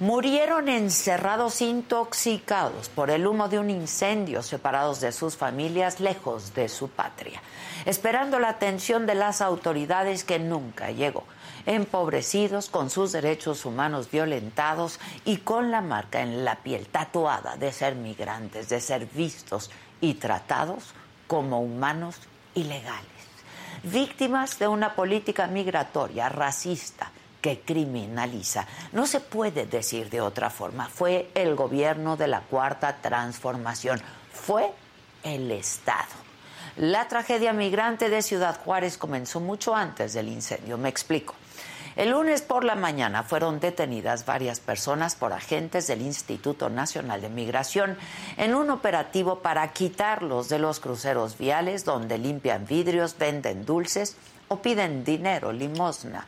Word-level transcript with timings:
Murieron 0.00 0.70
encerrados 0.70 1.60
intoxicados 1.60 2.88
por 2.88 3.10
el 3.10 3.26
humo 3.26 3.50
de 3.50 3.58
un 3.58 3.68
incendio, 3.68 4.42
separados 4.42 5.02
de 5.02 5.12
sus 5.12 5.36
familias, 5.36 6.00
lejos 6.00 6.54
de 6.54 6.70
su 6.70 6.88
patria, 6.88 7.42
esperando 7.84 8.38
la 8.38 8.48
atención 8.48 9.04
de 9.04 9.14
las 9.14 9.42
autoridades 9.42 10.24
que 10.24 10.38
nunca 10.38 10.90
llegó, 10.90 11.24
empobrecidos, 11.66 12.70
con 12.70 12.88
sus 12.88 13.12
derechos 13.12 13.66
humanos 13.66 14.10
violentados 14.10 14.98
y 15.26 15.36
con 15.36 15.70
la 15.70 15.82
marca 15.82 16.22
en 16.22 16.46
la 16.46 16.56
piel 16.62 16.86
tatuada 16.86 17.58
de 17.58 17.70
ser 17.70 17.94
migrantes, 17.94 18.70
de 18.70 18.80
ser 18.80 19.04
vistos 19.04 19.70
y 20.00 20.14
tratados 20.14 20.94
como 21.26 21.60
humanos 21.60 22.16
ilegales, 22.54 23.04
víctimas 23.82 24.58
de 24.58 24.66
una 24.66 24.94
política 24.94 25.46
migratoria 25.46 26.30
racista 26.30 27.12
que 27.40 27.60
criminaliza. 27.60 28.66
No 28.92 29.06
se 29.06 29.20
puede 29.20 29.66
decir 29.66 30.10
de 30.10 30.20
otra 30.20 30.50
forma. 30.50 30.88
Fue 30.88 31.30
el 31.34 31.54
gobierno 31.54 32.16
de 32.16 32.28
la 32.28 32.40
cuarta 32.40 32.96
transformación. 33.00 34.00
Fue 34.32 34.70
el 35.22 35.50
Estado. 35.50 36.30
La 36.76 37.08
tragedia 37.08 37.52
migrante 37.52 38.08
de 38.08 38.22
Ciudad 38.22 38.58
Juárez 38.64 38.96
comenzó 38.96 39.40
mucho 39.40 39.74
antes 39.74 40.12
del 40.12 40.28
incendio. 40.28 40.78
Me 40.78 40.88
explico. 40.88 41.34
El 41.96 42.10
lunes 42.10 42.40
por 42.40 42.62
la 42.62 42.76
mañana 42.76 43.24
fueron 43.24 43.58
detenidas 43.58 44.24
varias 44.24 44.60
personas 44.60 45.16
por 45.16 45.32
agentes 45.32 45.88
del 45.88 46.02
Instituto 46.02 46.70
Nacional 46.70 47.20
de 47.20 47.28
Migración 47.28 47.98
en 48.36 48.54
un 48.54 48.70
operativo 48.70 49.40
para 49.40 49.72
quitarlos 49.72 50.48
de 50.48 50.60
los 50.60 50.78
cruceros 50.78 51.36
viales 51.36 51.84
donde 51.84 52.16
limpian 52.16 52.64
vidrios, 52.64 53.18
venden 53.18 53.66
dulces 53.66 54.16
o 54.46 54.62
piden 54.62 55.04
dinero, 55.04 55.52
limosna 55.52 56.26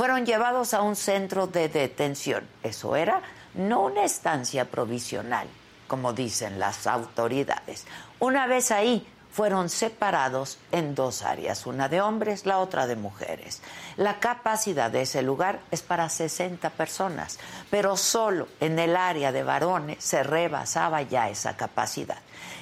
fueron 0.00 0.24
llevados 0.24 0.72
a 0.72 0.80
un 0.80 0.96
centro 0.96 1.46
de 1.46 1.68
detención. 1.68 2.48
Eso 2.62 2.96
era 2.96 3.20
no 3.52 3.82
una 3.82 4.02
estancia 4.02 4.64
provisional, 4.64 5.46
como 5.86 6.14
dicen 6.14 6.58
las 6.58 6.86
autoridades. 6.86 7.84
Una 8.18 8.46
vez 8.46 8.70
ahí, 8.70 9.06
fueron 9.32 9.68
separados 9.68 10.58
en 10.72 10.94
dos 10.94 11.22
áreas, 11.22 11.66
una 11.66 11.88
de 11.88 12.00
hombres, 12.00 12.46
la 12.46 12.58
otra 12.58 12.86
de 12.86 12.96
mujeres. 12.96 13.62
La 13.96 14.18
capacidad 14.18 14.90
de 14.90 15.02
ese 15.02 15.22
lugar 15.22 15.60
es 15.70 15.82
para 15.82 16.08
60 16.08 16.70
personas, 16.70 17.38
pero 17.70 17.96
solo 17.96 18.48
en 18.60 18.78
el 18.78 18.96
área 18.96 19.32
de 19.32 19.42
varones 19.42 20.02
se 20.02 20.22
rebasaba 20.22 21.02
ya 21.02 21.28
esa 21.28 21.56
capacidad. 21.56 22.18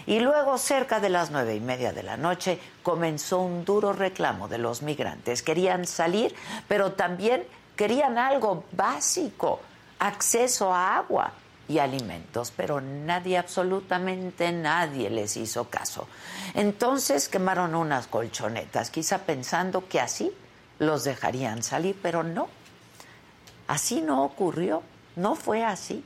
Y 0.07 0.21
luego, 0.21 0.59
cerca 0.59 1.01
de 1.01 1.11
las 1.11 1.31
nueve 1.31 1.55
y 1.55 1.61
media 1.61 1.93
de 1.93 2.03
la 2.03 2.17
noche, 2.17 2.59
comenzó 2.83 3.41
un 3.41 3.65
duro 3.65 3.93
reclamo 3.93 4.49
de 4.49 4.59
los 4.59 4.83
migrantes. 4.83 5.43
Querían 5.43 5.87
salir, 5.87 6.35
pero 6.67 6.93
también 6.93 7.45
querían 7.77 8.19
algo 8.19 8.65
básico, 8.73 9.61
acceso 9.99 10.73
a 10.73 10.97
agua 10.97 11.33
y 11.69 11.79
alimentos, 11.79 12.53
pero 12.57 12.81
nadie, 12.81 13.39
absolutamente 13.39 14.51
nadie 14.53 15.11
les 15.11 15.37
hizo 15.37 15.69
caso. 15.69 16.09
Entonces 16.55 17.29
quemaron 17.29 17.75
unas 17.75 18.07
colchonetas, 18.07 18.91
quizá 18.91 19.19
pensando 19.19 19.87
que 19.89 20.01
así 20.01 20.33
los 20.79 21.05
dejarían 21.05 21.63
salir, 21.63 21.97
pero 22.03 22.23
no. 22.23 22.49
Así 23.67 24.01
no 24.01 24.25
ocurrió, 24.25 24.83
no 25.17 25.35
fue 25.35 25.65
así. 25.65 26.05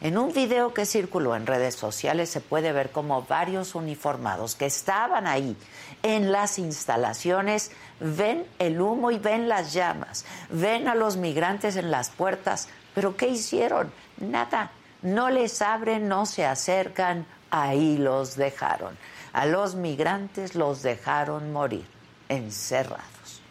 En 0.00 0.16
un 0.16 0.32
video 0.32 0.72
que 0.72 0.86
circuló 0.86 1.36
en 1.36 1.46
redes 1.46 1.74
sociales 1.74 2.30
se 2.30 2.40
puede 2.40 2.72
ver 2.72 2.90
como 2.90 3.22
varios 3.22 3.74
uniformados 3.74 4.54
que 4.54 4.64
estaban 4.64 5.26
ahí 5.26 5.56
en 6.02 6.32
las 6.32 6.58
instalaciones 6.58 7.70
ven 8.00 8.46
el 8.58 8.80
humo 8.80 9.10
y 9.10 9.18
ven 9.18 9.48
las 9.48 9.72
llamas, 9.74 10.24
ven 10.50 10.88
a 10.88 10.94
los 10.94 11.16
migrantes 11.16 11.76
en 11.76 11.90
las 11.90 12.08
puertas, 12.08 12.68
pero 12.94 13.16
¿qué 13.16 13.28
hicieron? 13.28 13.92
Nada, 14.18 14.70
no 15.02 15.30
les 15.30 15.62
abren, 15.62 16.08
no 16.08 16.26
se 16.26 16.44
acercan, 16.44 17.26
ahí 17.50 17.96
los 17.96 18.36
dejaron. 18.36 18.96
A 19.32 19.46
los 19.46 19.74
migrantes 19.74 20.54
los 20.54 20.82
dejaron 20.82 21.52
morir, 21.52 21.86
encerrados. 22.28 23.42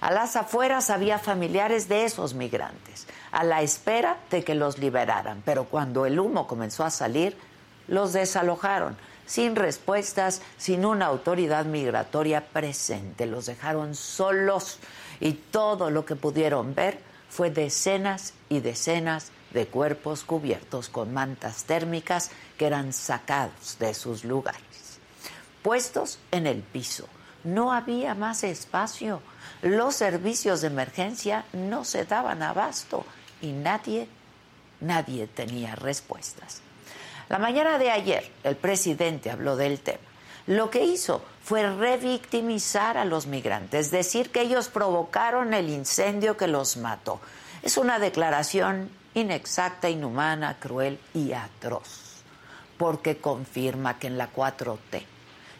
A 0.00 0.12
las 0.12 0.36
afueras 0.36 0.90
había 0.90 1.18
familiares 1.18 1.88
de 1.88 2.04
esos 2.04 2.34
migrantes 2.34 3.06
a 3.30 3.44
la 3.44 3.62
espera 3.62 4.18
de 4.30 4.44
que 4.44 4.54
los 4.54 4.78
liberaran. 4.78 5.42
Pero 5.44 5.64
cuando 5.64 6.06
el 6.06 6.18
humo 6.18 6.46
comenzó 6.46 6.84
a 6.84 6.90
salir, 6.90 7.36
los 7.86 8.12
desalojaron, 8.12 8.96
sin 9.26 9.56
respuestas, 9.56 10.42
sin 10.56 10.84
una 10.84 11.06
autoridad 11.06 11.64
migratoria 11.64 12.46
presente. 12.46 13.26
Los 13.26 13.46
dejaron 13.46 13.94
solos 13.94 14.78
y 15.20 15.32
todo 15.32 15.90
lo 15.90 16.04
que 16.04 16.16
pudieron 16.16 16.74
ver 16.74 16.98
fue 17.28 17.50
decenas 17.50 18.34
y 18.48 18.60
decenas 18.60 19.30
de 19.52 19.66
cuerpos 19.66 20.24
cubiertos 20.24 20.88
con 20.88 21.12
mantas 21.12 21.64
térmicas 21.64 22.30
que 22.56 22.66
eran 22.66 22.92
sacados 22.92 23.78
de 23.78 23.94
sus 23.94 24.24
lugares, 24.24 24.98
puestos 25.62 26.18
en 26.30 26.46
el 26.46 26.62
piso. 26.62 27.08
No 27.44 27.72
había 27.72 28.14
más 28.14 28.44
espacio. 28.44 29.22
Los 29.62 29.94
servicios 29.94 30.60
de 30.60 30.66
emergencia 30.66 31.44
no 31.52 31.84
se 31.84 32.04
daban 32.04 32.42
abasto 32.42 33.04
y 33.40 33.52
nadie, 33.52 34.08
nadie 34.80 35.26
tenía 35.28 35.76
respuestas. 35.76 36.62
La 37.28 37.38
mañana 37.38 37.78
de 37.78 37.90
ayer 37.90 38.30
el 38.42 38.56
presidente 38.56 39.30
habló 39.30 39.56
del 39.56 39.80
tema. 39.80 39.98
Lo 40.46 40.70
que 40.70 40.84
hizo 40.84 41.22
fue 41.44 41.70
revictimizar 41.70 42.96
a 42.96 43.04
los 43.04 43.26
migrantes, 43.26 43.90
decir 43.90 44.30
que 44.30 44.40
ellos 44.40 44.68
provocaron 44.68 45.52
el 45.52 45.68
incendio 45.68 46.38
que 46.38 46.46
los 46.46 46.78
mató. 46.78 47.20
Es 47.62 47.76
una 47.76 47.98
declaración 47.98 48.90
inexacta, 49.20 49.88
inhumana, 49.88 50.58
cruel 50.58 50.98
y 51.14 51.32
atroz, 51.32 52.22
porque 52.76 53.18
confirma 53.18 53.98
que 53.98 54.06
en 54.06 54.18
la 54.18 54.32
4T 54.32 55.04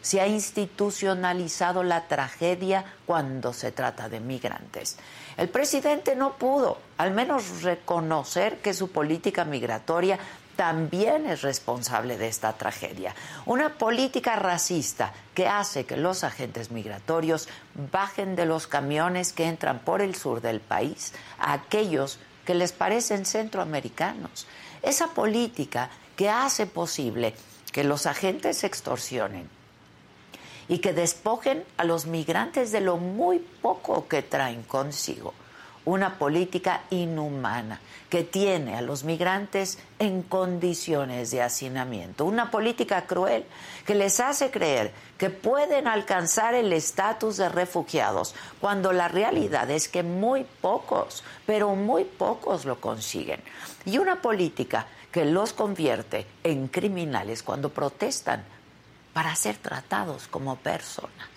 se 0.01 0.21
ha 0.21 0.27
institucionalizado 0.27 1.83
la 1.83 2.07
tragedia 2.07 2.85
cuando 3.05 3.53
se 3.53 3.71
trata 3.71 4.09
de 4.09 4.19
migrantes. 4.19 4.97
El 5.37 5.49
presidente 5.49 6.15
no 6.15 6.33
pudo 6.33 6.77
al 6.97 7.11
menos 7.11 7.63
reconocer 7.63 8.59
que 8.59 8.73
su 8.73 8.91
política 8.91 9.45
migratoria 9.45 10.19
también 10.55 11.25
es 11.25 11.41
responsable 11.41 12.17
de 12.17 12.27
esta 12.27 12.51
tragedia. 12.51 13.15
Una 13.45 13.77
política 13.77 14.35
racista 14.35 15.13
que 15.33 15.47
hace 15.47 15.85
que 15.85 15.95
los 15.95 16.25
agentes 16.25 16.69
migratorios 16.69 17.47
bajen 17.93 18.35
de 18.35 18.45
los 18.45 18.67
camiones 18.67 19.31
que 19.31 19.45
entran 19.45 19.79
por 19.79 20.01
el 20.01 20.15
sur 20.15 20.41
del 20.41 20.59
país 20.59 21.13
a 21.37 21.53
aquellos 21.53 22.19
que 22.49 22.55
les 22.55 22.71
parecen 22.71 23.27
centroamericanos. 23.27 24.47
Esa 24.81 25.13
política 25.13 25.91
que 26.15 26.31
hace 26.31 26.65
posible 26.65 27.35
que 27.71 27.83
los 27.83 28.07
agentes 28.07 28.63
extorsionen 28.63 29.47
y 30.67 30.79
que 30.79 30.93
despojen 30.93 31.63
a 31.77 31.83
los 31.83 32.07
migrantes 32.07 32.71
de 32.71 32.81
lo 32.81 32.97
muy 32.97 33.37
poco 33.37 34.07
que 34.07 34.23
traen 34.23 34.63
consigo. 34.63 35.35
Una 35.89 36.17
política 36.17 36.81
inhumana 36.89 37.79
que 38.09 38.23
tiene 38.23 38.75
a 38.75 38.81
los 38.81 39.03
migrantes 39.03 39.77
en 39.99 40.23
condiciones 40.23 41.31
de 41.31 41.41
hacinamiento, 41.41 42.25
una 42.25 42.49
política 42.49 43.05
cruel 43.05 43.45
que 43.85 43.95
les 43.95 44.19
hace 44.19 44.51
creer 44.51 44.91
que 45.17 45.29
pueden 45.29 45.87
alcanzar 45.87 46.53
el 46.55 46.73
estatus 46.73 47.37
de 47.37 47.49
refugiados, 47.49 48.35
cuando 48.59 48.93
la 48.93 49.07
realidad 49.07 49.69
es 49.69 49.87
que 49.89 50.03
muy 50.03 50.45
pocos, 50.61 51.23
pero 51.45 51.75
muy 51.75 52.03
pocos 52.05 52.65
lo 52.65 52.79
consiguen. 52.79 53.41
Y 53.85 53.97
una 53.97 54.21
política 54.21 54.87
que 55.11 55.25
los 55.25 55.53
convierte 55.53 56.25
en 56.43 56.67
criminales 56.67 57.43
cuando 57.43 57.69
protestan 57.69 58.43
para 59.13 59.35
ser 59.35 59.57
tratados 59.57 60.27
como 60.27 60.55
personas. 60.55 61.29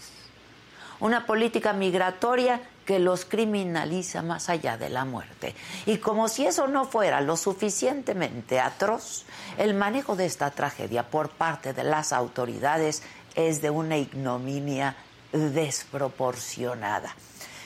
Una 1.01 1.27
política 1.27 1.73
migratoria 1.73 2.61
que 2.85 2.99
los 2.99 3.25
criminaliza 3.25 4.23
más 4.23 4.49
allá 4.49 4.77
de 4.77 4.89
la 4.89 5.05
muerte. 5.05 5.55
Y 5.87 5.99
como 5.99 6.29
si 6.29 6.47
eso 6.47 6.69
no 6.69 6.85
fuera 6.85 7.21
lo 7.21 7.37
suficientemente 7.37 8.61
atroz, 8.61 9.25
el 9.59 9.75
manejo 9.75 10.17
de 10.17 10.27
esta 10.27 10.51
tragedia 10.51 11.09
por 11.11 11.31
parte 11.31 11.73
de 11.73 11.85
las 11.85 12.13
autoridades 12.13 13.03
es 13.35 13.63
de 13.63 13.71
una 13.71 13.97
ignominia 13.97 14.97
desproporcionada. 15.33 17.15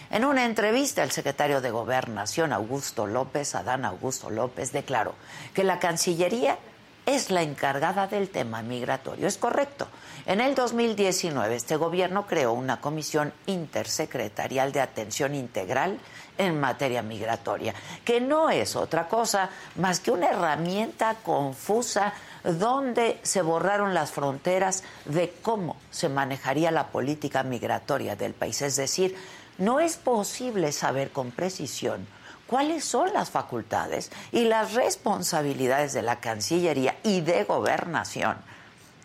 En 0.08 0.24
una 0.24 0.44
entrevista, 0.44 1.02
el 1.02 1.10
secretario 1.10 1.60
de 1.60 1.70
Gobernación, 1.70 2.52
Augusto 2.52 3.06
López, 3.06 3.56
Adán 3.56 3.84
Augusto 3.84 4.30
López, 4.30 4.70
declaró 4.70 5.14
que 5.52 5.64
la 5.64 5.80
Cancillería 5.80 6.58
es 7.06 7.31
la 7.31 7.43
encargada 7.43 8.08
del 8.08 8.29
tema 8.29 8.62
migratorio. 8.62 9.29
Es 9.29 9.38
correcto. 9.38 9.87
En 10.26 10.41
el 10.41 10.56
2019 10.56 11.55
este 11.55 11.76
gobierno 11.76 12.26
creó 12.26 12.53
una 12.53 12.81
comisión 12.81 13.32
intersecretarial 13.47 14.73
de 14.73 14.81
atención 14.81 15.35
integral 15.35 16.00
en 16.37 16.61
materia 16.61 17.03
migratoria, 17.03 17.75
que 18.05 18.20
no 18.20 18.50
es 18.50 18.76
otra 18.76 19.08
cosa 19.08 19.49
más 19.76 20.00
que 20.00 20.11
una 20.11 20.29
herramienta 20.29 21.14
confusa 21.23 22.12
donde 22.43 23.20
se 23.23 23.41
borraron 23.41 23.94
las 23.94 24.11
fronteras 24.11 24.82
de 25.05 25.32
cómo 25.43 25.76
se 25.91 26.08
manejaría 26.08 26.70
la 26.70 26.88
política 26.88 27.43
migratoria 27.44 28.17
del 28.17 28.35
país. 28.35 28.61
Es 28.62 28.76
decir, 28.76 29.17
no 29.58 29.81
es 29.81 29.97
posible 29.97 30.73
saber 30.73 31.11
con 31.11 31.31
precisión 31.31 32.06
cuáles 32.46 32.84
son 32.84 33.12
las 33.12 33.31
facultades 33.31 34.10
y 34.32 34.44
las 34.44 34.75
responsabilidades 34.75 35.93
de 35.93 36.02
la 36.02 36.20
Cancillería 36.20 36.96
y 37.02 37.20
de 37.20 37.44
Gobernación 37.44 38.37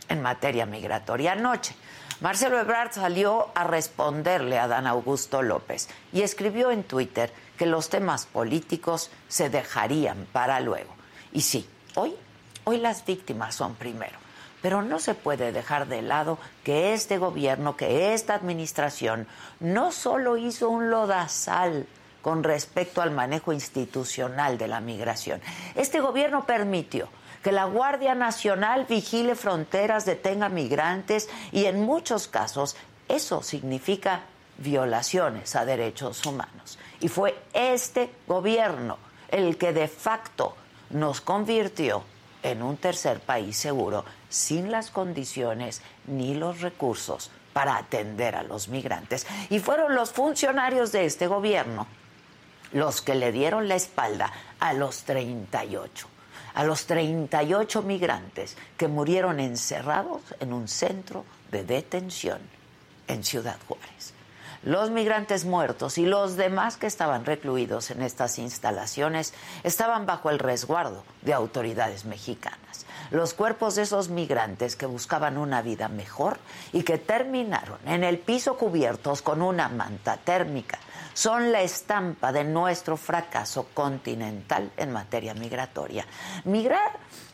en 0.10 0.22
materia 0.22 0.66
migratoria. 0.66 1.34
Anoche, 1.34 1.76
Marcelo 2.20 2.60
Ebrard 2.60 2.92
salió 2.92 3.50
a 3.56 3.64
responderle 3.64 4.60
a 4.60 4.68
Dan 4.68 4.86
Augusto 4.86 5.42
López 5.42 5.90
y 6.14 6.22
escribió 6.22 6.70
en 6.70 6.84
Twitter 6.84 7.34
que 7.58 7.66
los 7.66 7.90
temas 7.90 8.28
políticos 8.28 9.10
se 9.28 9.50
dejarían 9.50 10.28
para 10.32 10.60
luego. 10.60 10.94
Y 11.34 11.42
sí, 11.42 11.68
hoy, 11.96 12.14
hoy 12.64 12.78
las 12.78 13.06
víctimas 13.06 13.56
son 13.56 13.76
primero. 13.76 14.20
Pero 14.62 14.84
no 14.84 15.00
se 15.00 15.16
puede 15.16 15.52
dejar 15.52 15.88
de 15.88 16.04
lado 16.04 16.38
que 16.64 16.94
este 16.94 17.18
gobierno, 17.18 17.76
que 17.76 18.14
esta 18.14 18.36
administración, 18.36 19.26
no 19.60 19.92
solo 19.92 20.38
hizo 20.38 20.70
un 20.70 20.92
lodazal 20.92 21.88
con 22.22 22.44
respecto 22.44 23.02
al 23.02 23.12
manejo 23.12 23.54
institucional 23.54 24.58
de 24.58 24.68
la 24.68 24.80
migración. 24.80 25.42
Este 25.76 26.00
gobierno 26.00 26.46
permitió 26.46 27.10
que 27.44 27.52
la 27.52 27.66
Guardia 27.66 28.16
Nacional 28.16 28.86
vigile 28.88 29.36
fronteras, 29.36 30.06
detenga 30.06 30.50
migrantes 30.50 31.30
y 31.52 31.66
en 31.66 31.82
muchos 31.82 32.28
casos 32.28 32.76
eso 33.08 33.42
significa 33.42 34.22
violaciones 34.58 35.56
a 35.56 35.66
derechos 35.66 36.26
humanos. 36.26 36.78
Y 37.00 37.08
fue 37.08 37.36
este 37.54 38.12
gobierno 38.28 38.98
el 39.30 39.58
que 39.58 39.74
de 39.74 39.88
facto 39.88 40.56
nos 40.92 41.22
convirtió 41.22 42.04
en 42.44 42.62
un 42.62 42.78
tercer 42.78 43.20
país 43.20 43.58
seguro 43.58 44.06
sin 44.30 44.72
las 44.72 44.92
condiciones 44.92 45.82
ni 46.06 46.36
los 46.36 46.62
recursos 46.62 47.32
para 47.54 47.78
atender 47.78 48.36
a 48.36 48.44
los 48.44 48.68
migrantes. 48.68 49.26
Y 49.50 49.60
fueron 49.60 49.96
los 49.96 50.12
funcionarios 50.12 50.92
de 50.92 51.06
este 51.06 51.28
gobierno 51.28 51.88
los 52.74 53.02
que 53.02 53.16
le 53.16 53.32
dieron 53.32 53.68
la 53.68 53.76
espalda 53.76 54.32
a 54.60 54.74
los 54.74 55.04
38 55.04 56.08
a 56.54 56.64
los 56.64 56.86
38 56.86 57.82
migrantes 57.84 58.58
que 58.78 58.88
murieron 58.88 59.40
encerrados 59.40 60.22
en 60.40 60.54
un 60.54 60.68
centro 60.68 61.26
de 61.52 61.64
detención 61.64 62.40
en 63.08 63.24
Ciudad 63.24 63.58
Juárez. 63.68 64.14
Los 64.64 64.92
migrantes 64.92 65.44
muertos 65.44 65.98
y 65.98 66.06
los 66.06 66.38
demás 66.38 66.78
que 66.78 66.86
estaban 66.86 67.26
recluidos 67.26 67.90
en 67.90 68.04
estas 68.04 68.38
instalaciones 68.38 69.34
estaban 69.64 70.06
bajo 70.06 70.30
el 70.30 70.38
resguardo 70.38 71.04
de 71.24 71.34
autoridades 71.34 72.06
mexicanas. 72.06 72.86
Los 73.10 73.34
cuerpos 73.34 73.76
de 73.76 73.82
esos 73.82 74.10
migrantes 74.10 74.76
que 74.76 74.86
buscaban 74.86 75.40
una 75.40 75.64
vida 75.64 75.88
mejor 75.88 76.38
y 76.74 76.84
que 76.84 77.00
terminaron 77.00 77.80
en 77.88 78.04
el 78.04 78.20
piso 78.20 78.56
cubiertos 78.56 79.24
con 79.24 79.42
una 79.42 79.68
manta 79.68 80.18
térmica 80.18 80.78
son 81.14 81.52
la 81.52 81.62
estampa 81.62 82.32
de 82.32 82.44
nuestro 82.44 82.98
fracaso 82.98 83.68
continental 83.74 84.72
en 84.78 84.92
materia 84.92 85.34
migratoria. 85.34 86.06
Migrar, 86.46 86.92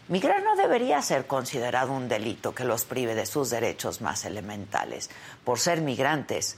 migrar 0.07 0.43
no 0.43 0.55
debería 0.55 1.01
ser 1.01 1.27
considerado 1.27 1.91
un 1.91 2.07
delito 2.07 2.53
que 2.53 2.63
los 2.63 2.85
prive 2.85 3.15
de 3.15 3.25
sus 3.25 3.49
derechos 3.49 4.01
más 4.01 4.25
elementales. 4.25 5.09
Por 5.43 5.59
ser 5.59 5.81
migrantes, 5.81 6.57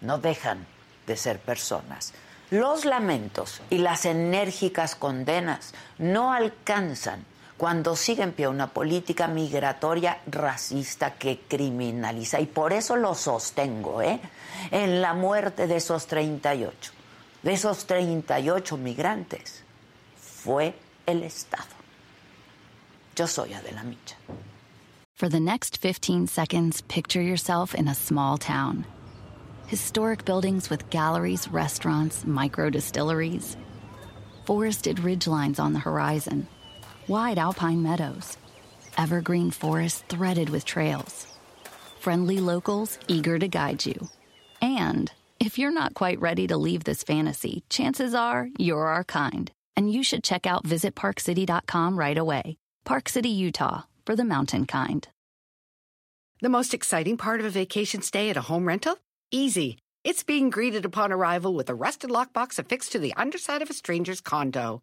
no 0.00 0.18
dejan 0.18 0.66
de 1.06 1.16
ser 1.16 1.38
personas. 1.40 2.12
Los 2.50 2.84
lamentos 2.84 3.60
y 3.70 3.78
las 3.78 4.04
enérgicas 4.04 4.94
condenas 4.94 5.74
no 5.98 6.32
alcanzan 6.32 7.24
cuando 7.56 7.94
sigue 7.94 8.22
en 8.22 8.32
pie 8.32 8.48
una 8.48 8.66
política 8.66 9.28
migratoria 9.28 10.18
racista 10.26 11.14
que 11.14 11.40
criminaliza. 11.48 12.40
Y 12.40 12.46
por 12.46 12.72
eso 12.72 12.96
lo 12.96 13.14
sostengo, 13.14 14.02
¿eh? 14.02 14.20
En 14.70 15.00
la 15.00 15.14
muerte 15.14 15.66
de 15.66 15.76
esos 15.76 16.06
38, 16.06 16.92
de 17.42 17.52
esos 17.52 17.86
38 17.86 18.76
migrantes, 18.76 19.62
fue 20.16 20.74
el 21.06 21.22
Estado. 21.22 21.74
Yo 23.14 23.26
soy 23.26 23.54
Adela 23.54 23.84
Micha. 23.84 24.16
For 25.14 25.28
the 25.28 25.38
next 25.38 25.76
15 25.76 26.26
seconds, 26.26 26.82
picture 26.82 27.22
yourself 27.22 27.72
in 27.74 27.86
a 27.86 27.94
small 27.94 28.36
town. 28.36 28.84
Historic 29.68 30.24
buildings 30.24 30.68
with 30.68 30.90
galleries, 30.90 31.46
restaurants, 31.48 32.26
micro 32.26 32.68
distilleries, 32.68 33.56
forested 34.44 34.98
ridgelines 34.98 35.60
on 35.60 35.72
the 35.72 35.78
horizon 35.78 36.48
wide 37.08 37.38
alpine 37.38 37.82
meadows, 37.82 38.36
evergreen 38.96 39.50
forests 39.50 40.04
threaded 40.08 40.48
with 40.48 40.64
trails, 40.64 41.26
friendly 42.00 42.38
locals 42.38 42.98
eager 43.08 43.38
to 43.38 43.48
guide 43.48 43.84
you. 43.84 44.08
And 44.62 45.12
if 45.40 45.58
you're 45.58 45.70
not 45.70 45.94
quite 45.94 46.20
ready 46.20 46.46
to 46.46 46.56
leave 46.56 46.84
this 46.84 47.02
fantasy, 47.02 47.64
chances 47.68 48.14
are 48.14 48.48
you're 48.58 48.86
our 48.86 49.04
kind, 49.04 49.50
and 49.76 49.92
you 49.92 50.02
should 50.02 50.24
check 50.24 50.46
out 50.46 50.64
visitparkcity.com 50.64 51.98
right 51.98 52.16
away. 52.16 52.56
Park 52.84 53.08
City, 53.08 53.30
Utah, 53.30 53.82
for 54.06 54.16
the 54.16 54.24
mountain 54.24 54.66
kind. 54.66 55.08
The 56.40 56.48
most 56.48 56.74
exciting 56.74 57.16
part 57.16 57.40
of 57.40 57.46
a 57.46 57.50
vacation 57.50 58.02
stay 58.02 58.28
at 58.30 58.36
a 58.36 58.42
home 58.42 58.66
rental? 58.66 58.96
Easy. 59.30 59.78
It's 60.02 60.22
being 60.22 60.50
greeted 60.50 60.84
upon 60.84 61.12
arrival 61.12 61.54
with 61.54 61.70
a 61.70 61.74
rusted 61.74 62.10
lockbox 62.10 62.58
affixed 62.58 62.92
to 62.92 62.98
the 62.98 63.14
underside 63.14 63.62
of 63.62 63.70
a 63.70 63.74
stranger's 63.74 64.20
condo. 64.20 64.82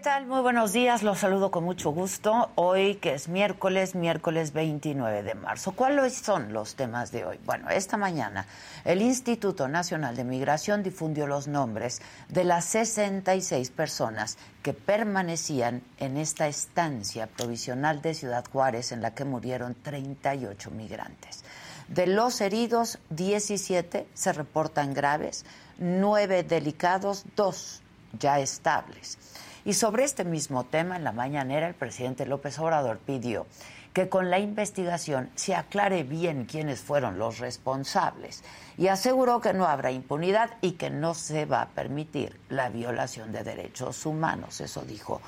Tal? 0.00 0.24
Muy 0.26 0.40
buenos 0.40 0.72
días, 0.72 1.02
los 1.02 1.18
saludo 1.18 1.50
con 1.50 1.64
mucho 1.64 1.90
gusto. 1.90 2.50
Hoy 2.54 2.94
que 2.94 3.12
es 3.12 3.28
miércoles, 3.28 3.94
miércoles 3.94 4.54
29 4.54 5.22
de 5.22 5.34
marzo. 5.34 5.72
¿Cuáles 5.72 6.14
son 6.14 6.54
los 6.54 6.74
temas 6.74 7.12
de 7.12 7.26
hoy? 7.26 7.38
Bueno, 7.44 7.68
esta 7.68 7.98
mañana 7.98 8.46
el 8.84 9.02
Instituto 9.02 9.68
Nacional 9.68 10.16
de 10.16 10.24
Migración 10.24 10.82
difundió 10.82 11.26
los 11.26 11.48
nombres 11.48 12.00
de 12.30 12.44
las 12.44 12.64
66 12.66 13.70
personas 13.70 14.38
que 14.62 14.72
permanecían 14.72 15.82
en 15.98 16.16
esta 16.16 16.48
estancia 16.48 17.26
provisional 17.26 18.00
de 18.00 18.14
Ciudad 18.14 18.44
Juárez 18.50 18.92
en 18.92 19.02
la 19.02 19.14
que 19.14 19.26
murieron 19.26 19.74
38 19.74 20.70
migrantes. 20.70 21.44
De 21.88 22.06
los 22.06 22.40
heridos, 22.40 22.98
17 23.10 24.06
se 24.14 24.32
reportan 24.32 24.94
graves, 24.94 25.44
9 25.78 26.42
delicados, 26.44 27.26
2 27.36 27.82
ya 28.18 28.40
estables. 28.40 29.18
Y 29.64 29.74
sobre 29.74 30.04
este 30.04 30.24
mismo 30.24 30.64
tema, 30.64 30.96
en 30.96 31.04
la 31.04 31.12
mañanera, 31.12 31.68
el 31.68 31.74
presidente 31.74 32.26
López 32.26 32.58
Obrador 32.58 32.98
pidió 32.98 33.46
que 33.92 34.08
con 34.08 34.30
la 34.30 34.38
investigación 34.38 35.30
se 35.34 35.54
aclare 35.54 36.04
bien 36.04 36.44
quiénes 36.44 36.80
fueron 36.80 37.18
los 37.18 37.38
responsables 37.38 38.44
y 38.78 38.86
aseguró 38.86 39.40
que 39.40 39.52
no 39.52 39.66
habrá 39.66 39.90
impunidad 39.90 40.50
y 40.60 40.72
que 40.72 40.90
no 40.90 41.14
se 41.14 41.44
va 41.44 41.62
a 41.62 41.68
permitir 41.68 42.38
la 42.48 42.68
violación 42.68 43.32
de 43.32 43.42
derechos 43.42 44.06
humanos. 44.06 44.60
Eso 44.60 44.82
dijo 44.82 45.20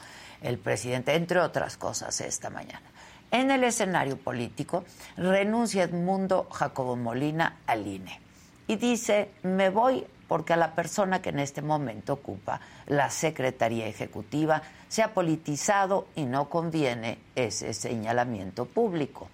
el 0.43 0.59
presidente, 0.59 1.15
entre 1.15 1.41
otras 1.41 1.77
cosas, 1.77 2.21
esta 2.21 2.51
mañana. 2.51 2.87
En 3.31 3.51
el 3.51 3.65
escenario 3.65 4.17
político, 4.17 4.85
renuncia 5.17 5.85
Edmundo 5.85 6.49
Jacobo 6.53 6.97
Molina 6.97 7.59
al 7.67 7.87
INE 7.87 8.21
y 8.69 8.77
dice, 8.77 9.31
me 9.43 9.71
voy 9.71 10.07
porque 10.33 10.55
a 10.55 10.57
la 10.57 10.75
persona 10.75 11.21
que 11.21 11.29
en 11.29 11.41
este 11.41 11.61
momento 11.61 12.15
ocupa 12.15 12.59
la 12.87 13.11
Secretaría 13.11 13.87
Ejecutiva 13.87 14.63
se 14.89 15.03
ha 15.03 15.13
politizado 15.13 16.07
y 16.17 16.23
no 16.23 16.49
conviene 16.49 17.19
ese 17.37 17.75
señalamiento 17.75 18.65
público. 18.65 19.29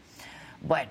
Bueno, 0.60 0.90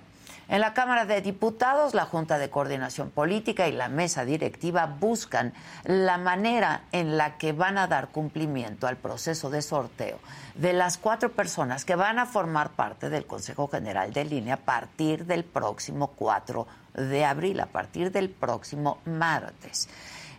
en 0.49 0.61
la 0.61 0.73
Cámara 0.73 1.05
de 1.05 1.21
Diputados, 1.21 1.93
la 1.93 2.05
Junta 2.05 2.37
de 2.37 2.49
Coordinación 2.49 3.09
Política 3.09 3.67
y 3.67 3.73
la 3.73 3.89
mesa 3.89 4.23
directiva 4.25 4.85
buscan 4.85 5.53
la 5.83 6.17
manera 6.17 6.83
en 6.91 7.17
la 7.17 7.37
que 7.37 7.51
van 7.51 7.77
a 7.77 7.87
dar 7.87 8.09
cumplimiento 8.09 8.87
al 8.87 8.97
proceso 8.97 9.49
de 9.49 9.61
sorteo 9.61 10.19
de 10.55 10.73
las 10.73 10.97
cuatro 10.97 11.31
personas 11.31 11.85
que 11.85 11.95
van 11.95 12.17
a 12.19 12.25
formar 12.25 12.71
parte 12.71 13.09
del 13.09 13.25
Consejo 13.25 13.67
General 13.67 14.11
de 14.13 14.25
Línea 14.25 14.55
a 14.55 14.57
partir 14.57 15.25
del 15.25 15.43
próximo 15.43 16.07
4 16.15 16.65
de 16.95 17.25
abril, 17.25 17.59
a 17.59 17.67
partir 17.67 18.11
del 18.11 18.29
próximo 18.29 18.99
martes. 19.05 19.87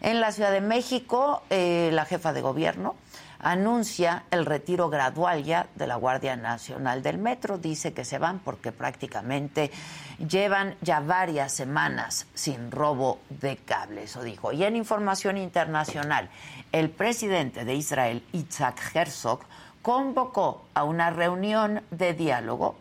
En 0.01 0.21
la 0.21 0.33
Ciudad 0.33 0.53
de 0.53 0.61
México, 0.61 1.43
eh, 1.51 1.91
la 1.93 2.05
jefa 2.05 2.33
de 2.33 2.41
gobierno 2.41 2.95
anuncia 3.41 4.25
el 4.31 4.47
retiro 4.47 4.89
gradual 4.89 5.45
ya 5.45 5.69
de 5.75 5.87
la 5.87 5.97
Guardia 5.97 6.37
Nacional 6.37 7.03
del 7.03 7.19
Metro. 7.19 7.59
Dice 7.59 7.93
que 7.93 8.05
se 8.05 8.19
van 8.19 8.41
porque 8.41 8.73
prácticamente 8.73 9.71
llevan 10.19 10.77
ya 10.81 11.01
varias 11.01 11.53
semanas 11.53 12.27
sin 12.35 12.71
robo 12.71 13.21
de 13.29 13.57
cables, 13.57 14.11
eso 14.11 14.23
dijo. 14.23 14.53
Y 14.53 14.65
en 14.65 14.77
información 14.77 15.37
internacional, 15.37 16.29
el 16.73 16.91
presidente 16.91 17.65
de 17.65 17.75
Israel, 17.75 18.25
Isaac 18.33 18.81
Herzog, 18.95 19.41
convocó 19.83 20.67
a 20.75 20.85
una 20.85 21.11
reunión 21.11 21.83
de 21.91 22.15
diálogo 22.15 22.77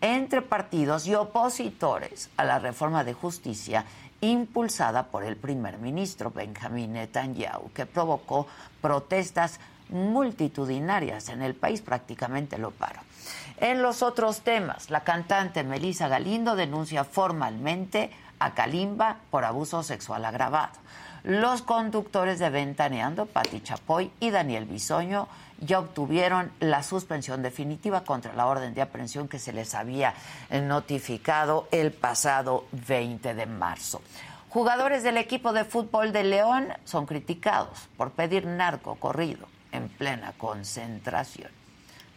entre 0.00 0.42
partidos 0.42 1.06
y 1.06 1.14
opositores 1.14 2.30
a 2.36 2.44
la 2.44 2.58
reforma 2.58 3.02
de 3.02 3.14
justicia 3.14 3.84
impulsada 4.20 5.04
por 5.04 5.24
el 5.24 5.36
primer 5.36 5.78
ministro 5.78 6.30
Benjamin 6.30 6.92
Netanyahu, 6.94 7.70
que 7.72 7.86
provocó 7.86 8.46
protestas 8.80 9.60
multitudinarias 9.88 11.28
en 11.28 11.42
el 11.42 11.54
país, 11.54 11.80
prácticamente 11.82 12.58
lo 12.58 12.70
paró. 12.70 13.00
En 13.58 13.82
los 13.82 14.02
otros 14.02 14.40
temas, 14.42 14.90
la 14.90 15.00
cantante 15.00 15.64
Melissa 15.64 16.08
Galindo 16.08 16.56
denuncia 16.56 17.04
formalmente 17.04 18.10
a 18.38 18.54
Kalimba 18.54 19.16
por 19.30 19.44
abuso 19.44 19.82
sexual 19.82 20.24
agravado. 20.24 20.74
Los 21.24 21.62
conductores 21.62 22.38
de 22.38 22.50
Ventaneando, 22.50 23.26
Pati 23.26 23.60
Chapoy 23.60 24.12
y 24.20 24.30
Daniel 24.30 24.66
Bisoño, 24.66 25.26
ya 25.58 25.78
obtuvieron 25.78 26.52
la 26.60 26.82
suspensión 26.82 27.42
definitiva 27.42 28.04
contra 28.04 28.34
la 28.34 28.46
orden 28.46 28.74
de 28.74 28.82
aprehensión 28.82 29.26
que 29.26 29.38
se 29.38 29.52
les 29.52 29.74
había 29.74 30.14
notificado 30.50 31.66
el 31.72 31.92
pasado 31.92 32.66
20 32.72 33.34
de 33.34 33.46
marzo. 33.46 34.02
Jugadores 34.50 35.02
del 35.02 35.16
equipo 35.16 35.52
de 35.52 35.64
fútbol 35.64 36.12
de 36.12 36.24
León 36.24 36.68
son 36.84 37.06
criticados 37.06 37.88
por 37.96 38.12
pedir 38.12 38.46
narco 38.46 38.96
corrido 38.96 39.48
en 39.76 39.88
plena 39.88 40.32
concentración. 40.32 41.50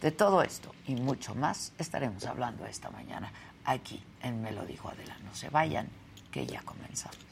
De 0.00 0.10
todo 0.10 0.42
esto 0.42 0.74
y 0.86 0.94
mucho 0.94 1.34
más 1.34 1.72
estaremos 1.78 2.24
hablando 2.24 2.66
esta 2.66 2.90
mañana 2.90 3.32
aquí 3.64 4.02
en 4.22 4.42
Me 4.42 4.50
lo 4.50 4.64
dijo 4.64 4.88
Adela. 4.88 5.16
No 5.24 5.34
se 5.34 5.50
vayan, 5.50 5.88
que 6.30 6.46
ya 6.46 6.62
comenzamos. 6.62 7.29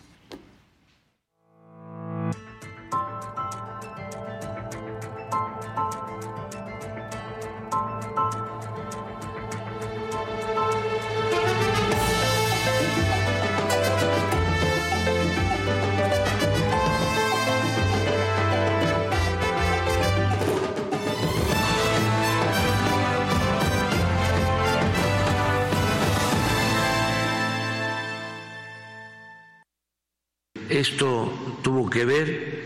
Esto 30.69 31.33
tuvo 31.63 31.89
que 31.89 32.05
ver 32.05 32.63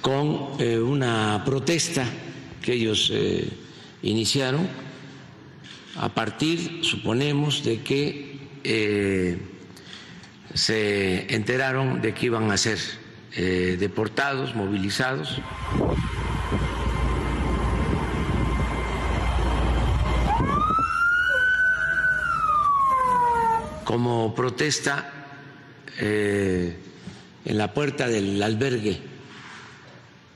con 0.00 0.48
eh, 0.58 0.80
una 0.80 1.44
protesta 1.44 2.04
que 2.60 2.72
ellos 2.72 3.08
eh, 3.14 3.48
iniciaron 4.02 4.68
a 5.96 6.08
partir, 6.08 6.80
suponemos, 6.82 7.62
de 7.62 7.82
que 7.82 8.36
eh, 8.64 9.38
se 10.54 11.32
enteraron 11.32 12.02
de 12.02 12.14
que 12.14 12.26
iban 12.26 12.50
a 12.50 12.56
ser 12.56 12.78
deportados, 13.30 14.56
movilizados. 14.56 15.40
Como 23.84 24.34
protesta, 24.34 25.12
en 27.44 27.58
la 27.58 27.72
puerta 27.72 28.08
del 28.08 28.42
albergue 28.42 29.00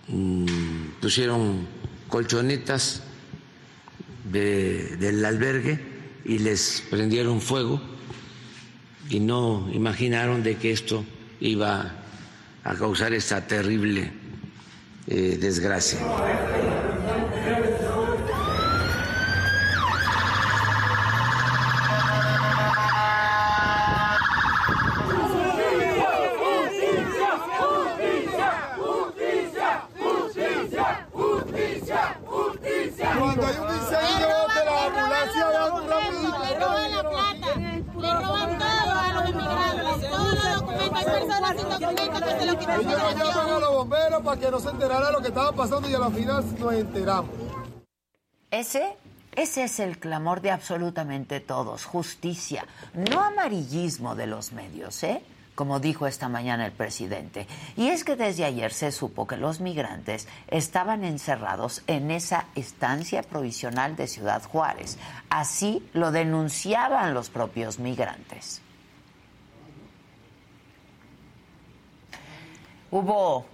mm, 0.09 1.01
pusieron 1.01 1.67
colchonetas 2.09 3.03
del 4.25 5.25
albergue 5.25 5.79
y 6.25 6.39
les 6.39 6.83
prendieron 6.91 7.41
fuego 7.41 7.81
y 9.11 9.21
no 9.21 9.69
imaginaron 9.73 10.43
de 10.43 10.57
que 10.57 10.73
esto 10.73 11.05
iba 11.41 11.93
a 12.65 12.75
causar 12.75 13.13
esta 13.13 13.47
terrible 13.47 14.11
eh, 15.07 15.39
desgracia. 15.41 15.99
A 41.45 41.53
los 43.61 43.71
bomberos 43.71 44.23
para 44.23 44.41
que 44.41 44.51
no 44.51 44.59
se 44.59 44.73
lo 44.73 45.21
que 45.21 45.29
estaba 45.29 45.53
pasando 45.53 45.89
y 45.89 45.95
a 45.95 45.99
nos 45.99 46.75
enteramos. 46.75 47.31
Ese 48.51 48.97
ese 49.37 49.65
es 49.65 49.81
el 49.81 49.99
clamor 49.99 50.43
de 50.43 50.53
absolutamente 50.53 51.41
todos, 51.41 51.85
justicia, 51.85 52.67
no 52.95 53.21
amarillismo 53.21 54.15
de 54.15 54.29
los 54.29 54.53
medios, 54.53 55.03
¿eh? 55.03 55.23
Como 55.57 55.81
dijo 55.81 56.07
esta 56.07 56.29
mañana 56.29 56.67
el 56.67 56.73
presidente. 56.73 57.49
Y 57.77 57.89
es 57.89 58.05
que 58.05 58.15
desde 58.15 58.45
ayer 58.45 58.73
se 58.73 58.93
supo 58.93 59.27
que 59.27 59.37
los 59.37 59.61
migrantes 59.61 60.29
estaban 60.47 61.05
encerrados 61.05 61.83
en 61.89 62.13
esa 62.13 62.47
estancia 62.55 63.25
provisional 63.25 63.97
de 63.97 64.07
Ciudad 64.07 64.45
Juárez. 64.45 64.99
Así 65.31 65.85
lo 65.95 66.13
denunciaban 66.13 67.13
los 67.13 67.29
propios 67.29 67.81
migrantes. 67.81 68.63
Hubo, 72.95 73.45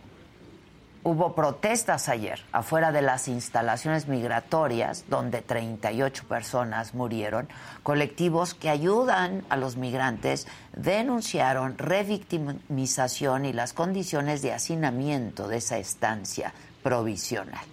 hubo 1.02 1.34
protestas 1.34 2.10
ayer 2.10 2.42
afuera 2.52 2.92
de 2.92 3.00
las 3.00 3.26
instalaciones 3.26 4.06
migratorias 4.06 5.06
donde 5.08 5.40
38 5.40 6.24
personas 6.28 6.92
murieron. 6.92 7.48
Colectivos 7.82 8.52
que 8.52 8.68
ayudan 8.68 9.42
a 9.48 9.56
los 9.56 9.78
migrantes 9.78 10.46
denunciaron 10.76 11.78
revictimización 11.78 13.46
y 13.46 13.54
las 13.54 13.72
condiciones 13.72 14.42
de 14.42 14.52
hacinamiento 14.52 15.48
de 15.48 15.56
esa 15.56 15.78
estancia 15.78 16.52
provisional. 16.82 17.64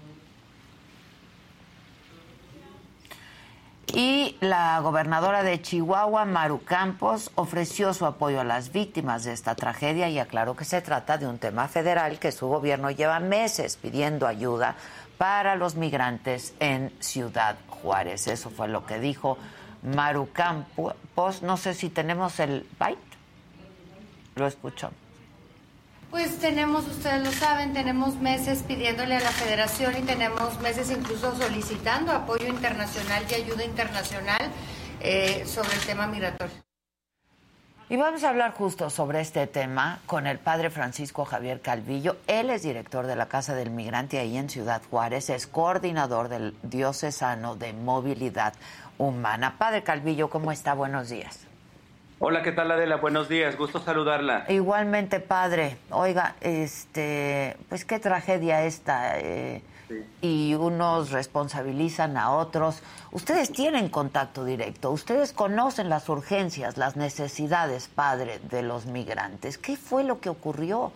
Y 3.94 4.36
la 4.41 4.79
gobernadora 4.82 5.44
de 5.44 5.62
Chihuahua, 5.62 6.25
Maru 6.25 6.62
Campos, 6.63 7.32
ofreció 7.36 7.94
su 7.94 8.06
apoyo 8.06 8.41
a 8.41 8.44
las 8.44 8.72
víctimas 8.72 9.24
de 9.24 9.34
esta 9.34 9.56
tragedia 9.56 10.10
y 10.10 10.20
aclaró 10.20 10.56
que 10.56 10.65
se 10.65 10.82
trata 10.82 11.17
de 11.17 11.25
un 11.25 11.39
tema 11.39 11.67
federal 11.67 12.20
que 12.20 12.32
su 12.32 12.48
gobierno 12.48 12.91
lleva 12.91 13.20
meses 13.20 13.77
pidiendo 13.77 14.27
ayuda 14.27 14.75
para 15.17 15.56
los 15.56 15.75
migrantes 15.75 16.53
en 16.60 16.91
Ciudad 17.00 17.56
Juárez. 17.70 18.27
Eso 18.27 18.50
fue 18.50 18.67
lo 18.67 18.86
que 18.86 19.00
dijo 19.00 19.38
Maru 19.84 20.29
Campos. 20.34 21.41
No 21.41 21.58
sé 21.58 21.74
si 21.74 21.89
tenemos 21.89 22.39
el 22.39 22.67
byte. 22.77 23.00
Lo 24.36 24.48
escuchamos. 24.48 25.06
Pues 26.09 26.39
tenemos, 26.39 26.87
ustedes 26.87 27.23
lo 27.23 27.31
saben, 27.31 27.73
tenemos 27.73 28.15
meses 28.15 28.63
pidiéndole 28.63 29.17
a 29.17 29.19
la 29.19 29.31
federación 29.31 29.97
y 29.97 30.01
tenemos 30.03 30.59
meses 30.61 30.89
incluso 30.89 31.35
solicitando 31.35 32.13
apoyo 32.13 32.47
internacional 32.47 33.25
y 33.29 33.33
ayuda 33.33 33.65
internacional 33.65 34.49
eh, 35.01 35.43
sobre 35.45 35.73
el 35.73 35.81
tema 35.81 36.07
migratorio. 36.07 36.55
Y 37.89 37.95
vamos 37.95 38.23
a 38.23 38.29
hablar 38.29 38.51
justo 38.51 38.89
sobre 38.89 39.21
este 39.21 39.47
tema 39.47 39.99
con 40.05 40.27
el 40.27 40.39
padre 40.39 40.69
Francisco 40.69 41.23
Javier 41.23 41.61
Calvillo. 41.61 42.17
Él 42.27 42.49
es 42.49 42.63
director 42.63 43.05
de 43.07 43.15
la 43.15 43.27
Casa 43.27 43.53
del 43.55 43.69
Migrante 43.69 44.19
ahí 44.19 44.37
en 44.37 44.49
Ciudad 44.49 44.81
Juárez, 44.89 45.29
es 45.29 45.47
coordinador 45.47 46.27
del 46.27 46.53
Diocesano 46.63 47.55
de 47.55 47.71
Movilidad 47.71 48.53
Humana. 48.97 49.55
Padre 49.57 49.83
Calvillo, 49.83 50.29
¿cómo 50.29 50.51
está? 50.51 50.73
Buenos 50.73 51.09
días. 51.09 51.47
Hola, 52.19 52.41
¿qué 52.41 52.51
tal 52.51 52.71
Adela? 52.71 52.95
Buenos 52.95 53.29
días, 53.29 53.55
gusto 53.57 53.79
saludarla. 53.79 54.45
Igualmente, 54.50 55.19
padre. 55.19 55.77
Oiga, 55.91 56.36
este, 56.41 57.55
pues 57.69 57.86
qué 57.86 58.00
tragedia 58.00 58.65
esta. 58.65 59.19
Eh, 59.19 59.62
y 60.24 60.55
unos 60.55 61.12
responsabilizan 61.12 62.17
a 62.17 62.31
otros. 62.31 62.81
Ustedes 63.12 63.51
tienen 63.51 63.89
contacto 63.89 64.45
directo, 64.45 64.89
ustedes 64.89 65.31
conocen 65.31 65.89
las 65.89 66.09
urgencias, 66.09 66.75
las 66.75 66.95
necesidades, 66.97 67.88
padre, 67.88 68.39
de 68.50 68.63
los 68.63 68.88
migrantes. 68.88 69.59
¿Qué 69.59 69.77
fue 69.77 70.03
lo 70.03 70.19
que 70.19 70.29
ocurrió? 70.29 70.91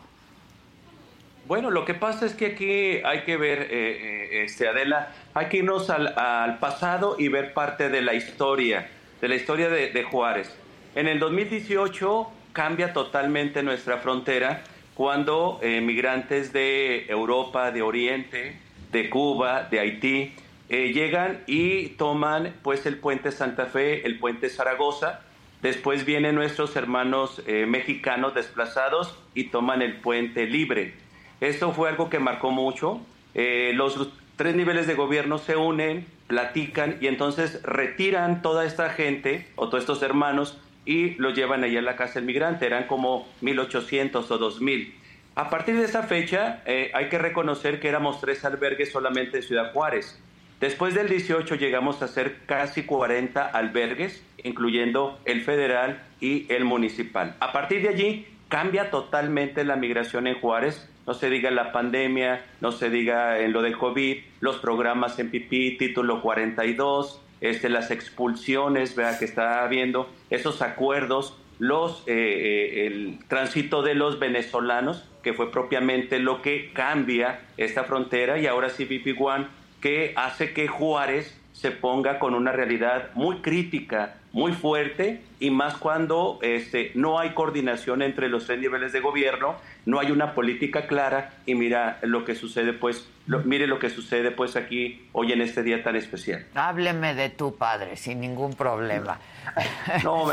Bueno, 1.47 1.69
lo 1.69 1.85
que 1.85 1.93
pasa 1.93 2.25
es 2.25 2.33
que 2.33 2.47
aquí 2.47 3.05
hay 3.05 3.21
que 3.25 3.37
ver, 3.37 3.61
eh, 3.61 3.67
eh, 3.69 4.43
este, 4.45 4.67
Adela, 4.67 5.11
hay 5.35 5.49
que 5.49 5.57
irnos 5.57 5.91
al, 5.91 6.57
pasado 6.59 7.15
y 7.19 7.27
ver 7.27 7.53
parte 7.53 7.89
de 7.89 8.01
la 8.01 8.15
historia, 8.15 8.89
de 9.21 9.27
la 9.27 9.35
historia 9.35 9.69
de 9.69 10.03
Juárez. 10.03 10.57
En 10.93 11.07
el 11.07 11.19
2018 11.19 12.29
cambia 12.51 12.91
totalmente 12.91 13.63
nuestra 13.63 13.99
frontera 13.99 14.63
cuando 14.93 15.57
eh, 15.61 15.79
migrantes 15.79 16.51
de 16.51 17.05
Europa, 17.07 17.71
de 17.71 17.81
Oriente, 17.81 18.59
de 18.91 19.09
Cuba, 19.09 19.69
de 19.71 19.79
Haití, 19.79 20.33
eh, 20.67 20.91
llegan 20.91 21.43
y 21.47 21.89
toman 21.89 22.55
pues 22.61 22.85
el 22.85 22.97
puente 22.97 23.31
Santa 23.31 23.67
Fe, 23.67 24.05
el 24.05 24.19
puente 24.19 24.49
Zaragoza. 24.49 25.21
Después 25.61 26.03
vienen 26.03 26.35
nuestros 26.35 26.75
hermanos 26.75 27.41
eh, 27.47 27.65
mexicanos 27.65 28.33
desplazados 28.35 29.17
y 29.33 29.45
toman 29.45 29.81
el 29.81 29.95
puente 30.01 30.45
libre. 30.45 30.95
Esto 31.39 31.71
fue 31.71 31.87
algo 31.87 32.09
que 32.09 32.19
marcó 32.19 32.51
mucho. 32.51 32.99
los 33.33 34.09
tres 34.35 34.55
niveles 34.55 34.87
de 34.87 34.95
gobierno 34.95 35.37
se 35.37 35.55
unen, 35.55 36.05
platican 36.27 36.97
y 36.99 37.07
entonces 37.07 37.63
retiran 37.63 38.41
toda 38.41 38.65
esta 38.65 38.89
gente 38.89 39.47
o 39.55 39.69
todos 39.69 39.83
estos 39.83 40.01
hermanos 40.03 40.59
y 40.85 41.15
lo 41.15 41.31
llevan 41.31 41.63
allá 41.63 41.79
a 41.79 41.83
la 41.83 41.95
casa 41.95 42.15
del 42.15 42.25
migrante. 42.25 42.65
Eran 42.65 42.87
como 42.87 43.27
1.800 43.41 44.15
o 44.29 44.39
2.000. 44.39 44.93
A 45.35 45.49
partir 45.49 45.77
de 45.77 45.85
esa 45.85 46.03
fecha 46.03 46.61
eh, 46.65 46.91
hay 46.93 47.07
que 47.07 47.17
reconocer 47.17 47.79
que 47.79 47.87
éramos 47.87 48.19
tres 48.19 48.43
albergues 48.43 48.91
solamente 48.91 49.37
en 49.37 49.43
Ciudad 49.43 49.71
Juárez. 49.71 50.19
Después 50.59 50.93
del 50.93 51.09
18 51.09 51.55
llegamos 51.55 52.01
a 52.03 52.07
ser 52.07 52.41
casi 52.45 52.83
40 52.83 53.43
albergues, 53.43 54.23
incluyendo 54.43 55.19
el 55.25 55.41
federal 55.41 56.03
y 56.19 56.45
el 56.53 56.65
municipal. 56.65 57.35
A 57.39 57.51
partir 57.51 57.81
de 57.81 57.89
allí 57.89 58.27
cambia 58.47 58.91
totalmente 58.91 59.63
la 59.63 59.75
migración 59.75 60.27
en 60.27 60.35
Juárez. 60.39 60.87
No 61.07 61.15
se 61.15 61.31
diga 61.31 61.49
la 61.49 61.71
pandemia, 61.71 62.45
no 62.59 62.71
se 62.71 62.91
diga 62.91 63.39
en 63.39 63.53
lo 63.53 63.63
del 63.63 63.75
COVID, 63.75 64.17
los 64.39 64.57
programas 64.57 65.17
en 65.17 65.31
pipí, 65.31 65.77
título 65.77 66.21
42, 66.21 67.21
este, 67.41 67.69
las 67.69 67.91
expulsiones 67.91 68.95
vea 68.95 69.17
que 69.19 69.25
está 69.25 69.63
habiendo, 69.63 70.09
esos 70.29 70.61
acuerdos, 70.61 71.37
los, 71.59 72.03
eh, 72.07 72.13
eh, 72.13 72.87
el 72.87 73.19
tránsito 73.27 73.81
de 73.81 73.95
los 73.95 74.19
venezolanos, 74.19 75.07
que 75.23 75.33
fue 75.33 75.51
propiamente 75.51 76.19
lo 76.19 76.41
que 76.41 76.71
cambia 76.73 77.41
esta 77.57 77.83
frontera, 77.83 78.39
y 78.39 78.47
ahora 78.47 78.69
sí 78.69 78.85
VP 78.85 79.15
One, 79.19 79.47
que 79.81 80.13
hace 80.15 80.53
que 80.53 80.67
Juárez 80.67 81.39
se 81.53 81.71
ponga 81.71 82.19
con 82.19 82.33
una 82.33 82.51
realidad 82.51 83.09
muy 83.15 83.37
crítica, 83.37 84.15
muy 84.33 84.53
fuerte, 84.53 85.23
y 85.39 85.51
más 85.51 85.75
cuando 85.75 86.39
este, 86.41 86.91
no 86.95 87.19
hay 87.19 87.33
coordinación 87.33 88.01
entre 88.01 88.29
los 88.29 88.45
tres 88.45 88.59
niveles 88.59 88.93
de 88.93 89.01
gobierno, 89.01 89.55
no 89.85 89.99
hay 89.99 90.11
una 90.11 90.33
política 90.33 90.87
clara, 90.87 91.31
y 91.45 91.55
mira 91.55 91.99
lo 92.01 92.23
que 92.23 92.35
sucede 92.35 92.73
pues 92.73 93.07
mire 93.45 93.67
lo 93.67 93.79
que 93.79 93.89
sucede 93.89 94.31
pues 94.31 94.55
aquí 94.55 95.07
hoy 95.13 95.31
en 95.31 95.41
este 95.41 95.63
día 95.63 95.83
tan 95.83 95.95
especial. 95.95 96.45
Hábleme 96.55 97.13
de 97.13 97.29
tu 97.29 97.55
padre 97.55 97.95
sin 97.95 98.19
ningún 98.19 98.55
problema. 98.55 99.19
No, 100.03 100.27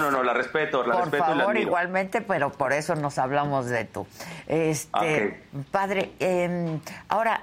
no, 0.00 0.10
no, 0.10 0.22
la 0.22 0.34
respeto, 0.34 0.84
la 0.84 0.96
por 1.00 1.16
favor, 1.16 1.56
igualmente, 1.56 2.20
pero 2.20 2.50
por 2.50 2.72
eso 2.72 2.94
nos 2.94 3.18
hablamos 3.18 3.66
de 3.66 3.84
tú. 3.84 4.06
Este, 4.46 5.42
padre, 5.70 6.10
em, 6.18 6.80
ahora 7.08 7.40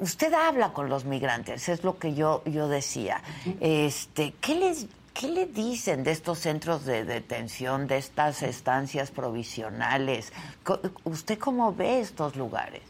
usted 0.00 0.32
habla 0.34 0.72
con 0.72 0.88
los 0.88 1.04
migrantes, 1.04 1.68
es 1.68 1.84
lo 1.84 1.98
que 1.98 2.14
yo 2.14 2.42
yo 2.44 2.68
decía. 2.68 3.22
Este, 3.60 4.34
¿qué 4.40 4.56
les 4.56 4.86
¿Qué 5.18 5.26
le 5.26 5.46
dicen 5.46 6.04
de 6.04 6.12
estos 6.12 6.38
centros 6.38 6.86
de 6.86 7.04
detención, 7.04 7.88
de 7.88 7.96
estas 7.96 8.44
estancias 8.44 9.10
provisionales? 9.10 10.32
¿Usted 11.02 11.38
cómo 11.38 11.74
ve 11.74 11.98
estos 11.98 12.36
lugares? 12.36 12.82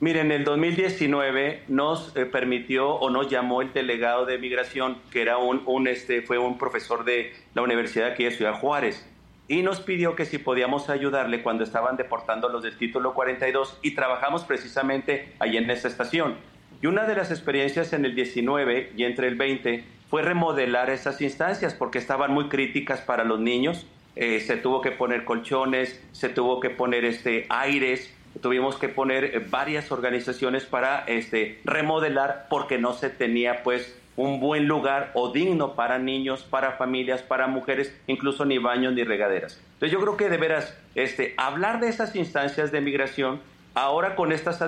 Miren, 0.00 0.26
en 0.26 0.40
el 0.40 0.44
2019 0.44 1.62
nos 1.68 2.14
eh, 2.14 2.26
permitió 2.26 2.90
o 2.96 3.08
nos 3.08 3.30
llamó 3.30 3.62
el 3.62 3.72
delegado 3.72 4.26
de 4.26 4.36
migración, 4.36 4.98
que 5.10 5.22
era 5.22 5.38
un, 5.38 5.62
un, 5.64 5.88
este, 5.88 6.20
fue 6.20 6.36
un 6.36 6.58
profesor 6.58 7.06
de 7.06 7.32
la 7.54 7.62
Universidad 7.62 8.08
aquí 8.08 8.24
de 8.24 8.32
Ciudad 8.32 8.60
Juárez, 8.60 9.08
y 9.48 9.62
nos 9.62 9.80
pidió 9.80 10.14
que 10.14 10.26
si 10.26 10.36
podíamos 10.36 10.90
ayudarle 10.90 11.42
cuando 11.42 11.64
estaban 11.64 11.96
deportando 11.96 12.50
los 12.50 12.64
del 12.64 12.76
título 12.76 13.14
42 13.14 13.78
y 13.80 13.94
trabajamos 13.94 14.44
precisamente 14.44 15.32
ahí 15.38 15.56
en 15.56 15.70
esa 15.70 15.88
estación. 15.88 16.36
Y 16.82 16.86
una 16.86 17.04
de 17.04 17.14
las 17.14 17.30
experiencias 17.30 17.94
en 17.94 18.04
el 18.04 18.14
19 18.14 18.92
y 18.94 19.04
entre 19.04 19.28
el 19.28 19.36
20 19.36 19.95
fue 20.08 20.22
remodelar 20.22 20.90
esas 20.90 21.20
instancias 21.20 21.74
porque 21.74 21.98
estaban 21.98 22.32
muy 22.32 22.48
críticas 22.48 23.00
para 23.00 23.24
los 23.24 23.40
niños. 23.40 23.86
Eh, 24.14 24.40
se 24.40 24.56
tuvo 24.56 24.80
que 24.80 24.92
poner 24.92 25.24
colchones, 25.24 26.02
se 26.12 26.28
tuvo 26.28 26.60
que 26.60 26.70
poner 26.70 27.04
este, 27.04 27.46
aires, 27.48 28.14
tuvimos 28.40 28.76
que 28.76 28.88
poner 28.88 29.24
eh, 29.24 29.46
varias 29.50 29.92
organizaciones 29.92 30.64
para 30.64 31.00
este, 31.06 31.60
remodelar 31.64 32.46
porque 32.48 32.78
no 32.78 32.92
se 32.92 33.10
tenía 33.10 33.62
pues 33.62 33.98
un 34.16 34.40
buen 34.40 34.66
lugar 34.66 35.10
o 35.14 35.30
digno 35.30 35.74
para 35.74 35.98
niños, 35.98 36.42
para 36.42 36.72
familias, 36.72 37.22
para 37.22 37.46
mujeres, 37.46 37.94
incluso 38.06 38.44
ni 38.46 38.58
baños 38.58 38.94
ni 38.94 39.04
regaderas. 39.04 39.60
Entonces 39.74 39.92
yo 39.92 40.00
creo 40.00 40.16
que 40.16 40.30
de 40.30 40.38
veras 40.38 40.76
este, 40.94 41.34
hablar 41.36 41.80
de 41.80 41.88
esas 41.88 42.16
instancias 42.16 42.72
de 42.72 42.80
migración, 42.80 43.40
ahora 43.76 44.16
con 44.16 44.32
estas 44.32 44.60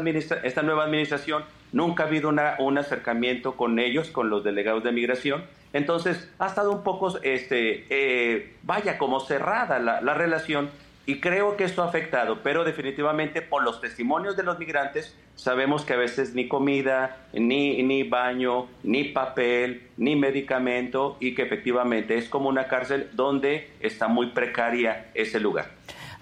esta 0.45 0.63
nueva 0.63 0.85
administración, 0.85 1.43
nunca 1.73 2.05
ha 2.05 2.07
habido 2.07 2.29
una, 2.29 2.57
un 2.59 2.79
acercamiento 2.79 3.57
con 3.57 3.79
ellos, 3.79 4.11
con 4.11 4.31
los 4.31 4.45
delegados 4.45 4.85
de 4.85 4.93
migración. 4.93 5.45
Entonces 5.73 6.31
ha 6.39 6.47
estado 6.47 6.71
un 6.71 6.83
poco, 6.83 7.19
este, 7.23 7.87
eh, 7.89 8.55
vaya, 8.63 8.99
como 8.99 9.21
cerrada 9.21 9.79
la, 9.79 10.01
la 10.03 10.15
relación 10.15 10.71
y 11.07 11.21
creo 11.21 11.57
que 11.57 11.65
esto 11.65 11.83
ha 11.83 11.87
afectado, 11.87 12.41
pero 12.43 12.65
definitivamente 12.65 13.41
por 13.41 13.65
los 13.65 13.81
testimonios 13.81 14.37
de 14.37 14.43
los 14.43 14.59
migrantes 14.59 15.17
sabemos 15.37 15.87
que 15.87 15.95
a 15.95 15.97
veces 15.97 16.35
ni 16.35 16.47
comida, 16.47 17.17
ni, 17.33 17.83
ni 17.83 18.03
baño, 18.03 18.67
ni 18.83 19.05
papel, 19.05 19.89
ni 19.97 20.17
medicamento 20.17 21.17
y 21.19 21.35
que 21.35 21.43
efectivamente 21.43 22.19
es 22.19 22.29
como 22.29 22.51
una 22.51 22.69
cárcel 22.69 23.09
donde 23.15 23.71
está 23.81 24.09
muy 24.09 24.33
precaria 24.33 25.11
ese 25.15 25.41
lugar. 25.41 25.78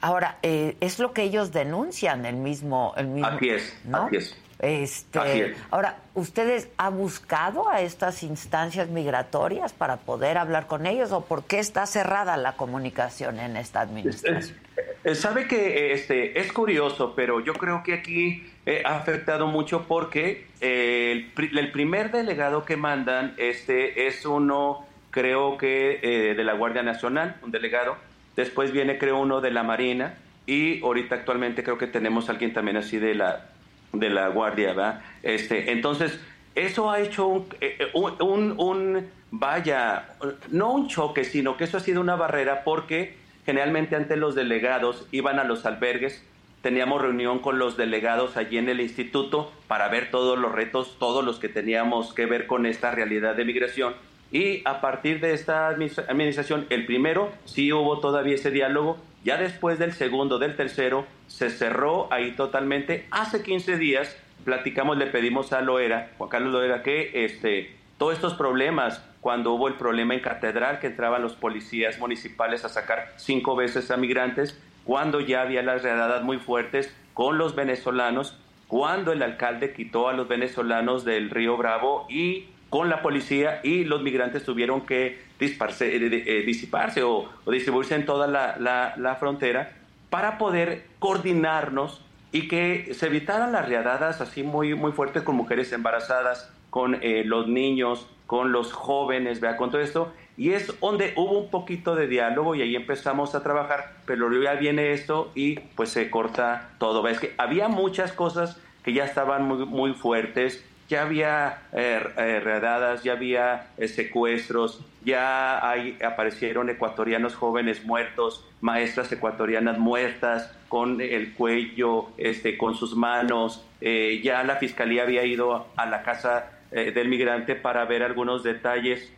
Ahora, 0.07 0.39
eh, 0.45 0.77
es 0.79 1.01
lo 1.01 1.13
que 1.13 1.25
ellos 1.25 1.51
denuncian, 1.51 2.27
el 2.27 2.37
mismo... 2.37 2.95
El 2.97 3.09
mismo 3.09 3.27
así 3.27 3.49
es, 3.49 3.77
así 3.93 4.17
es. 4.17 4.37
Este, 4.61 5.57
ahora, 5.69 5.99
¿ustedes 6.15 6.69
han 6.77 6.97
buscado 6.97 7.69
a 7.69 7.81
estas 7.81 8.23
instancias 8.23 8.89
migratorias 8.89 9.73
para 9.73 9.97
poder 9.97 10.39
hablar 10.39 10.69
con 10.69 10.87
ellos 10.87 11.11
o 11.11 11.25
por 11.25 11.43
qué 11.43 11.59
está 11.59 11.87
cerrada 11.87 12.37
la 12.37 12.53
comunicación 12.53 13.41
en 13.41 13.57
esta 13.57 13.81
administración? 13.81 14.57
Eh, 15.03 15.17
sabe 15.17 15.49
que 15.49 15.93
este, 15.93 16.39
es 16.39 16.53
curioso, 16.53 17.15
pero 17.17 17.41
yo 17.41 17.55
creo 17.55 17.83
que 17.83 17.93
aquí 17.93 18.49
eh, 18.65 18.85
ha 18.87 18.99
afectado 18.99 19.49
mucho 19.49 19.87
porque 19.89 20.47
eh, 20.61 21.33
el, 21.37 21.73
primer 21.73 22.13
delegado 22.13 22.65
que 22.65 22.77
mandan 22.77 23.35
este, 23.39 24.07
es 24.07 24.25
uno, 24.25 24.87
creo 25.11 25.59
que 25.59 26.35
de 26.37 26.45
la 26.45 26.53
Guardia 26.53 26.85
Nacional, 26.85 27.41
un 27.43 27.51
delegado. 27.51 28.06
Después 28.37 28.73
viene, 28.73 28.99
creo, 28.99 29.19
uno 29.19 29.41
de 29.41 29.51
la 29.51 29.63
Marina. 29.63 30.15
Y 30.47 30.81
ahorita 30.83 31.17
actualmente 31.17 31.65
creo 31.65 31.79
que 31.79 31.89
tenemos 31.89 32.29
alguien 32.29 32.53
también 32.53 32.77
así 32.77 32.99
de 32.99 33.15
la 33.15 33.49
de 33.93 34.11
la 34.11 34.29
guardia, 34.29 34.69
¿verdad? 34.69 35.01
Este, 35.23 35.73
entonces, 35.73 36.19
eso 36.55 36.91
ha 36.91 37.01
hecho 37.01 37.47
eh, 37.61 37.77
eh, 37.79 37.89
un, 37.95 38.15
un, 38.21 38.55
un, 38.59 39.11
vaya, 39.31 40.17
no 40.51 40.73
un 40.73 40.89
choque, 40.89 41.25
sino 41.25 41.57
que 41.57 41.65
eso 41.65 41.77
ha 41.77 41.81
sido 41.81 42.01
una 42.01 42.17
barrera 42.17 42.65
porque 42.65 43.17
generalmente 43.45 43.97
antes 43.97 44.19
los 44.19 44.35
delegados 44.35 45.07
iban 45.13 45.39
a 45.39 45.45
los 45.45 45.67
albergues, 45.67 46.25
teníamos 46.63 47.01
reunión 47.01 47.39
con 47.39 47.59
los 47.59 47.77
delegados 47.77 48.37
allí 48.37 48.59
en 48.59 48.69
el 48.69 48.81
instituto 48.81 49.53
para 49.69 49.89
ver 49.89 50.11
todos 50.11 50.39
los 50.39 50.53
retos, 50.53 50.97
todos 50.99 51.25
los 51.25 51.39
que 51.39 51.49
teníamos 51.49 52.13
que 52.13 52.27
ver 52.27 52.47
con 52.47 52.67
esta 52.67 52.91
realidad 52.91 53.37
de 53.37 53.45
migración. 53.45 53.95
Y 54.33 54.63
a 54.65 54.81
partir 54.81 55.21
de 55.21 55.33
esta 55.33 55.69
administración, 55.69 56.67
el 56.71 56.87
primero 56.87 57.33
sí 57.45 57.73
hubo 57.73 58.01
todavía 58.01 58.35
ese 58.35 58.51
diálogo, 58.51 58.99
ya 59.25 59.37
después 59.37 59.79
del 59.79 59.93
segundo, 59.93 60.39
del 60.39 60.57
tercero, 60.57 61.07
se 61.27 61.51
cerró 61.51 62.13
ahí 62.13 62.33
totalmente. 62.33 63.07
Hace 63.11 63.43
15 63.43 63.79
días 63.79 64.17
platicamos, 64.45 64.97
le 64.97 65.07
pedimos 65.07 65.53
a 65.53 65.61
Loera, 65.61 66.11
Juan 66.19 66.31
Carlos 66.31 66.53
Loera, 66.53 66.83
que 66.83 67.25
este, 67.25 67.77
todos 67.99 68.15
estos 68.15 68.35
problemas, 68.35 69.05
cuando 69.21 69.53
hubo 69.53 69.69
el 69.69 69.75
problema 69.75 70.15
en 70.15 70.21
Catedral, 70.21 70.79
que 70.79 70.87
entraban 70.87 71.23
los 71.23 71.35
policías 71.35 71.99
municipales 71.99 72.65
a 72.65 72.69
sacar 72.69 73.13
cinco 73.17 73.57
veces 73.57 73.91
a 73.91 73.97
migrantes, 73.97 74.59
cuando 74.85 75.21
ya 75.21 75.43
había 75.43 75.63
las 75.63 75.83
redadas 75.83 76.23
muy 76.23 76.39
fuertes 76.39 76.95
con 77.13 77.39
los 77.39 77.57
venezolanos, 77.57 78.39
cuando 78.69 79.13
el 79.13 79.23
alcalde 79.23 79.73
quitó 79.73 80.09
a 80.09 80.13
los 80.13 80.29
venezolanos 80.29 81.05
del 81.05 81.31
río 81.31 81.57
Bravo 81.57 82.07
y 82.09 82.47
con 82.71 82.91
la 82.91 83.03
policía 83.03 83.61
y 83.63 83.85
los 83.85 84.03
migrantes 84.03 84.45
tuvieron 84.45 84.83
que 84.83 85.19
disparse, 85.39 85.97
eh, 85.97 86.25
eh, 86.27 86.43
disiparse 86.45 87.03
o, 87.03 87.29
distribuirse 87.47 87.95
en 87.95 88.07
toda 88.07 88.27
la, 88.27 89.17
frontera 89.19 89.73
para 90.11 90.39
poder 90.39 90.87
coordinarnos 90.99 92.03
y 92.33 92.49
que 92.49 92.95
se 92.95 93.07
evitaran 93.07 93.53
las 93.53 93.67
riadadas 93.69 94.21
así 94.21 94.43
muy, 94.43 94.75
muy 94.75 94.93
fuertes 94.93 95.23
con 95.23 95.37
mujeres 95.37 95.73
embarazadas, 95.73 96.53
con 96.71 96.97
eh, 97.03 97.23
los 97.25 97.49
niños, 97.49 98.09
con 98.27 98.53
los 98.53 98.73
jóvenes, 98.73 99.41
vea, 99.41 99.57
con 99.57 99.71
todo 99.71 99.81
esto. 99.81 100.13
Y 100.37 100.51
es 100.51 100.79
donde 100.81 101.15
hubo 101.17 101.39
un 101.39 101.51
poquito 101.51 101.95
de 101.95 102.09
diálogo 102.09 102.55
y 102.55 102.63
ahí 102.63 102.77
empezamos 102.77 103.35
a 103.35 103.43
trabajar, 103.43 103.95
pero 104.05 104.29
luego 104.29 104.45
ya 104.45 104.55
viene 104.55 104.93
esto 104.93 105.31
y 105.35 105.61
pues 105.61 105.91
se 105.91 106.11
corta 106.11 106.71
todo. 106.79 107.03
Ves 107.03 107.21
que 107.21 107.35
había 107.39 107.69
muchas 107.69 108.13
cosas 108.13 108.61
que 108.85 108.93
ya 108.93 109.05
estaban 109.05 109.45
muy, 109.45 109.65
muy 109.65 109.95
fuertes, 109.95 110.63
ya 110.89 111.03
había 111.03 111.63
eh, 111.73 112.01
eh 112.17 112.99
ya 113.03 113.13
había 113.13 113.67
eh, 113.77 113.89
secuestros, 113.89 114.81
ya 115.05 115.69
hay, 115.69 115.99
aparecieron 116.05 116.71
ecuatorianos 116.71 117.35
jóvenes 117.35 117.85
muertos, 117.85 118.45
maestras 118.61 119.11
ecuatorianas 119.13 119.79
muertas 119.79 120.53
con 120.69 121.01
el 121.01 121.33
cuello, 121.35 122.09
este, 122.19 122.59
con 122.59 122.75
sus 122.75 122.97
manos. 122.97 123.65
Ya 123.81 124.43
la 124.43 124.57
fiscalía 124.57 125.03
había 125.03 125.25
ido 125.25 125.69
a 125.77 125.87
la 125.87 126.03
casa 126.03 126.51
del 126.71 127.09
migrante 127.09 127.55
para 127.55 127.85
ver 127.85 128.03
algunos 128.03 128.43
detalles 128.43 129.13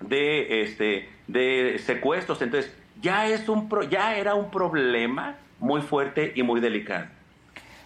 de, 0.00 0.62
este, 0.62 1.08
de 1.26 1.80
secuestros. 1.84 2.42
Entonces, 2.42 2.72
ya, 3.00 3.26
es 3.26 3.48
un 3.48 3.68
ya 3.90 4.16
era 4.16 4.34
un 4.34 4.50
problema 4.50 5.36
muy 5.58 5.80
fuerte 5.82 6.32
y 6.34 6.42
muy 6.42 6.60
delicado. 6.60 7.06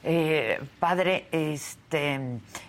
Eh, 0.04 0.60
padre, 0.80 1.26
este, 1.30 2.18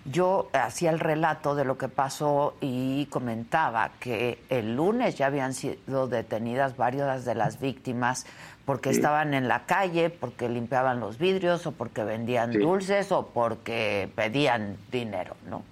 yo 0.05 0.49
hacía 0.53 0.91
el 0.91 0.99
relato 0.99 1.55
de 1.55 1.65
lo 1.65 1.79
que 1.79 1.87
pasó 1.87 2.55
y 2.61 3.07
comentaba 3.07 3.91
que 3.99 4.37
el 4.49 4.75
lunes 4.75 5.15
ya 5.15 5.27
habían 5.27 5.55
sido 5.55 6.07
detenidas 6.07 6.77
varias 6.77 7.25
de 7.25 7.33
las 7.33 7.59
víctimas 7.59 8.27
porque 8.65 8.91
estaban 8.91 9.33
en 9.33 9.47
la 9.47 9.65
calle, 9.65 10.09
porque 10.11 10.47
limpiaban 10.47 10.99
los 10.99 11.17
vidrios 11.17 11.65
o 11.65 11.71
porque 11.71 12.03
vendían 12.03 12.51
dulces 12.51 13.11
o 13.11 13.27
porque 13.27 14.09
pedían 14.15 14.77
dinero, 14.91 15.35
¿no? 15.49 15.63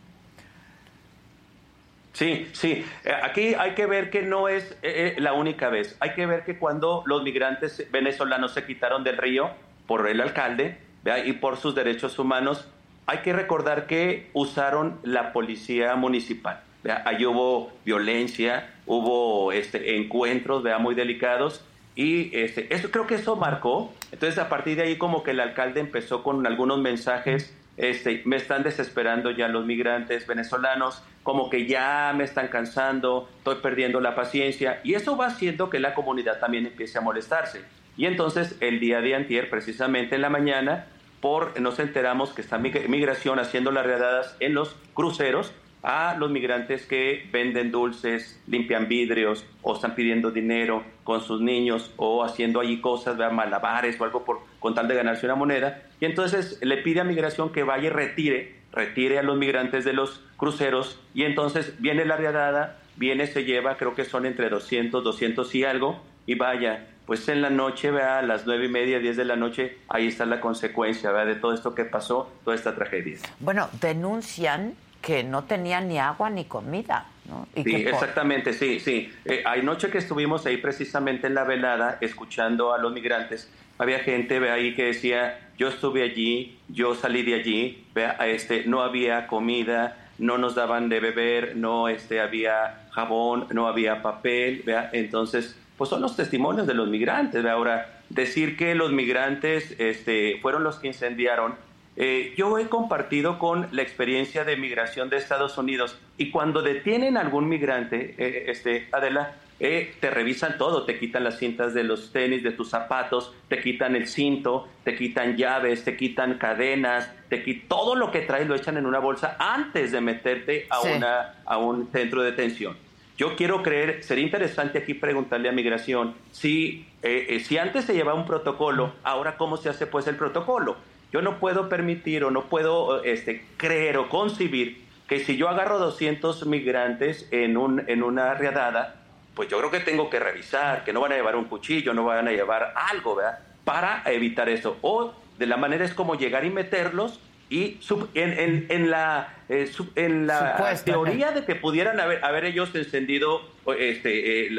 Sí, 2.14 2.50
sí. 2.54 2.86
Eh, 3.06 3.14
aquí 3.24 3.54
hay 3.54 3.72
que 3.72 3.86
ver 3.86 4.10
que 4.10 4.24
no 4.24 4.50
es 4.50 4.76
eh, 4.82 5.16
la 5.20 5.34
única 5.34 5.70
vez. 5.70 5.96
Hay 6.00 6.14
que 6.14 6.26
ver 6.26 6.44
que 6.44 6.58
cuando 6.58 7.04
los 7.06 7.24
migrantes 7.24 7.90
venezolanos 7.92 8.54
se 8.54 8.66
quitaron 8.66 9.04
del 9.04 9.18
río 9.18 9.52
por 9.88 10.08
el 10.10 10.20
alcalde, 10.20 10.78
y 11.26 11.34
por 11.34 11.58
sus 11.58 11.76
derechos 11.76 12.20
humanos, 12.20 12.68
hay 13.06 13.20
que 13.20 13.34
recordar 13.34 13.88
que 13.88 14.30
usaron 14.34 15.00
la 15.04 15.34
policía 15.34 15.96
municipal. 15.96 16.62
Ahí 17.06 17.26
hubo 17.26 17.72
violencia, 17.86 18.74
hubo 18.86 19.52
este, 19.52 19.98
encuentros 19.98 20.64
muy 20.80 20.96
delicados 20.96 21.64
y 21.96 22.36
este, 22.36 22.74
eso, 22.74 22.90
creo 22.90 23.06
que 23.08 23.16
eso 23.16 23.36
marcó. 23.36 23.94
Entonces 24.12 24.40
a 24.40 24.50
partir 24.50 24.78
de 24.78 24.84
ahí 24.84 24.98
como 24.98 25.24
que 25.24 25.32
el 25.32 25.40
alcalde 25.40 25.80
empezó 25.80 26.24
con 26.24 26.46
algunos 26.48 26.80
mensajes, 26.80 27.54
este, 27.78 28.22
me 28.26 28.36
están 28.36 28.64
desesperando 28.64 29.32
ya 29.32 29.48
los 29.48 29.66
migrantes 29.66 30.28
venezolanos, 30.28 31.04
como 31.24 31.50
que 31.50 31.66
ya 31.68 32.14
me 32.16 32.24
están 32.24 32.48
cansando, 32.48 33.30
estoy 33.38 33.56
perdiendo 33.56 34.00
la 34.02 34.16
paciencia 34.16 34.82
y 34.84 34.94
eso 34.94 35.18
va 35.18 35.28
haciendo 35.28 35.70
que 35.70 35.80
la 35.80 35.94
comunidad 35.94 36.40
también 36.40 36.66
empiece 36.66 36.98
a 36.98 37.02
molestarse. 37.02 37.62
Y 37.98 38.06
entonces 38.06 38.58
el 38.62 38.80
día 38.80 39.02
de 39.02 39.16
antier, 39.16 39.50
precisamente 39.50 40.16
en 40.16 40.22
la 40.22 40.30
mañana, 40.30 40.88
por 41.22 41.60
nos 41.62 41.80
enteramos 41.80 42.34
que 42.34 42.42
está 42.42 42.58
migración 42.58 43.40
haciendo 43.40 43.72
las 43.72 43.86
redadas 43.86 44.36
en 44.40 44.54
los 44.54 44.76
cruceros 44.94 45.54
a 45.84 46.16
los 46.16 46.30
migrantes 46.30 46.86
que 46.86 47.28
venden 47.32 47.72
dulces, 47.72 48.40
limpian 48.48 48.88
vidrios 48.88 49.46
o 49.62 49.76
están 49.76 49.96
pidiendo 49.96 50.32
dinero 50.32 50.84
con 51.04 51.22
sus 51.22 51.42
niños 51.42 51.92
o 51.98 52.24
haciendo 52.24 52.60
allí 52.60 52.82
cosas, 52.82 53.18
¿verdad? 53.18 53.34
malabares 53.34 54.00
o 54.00 54.04
algo 54.04 54.24
por, 54.24 54.42
con 54.60 54.76
tal 54.76 54.88
de 54.88 54.96
ganarse 54.96 55.26
una 55.26 55.36
moneda. 55.36 55.82
Y 56.00 56.06
entonces 56.06 56.60
le 56.62 56.78
pide 56.78 57.02
a 57.02 57.04
migración 57.04 57.52
que 57.52 57.64
vaya 57.64 57.88
y 57.88 57.90
retire, 57.90 58.56
retire 58.72 59.18
a 59.18 59.24
los 59.24 59.38
migrantes 59.38 59.84
de 59.84 59.94
los 59.94 60.24
cruceros 60.38 61.00
y 61.14 61.24
entonces 61.24 61.76
viene 61.80 62.06
la 62.06 62.18
redada, 62.18 62.80
viene, 62.96 63.26
se 63.26 63.44
lleva, 63.44 63.78
creo 63.78 63.96
que 63.96 64.06
son 64.06 64.26
entre 64.26 64.50
200, 64.50 65.04
200 65.04 65.56
y 65.56 65.64
algo, 65.64 66.04
y 66.28 66.36
vaya, 66.36 66.88
pues 67.12 67.28
en 67.28 67.42
la 67.42 67.50
noche, 67.50 67.92
vea, 67.92 68.20
a 68.20 68.22
las 68.22 68.46
nueve 68.46 68.68
y 68.68 68.70
media, 68.70 69.00
diez 69.00 69.18
de 69.18 69.26
la 69.26 69.36
noche, 69.36 69.80
ahí 69.90 70.08
está 70.08 70.26
la 70.26 70.40
consecuencia, 70.40 71.12
vea, 71.12 71.26
de 71.26 71.36
todo 71.36 71.54
esto 71.54 71.76
que 71.76 71.84
pasó, 71.84 72.32
toda 72.46 72.56
esta 72.56 72.74
tragedia. 72.74 73.18
Bueno, 73.42 73.68
denuncian 73.82 74.76
que 75.02 75.22
no 75.22 75.44
tenían 75.44 75.90
ni 75.90 76.00
agua 76.00 76.30
ni 76.30 76.46
comida, 76.46 77.08
¿no? 77.26 77.50
sí, 77.54 77.76
exactamente, 77.76 78.54
sí, 78.54 78.80
sí. 78.80 79.12
Eh, 79.26 79.44
hay 79.46 79.62
noche 79.62 79.90
que 79.90 79.98
estuvimos 79.98 80.46
ahí 80.46 80.56
precisamente 80.56 81.28
en 81.28 81.34
la 81.34 81.44
velada, 81.44 81.98
escuchando 82.00 82.74
a 82.74 82.78
los 82.78 82.94
migrantes, 82.94 83.52
había 83.78 84.00
gente, 84.00 84.40
vea, 84.40 84.54
ahí 84.54 84.74
que 84.74 84.86
decía, 84.86 85.38
yo 85.58 85.68
estuve 85.68 86.04
allí, 86.04 86.60
yo 86.70 86.96
salí 86.96 87.24
de 87.24 87.34
allí, 87.34 87.88
vea, 87.94 88.12
este, 88.26 88.64
no 88.68 88.84
había 88.84 89.28
comida, 89.28 89.98
no 90.18 90.38
nos 90.38 90.56
daban 90.56 90.88
de 90.88 91.02
beber, 91.02 91.58
no 91.58 91.90
este, 91.90 92.22
había 92.22 92.88
jabón, 92.92 93.48
no 93.52 93.68
había 93.68 94.02
papel, 94.02 94.64
vea, 94.66 94.90
entonces 94.94 95.58
pues 95.82 95.90
son 95.90 96.04
los 96.04 96.16
testimonios 96.16 96.68
de 96.68 96.76
los 96.76 96.90
migrantes. 96.90 97.44
Ahora, 97.44 98.02
decir 98.08 98.56
que 98.56 98.76
los 98.76 98.92
migrantes 98.92 99.74
este, 99.80 100.38
fueron 100.40 100.64
los 100.64 100.76
que 100.76 100.86
incendiaron, 100.86 101.56
eh, 101.96 102.36
yo 102.38 102.60
he 102.60 102.68
compartido 102.68 103.40
con 103.40 103.68
la 103.72 103.82
experiencia 103.82 104.44
de 104.44 104.58
migración 104.58 105.10
de 105.10 105.18
Estados 105.18 105.58
Unidos 105.58 105.98
y 106.20 106.30
cuando 106.30 106.62
detienen 106.62 107.18
a 107.18 107.22
algún 107.22 107.50
migrante, 107.50 108.14
eh, 108.20 108.44
este, 108.50 108.90
Adela, 108.92 109.34
eh, 109.60 109.96
te 110.00 110.12
revisan 110.12 110.60
todo, 110.60 110.86
te 110.86 111.00
quitan 111.00 111.24
las 111.24 111.40
cintas 111.40 111.74
de 111.74 111.84
los 111.84 112.12
tenis, 112.12 112.44
de 112.44 112.52
tus 112.52 112.70
zapatos, 112.70 113.34
te 113.48 113.60
quitan 113.60 113.96
el 113.96 114.08
cinto, 114.08 114.68
te 114.84 114.96
quitan 114.96 115.36
llaves, 115.36 115.84
te 115.84 115.98
quitan 115.98 116.38
cadenas, 116.38 117.12
te 117.28 117.42
quitan 117.42 117.68
todo 117.68 117.96
lo 117.96 118.12
que 118.12 118.22
traes 118.22 118.48
lo 118.48 118.54
echan 118.54 118.78
en 118.78 118.86
una 118.86 119.00
bolsa 119.00 119.36
antes 119.40 119.92
de 119.92 120.00
meterte 120.00 120.68
a, 120.70 120.82
una, 120.82 121.34
a 121.44 121.58
un 121.58 121.90
centro 121.92 122.22
de 122.22 122.30
detención. 122.30 122.91
Yo 123.22 123.36
quiero 123.36 123.62
creer, 123.62 124.04
sería 124.04 124.24
interesante 124.24 124.80
aquí 124.80 124.96
preguntarle 124.96 125.48
a 125.48 125.52
Migración 125.52 126.16
si, 126.32 126.88
eh, 127.04 127.28
eh, 127.30 127.40
si 127.40 127.60
antes 127.60 127.86
se 127.86 127.94
llevaba 127.94 128.18
un 128.18 128.26
protocolo, 128.26 128.94
ahora 129.04 129.38
cómo 129.38 129.58
se 129.58 129.70
hace 129.70 129.86
pues 129.86 130.08
el 130.08 130.16
protocolo. 130.16 130.76
Yo 131.14 131.22
no 131.22 131.38
puedo 131.38 131.70
permitir 131.70 132.24
o 132.24 132.32
no 132.32 132.46
puedo 132.46 133.04
este, 133.04 133.46
creer 133.58 133.98
o 133.98 134.10
concebir 134.10 134.82
que 135.08 135.20
si 135.20 135.38
yo 135.38 135.50
agarro 135.50 135.78
200 135.78 136.48
migrantes 136.48 137.28
en, 137.30 137.58
un, 137.58 137.84
en 137.86 138.02
una 138.02 138.34
riadada, 138.34 138.96
pues 139.36 139.48
yo 139.50 139.60
creo 139.60 139.70
que 139.70 139.82
tengo 139.82 140.10
que 140.10 140.20
revisar, 140.20 140.84
que 140.84 140.92
no 140.92 141.00
van 141.00 141.12
a 141.12 141.16
llevar 141.16 141.36
un 141.36 141.46
cuchillo, 141.46 141.94
no 141.94 142.06
van 142.06 142.28
a 142.28 142.32
llevar 142.32 142.74
algo, 142.76 143.18
¿verdad? 143.18 143.38
Para 143.64 144.02
evitar 144.08 144.50
eso. 144.50 144.78
O 144.82 145.14
de 145.38 145.46
la 145.46 145.58
manera 145.58 145.86
es 145.86 145.94
como 145.94 146.16
llegar 146.16 146.44
y 146.44 146.50
meterlos 146.50 147.20
y 147.52 147.78
en, 148.16 148.66
en, 148.70 148.90
la, 148.90 149.36
eh, 149.50 149.70
en 149.96 150.26
la 150.26 150.74
teoría 150.86 151.34
de 151.34 151.44
que 151.44 151.56
pudieran 151.56 152.00
haber, 152.00 152.24
haber 152.24 152.46
ellos 152.46 152.74
encendido 152.74 153.42
este, 153.78 154.48
eh, 154.48 154.50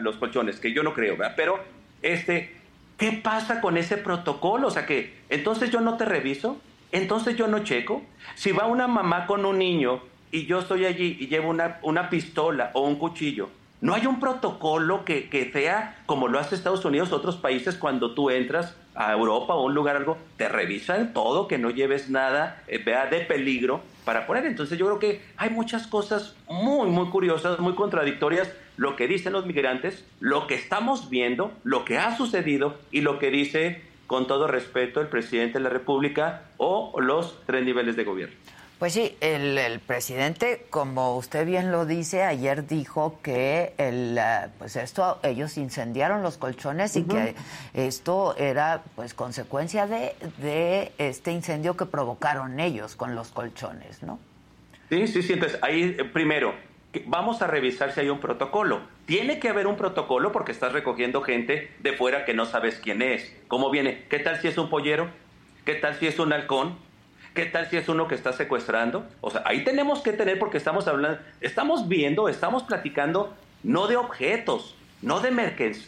los 0.00 0.16
colchones, 0.16 0.58
que 0.58 0.72
yo 0.72 0.82
no 0.82 0.94
creo, 0.94 1.16
¿verdad? 1.16 1.34
Pero, 1.36 1.62
este, 2.02 2.56
¿qué 2.98 3.12
pasa 3.12 3.60
con 3.60 3.76
ese 3.76 3.98
protocolo? 3.98 4.66
O 4.66 4.70
sea 4.72 4.84
que, 4.84 5.14
entonces 5.28 5.70
yo 5.70 5.80
no 5.80 5.96
te 5.96 6.06
reviso, 6.06 6.60
entonces 6.90 7.36
yo 7.36 7.46
no 7.46 7.60
checo. 7.60 8.02
Si 8.34 8.50
va 8.50 8.66
una 8.66 8.88
mamá 8.88 9.28
con 9.28 9.46
un 9.46 9.58
niño 9.58 10.02
y 10.32 10.46
yo 10.46 10.58
estoy 10.58 10.86
allí 10.86 11.16
y 11.20 11.28
llevo 11.28 11.50
una, 11.50 11.78
una 11.82 12.10
pistola 12.10 12.72
o 12.72 12.80
un 12.80 12.96
cuchillo, 12.96 13.48
no 13.84 13.92
hay 13.92 14.06
un 14.06 14.18
protocolo 14.18 15.04
que, 15.04 15.28
que 15.28 15.52
sea 15.52 16.02
como 16.06 16.26
lo 16.26 16.38
hace 16.38 16.54
Estados 16.54 16.86
Unidos, 16.86 17.12
otros 17.12 17.36
países, 17.36 17.76
cuando 17.76 18.14
tú 18.14 18.30
entras 18.30 18.74
a 18.94 19.12
Europa 19.12 19.52
o 19.52 19.66
un 19.66 19.74
lugar 19.74 19.94
algo, 19.94 20.16
te 20.38 20.48
revisan 20.48 21.12
todo, 21.12 21.48
que 21.48 21.58
no 21.58 21.68
lleves 21.68 22.08
nada, 22.08 22.62
eh, 22.66 22.82
vea, 22.82 23.04
de 23.04 23.20
peligro 23.20 23.82
para 24.06 24.26
poner. 24.26 24.46
Entonces 24.46 24.78
yo 24.78 24.86
creo 24.86 24.98
que 24.98 25.20
hay 25.36 25.50
muchas 25.50 25.86
cosas 25.86 26.34
muy, 26.48 26.88
muy 26.88 27.10
curiosas, 27.10 27.58
muy 27.58 27.74
contradictorias, 27.74 28.50
lo 28.78 28.96
que 28.96 29.06
dicen 29.06 29.34
los 29.34 29.44
migrantes, 29.44 30.02
lo 30.18 30.46
que 30.46 30.54
estamos 30.54 31.10
viendo, 31.10 31.52
lo 31.62 31.84
que 31.84 31.98
ha 31.98 32.16
sucedido 32.16 32.78
y 32.90 33.02
lo 33.02 33.18
que 33.18 33.30
dice, 33.30 33.82
con 34.06 34.26
todo 34.26 34.46
respeto, 34.46 35.02
el 35.02 35.08
presidente 35.08 35.58
de 35.58 35.64
la 35.64 35.68
República 35.68 36.44
o 36.56 36.98
los 37.02 37.38
tres 37.44 37.62
niveles 37.66 37.96
de 37.96 38.04
gobierno. 38.04 38.34
Pues 38.78 38.92
sí, 38.92 39.16
el, 39.20 39.80
presidente, 39.86 40.66
como 40.68 41.16
usted 41.16 41.46
bien 41.46 41.70
lo 41.70 41.86
dice, 41.86 42.24
ayer 42.24 42.66
dijo 42.66 43.20
que 43.22 43.72
el, 43.78 44.18
eh, 44.18 44.48
pues 44.58 44.76
esto, 44.76 45.20
ellos 45.22 45.56
incendiaron 45.56 46.22
los 46.22 46.38
colchones 46.38 46.96
y 46.96 47.04
que 47.04 47.34
esto 47.72 48.36
era 48.36 48.82
pues 48.96 49.14
consecuencia 49.14 49.86
de, 49.86 50.14
de 50.38 50.92
este 50.98 51.30
incendio 51.30 51.76
que 51.76 51.86
provocaron 51.86 52.58
ellos 52.58 52.96
con 52.96 53.14
los 53.14 53.28
colchones, 53.28 54.02
¿no? 54.02 54.18
Sí, 54.88 55.06
sí, 55.06 55.22
sí. 55.22 55.34
Entonces, 55.34 55.58
ahí 55.62 55.96
eh, 55.98 56.04
primero, 56.04 56.54
vamos 57.06 57.42
a 57.42 57.46
revisar 57.46 57.92
si 57.92 58.00
hay 58.00 58.10
un 58.10 58.20
protocolo. 58.20 58.82
Tiene 59.06 59.38
que 59.38 59.48
haber 59.48 59.66
un 59.66 59.76
protocolo 59.76 60.32
porque 60.32 60.52
estás 60.52 60.72
recogiendo 60.72 61.22
gente 61.22 61.72
de 61.78 61.92
fuera 61.92 62.24
que 62.24 62.34
no 62.34 62.44
sabes 62.44 62.80
quién 62.82 63.02
es. 63.02 63.34
¿Cómo 63.48 63.70
viene? 63.70 64.04
¿Qué 64.10 64.18
tal 64.18 64.40
si 64.40 64.48
es 64.48 64.58
un 64.58 64.68
pollero? 64.68 65.08
¿Qué 65.64 65.74
tal 65.74 65.94
si 65.98 66.06
es 66.06 66.18
un 66.18 66.32
halcón? 66.32 66.76
¿Qué 67.34 67.46
tal 67.46 67.68
si 67.68 67.76
es 67.76 67.88
uno 67.88 68.06
que 68.06 68.14
está 68.14 68.32
secuestrando? 68.32 69.04
O 69.20 69.28
sea, 69.28 69.42
ahí 69.44 69.64
tenemos 69.64 70.00
que 70.02 70.12
tener 70.12 70.38
porque 70.38 70.56
estamos 70.56 70.86
hablando, 70.86 71.18
estamos 71.40 71.88
viendo, 71.88 72.28
estamos 72.28 72.62
platicando 72.62 73.34
no 73.64 73.88
de 73.88 73.96
objetos, 73.96 74.76
no 75.02 75.18
de, 75.18 75.32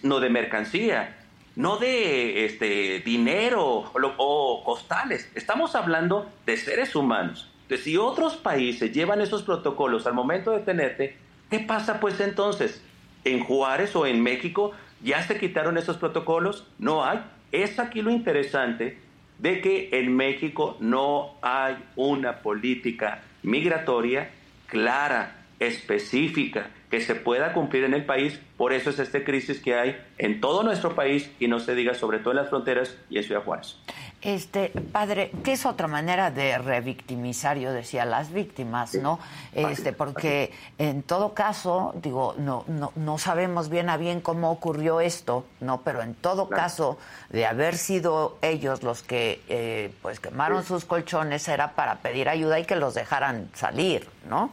no 0.02 0.18
de 0.18 0.28
mercancía, 0.28 1.16
no 1.54 1.76
de 1.76 2.46
este, 2.46 2.98
dinero 2.98 3.64
o, 3.64 3.90
o, 4.16 4.64
costales. 4.64 5.30
Estamos 5.36 5.76
hablando 5.76 6.28
de 6.46 6.56
seres 6.56 6.96
humanos. 6.96 7.48
Entonces, 7.62 7.84
si 7.84 7.96
otros 7.96 8.36
países 8.36 8.92
llevan 8.92 9.20
esos 9.20 9.44
protocolos 9.44 10.08
al 10.08 10.14
momento 10.14 10.50
de 10.50 10.60
tenerte, 10.60 11.16
¿qué 11.48 11.60
pasa 11.60 12.00
pues 12.00 12.18
entonces? 12.18 12.82
¿En 13.24 13.44
Juárez 13.44 13.94
o 13.94 14.04
en 14.04 14.20
México 14.20 14.72
ya 15.00 15.22
se 15.22 15.38
quitaron 15.38 15.78
esos 15.78 15.96
protocolos? 15.96 16.66
No 16.80 17.04
hay. 17.04 17.20
Es 17.52 17.78
aquí 17.78 18.02
lo 18.02 18.10
interesante 18.10 19.05
de 19.38 19.60
que 19.60 19.90
en 19.92 20.14
México 20.14 20.76
no 20.80 21.34
hay 21.42 21.76
una 21.96 22.38
política 22.38 23.22
migratoria 23.42 24.30
clara, 24.66 25.44
específica, 25.58 26.70
que 26.90 27.00
se 27.00 27.14
pueda 27.14 27.52
cumplir 27.52 27.84
en 27.84 27.94
el 27.94 28.04
país. 28.04 28.40
Por 28.56 28.72
eso 28.72 28.90
es 28.90 28.98
esta 28.98 29.24
crisis 29.24 29.60
que 29.60 29.74
hay 29.74 29.96
en 30.18 30.40
todo 30.40 30.62
nuestro 30.62 30.94
país 30.94 31.30
y 31.38 31.48
no 31.48 31.58
se 31.58 31.74
diga 31.74 31.94
sobre 31.94 32.18
todo 32.18 32.30
en 32.32 32.36
las 32.38 32.48
fronteras 32.48 32.96
y 33.10 33.18
en 33.18 33.24
Ciudad 33.24 33.42
Juárez. 33.42 33.78
Este, 34.26 34.70
padre, 34.70 35.30
¿qué 35.44 35.52
es 35.52 35.64
otra 35.66 35.86
manera 35.86 36.32
de 36.32 36.58
revictimizar, 36.58 37.58
yo 37.58 37.72
decía, 37.72 38.04
las 38.04 38.32
víctimas, 38.32 38.94
¿no? 38.94 39.20
Este, 39.52 39.92
porque 39.92 40.50
en 40.78 41.04
todo 41.04 41.32
caso, 41.32 41.94
digo, 42.02 42.34
no, 42.36 42.64
no, 42.66 42.90
no 42.96 43.18
sabemos 43.18 43.68
bien 43.68 43.88
a 43.88 43.96
bien 43.96 44.20
cómo 44.20 44.50
ocurrió 44.50 45.00
esto, 45.00 45.46
¿no? 45.60 45.82
Pero 45.82 46.02
en 46.02 46.14
todo 46.16 46.48
caso, 46.48 46.98
de 47.30 47.46
haber 47.46 47.76
sido 47.76 48.36
ellos 48.42 48.82
los 48.82 49.04
que 49.04 49.44
eh, 49.48 49.94
pues 50.02 50.18
quemaron 50.18 50.64
sus 50.64 50.84
colchones, 50.84 51.46
era 51.46 51.76
para 51.76 51.98
pedir 51.98 52.28
ayuda 52.28 52.58
y 52.58 52.64
que 52.64 52.74
los 52.74 52.94
dejaran 52.94 53.48
salir, 53.54 54.08
¿no? 54.28 54.50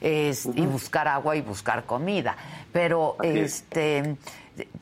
Y 0.00 0.66
buscar 0.66 1.06
agua 1.06 1.36
y 1.36 1.42
buscar 1.42 1.84
comida. 1.84 2.36
Pero 2.72 3.16
este 3.22 4.16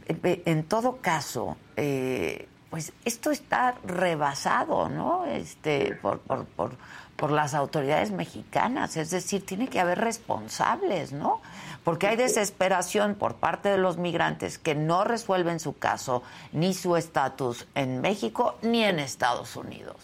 en 0.07 0.65
todo 0.65 0.97
caso, 0.97 1.57
eh, 1.77 2.49
pues 2.71 2.93
esto 3.05 3.33
está 3.33 3.75
rebasado, 3.85 4.89
¿no? 4.89 5.27
Este, 5.27 5.99
por, 6.01 6.21
por, 6.21 6.47
por, 6.47 6.71
por, 7.17 7.33
las 7.33 7.55
autoridades 7.55 8.13
mexicanas, 8.13 8.97
es 8.97 9.11
decir, 9.11 9.45
tiene 9.45 9.69
que 9.69 9.81
haber 9.81 9.99
responsables, 9.99 11.13
¿no? 11.13 11.43
Porque 11.83 12.07
hay 12.07 12.17
desesperación 12.17 13.17
por 13.17 13.35
parte 13.35 13.69
de 13.69 13.79
los 13.79 13.99
migrantes 13.99 14.59
que 14.59 14.77
no 14.77 15.03
resuelven 15.03 15.59
su 15.59 15.77
caso 15.77 16.23
ni 16.53 16.73
su 16.73 16.97
estatus 16.97 17.67
en 17.75 18.01
México 18.01 18.57
ni 18.63 18.85
en 18.85 19.01
Estados 19.01 19.57
Unidos. 19.57 19.97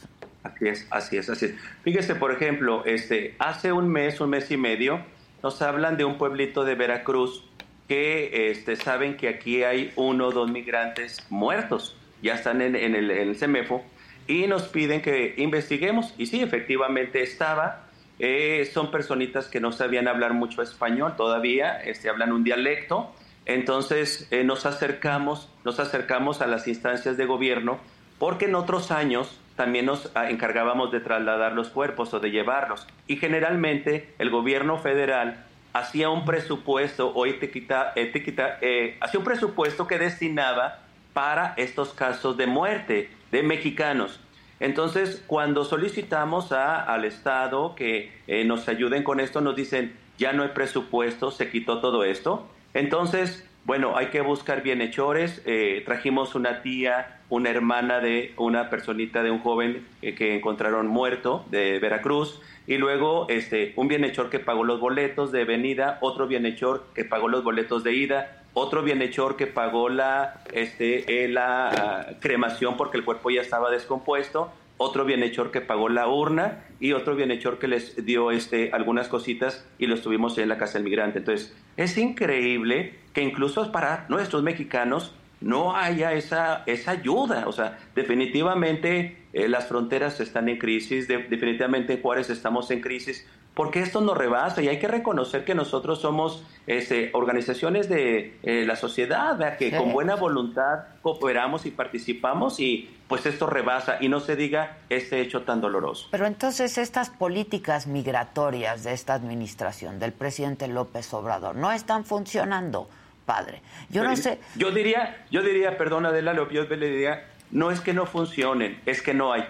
Así 0.43 0.69
es, 0.69 0.87
así 0.91 1.17
es, 1.19 1.31
así 1.31 1.47
es. 1.47 1.55
Fíjese, 1.83 2.17
por 2.17 2.33
ejemplo, 2.33 2.85
este, 2.85 3.37
hace 3.39 3.73
un 3.73 3.89
mes, 3.89 4.21
un 4.21 4.31
mes 4.31 4.51
y 4.51 4.57
medio, 4.57 5.05
nos 5.43 5.63
hablan 5.63 5.97
de 5.97 6.05
un 6.05 6.19
pueblito 6.19 6.65
de 6.65 6.75
Veracruz 6.75 7.45
que 7.89 8.51
este, 8.51 8.75
saben 8.75 9.17
que 9.17 9.29
aquí 9.29 9.63
hay 9.63 9.93
uno 9.95 10.29
o 10.29 10.33
dos 10.33 10.51
migrantes 10.51 11.25
muertos 11.31 11.97
ya 12.27 12.35
están 12.35 12.61
en, 12.61 12.77
el, 12.77 13.11
en 13.11 13.35
CEMEFO, 13.35 13.85
y 14.29 14.47
nos 14.47 14.65
piden 14.65 15.03
que 15.03 15.35
investiguemos. 15.39 16.15
Y 16.19 16.27
sí, 16.27 16.43
efectivamente 16.43 17.23
estaba. 17.23 17.85
Eh, 18.19 18.69
son 18.73 18.91
personitas 18.91 19.47
que 19.47 19.61
no 19.61 19.73
sabían 19.73 20.09
hablar 20.09 20.33
mucho 20.33 20.63
español 20.63 21.15
todavía, 21.17 21.83
este, 21.83 22.09
hablan 22.09 22.33
un 22.33 22.45
dialecto. 22.45 23.13
Entonces 23.45 24.27
eh, 24.31 24.43
nos 24.43 24.67
acercamos, 24.67 25.49
nos 25.65 25.79
acercamos 25.79 26.41
a 26.41 26.47
las 26.47 26.67
instancias 26.67 27.17
de 27.17 27.27
gobierno, 27.27 27.79
porque 28.19 28.47
en 28.47 28.55
otros 28.55 28.91
años 28.91 29.39
también 29.55 29.87
nos 29.87 30.11
ah, 30.15 30.31
encargábamos 30.31 30.91
de 30.93 31.01
trasladar 31.01 31.53
los 31.53 31.69
cuerpos 31.69 32.13
o 32.15 32.21
de 32.21 32.31
llevarlos. 32.31 32.87
Y 33.07 33.17
generalmente 33.17 34.15
el 34.19 34.31
gobierno 34.31 34.79
federal 34.79 35.45
hacía 35.73 36.09
un 36.09 36.25
presupuesto 36.25 37.09
o 37.09 37.27
etiqueta, 37.27 37.93
etiqueta, 37.95 38.59
eh, 38.63 38.97
hacía 39.01 39.21
un 39.21 39.25
presupuesto 39.25 39.87
que 39.87 39.99
destinaba 39.99 40.86
para 41.17 41.55
estos 41.57 41.95
casos 41.95 42.37
de 42.37 42.47
muerte 42.47 43.09
de 43.33 43.43
mexicanos. 43.43 44.21
Entonces, 44.61 45.25
cuando 45.27 45.65
solicitamos 45.65 46.53
a, 46.53 46.83
al 46.83 47.07
Estado 47.07 47.75
que 47.75 48.13
eh, 48.27 48.45
nos 48.45 48.69
ayuden 48.69 49.03
con 49.03 49.19
esto, 49.21 49.41
nos 49.41 49.57
dicen, 49.57 49.97
ya 50.19 50.35
no 50.35 50.43
hay 50.43 50.51
presupuesto, 50.51 51.31
se 51.31 51.49
quitó 51.49 51.81
todo 51.81 52.05
esto. 52.05 52.47
Entonces, 52.75 53.49
bueno, 53.65 53.97
hay 53.97 54.09
que 54.09 54.21
buscar 54.21 54.63
bienhechores. 54.63 55.41
Eh, 55.47 55.83
trajimos 55.87 56.35
una 56.35 56.61
tía, 56.61 57.23
una 57.31 57.49
hermana 57.49 58.01
de 58.01 58.35
una 58.37 58.69
personita, 58.69 59.23
de 59.23 59.31
un 59.31 59.39
joven 59.39 59.87
eh, 60.03 60.15
que 60.15 60.37
encontraron 60.37 60.87
muerto 60.87 61.47
de 61.51 61.79
Veracruz. 61.79 62.43
Y 62.67 62.77
luego 62.77 63.25
este, 63.31 63.73
un 63.77 63.89
bienhechor 63.89 64.29
que 64.29 64.39
pagó 64.39 64.65
los 64.65 64.81
boletos 64.81 65.33
de 65.33 65.47
venida, 65.47 65.97
otro 66.03 66.27
bienhechor 66.27 66.85
que 66.95 67.07
pagó 67.07 67.29
los 67.29 67.43
boletos 67.43 67.85
de 67.85 67.95
ida, 67.95 68.43
otro 68.59 68.83
bienhechor 68.83 69.37
que 69.37 69.47
pagó 69.47 69.91
la, 69.91 70.41
este, 70.51 71.25
eh, 71.25 71.29
la 71.29 71.69
ah, 71.69 72.07
cremación 72.21 72.79
porque 72.79 72.97
el 72.97 73.05
cuerpo 73.05 73.29
ya 73.29 73.43
estaba 73.43 73.71
descompuesto, 73.71 74.51
otro 74.79 75.05
bienhechor 75.05 75.51
que 75.51 75.61
pagó 75.61 75.91
la 75.91 76.09
urna 76.09 76.65
y 76.81 76.93
otro 76.93 77.15
bienhechor 77.15 77.59
que 77.59 77.69
les 77.69 78.07
dio 78.07 78.31
este, 78.31 78.71
algunas 78.73 79.09
cositas 79.09 79.67
y 79.79 79.87
los 79.87 80.01
tuvimos 80.01 80.39
en 80.39 80.49
la 80.49 80.57
casa 80.57 80.79
del 80.79 80.85
migrante. 80.85 81.19
Entonces, 81.19 81.55
es 81.77 81.99
increíble 81.99 82.95
que 83.13 83.21
incluso 83.21 83.71
para 83.73 84.07
nuestros 84.09 84.43
mexicanos 84.43 85.15
no 85.43 85.77
haya 85.77 86.15
esa, 86.15 86.63
esa 86.65 86.93
ayuda. 86.93 87.49
O 87.49 87.53
sea, 87.53 87.79
definitivamente 87.95 89.19
eh, 89.35 89.49
las 89.49 89.69
fronteras 89.69 90.19
están 90.21 90.49
en 90.49 90.57
crisis, 90.57 91.09
definitivamente 91.09 91.93
en 91.93 92.01
Juárez 92.01 92.31
estamos 92.31 92.71
en 92.71 92.81
crisis 92.81 93.27
porque 93.57 93.81
esto 93.81 94.03
nos 94.03 94.19
rebasa 94.19 94.61
y 94.61 94.69
hay 94.69 94.79
que 94.79 94.87
reconocer 94.87 95.47
que 95.47 95.55
nosotros 95.55 96.03
somos 96.03 96.45
este, 96.67 97.09
organizaciones 97.15 97.89
de 97.89 98.39
eh, 98.43 98.67
la 98.67 98.77
sociedad, 98.77 99.57
que 99.57 99.75
con 99.75 99.95
buena 99.95 100.15
voluntad 100.15 100.81
cooperamos 101.01 101.65
y 101.65 101.71
participamos 101.71 102.61
y 102.61 102.91
pues 103.09 103.25
esto 103.25 103.47
rebasa 103.47 103.97
y 103.99 104.11
no 104.11 104.21
se 104.21 104.37
diga 104.37 104.77
este 104.91 105.23
hecho 105.23 105.41
tan 105.45 105.63
doloroso. 105.63 106.09
Pero 106.11 106.27
entonces 106.27 106.77
estas 106.77 107.09
políticas 107.09 107.87
migratorias 107.87 108.85
de 108.85 108.93
esta 108.93 109.15
administración 109.15 109.99
del 109.99 110.13
presidente 110.13 110.69
López 110.69 111.15
Obrador 111.15 111.57
no 111.57 111.73
están 111.73 112.05
funcionando, 112.05 112.91
padre. 113.25 113.63
Yo 113.89 114.05
no 114.05 114.15
sé. 114.17 114.39
Yo 114.57 114.71
diría, 114.71 115.25
yo 115.31 115.41
diría, 115.41 115.79
perdona 115.79 116.11
Adela, 116.11 116.35
yo 116.35 116.65
le 116.65 116.91
diría, 116.91 117.25
no 117.51 117.71
es 117.71 117.81
que 117.81 117.95
no 117.95 118.05
funcionen, 118.05 118.83
es 118.85 119.01
que 119.01 119.15
no 119.15 119.33
hay. 119.33 119.47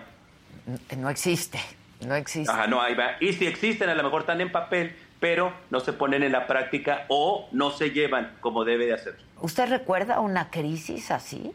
No 0.96 1.10
existe. 1.10 1.58
No 2.04 2.14
existen. 2.14 2.54
Ajá, 2.54 2.66
no, 2.66 2.80
ahí 2.80 2.94
va. 2.94 3.16
Y 3.20 3.32
si 3.32 3.46
existen, 3.46 3.88
a 3.88 3.94
lo 3.94 4.02
mejor 4.02 4.22
están 4.22 4.40
en 4.40 4.52
papel, 4.52 4.94
pero 5.20 5.52
no 5.70 5.80
se 5.80 5.92
ponen 5.92 6.22
en 6.22 6.32
la 6.32 6.46
práctica 6.46 7.04
o 7.08 7.48
no 7.52 7.70
se 7.70 7.90
llevan 7.90 8.36
como 8.40 8.64
debe 8.64 8.86
de 8.86 8.94
hacer. 8.94 9.16
¿Usted 9.40 9.68
recuerda 9.68 10.20
una 10.20 10.50
crisis 10.50 11.10
así? 11.10 11.52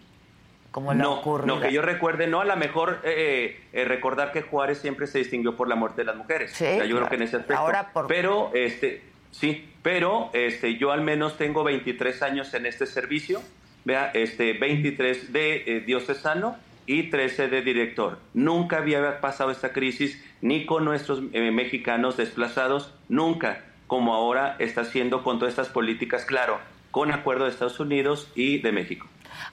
Como 0.71 0.93
la 0.93 1.03
no, 1.03 1.21
no, 1.45 1.59
que 1.59 1.73
yo 1.73 1.81
recuerde, 1.81 2.27
no, 2.27 2.39
a 2.39 2.45
lo 2.45 2.55
mejor 2.55 3.01
eh, 3.03 3.61
eh, 3.73 3.83
recordar 3.83 4.31
que 4.31 4.41
Juárez 4.41 4.77
siempre 4.77 5.05
se 5.05 5.19
distinguió 5.19 5.57
por 5.57 5.67
la 5.67 5.75
muerte 5.75 6.01
de 6.01 6.05
las 6.05 6.15
mujeres. 6.15 6.53
Sí, 6.53 6.65
yo 6.87 6.95
creo 6.95 7.09
que 7.09 7.15
en 7.15 7.23
ese 7.23 7.35
aspecto. 7.35 7.61
Ahora 7.61 7.91
por... 7.91 8.07
Pero, 8.07 8.51
este, 8.53 9.03
sí, 9.31 9.69
pero 9.81 10.29
este, 10.31 10.77
yo 10.77 10.93
al 10.93 11.01
menos 11.01 11.37
tengo 11.37 11.65
23 11.65 12.21
años 12.21 12.53
en 12.53 12.65
este 12.65 12.85
servicio, 12.85 13.41
vea, 13.83 14.11
este, 14.13 14.53
23 14.53 15.33
de 15.33 15.55
eh, 15.55 15.79
diocesano 15.81 16.55
y 16.85 17.09
13 17.09 17.47
de 17.47 17.61
director. 17.61 18.19
Nunca 18.33 18.77
había 18.77 19.21
pasado 19.21 19.51
esta 19.51 19.73
crisis 19.73 20.23
ni 20.41 20.65
con 20.65 20.85
nuestros 20.85 21.21
eh, 21.33 21.51
mexicanos 21.51 22.17
desplazados, 22.17 22.93
nunca 23.09 23.63
como 23.87 24.13
ahora 24.13 24.55
está 24.59 24.81
haciendo 24.81 25.23
con 25.23 25.37
todas 25.39 25.51
estas 25.51 25.69
políticas. 25.69 26.25
Claro, 26.25 26.59
con 26.91 27.11
acuerdo 27.11 27.45
de 27.45 27.51
Estados 27.51 27.79
Unidos 27.79 28.29
y 28.35 28.59
de 28.61 28.71
México. 28.71 29.07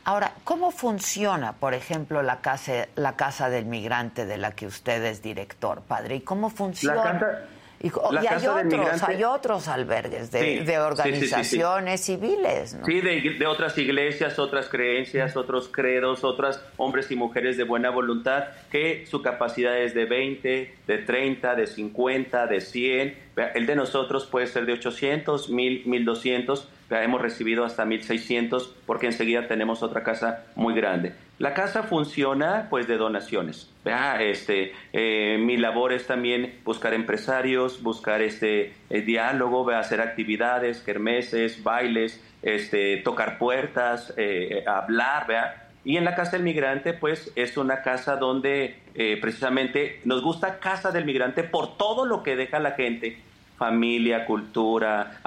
Ahora, 0.05 0.33
¿cómo 0.45 0.71
funciona, 0.71 1.53
por 1.53 1.75
ejemplo, 1.75 2.23
la 2.23 2.41
casa, 2.41 2.89
la 2.97 3.17
casa 3.17 3.49
del 3.49 3.67
migrante 3.67 4.27
de 4.27 4.39
la 4.39 4.53
que 4.53 4.67
usted 4.67 5.05
es 5.05 5.23
director, 5.23 5.83
padre? 5.83 6.17
¿Y 6.17 6.21
cómo 6.21 6.51
funciona? 6.51 7.47
Y, 7.81 7.93
hay, 8.27 8.47
otros, 8.47 9.03
hay 9.05 9.25
otros 9.25 9.69
albergues 9.69 10.33
de, 10.33 10.79
organizaciones 10.79 12.01
civiles. 12.01 12.75
¿no? 12.75 12.85
Sí, 12.85 13.01
de, 13.01 13.47
otras 13.47 13.79
iglesias, 13.79 14.39
otras 14.39 14.69
creencias, 14.69 15.37
otros 15.37 15.69
credos, 15.69 16.25
otras 16.25 16.61
hombres 16.77 17.11
y 17.11 17.17
mujeres 17.17 17.57
de 17.57 17.65
buena 17.65 17.91
voluntad 17.91 18.45
que 18.71 19.07
su 19.07 19.23
capacidad 19.23 19.79
es 19.79 19.95
de 19.95 20.07
20, 20.07 20.75
de 20.87 20.99
30, 20.99 21.55
de 21.55 21.67
50, 21.67 22.47
de 22.47 22.61
100. 22.61 23.19
El 23.55 23.67
de 23.67 23.77
nosotros 23.77 24.27
puede 24.27 24.49
ser 24.49 24.67
de 24.67 24.73
800, 24.73 25.51
1000, 25.51 25.87
1200 25.87 26.69
hemos 26.91 27.21
recibido 27.21 27.65
hasta 27.65 27.85
1.600 27.85 28.71
porque 28.87 29.07
enseguida 29.07 29.47
tenemos 29.47 29.83
otra 29.83 30.03
casa 30.03 30.47
muy 30.55 30.75
grande. 30.75 31.13
La 31.39 31.55
casa 31.55 31.85
funciona 31.85 32.67
pues 32.69 32.89
de 32.89 32.97
donaciones. 32.97 33.71
Este, 34.21 34.75
eh, 34.93 35.39
mi 35.39 35.57
labor 35.57 35.93
es 35.93 36.07
también 36.07 36.59
buscar 36.65 36.95
empresarios, 36.95 37.83
buscar 37.83 38.23
este 38.23 38.75
eh, 38.91 39.01
diálogo, 39.03 39.71
hacer 39.71 40.01
actividades, 40.01 40.81
kermeses, 40.81 41.63
bailes, 41.63 42.23
este, 42.43 42.99
tocar 42.99 43.39
puertas, 43.39 44.13
eh, 44.17 44.65
hablar. 44.67 45.69
Y 45.85 45.97
en 45.97 46.05
la 46.05 46.15
Casa 46.15 46.33
del 46.33 46.43
Migrante, 46.43 46.93
pues 46.93 47.33
es 47.37 47.57
una 47.57 47.83
casa 47.83 48.17
donde 48.17 48.77
precisamente 49.21 50.01
nos 50.05 50.23
gusta 50.23 50.59
Casa 50.59 50.91
del 50.91 51.05
Migrante 51.05 51.45
por 51.45 51.79
todo 51.79 52.05
lo 52.05 52.25
que 52.25 52.35
deja 52.35 52.59
la 52.59 52.73
gente 52.73 53.19
familia, 53.59 54.25
cultura, 54.25 55.21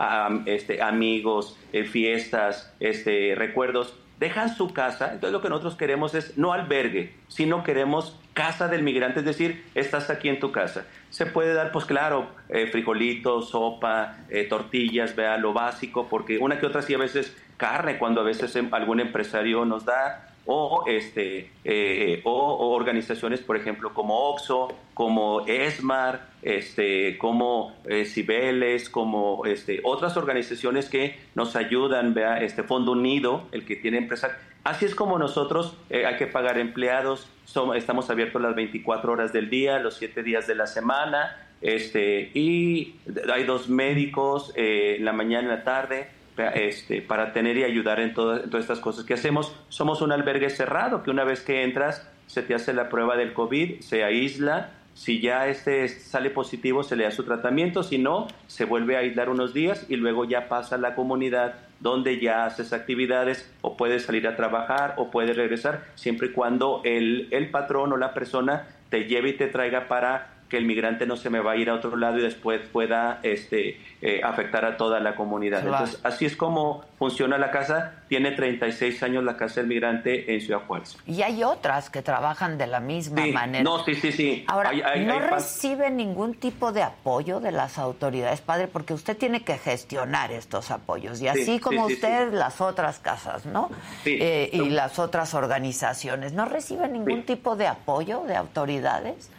este, 0.45 0.81
amigos, 0.81 1.57
eh, 1.73 1.83
fiestas, 1.83 2.73
este, 2.79 3.35
recuerdos, 3.35 3.93
dejan 4.21 4.55
su 4.55 4.71
casa. 4.71 5.05
Entonces 5.13 5.31
lo 5.31 5.41
que 5.41 5.49
nosotros 5.49 5.75
queremos 5.75 6.13
es 6.13 6.37
no 6.37 6.53
albergue, 6.53 7.15
sino 7.27 7.63
queremos 7.63 8.17
casa 8.33 8.67
del 8.67 8.83
migrante, 8.83 9.19
es 9.19 9.25
decir, 9.25 9.65
estás 9.73 10.11
aquí 10.11 10.29
en 10.29 10.39
tu 10.39 10.51
casa. 10.51 10.85
Se 11.09 11.25
puede 11.25 11.55
dar, 11.55 11.71
pues 11.71 11.85
claro, 11.85 12.27
eh, 12.47 12.67
frijolitos, 12.67 13.49
sopa, 13.49 14.19
eh, 14.29 14.45
tortillas, 14.47 15.15
vea, 15.15 15.37
lo 15.37 15.53
básico, 15.53 16.07
porque 16.07 16.37
una 16.37 16.59
que 16.59 16.67
otra 16.67 16.83
sí 16.83 16.93
a 16.93 16.99
veces 16.99 17.35
carne, 17.57 17.97
cuando 17.97 18.21
a 18.21 18.23
veces 18.23 18.55
em, 18.55 18.71
algún 18.73 18.99
empresario 18.99 19.65
nos 19.65 19.85
da, 19.85 20.30
o, 20.45 20.83
este, 20.87 21.51
eh, 21.63 22.21
o, 22.23 22.73
organizaciones, 22.75 23.41
por 23.41 23.57
ejemplo, 23.57 23.93
como 23.93 24.29
OXO, 24.29 24.69
como 24.93 25.45
ESMAR, 25.47 26.29
este, 26.41 27.17
como 27.17 27.75
eh, 27.85 28.05
Cibeles, 28.05 28.89
como 28.89 29.45
este, 29.45 29.81
otras 29.83 30.17
organizaciones 30.17 30.89
que 30.89 31.19
nos 31.35 31.55
ayudan, 31.55 32.13
vea, 32.13 32.37
este 32.41 32.63
Fondo 32.63 32.93
Unido, 32.93 33.43
el 33.51 33.65
que 33.65 33.75
tiene 33.75 33.97
empresas. 33.97 34.31
Así 34.63 34.85
es 34.85 34.95
como 34.95 35.17
nosotros 35.17 35.77
eh, 35.89 36.05
hay 36.05 36.17
que 36.17 36.27
pagar 36.27 36.57
empleados, 36.57 37.29
somos, 37.45 37.77
estamos 37.77 38.09
abiertos 38.09 38.41
las 38.41 38.55
24 38.55 39.11
horas 39.11 39.33
del 39.33 39.49
día, 39.49 39.79
los 39.79 39.95
7 39.97 40.23
días 40.23 40.47
de 40.47 40.55
la 40.55 40.67
semana, 40.67 41.47
este, 41.61 42.31
y 42.33 42.95
hay 43.31 43.43
dos 43.43 43.69
médicos 43.69 44.51
en 44.55 45.05
la 45.05 45.13
mañana 45.13 45.43
y 45.43 45.45
en 45.45 45.57
la 45.57 45.63
tarde 45.63 46.20
este, 46.37 47.01
para 47.01 47.33
tener 47.33 47.57
y 47.57 47.63
ayudar 47.63 47.99
en, 47.99 48.13
todas 48.13 48.53
estas 48.53 48.79
cosas 48.79 49.05
que 49.05 49.13
hacemos. 49.13 49.55
Somos 49.69 50.01
un 50.01 50.11
albergue 50.11 50.49
cerrado, 50.49 51.03
que 51.03 51.11
una 51.11 51.23
vez 51.23 51.41
que 51.41 51.63
entras 51.63 52.07
se 52.27 52.41
te 52.41 52.55
hace 52.55 52.73
la 52.73 52.89
prueba 52.89 53.17
del 53.17 53.33
COVID, 53.33 53.81
se 53.81 54.03
aísla, 54.03 54.71
si 54.93 55.19
ya 55.19 55.47
este 55.47 55.87
sale 55.87 56.29
positivo 56.29 56.83
se 56.83 56.95
le 56.95 57.03
da 57.03 57.11
su 57.11 57.23
tratamiento, 57.23 57.83
si 57.83 57.97
no, 57.97 58.27
se 58.47 58.65
vuelve 58.65 58.95
a 58.95 58.99
aislar 58.99 59.29
unos 59.29 59.53
días 59.53 59.85
y 59.89 59.95
luego 59.95 60.25
ya 60.25 60.47
pasa 60.47 60.75
a 60.75 60.77
la 60.77 60.95
comunidad 60.95 61.55
donde 61.79 62.19
ya 62.19 62.45
haces 62.45 62.73
actividades 62.73 63.49
o 63.61 63.75
puedes 63.75 64.03
salir 64.03 64.27
a 64.27 64.35
trabajar 64.35 64.95
o 64.97 65.09
puedes 65.09 65.35
regresar, 65.35 65.85
siempre 65.95 66.27
y 66.27 66.31
cuando 66.31 66.81
el, 66.85 67.27
el 67.31 67.49
patrón 67.49 67.91
o 67.93 67.97
la 67.97 68.13
persona 68.13 68.67
te 68.89 69.05
lleve 69.05 69.29
y 69.29 69.33
te 69.33 69.47
traiga 69.47 69.87
para 69.87 70.40
que 70.51 70.57
el 70.57 70.65
migrante 70.65 71.07
no 71.07 71.15
se 71.15 71.29
me 71.29 71.39
va 71.39 71.53
a 71.53 71.55
ir 71.55 71.69
a 71.69 71.75
otro 71.75 71.95
lado 71.95 72.19
y 72.19 72.21
después 72.21 72.59
pueda 72.73 73.21
este, 73.23 73.79
eh, 74.01 74.19
afectar 74.21 74.65
a 74.65 74.75
toda 74.75 74.99
la 74.99 75.15
comunidad. 75.15 75.65
Entonces, 75.65 75.97
así 76.03 76.25
es 76.25 76.35
como 76.35 76.83
funciona 76.99 77.37
la 77.37 77.51
casa. 77.51 78.03
Tiene 78.09 78.31
36 78.31 79.01
años 79.01 79.23
la 79.23 79.37
Casa 79.37 79.61
del 79.61 79.67
Migrante 79.67 80.33
en 80.33 80.41
Ciudad 80.41 80.63
Juárez. 80.67 80.97
Y 81.07 81.21
hay 81.21 81.41
otras 81.45 81.89
que 81.89 82.01
trabajan 82.01 82.57
de 82.57 82.67
la 82.67 82.81
misma 82.81 83.25
manera. 83.27 83.63
No, 83.63 83.81
sí, 83.85 83.95
sí, 83.95 84.11
sí. 84.11 84.43
Ahora, 84.49 84.73
¿no 84.97 85.19
recibe 85.19 85.89
ningún 85.89 86.33
tipo 86.33 86.73
de 86.73 86.83
apoyo 86.83 87.39
de 87.39 87.53
las 87.53 87.77
autoridades, 87.77 88.41
padre? 88.41 88.67
Porque 88.67 88.93
usted 88.93 89.15
tiene 89.15 89.45
que 89.45 89.57
gestionar 89.57 90.33
estos 90.33 90.69
apoyos. 90.69 91.21
Y 91.21 91.29
así 91.29 91.59
como 91.59 91.85
usted, 91.85 92.33
las 92.33 92.59
otras 92.59 92.99
casas, 92.99 93.45
¿no? 93.45 93.71
Eh, 94.03 94.49
y 94.51 94.69
las 94.69 94.99
otras 94.99 95.33
organizaciones. 95.33 96.33
¿No 96.33 96.43
recibe 96.43 96.89
ningún 96.89 97.23
tipo 97.23 97.55
de 97.55 97.67
apoyo 97.67 98.23
de 98.27 98.35
autoridades? 98.35 99.29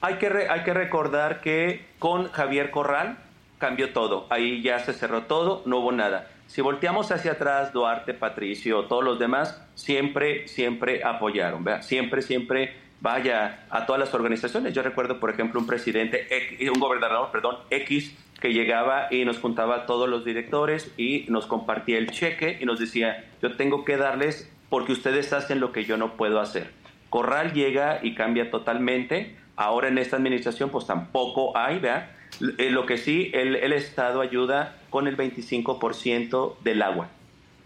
Hay 0.00 0.14
que, 0.14 0.26
hay 0.48 0.62
que 0.62 0.74
recordar 0.74 1.40
que 1.40 1.84
con 1.98 2.30
Javier 2.30 2.70
Corral 2.70 3.18
cambió 3.58 3.92
todo. 3.92 4.26
Ahí 4.30 4.62
ya 4.62 4.78
se 4.78 4.92
cerró 4.92 5.22
todo, 5.24 5.62
no 5.66 5.78
hubo 5.78 5.92
nada. 5.92 6.28
Si 6.46 6.62
volteamos 6.62 7.10
hacia 7.12 7.32
atrás, 7.32 7.72
Duarte, 7.72 8.14
Patricio, 8.14 8.84
todos 8.84 9.04
los 9.04 9.18
demás, 9.18 9.62
siempre, 9.74 10.48
siempre 10.48 11.04
apoyaron, 11.04 11.64
¿verdad? 11.64 11.82
Siempre, 11.82 12.22
siempre 12.22 12.74
vaya 13.00 13.66
a 13.70 13.86
todas 13.86 14.00
las 14.00 14.14
organizaciones. 14.14 14.72
Yo 14.72 14.82
recuerdo, 14.82 15.20
por 15.20 15.30
ejemplo, 15.30 15.60
un 15.60 15.66
presidente, 15.66 16.26
un 16.72 16.80
gobernador, 16.80 17.30
perdón, 17.30 17.58
X, 17.70 18.16
que 18.40 18.52
llegaba 18.52 19.08
y 19.10 19.24
nos 19.24 19.38
juntaba 19.38 19.76
a 19.76 19.86
todos 19.86 20.08
los 20.08 20.24
directores 20.24 20.92
y 20.96 21.26
nos 21.28 21.46
compartía 21.46 21.98
el 21.98 22.10
cheque 22.10 22.56
y 22.60 22.64
nos 22.64 22.78
decía, 22.78 23.24
yo 23.42 23.56
tengo 23.56 23.84
que 23.84 23.96
darles 23.96 24.50
porque 24.68 24.92
ustedes 24.92 25.32
hacen 25.32 25.60
lo 25.60 25.72
que 25.72 25.84
yo 25.84 25.96
no 25.96 26.16
puedo 26.16 26.40
hacer. 26.40 26.70
Corral 27.10 27.52
llega 27.52 28.00
y 28.02 28.14
cambia 28.14 28.50
totalmente 28.50 29.36
Ahora 29.58 29.88
en 29.88 29.98
esta 29.98 30.14
administración 30.14 30.70
pues 30.70 30.86
tampoco 30.86 31.56
hay, 31.56 31.80
¿verdad? 31.80 32.10
Eh, 32.58 32.70
lo 32.70 32.86
que 32.86 32.96
sí, 32.96 33.32
el, 33.34 33.72
Estado 33.72 34.20
ayuda 34.20 34.76
con 34.88 35.08
el 35.08 35.16
25% 35.16 36.58
del 36.60 36.80
agua. 36.80 37.08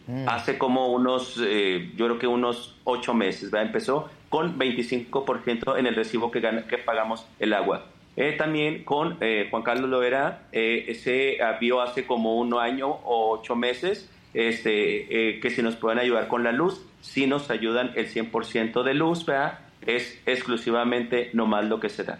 Mm. 0.07 0.27
Hace 0.27 0.57
como 0.57 0.89
unos, 0.89 1.39
eh, 1.45 1.93
yo 1.95 2.07
creo 2.07 2.19
que 2.19 2.27
unos 2.27 2.79
ocho 2.85 3.13
meses, 3.13 3.51
¿verdad? 3.51 3.67
Empezó 3.67 4.09
con 4.31 4.59
25% 4.59 5.79
en 5.79 5.87
el 5.87 5.95
recibo 5.95 6.31
que, 6.31 6.41
que 6.67 6.79
pagamos 6.79 7.27
el 7.39 7.53
agua. 7.53 7.85
Eh, 8.17 8.33
también 8.39 8.85
con 8.85 9.19
Juan 9.51 9.63
Carlos 9.63 9.91
Loera, 9.91 10.49
se 10.51 11.39
vio 11.61 11.83
hace 11.83 12.07
como 12.07 12.37
un 12.37 12.55
año 12.55 12.89
o 12.89 13.33
ocho 13.33 13.55
meses 13.55 14.11
este, 14.33 15.39
que 15.41 15.51
si 15.51 15.63
nos 15.63 15.77
pueden 15.77 15.99
ayudar 15.99 16.29
con 16.29 16.43
la 16.43 16.53
luz, 16.53 16.87
si 17.03 17.27
nos 17.27 17.51
ayudan 17.51 17.93
el 17.97 18.09
100% 18.09 18.83
de 18.83 18.95
luz, 18.95 19.27
¿verdad? 19.27 19.59
Es 19.87 20.21
exclusivamente 20.27 21.31
nomás 21.33 21.65
lo 21.65 21.81
que 21.81 21.89
se 21.89 22.05
da. 22.05 22.19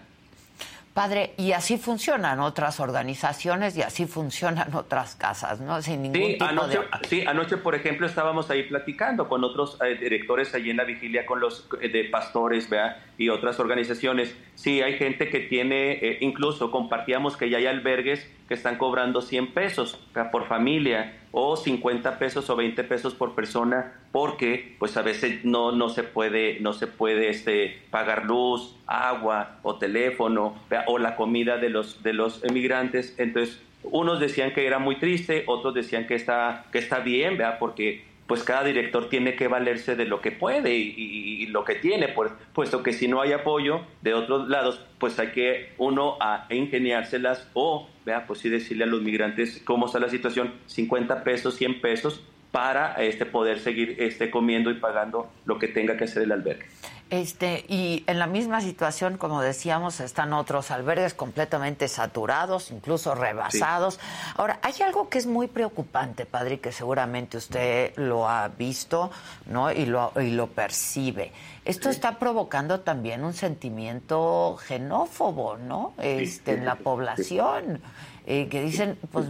Padre, 0.93 1.33
y 1.37 1.53
así 1.53 1.77
funcionan 1.77 2.39
otras 2.39 2.79
organizaciones 2.79 3.75
y 3.75 3.81
así 3.81 4.05
funcionan 4.05 4.75
otras 4.75 5.15
casas, 5.15 5.59
¿no? 5.59 5.81
Sin 5.81 6.03
ningún 6.03 6.21
sí, 6.21 6.33
tipo 6.33 6.45
anoche, 6.45 6.77
Sí, 7.09 7.25
anoche, 7.25 7.57
por 7.57 7.73
ejemplo, 7.73 8.05
estábamos 8.05 8.51
ahí 8.51 8.61
platicando 8.63 9.27
con 9.27 9.43
otros 9.43 9.79
eh, 9.83 9.97
directores 9.99 10.53
allí 10.53 10.69
en 10.69 10.77
la 10.77 10.83
vigilia, 10.83 11.25
con 11.25 11.39
los 11.39 11.67
eh, 11.81 11.89
de 11.89 12.03
pastores, 12.03 12.69
¿vea? 12.69 13.03
Y 13.17 13.29
otras 13.29 13.59
organizaciones. 13.59 14.35
Sí, 14.53 14.83
hay 14.83 14.93
gente 14.99 15.29
que 15.29 15.39
tiene, 15.39 15.93
eh, 15.93 16.17
incluso 16.21 16.69
compartíamos 16.69 17.37
que 17.37 17.49
ya 17.49 17.57
hay 17.57 17.65
albergues 17.65 18.29
que 18.47 18.53
están 18.53 18.77
cobrando 18.77 19.23
100 19.23 19.51
pesos 19.51 19.99
por 20.31 20.47
familia 20.47 21.22
o 21.35 21.57
50 21.57 22.19
pesos 22.19 22.47
o 22.51 22.55
20 22.55 22.83
pesos 22.83 23.15
por 23.15 23.33
persona 23.33 23.93
porque 24.11 24.75
pues 24.77 24.95
a 24.97 25.01
veces 25.01 25.43
no, 25.43 25.71
no 25.71 25.89
se 25.89 26.03
puede, 26.03 26.59
no 26.59 26.73
se 26.73 26.85
puede 26.85 27.29
este, 27.29 27.81
pagar 27.89 28.25
luz, 28.25 28.75
agua 28.85 29.57
o 29.63 29.75
teléfono 29.75 30.55
o 30.85 30.99
la 30.99 31.15
comida 31.15 31.57
de 31.57 31.69
los, 31.69 32.03
de 32.03 32.13
los 32.13 32.43
emigrantes. 32.43 33.15
Entonces, 33.17 33.59
unos 33.81 34.19
decían 34.19 34.53
que 34.53 34.67
era 34.67 34.77
muy 34.77 34.97
triste, 34.97 35.43
otros 35.47 35.73
decían 35.73 36.05
que 36.05 36.13
está, 36.13 36.65
que 36.71 36.77
está 36.77 36.99
bien, 36.99 37.35
¿verdad? 37.37 37.57
porque 37.59 38.03
pues 38.27 38.43
cada 38.43 38.63
director 38.63 39.09
tiene 39.09 39.35
que 39.35 39.47
valerse 39.47 39.95
de 39.95 40.05
lo 40.05 40.21
que 40.21 40.31
puede 40.31 40.75
y, 40.75 41.45
lo 41.47 41.65
que 41.65 41.75
tiene, 41.75 42.07
pues, 42.07 42.31
puesto 42.53 42.81
que 42.81 42.93
si 42.93 43.07
no 43.07 43.21
hay 43.21 43.31
apoyo 43.31 43.81
de 44.01 44.15
otros 44.15 44.49
lados, 44.49 44.83
pues 44.97 45.19
hay 45.19 45.27
que 45.27 45.73
uno 45.77 46.17
a 46.19 46.47
ingeniárselas 46.49 47.47
o, 47.53 47.87
vea, 48.05 48.25
pues 48.25 48.39
sí 48.39 48.49
decirle 48.49 48.85
a 48.85 48.87
los 48.87 49.03
migrantes 49.03 49.61
cómo 49.63 49.85
está 49.85 49.99
la 49.99 50.09
situación, 50.09 50.53
50 50.65 51.23
pesos, 51.23 51.55
100 51.55 51.81
pesos, 51.81 52.23
para 52.51 52.93
este, 53.03 53.25
poder 53.25 53.59
seguir 53.59 53.95
este, 53.99 54.29
comiendo 54.31 54.71
y 54.71 54.75
pagando 54.75 55.29
lo 55.45 55.59
que 55.59 55.67
tenga 55.67 55.97
que 55.97 56.05
hacer 56.05 56.23
el 56.23 56.31
albergue. 56.31 56.65
Este, 57.13 57.63
y 57.67 58.03
en 58.07 58.17
la 58.17 58.25
misma 58.25 58.59
situación, 58.59 59.17
como 59.19 59.39
decíamos, 59.39 59.99
están 59.99 60.33
otros 60.33 60.71
albergues 60.71 61.13
completamente 61.13 61.87
saturados, 61.87 62.71
incluso 62.71 63.13
rebasados. 63.13 63.99
Ahora, 64.35 64.57
hay 64.63 64.73
algo 64.83 65.09
que 65.09 65.19
es 65.19 65.27
muy 65.27 65.45
preocupante, 65.45 66.25
padre, 66.25 66.59
que 66.59 66.71
seguramente 66.71 67.37
usted 67.37 67.95
lo 67.97 68.27
ha 68.27 68.47
visto, 68.47 69.11
¿no? 69.45 69.71
Y 69.71 69.85
lo, 69.85 70.11
y 70.19 70.31
lo 70.31 70.47
percibe. 70.47 71.31
Esto 71.65 71.91
está 71.91 72.17
provocando 72.17 72.79
también 72.79 73.23
un 73.23 73.33
sentimiento 73.33 74.57
xenófobo, 74.65 75.57
¿no? 75.57 75.93
Este, 75.99 76.53
en 76.53 76.65
la 76.65 76.77
población, 76.77 77.79
eh, 78.25 78.47
que 78.49 78.59
dicen, 78.63 78.97
pues, 79.11 79.27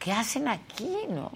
¿qué 0.00 0.10
hacen 0.10 0.48
aquí, 0.48 0.96
no? 1.08 1.30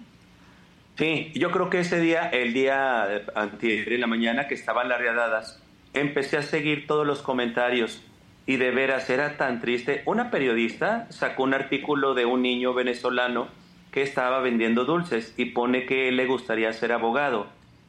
Sí, 0.99 1.31
yo 1.37 1.53
creo 1.53 1.71
que 1.71 1.79
ese 1.79 2.01
día, 2.01 2.29
el 2.31 2.53
día 2.55 3.23
anterior 3.37 3.93
en 3.93 4.01
la 4.01 4.09
mañana 4.09 4.49
que 4.49 4.55
estaban 4.55 4.89
las 4.89 4.99
riadadas, 4.99 5.63
empecé 5.97 6.37
a 6.37 6.43
seguir 6.43 6.87
todos 6.87 7.07
los 7.07 7.23
comentarios 7.23 8.03
y 8.47 8.57
de 8.57 8.71
veras 8.71 9.11
era 9.11 9.37
tan 9.37 9.61
triste. 9.61 10.03
Una 10.05 10.31
periodista 10.31 11.07
sacó 11.11 11.43
un 11.43 11.55
artículo 11.55 12.15
de 12.15 12.27
un 12.27 12.43
niño 12.43 12.75
venezolano 12.75 13.49
que 13.91 14.03
estaba 14.03 14.41
vendiendo 14.41 14.85
dulces 14.85 15.35
y 15.37 15.47
pone 15.47 15.87
que 15.87 16.13
le 16.13 16.27
gustaría 16.27 16.73
ser 16.73 16.93
abogado. 16.93 17.47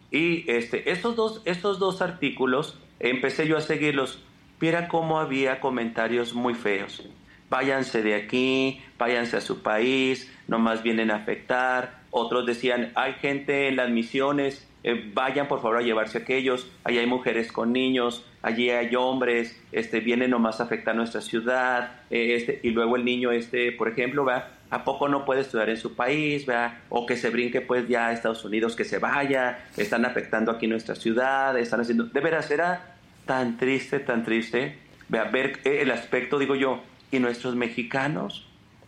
Y 0.10 0.49
este, 0.49 0.89
estos, 0.91 1.16
dos, 1.18 1.41
estos 1.43 1.80
dos 1.80 2.01
artículos 2.01 2.80
empecé 2.99 3.45
yo 3.45 3.58
a 3.58 3.62
seguirlos. 3.62 4.24
Viera 4.60 4.88
cómo 4.88 5.20
había 5.20 5.60
comentarios 5.60 6.34
muy 6.34 6.53
feos. 6.53 7.08
Váyanse 7.49 8.01
de 8.01 8.16
aquí, 8.16 8.82
váyanse 8.97 9.38
a 9.38 9.41
su 9.41 9.62
país, 9.62 10.34
nomás 10.47 10.82
vienen 10.82 11.12
a 11.12 11.18
afectar. 11.18 11.99
Otros 12.10 12.45
decían, 12.45 12.91
hay 12.95 13.14
gente 13.14 13.68
en 13.68 13.76
las 13.76 13.89
misiones 13.89 14.68
eh, 14.88 15.12
vayan 15.14 15.50
por 15.50 15.62
favor 15.62 15.80
a 15.80 15.82
llevarse 15.82 16.20
aquellos, 16.20 16.66
allí 16.86 16.98
hay 16.98 17.08
mujeres 17.08 17.52
con 17.52 17.74
niños, 17.74 18.26
allí 18.42 18.70
hay 18.70 18.96
hombres, 18.96 19.62
este, 19.74 20.00
vienen 20.00 20.30
nomás 20.32 20.62
a 20.62 20.64
afectar 20.64 20.96
nuestra 20.96 21.20
ciudad, 21.20 22.04
eh, 22.10 22.36
este, 22.36 22.62
y 22.64 22.70
luego 22.70 22.96
el 22.96 23.04
niño, 23.04 23.34
este, 23.34 23.74
por 23.74 23.90
ejemplo, 23.90 24.24
va, 24.24 24.48
¿a 24.70 24.86
poco 24.86 25.10
no 25.10 25.26
puede 25.26 25.42
estudiar 25.42 25.68
en 25.68 25.76
su 25.76 25.94
país? 25.94 26.48
¿va? 26.50 26.76
O 26.88 27.06
que 27.06 27.18
se 27.18 27.30
brinque 27.30 27.60
pues 27.60 27.86
ya 27.90 28.08
a 28.08 28.14
Estados 28.14 28.46
Unidos, 28.46 28.78
que 28.78 28.86
se 28.86 28.98
vaya, 28.98 29.66
están 29.76 30.06
afectando 30.06 30.54
aquí 30.54 30.68
nuestra 30.68 30.96
ciudad, 30.96 31.58
están 31.58 31.82
haciendo, 31.82 32.06
de 32.06 32.22
veras 32.22 32.50
era 32.50 32.96
tan 33.26 33.58
triste, 33.58 34.00
tan 34.00 34.24
triste, 34.24 34.78
vea, 35.10 35.26
ver 35.26 35.60
el 35.66 35.92
aspecto, 35.92 36.40
digo 36.40 36.56
yo, 36.56 36.82
y 37.12 37.20
nuestros 37.20 37.58
mexicanos, 37.58 38.48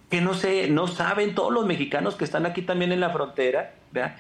que 0.10 0.22
no 0.22 0.34
sé, 0.34 0.70
no 0.70 0.88
saben 0.88 1.36
todos 1.36 1.52
los 1.52 1.66
mexicanos 1.66 2.16
que 2.16 2.24
están 2.24 2.45
aquí 2.45 2.62
también 2.62 2.93
en 2.93 3.02
la 3.02 3.10
frontera, 3.10 3.74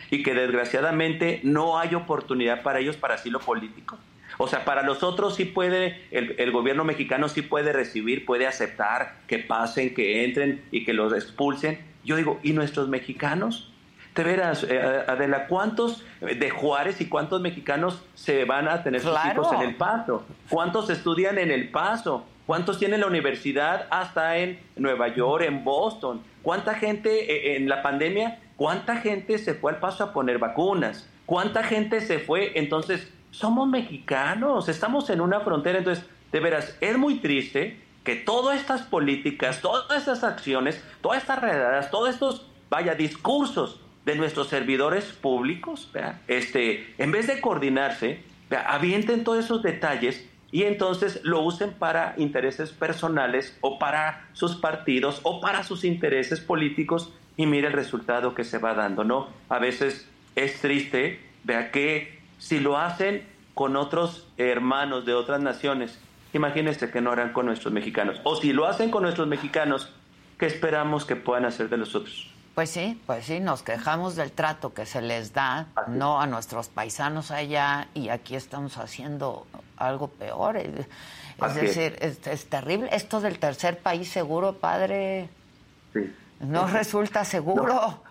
y 0.09 0.23
que 0.23 0.33
desgraciadamente 0.33 1.41
no 1.43 1.79
hay 1.79 1.95
oportunidad 1.95 2.63
para 2.63 2.79
ellos 2.79 2.97
para 2.97 3.15
asilo 3.15 3.39
político. 3.39 3.97
O 4.37 4.47
sea, 4.47 4.63
para 4.63 4.83
los 4.83 5.03
otros 5.03 5.35
sí 5.35 5.45
puede, 5.45 6.01
el, 6.11 6.51
gobierno 6.51 6.85
mexicano 6.85 7.27
sí 7.27 7.41
puede 7.41 7.73
recibir, 7.73 8.25
puede 8.25 8.47
aceptar 8.47 9.17
que 9.27 9.39
pasen, 9.39 9.93
que 9.93 10.23
entren 10.23 10.63
y 10.71 10.85
que 10.85 10.93
los 10.93 11.13
expulsen. 11.13 11.79
Yo 12.05 12.15
digo, 12.15 12.39
¿y 12.41 12.53
nuestros 12.53 12.87
mexicanos? 12.87 13.71
Te 14.13 14.23
verás, 14.23 14.63
eh, 14.63 14.79
Adela, 15.07 15.47
¿cuántos 15.47 16.05
de 16.21 16.49
Juárez 16.49 17.01
y 17.01 17.07
cuántos 17.07 17.41
mexicanos 17.41 18.01
se 18.15 18.45
van 18.45 18.67
a 18.67 18.81
tener 18.81 19.01
sus 19.01 19.17
hijos 19.29 19.51
en 19.51 19.61
El 19.61 19.75
Paso? 19.75 20.25
¿Cuántos 20.49 20.89
estudian 20.89 21.37
en 21.37 21.51
El 21.51 21.69
Paso? 21.69 22.25
¿Cuántos 22.45 22.79
tienen 22.79 23.01
la 23.01 23.07
universidad 23.07 23.87
hasta 23.91 24.37
en 24.37 24.59
Nueva 24.75 25.09
York, 25.09 25.43
en 25.45 25.63
Boston? 25.63 26.21
¿Cuánta 26.41 26.75
gente 26.75 27.31
eh, 27.31 27.57
en 27.57 27.69
la 27.69 27.81
pandemia 27.83 28.39
¿Cuánta 28.59 28.97
gente 28.97 29.37
se 29.37 29.53
fue 29.53 29.71
al 29.71 29.79
paso 29.79 30.03
a 30.03 30.11
poner 30.11 30.37
vacunas? 30.37 31.07
¿Cuánta 31.25 31.63
gente 31.63 32.01
se 32.01 32.19
fue? 32.19 32.59
Entonces, 32.59 33.09
somos 33.31 33.69
mexicanos, 33.69 34.67
estamos 34.67 35.09
en 35.09 35.21
una 35.21 35.39
frontera. 35.39 35.77
Entonces, 35.77 36.05
de 36.33 36.41
veras, 36.41 36.75
es 36.81 36.97
muy 36.97 37.21
triste 37.21 37.79
que 38.03 38.17
todas 38.17 38.59
estas 38.59 38.81
políticas, 38.81 39.61
todas 39.61 39.97
estas 39.97 40.25
acciones, 40.25 40.83
todas 40.99 41.21
estas 41.21 41.39
redadas, 41.39 41.89
todos 41.89 42.09
estos, 42.09 42.47
vaya, 42.69 42.95
discursos 42.95 43.79
de 44.03 44.17
nuestros 44.17 44.49
servidores 44.49 45.05
públicos, 45.05 45.89
este, 46.27 46.93
en 46.97 47.13
vez 47.13 47.27
de 47.27 47.39
coordinarse, 47.39 48.23
avienten 48.65 49.23
todos 49.23 49.45
esos 49.45 49.63
detalles 49.63 50.27
y 50.51 50.63
entonces 50.63 51.21
lo 51.23 51.39
usen 51.43 51.71
para 51.71 52.13
intereses 52.17 52.71
personales 52.71 53.57
o 53.61 53.79
para 53.79 54.27
sus 54.33 54.57
partidos 54.57 55.21
o 55.23 55.39
para 55.39 55.63
sus 55.63 55.85
intereses 55.85 56.41
políticos 56.41 57.13
y 57.39 57.45
mire 57.45 57.67
el 57.67 57.73
resultado 57.73 58.35
que 58.35 58.43
se 58.43 58.57
va 58.57 58.73
dando, 58.73 59.05
¿no? 59.05 59.29
A 59.47 59.59
veces 59.59 60.05
es 60.35 60.59
triste, 60.59 61.21
vea 61.45 61.71
que 61.71 62.19
si 62.37 62.59
lo 62.59 62.77
hacen 62.77 63.25
con 63.53 63.77
otros 63.77 64.27
hermanos 64.35 65.05
de 65.05 65.13
otras 65.13 65.39
naciones, 65.39 65.97
imagínense 66.33 66.91
que 66.91 66.99
no 66.99 67.13
harán 67.13 67.31
con 67.31 67.45
nuestros 67.45 67.73
mexicanos. 67.73 68.19
O 68.25 68.35
si 68.35 68.51
lo 68.51 68.65
hacen 68.65 68.91
con 68.91 69.03
nuestros 69.03 69.25
mexicanos, 69.29 69.89
¿qué 70.37 70.47
esperamos 70.47 71.05
que 71.05 71.15
puedan 71.15 71.45
hacer 71.45 71.69
de 71.69 71.77
los 71.77 71.95
otros? 71.95 72.29
Pues 72.55 72.71
sí, 72.71 73.01
pues 73.05 73.23
sí, 73.23 73.39
nos 73.39 73.63
quejamos 73.63 74.17
del 74.17 74.33
trato 74.33 74.73
que 74.73 74.85
se 74.85 75.01
les 75.01 75.31
da, 75.31 75.67
no 75.87 76.19
a 76.19 76.27
nuestros 76.27 76.67
paisanos 76.67 77.31
allá, 77.31 77.87
y 77.93 78.09
aquí 78.09 78.35
estamos 78.35 78.77
haciendo 78.77 79.47
algo 79.77 80.09
peor. 80.09 80.57
Es, 80.57 81.55
decir, 81.55 81.95
es, 82.01 82.19
es, 82.27 82.49
terrible. 82.49 82.89
Esto 82.91 83.21
del 83.21 83.39
tercer 83.39 83.79
país 83.79 84.09
seguro, 84.09 84.55
padre. 84.55 85.29
Sí. 85.93 86.01
No 86.39 86.67
resulta 86.67 87.25
seguro. 87.25 88.01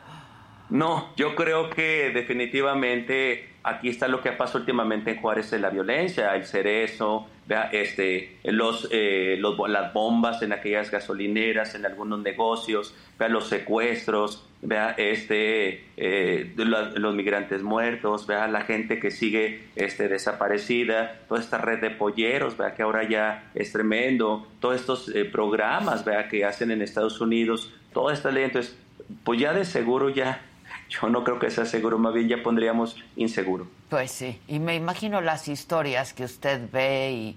No. 0.71 1.15
yo 1.17 1.35
creo 1.35 1.71
que 1.71 2.11
definitivamente 2.11 3.49
aquí 3.63 3.89
está 3.89 4.09
lo 4.09 4.21
que 4.21 4.31
ha 4.31 4.37
pasado 4.37 4.61
últimamente 4.61 5.13
en 5.13 5.21
Juárez 5.21 5.51
de 5.51 5.59
la 5.59 5.71
violencia, 5.71 6.35
el 6.35 6.45
cerezo, 6.45 7.27
este, 7.73 8.39
los, 8.45 8.89
eh, 8.91 9.37
los, 9.39 9.57
las 9.69 9.93
bombas 9.93 10.43
en 10.43 10.53
aquellas 10.53 10.91
gasolineras, 10.91 11.75
en 11.75 11.87
algunos 11.87 12.21
negocios, 12.21 12.95
vea, 13.19 13.29
los 13.29 13.49
secuestros, 13.49 14.47
vea, 14.61 14.95
este, 14.99 15.85
eh, 15.97 16.53
los, 16.57 17.15
migrantes 17.15 17.63
muertos, 17.63 18.27
vea, 18.27 18.49
la 18.49 18.63
gente 18.63 18.99
que 18.99 19.11
sigue 19.11 19.69
este, 19.77 20.09
desaparecida, 20.09 21.21
toda 21.29 21.41
esta 21.41 21.59
red 21.59 21.81
de 21.81 21.91
polleros, 21.91 22.57
vea, 22.57 22.75
que 22.75 22.83
ahora 22.83 23.09
ya 23.09 23.51
es 23.55 23.73
tremendo, 23.73 24.47
todos 24.61 24.77
estos 24.77 25.09
eh, 25.15 25.25
programas, 25.25 26.05
vea, 26.05 26.29
que 26.29 26.45
hacen 26.45 26.71
en 26.71 26.83
Estados 26.83 27.21
Unidos 27.21 27.73
toda 27.93 28.13
esta 28.13 28.31
ley. 28.31 28.45
Entonces, 28.45 28.77
pues 29.25 29.41
ya 29.41 29.53
de 29.53 29.65
seguro 29.65 30.09
ya, 30.09 30.43
yo 30.89 31.09
no 31.09 31.25
creo 31.25 31.39
que 31.39 31.51
sea 31.51 31.65
seguro, 31.65 31.99
más 31.99 32.15
bien 32.15 32.29
ya 32.29 32.43
pondríamos 32.43 32.97
inseguro. 33.17 33.67
Pues 33.89 34.11
sí, 34.11 34.41
y 34.49 34.59
me 34.59 34.75
imagino 34.75 35.21
las 35.21 35.49
historias 35.49 36.13
que 36.13 36.25
usted 36.25 36.61
ve 36.71 37.13
y, 37.13 37.37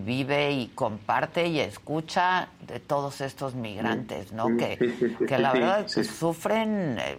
vive 0.00 0.52
y 0.52 0.68
comparte 0.74 1.46
y 1.46 1.60
escucha 1.60 2.48
de 2.66 2.78
todos 2.78 3.22
estos 3.22 3.54
migrantes, 3.54 4.32
¿no? 4.32 4.54
que, 4.58 4.76
que 5.26 5.38
la 5.38 5.52
verdad 5.54 5.88
sufren 5.88 6.98
eh, 7.00 7.16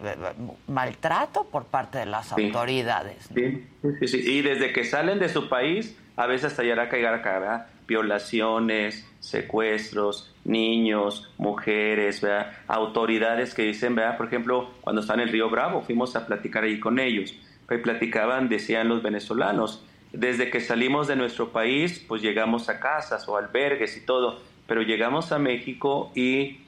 maltrato 0.68 1.44
por 1.50 1.64
parte 1.64 1.98
de 1.98 2.06
las 2.06 2.30
autoridades. 2.30 3.28
Sí, 3.34 3.66
sí, 3.98 4.08
sí, 4.08 4.18
y 4.24 4.42
desde 4.42 4.72
que 4.72 4.84
salen 4.84 5.18
de 5.18 5.28
su 5.28 5.48
país, 5.48 5.96
a 6.16 6.26
veces 6.26 6.52
hasta 6.52 6.62
llegar 6.62 6.80
a 6.80 6.88
caer 6.88 7.06
acá, 7.06 7.40
¿verdad? 7.40 7.66
Violaciones, 7.90 9.04
secuestros, 9.18 10.32
niños, 10.44 11.28
mujeres, 11.38 12.24
autoridades 12.68 13.52
que 13.52 13.62
dicen, 13.62 13.96
por 14.16 14.26
ejemplo, 14.26 14.70
cuando 14.80 15.02
están 15.02 15.18
en 15.18 15.26
el 15.26 15.32
Río 15.32 15.50
Bravo, 15.50 15.82
fuimos 15.82 16.14
a 16.14 16.24
platicar 16.24 16.62
ahí 16.62 16.78
con 16.78 17.00
ellos, 17.00 17.34
y 17.68 17.78
platicaban, 17.78 18.48
decían 18.48 18.86
los 18.86 19.02
venezolanos, 19.02 19.84
desde 20.12 20.50
que 20.50 20.60
salimos 20.60 21.08
de 21.08 21.16
nuestro 21.16 21.48
país, 21.48 21.98
pues 22.06 22.22
llegamos 22.22 22.68
a 22.68 22.78
casas 22.78 23.28
o 23.28 23.36
albergues 23.36 23.96
y 23.96 24.06
todo, 24.06 24.38
pero 24.68 24.82
llegamos 24.82 25.32
a 25.32 25.40
México 25.40 26.12
y 26.14 26.60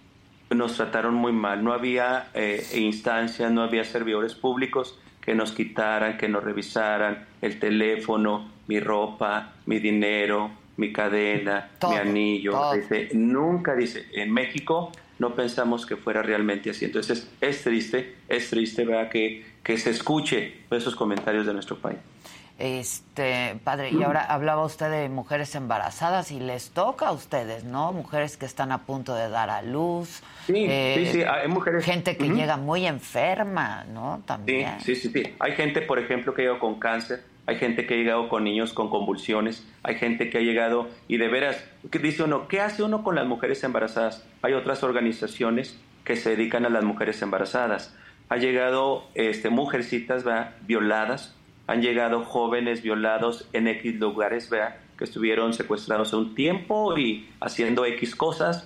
nos 0.50 0.76
trataron 0.76 1.14
muy 1.14 1.30
mal, 1.30 1.62
no 1.62 1.72
había 1.72 2.30
eh, 2.34 2.66
instancias, 2.74 3.52
no 3.52 3.62
había 3.62 3.84
servidores 3.84 4.34
públicos 4.34 4.98
que 5.20 5.36
nos 5.36 5.52
quitaran, 5.52 6.18
que 6.18 6.28
nos 6.28 6.42
revisaran 6.42 7.26
el 7.40 7.60
teléfono, 7.60 8.50
mi 8.66 8.80
ropa, 8.80 9.52
mi 9.66 9.78
dinero, 9.78 10.50
mi 10.76 10.92
cadena, 10.92 11.70
mi 11.88 11.96
anillo. 11.96 12.72
Dice, 12.74 13.10
nunca 13.12 13.74
dice, 13.74 14.06
en 14.12 14.32
México 14.32 14.92
no 15.18 15.34
pensamos 15.34 15.86
que 15.86 15.96
fuera 15.96 16.22
realmente 16.22 16.70
así. 16.70 16.84
Entonces 16.84 17.28
es 17.40 17.62
triste, 17.62 18.16
es 18.28 18.50
triste 18.50 18.84
¿verdad? 18.84 19.08
Que, 19.08 19.44
que 19.62 19.78
se 19.78 19.90
escuche 19.90 20.62
esos 20.70 20.96
comentarios 20.96 21.46
de 21.46 21.52
nuestro 21.52 21.78
país. 21.78 21.98
Este, 22.58 23.56
padre, 23.64 23.90
y 23.90 24.02
ahora 24.04 24.24
hablaba 24.24 24.64
usted 24.64 24.88
de 24.88 25.08
mujeres 25.08 25.54
embarazadas 25.56 26.30
y 26.30 26.38
les 26.38 26.70
toca 26.70 27.08
a 27.08 27.12
ustedes, 27.12 27.64
¿no? 27.64 27.92
Mujeres 27.92 28.36
que 28.36 28.46
están 28.46 28.70
a 28.70 28.82
punto 28.82 29.14
de 29.14 29.28
dar 29.28 29.50
a 29.50 29.62
luz. 29.62 30.22
Sí, 30.46 30.52
sí, 30.52 30.66
eh, 30.68 31.08
sí, 31.10 31.22
hay 31.22 31.48
mujeres. 31.48 31.84
Gente 31.84 32.16
que 32.16 32.28
llega 32.28 32.56
muy 32.56 32.86
enferma, 32.86 33.84
¿no? 33.92 34.22
También. 34.26 34.78
Sí, 34.80 34.94
sí, 34.94 35.10
sí, 35.12 35.34
Hay 35.40 35.52
gente, 35.52 35.82
por 35.82 35.98
ejemplo, 35.98 36.34
que 36.34 36.42
llega 36.42 36.58
con 36.60 36.78
cáncer, 36.78 37.24
hay 37.46 37.56
gente 37.56 37.86
que 37.86 37.94
ha 37.94 37.96
llegado 37.96 38.28
con 38.28 38.44
niños 38.44 38.72
con 38.72 38.88
convulsiones, 38.88 39.66
hay 39.82 39.96
gente 39.96 40.30
que 40.30 40.38
ha 40.38 40.42
llegado 40.42 40.88
y 41.08 41.16
de 41.16 41.28
veras, 41.28 41.64
dice 41.90 42.22
uno, 42.22 42.46
¿qué 42.46 42.60
hace 42.60 42.82
uno 42.82 43.02
con 43.02 43.16
las 43.16 43.26
mujeres 43.26 43.64
embarazadas? 43.64 44.24
Hay 44.42 44.52
otras 44.52 44.82
organizaciones 44.84 45.78
que 46.04 46.16
se 46.16 46.30
dedican 46.30 46.64
a 46.66 46.70
las 46.70 46.84
mujeres 46.84 47.20
embarazadas. 47.22 47.96
Ha 48.28 48.36
llegado 48.36 49.04
este, 49.14 49.50
mujercitas 49.50 50.24
violadas, 50.66 51.34
han 51.66 51.82
llegado 51.82 52.24
jóvenes 52.24 52.82
violados 52.82 53.48
en 53.52 53.66
X 53.68 53.96
lugares, 53.96 54.48
que 54.96 55.04
estuvieron 55.04 55.52
secuestrados 55.52 56.12
un 56.12 56.34
tiempo 56.34 56.96
y 56.96 57.28
haciendo 57.40 57.84
X 57.84 58.14
cosas, 58.14 58.64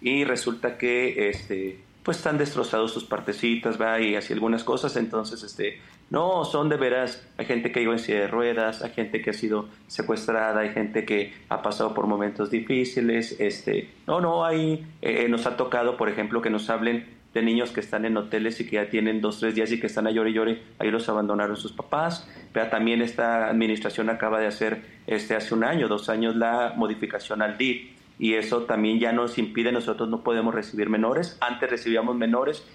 y 0.00 0.24
resulta 0.24 0.76
que 0.78 1.28
este, 1.28 1.80
pues 2.02 2.18
están 2.18 2.38
destrozados 2.38 2.92
sus 2.92 3.04
partecitas, 3.04 3.80
¿va? 3.80 4.00
y 4.00 4.14
así 4.14 4.32
algunas 4.32 4.64
cosas, 4.64 4.96
entonces 4.96 5.42
este, 5.42 5.80
no, 6.10 6.44
son 6.44 6.68
de 6.68 6.76
veras, 6.76 7.26
hay 7.38 7.46
gente 7.46 7.72
que 7.72 7.80
ha 7.80 7.82
ido 7.82 7.92
en 7.92 7.98
silla 7.98 8.20
de 8.20 8.28
ruedas, 8.28 8.82
hay 8.82 8.90
gente 8.90 9.20
que 9.20 9.30
ha 9.30 9.32
sido 9.32 9.68
secuestrada, 9.86 10.60
hay 10.60 10.70
gente 10.70 11.04
que 11.04 11.32
ha 11.48 11.62
pasado 11.62 11.94
por 11.94 12.06
momentos 12.06 12.50
difíciles, 12.50 13.36
este, 13.40 13.90
no, 14.06 14.20
no, 14.20 14.44
hay, 14.44 14.86
eh, 15.02 15.28
nos 15.28 15.46
ha 15.46 15.56
tocado, 15.56 15.96
por 15.96 16.08
ejemplo, 16.08 16.42
que 16.42 16.50
nos 16.50 16.70
hablen 16.70 17.06
de 17.34 17.42
niños 17.42 17.72
que 17.72 17.80
están 17.80 18.04
en 18.04 18.16
hoteles 18.16 18.60
y 18.60 18.66
que 18.66 18.76
ya 18.76 18.88
tienen 18.88 19.20
dos, 19.20 19.40
tres 19.40 19.56
días 19.56 19.72
y 19.72 19.80
que 19.80 19.88
están 19.88 20.06
a 20.06 20.12
llore 20.12 20.30
y 20.30 20.34
llore, 20.34 20.62
ahí 20.78 20.90
los 20.90 21.08
abandonaron 21.08 21.56
sus 21.56 21.72
papás. 21.72 22.28
Pero 22.52 22.68
también 22.68 23.02
esta 23.02 23.48
administración 23.48 24.08
acaba 24.08 24.38
de 24.38 24.46
hacer 24.46 24.82
este, 25.08 25.34
hace 25.34 25.52
un 25.52 25.64
año, 25.64 25.88
dos 25.88 26.08
años, 26.08 26.36
la 26.36 26.74
modificación 26.76 27.42
al 27.42 27.58
DIP 27.58 27.94
y 28.18 28.34
eso 28.34 28.62
también 28.62 29.00
ya 29.00 29.12
nos 29.12 29.38
impide, 29.38 29.72
nosotros 29.72 30.08
no 30.08 30.22
podemos 30.22 30.54
recibir 30.54 30.88
menores, 30.88 31.36
antes 31.40 31.70
recibíamos 31.70 32.16
menores 32.16 32.66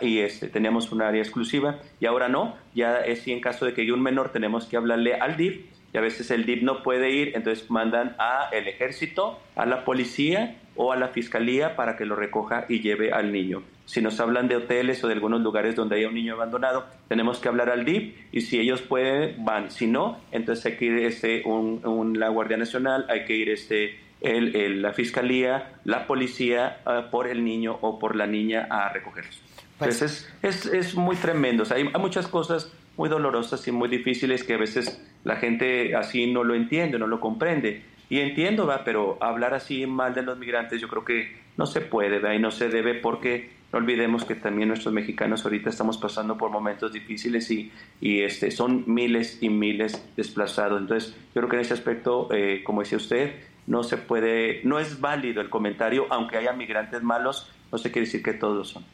y 0.00 0.18
este, 0.18 0.48
teníamos 0.48 0.92
un 0.92 1.02
área 1.02 1.22
exclusiva 1.22 1.80
y 2.00 2.06
ahora 2.06 2.28
no, 2.28 2.56
ya 2.74 2.98
es 2.98 3.20
si 3.20 3.32
en 3.32 3.40
caso 3.40 3.66
de 3.66 3.74
que 3.74 3.82
haya 3.82 3.94
un 3.94 4.02
menor 4.02 4.30
tenemos 4.30 4.66
que 4.66 4.76
hablarle 4.76 5.14
al 5.14 5.36
DIP 5.36 5.66
y 5.92 5.96
a 5.96 6.00
veces 6.00 6.30
el 6.32 6.44
DIP 6.44 6.62
no 6.62 6.82
puede 6.82 7.10
ir, 7.10 7.32
entonces 7.36 7.70
mandan 7.70 8.16
a 8.18 8.48
el 8.52 8.66
ejército, 8.66 9.38
a 9.54 9.64
la 9.64 9.84
policía 9.84 10.56
o 10.74 10.92
a 10.92 10.96
la 10.96 11.08
fiscalía 11.08 11.76
para 11.76 11.96
que 11.96 12.04
lo 12.04 12.16
recoja 12.16 12.66
y 12.68 12.80
lleve 12.80 13.12
al 13.12 13.30
niño. 13.30 13.62
Si 13.86 14.00
nos 14.00 14.18
hablan 14.18 14.48
de 14.48 14.56
hoteles 14.56 15.04
o 15.04 15.06
de 15.06 15.14
algunos 15.14 15.42
lugares 15.42 15.76
donde 15.76 15.96
haya 15.96 16.08
un 16.08 16.14
niño 16.14 16.34
abandonado, 16.34 16.86
tenemos 17.06 17.38
que 17.38 17.48
hablar 17.48 17.70
al 17.70 17.84
DIP 17.84 18.16
y 18.32 18.40
si 18.40 18.58
ellos 18.58 18.82
pueden, 18.82 19.44
van. 19.44 19.70
Si 19.70 19.86
no, 19.86 20.18
entonces 20.32 20.66
hay 20.66 20.76
que 20.78 20.84
ir 20.86 20.98
este, 20.98 21.42
un, 21.44 22.18
la 22.18 22.28
Guardia 22.28 22.56
Nacional, 22.56 23.06
hay 23.08 23.24
que 23.24 23.36
ir 23.36 23.50
este, 23.50 24.00
el, 24.24 24.82
la 24.82 24.92
fiscalía, 24.92 25.74
la 25.84 26.06
policía 26.06 26.80
ah, 26.84 27.08
por 27.10 27.26
el 27.26 27.44
niño 27.44 27.78
o 27.80 27.98
por 27.98 28.16
la 28.16 28.26
niña 28.26 28.66
a 28.70 28.88
recogerlos. 28.88 29.40
Pues, 29.78 30.02
Entonces 30.02 30.34
es, 30.42 30.66
es, 30.66 30.94
muy 30.94 31.16
tremendo. 31.16 31.64
hay, 31.70 31.88
hay, 31.92 32.00
muchas 32.00 32.28
cosas 32.28 32.72
muy 32.96 33.08
dolorosas 33.08 33.66
y 33.66 33.72
muy 33.72 33.88
difíciles 33.88 34.44
que 34.44 34.54
a 34.54 34.58
veces 34.58 35.02
la 35.24 35.36
gente 35.36 35.96
así 35.96 36.30
no 36.30 36.44
lo 36.44 36.54
entiende, 36.54 36.98
no 36.98 37.06
lo 37.06 37.20
comprende. 37.20 37.82
Y 38.08 38.20
entiendo, 38.20 38.66
¿va? 38.66 38.84
pero 38.84 39.18
hablar 39.20 39.54
así 39.54 39.86
mal 39.86 40.14
de 40.14 40.22
los 40.22 40.38
migrantes 40.38 40.80
yo 40.80 40.88
creo 40.88 41.04
que 41.04 41.36
no 41.56 41.66
se 41.66 41.80
puede 41.80 42.18
¿va? 42.18 42.34
y 42.34 42.38
no 42.38 42.50
se 42.50 42.68
debe 42.68 42.94
porque 42.94 43.50
no 43.72 43.78
olvidemos 43.78 44.24
que 44.24 44.36
también 44.36 44.68
nuestros 44.68 44.94
mexicanos 44.94 45.44
ahorita 45.44 45.70
estamos 45.70 45.98
pasando 45.98 46.38
por 46.38 46.50
momentos 46.50 46.92
difíciles 46.92 47.50
y, 47.50 47.72
y 48.00 48.20
este, 48.20 48.52
son 48.52 48.84
miles 48.86 49.38
y 49.40 49.48
miles 49.48 50.06
desplazados. 50.16 50.80
Entonces 50.80 51.12
yo 51.34 51.40
creo 51.40 51.48
que 51.48 51.56
en 51.56 51.62
ese 51.62 51.74
aspecto, 51.74 52.28
eh, 52.32 52.62
como 52.62 52.82
decía 52.82 52.98
usted, 52.98 53.32
no 53.66 53.82
se 53.82 53.96
puede, 53.96 54.60
no 54.64 54.78
es 54.78 55.00
válido 55.00 55.40
el 55.40 55.50
comentario, 55.50 56.06
aunque 56.10 56.36
haya 56.36 56.52
migrantes 56.52 57.02
malos, 57.02 57.50
no 57.72 57.78
se 57.78 57.90
quiere 57.90 58.06
decir 58.06 58.22
que 58.22 58.34
todos 58.34 58.68
son. 58.68 58.84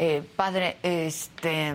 Eh, 0.00 0.22
padre, 0.36 0.76
este, 0.84 1.74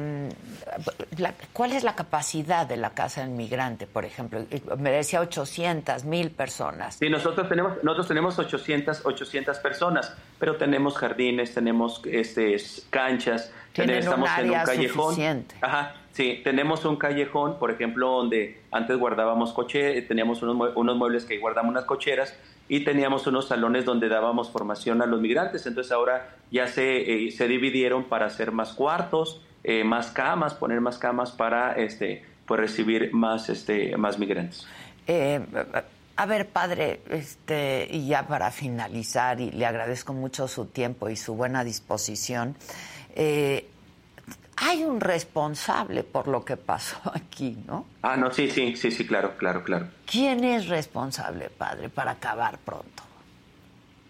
¿cuál 1.52 1.74
es 1.74 1.84
la 1.84 1.94
capacidad 1.94 2.66
de 2.66 2.78
la 2.78 2.92
casa 2.92 3.20
del 3.20 3.32
migrante, 3.32 3.86
por 3.86 4.06
ejemplo? 4.06 4.46
Me 4.78 4.92
decía 4.92 5.20
800, 5.20 6.06
mil 6.06 6.32
personas. 6.32 6.96
Sí, 6.96 7.10
nosotros 7.10 7.50
tenemos, 7.50 7.84
nosotros 7.84 8.08
tenemos 8.08 8.40
800, 8.40 9.06
800 9.06 9.58
personas, 9.58 10.16
pero 10.40 10.56
tenemos 10.56 10.96
jardines, 10.96 11.54
tenemos 11.54 12.02
este, 12.06 12.56
canchas, 12.90 13.52
tenemos, 13.74 14.06
estamos 14.06 14.30
en 14.38 14.52
un 14.52 14.64
callejón. 14.64 15.46
Ajá, 15.60 15.96
sí, 16.14 16.40
tenemos 16.44 16.86
un 16.86 16.96
callejón, 16.96 17.60
por 17.60 17.70
ejemplo, 17.70 18.10
donde 18.10 18.62
antes 18.72 18.98
guardábamos 18.98 19.52
coche, 19.52 20.02
teníamos 20.04 20.42
unos, 20.42 20.72
unos 20.76 20.98
muebles 20.98 21.26
que 21.26 21.38
guardamos 21.40 21.72
unas 21.72 21.86
cocheras 21.86 22.34
y 22.70 22.86
teníamos 22.86 23.28
unos 23.28 23.50
salones 23.50 23.84
donde 23.84 24.08
dábamos 24.08 24.50
formación 24.50 25.02
a 25.02 25.06
los 25.06 25.20
migrantes. 25.20 25.66
Entonces 25.66 25.92
ahora 25.92 26.36
ya 26.50 26.68
se, 26.68 27.28
eh, 27.28 27.32
se 27.32 27.48
dividieron 27.48 28.06
para 28.06 28.28
hacer 28.28 28.52
más 28.52 28.74
cuartos, 28.74 29.42
eh, 29.64 29.84
más 29.84 30.12
camas, 30.12 30.54
poner 30.54 30.80
más 30.80 30.98
camas 30.98 31.32
para 31.32 31.74
este, 31.74 32.24
pues 32.46 32.60
recibir 32.60 33.14
más, 33.14 33.50
este, 33.50 33.98
más 33.98 34.18
migrantes. 34.18 34.66
Eh, 35.08 35.42
a 36.16 36.26
ver, 36.28 36.48
padre, 36.48 37.02
este, 37.10 37.88
y 37.90 38.08
ya 38.08 38.28
para 38.28 38.52
finalizar, 38.52 39.42
y 39.42 39.52
le 39.52 39.66
agradezco 39.66 40.14
mucho 40.14 40.48
su 40.48 40.66
tiempo 40.68 41.10
y 41.10 41.16
su 41.16 41.34
buena 41.34 41.64
disposición. 41.64 42.56
Eh, 43.16 43.68
hay 44.66 44.84
un 44.84 45.02
responsable 45.02 46.04
por 46.04 46.28
lo 46.28 46.46
que 46.46 46.58
pasó 46.58 46.98
aquí, 47.14 47.58
¿no? 47.68 47.86
Ah, 48.02 48.16
no, 48.18 48.32
sí, 48.32 48.50
sí, 48.50 48.76
sí, 48.76 48.92
sí, 48.92 49.06
claro, 49.06 49.36
claro, 49.38 49.64
claro. 49.64 49.88
¿Quién 50.06 50.44
es 50.44 50.68
responsable, 50.68 51.50
padre, 51.50 51.90
para 51.90 52.12
acabar 52.12 52.58
pronto? 52.60 53.04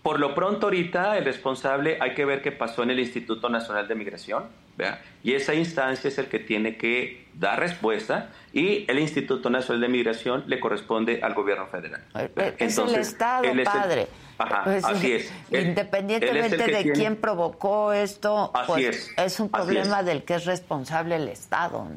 Por 0.02 0.20
lo 0.20 0.36
pronto 0.36 0.68
ahorita 0.68 1.18
el 1.18 1.26
responsable 1.26 1.98
hay 2.02 2.14
que 2.14 2.26
ver 2.26 2.42
qué 2.42 2.52
pasó 2.52 2.84
en 2.84 2.92
el 2.92 3.00
Instituto 3.00 3.50
Nacional 3.50 3.88
de 3.88 3.96
Migración, 3.96 4.44
¿vea? 4.78 5.02
y 5.24 5.34
esa 5.34 5.54
instancia 5.54 6.10
es 6.10 6.18
el 6.18 6.28
que 6.28 6.40
tiene 6.40 6.78
que 6.78 7.26
dar 7.34 7.60
respuesta 7.60 8.30
y 8.52 8.86
el 8.90 9.00
Instituto 9.00 9.50
Nacional 9.50 9.82
de 9.82 9.88
Migración 9.88 10.44
le 10.48 10.60
corresponde 10.60 11.22
al 11.24 11.34
gobierno 11.34 11.66
federal. 11.68 12.04
Eh, 12.16 12.56
es 12.60 12.78
el 12.78 12.96
Estado, 12.96 13.44
padre. 13.64 14.08
Ajá, 14.38 14.64
pues, 14.66 14.84
así 14.84 15.14
es. 15.14 15.34
Independientemente 15.50 16.58
de 16.58 16.92
quién 16.92 17.16
provocó 17.16 17.94
esto, 17.94 18.52
pues, 18.68 19.12
es. 19.16 19.40
un 19.40 19.50
problema 19.50 20.04
del 20.04 20.24
que 20.24 20.36
es 20.36 20.46
responsable 20.46 21.16
el 21.16 21.30
Estado. 21.30 21.88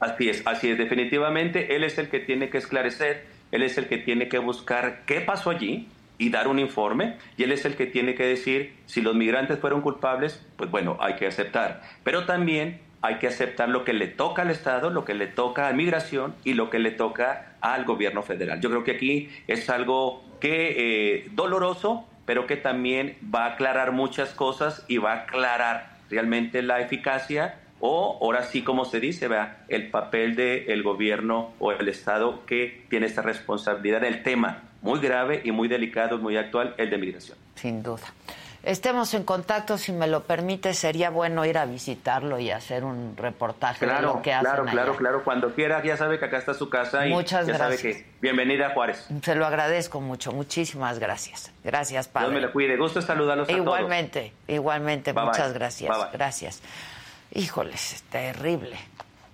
Así 0.00 0.28
es, 0.28 0.42
así 0.44 0.70
es. 0.70 0.78
Definitivamente, 0.78 1.76
él 1.76 1.84
es 1.84 1.96
el 1.98 2.08
que 2.08 2.18
tiene 2.18 2.50
que 2.50 2.58
esclarecer, 2.58 3.26
él 3.52 3.62
es 3.62 3.78
el 3.78 3.86
que 3.86 3.98
tiene 3.98 4.28
que 4.28 4.38
buscar 4.38 5.04
qué 5.06 5.20
pasó 5.20 5.50
allí 5.50 5.88
y 6.22 6.30
dar 6.30 6.46
un 6.46 6.60
informe, 6.60 7.16
y 7.36 7.42
él 7.42 7.50
es 7.50 7.64
el 7.64 7.74
que 7.74 7.84
tiene 7.84 8.14
que 8.14 8.24
decir 8.24 8.76
si 8.86 9.00
los 9.00 9.16
migrantes 9.16 9.58
fueron 9.58 9.80
culpables, 9.80 10.40
pues 10.56 10.70
bueno, 10.70 10.96
hay 11.00 11.16
que 11.16 11.26
aceptar. 11.26 11.82
Pero 12.04 12.26
también 12.26 12.80
hay 13.00 13.16
que 13.16 13.26
aceptar 13.26 13.68
lo 13.68 13.84
que 13.84 13.92
le 13.92 14.06
toca 14.06 14.42
al 14.42 14.50
Estado, 14.50 14.90
lo 14.90 15.04
que 15.04 15.14
le 15.14 15.26
toca 15.26 15.66
a 15.66 15.72
migración 15.72 16.36
y 16.44 16.54
lo 16.54 16.70
que 16.70 16.78
le 16.78 16.92
toca 16.92 17.56
al 17.60 17.84
gobierno 17.84 18.22
federal. 18.22 18.60
Yo 18.60 18.70
creo 18.70 18.84
que 18.84 18.92
aquí 18.92 19.30
es 19.48 19.68
algo 19.68 20.22
que 20.38 21.16
eh, 21.16 21.28
doloroso, 21.32 22.08
pero 22.24 22.46
que 22.46 22.56
también 22.56 23.16
va 23.34 23.46
a 23.46 23.54
aclarar 23.54 23.90
muchas 23.90 24.32
cosas 24.32 24.84
y 24.86 24.98
va 24.98 25.14
a 25.14 25.16
aclarar 25.22 25.96
realmente 26.08 26.62
la 26.62 26.80
eficacia 26.80 27.58
o 27.80 28.20
ahora 28.22 28.44
sí 28.44 28.62
como 28.62 28.84
se 28.84 29.00
dice, 29.00 29.26
vea, 29.26 29.64
el 29.66 29.90
papel 29.90 30.36
del 30.36 30.84
gobierno 30.84 31.52
o 31.58 31.72
el 31.72 31.88
Estado 31.88 32.46
que 32.46 32.84
tiene 32.88 33.06
esta 33.06 33.22
responsabilidad 33.22 34.02
del 34.02 34.22
tema 34.22 34.68
muy 34.82 35.00
grave 35.00 35.40
y 35.44 35.52
muy 35.52 35.68
delicado, 35.68 36.18
muy 36.18 36.36
actual, 36.36 36.74
el 36.76 36.90
de 36.90 36.98
migración. 36.98 37.38
Sin 37.54 37.82
duda 37.82 38.12
estemos 38.62 39.12
en 39.14 39.24
contacto, 39.24 39.76
si 39.76 39.92
me 39.92 40.06
lo 40.06 40.22
permite, 40.24 40.74
sería 40.74 41.10
bueno 41.10 41.44
ir 41.44 41.58
a 41.58 41.66
visitarlo 41.66 42.38
y 42.38 42.50
hacer 42.50 42.84
un 42.84 43.16
reportaje 43.16 43.86
de 43.86 44.00
lo 44.02 44.22
que 44.22 44.32
hacen 44.32 44.50
Claro, 44.50 44.64
claro, 44.66 44.96
claro, 44.96 45.24
cuando 45.24 45.54
quiera, 45.54 45.82
ya 45.82 45.96
sabe 45.96 46.18
que 46.18 46.26
acá 46.26 46.38
está 46.38 46.54
su 46.54 46.68
casa 46.68 47.06
y 47.06 47.10
Muchas 47.10 47.46
ya 47.46 47.54
gracias. 47.54 47.80
sabe 47.80 47.92
que 47.94 48.06
bienvenida 48.20 48.68
a 48.68 48.70
Juárez. 48.70 49.06
Se 49.22 49.34
lo 49.34 49.46
agradezco 49.46 50.00
mucho, 50.00 50.32
muchísimas 50.32 50.98
gracias. 50.98 51.50
Gracias, 51.64 52.08
padre. 52.08 52.30
Dios 52.30 52.40
me 52.40 52.46
lo 52.46 52.52
cuide, 52.52 52.76
gusto 52.76 53.02
saludarlos 53.02 53.48
a 53.48 53.52
Igualmente, 53.52 54.32
igualmente, 54.48 55.12
muchas 55.12 55.52
gracias. 55.52 56.12
Gracias. 56.12 56.62
Híjoles, 57.34 57.94
es 57.94 58.02
terrible, 58.02 58.76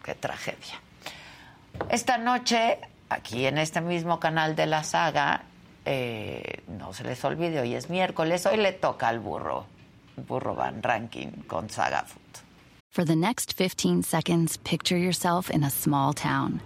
qué 0.05 0.15
tragedia. 0.15 0.81
Esta 1.91 2.19
noche, 2.19 2.79
aquí 3.09 3.47
en 3.47 3.59
este 3.59 3.81
mismo 3.81 4.19
canal 4.19 4.55
de 4.55 4.67
la 4.67 4.83
saga, 4.85 5.43
eh, 5.85 6.63
no 6.69 6.93
se 6.93 7.05
les 7.05 7.25
olvide, 7.25 7.61
hoy 7.61 7.75
es 7.75 7.89
miércoles, 7.89 8.47
hoy 8.47 8.57
le 8.59 8.73
toca 8.73 9.09
al 9.09 9.21
burro, 9.21 9.67
burro 10.17 10.55
van 10.55 10.83
ranking 10.83 11.45
con 11.47 11.69
Saga 11.71 12.05
Food. 12.05 12.43
For 12.91 13.05
the 13.05 13.17
next 13.17 13.53
15 13.53 14.03
seconds, 14.03 14.57
picture 14.59 14.97
yourself 14.97 15.51
in 15.51 15.63
a 15.63 15.71
small 15.71 16.13
town. 16.13 16.61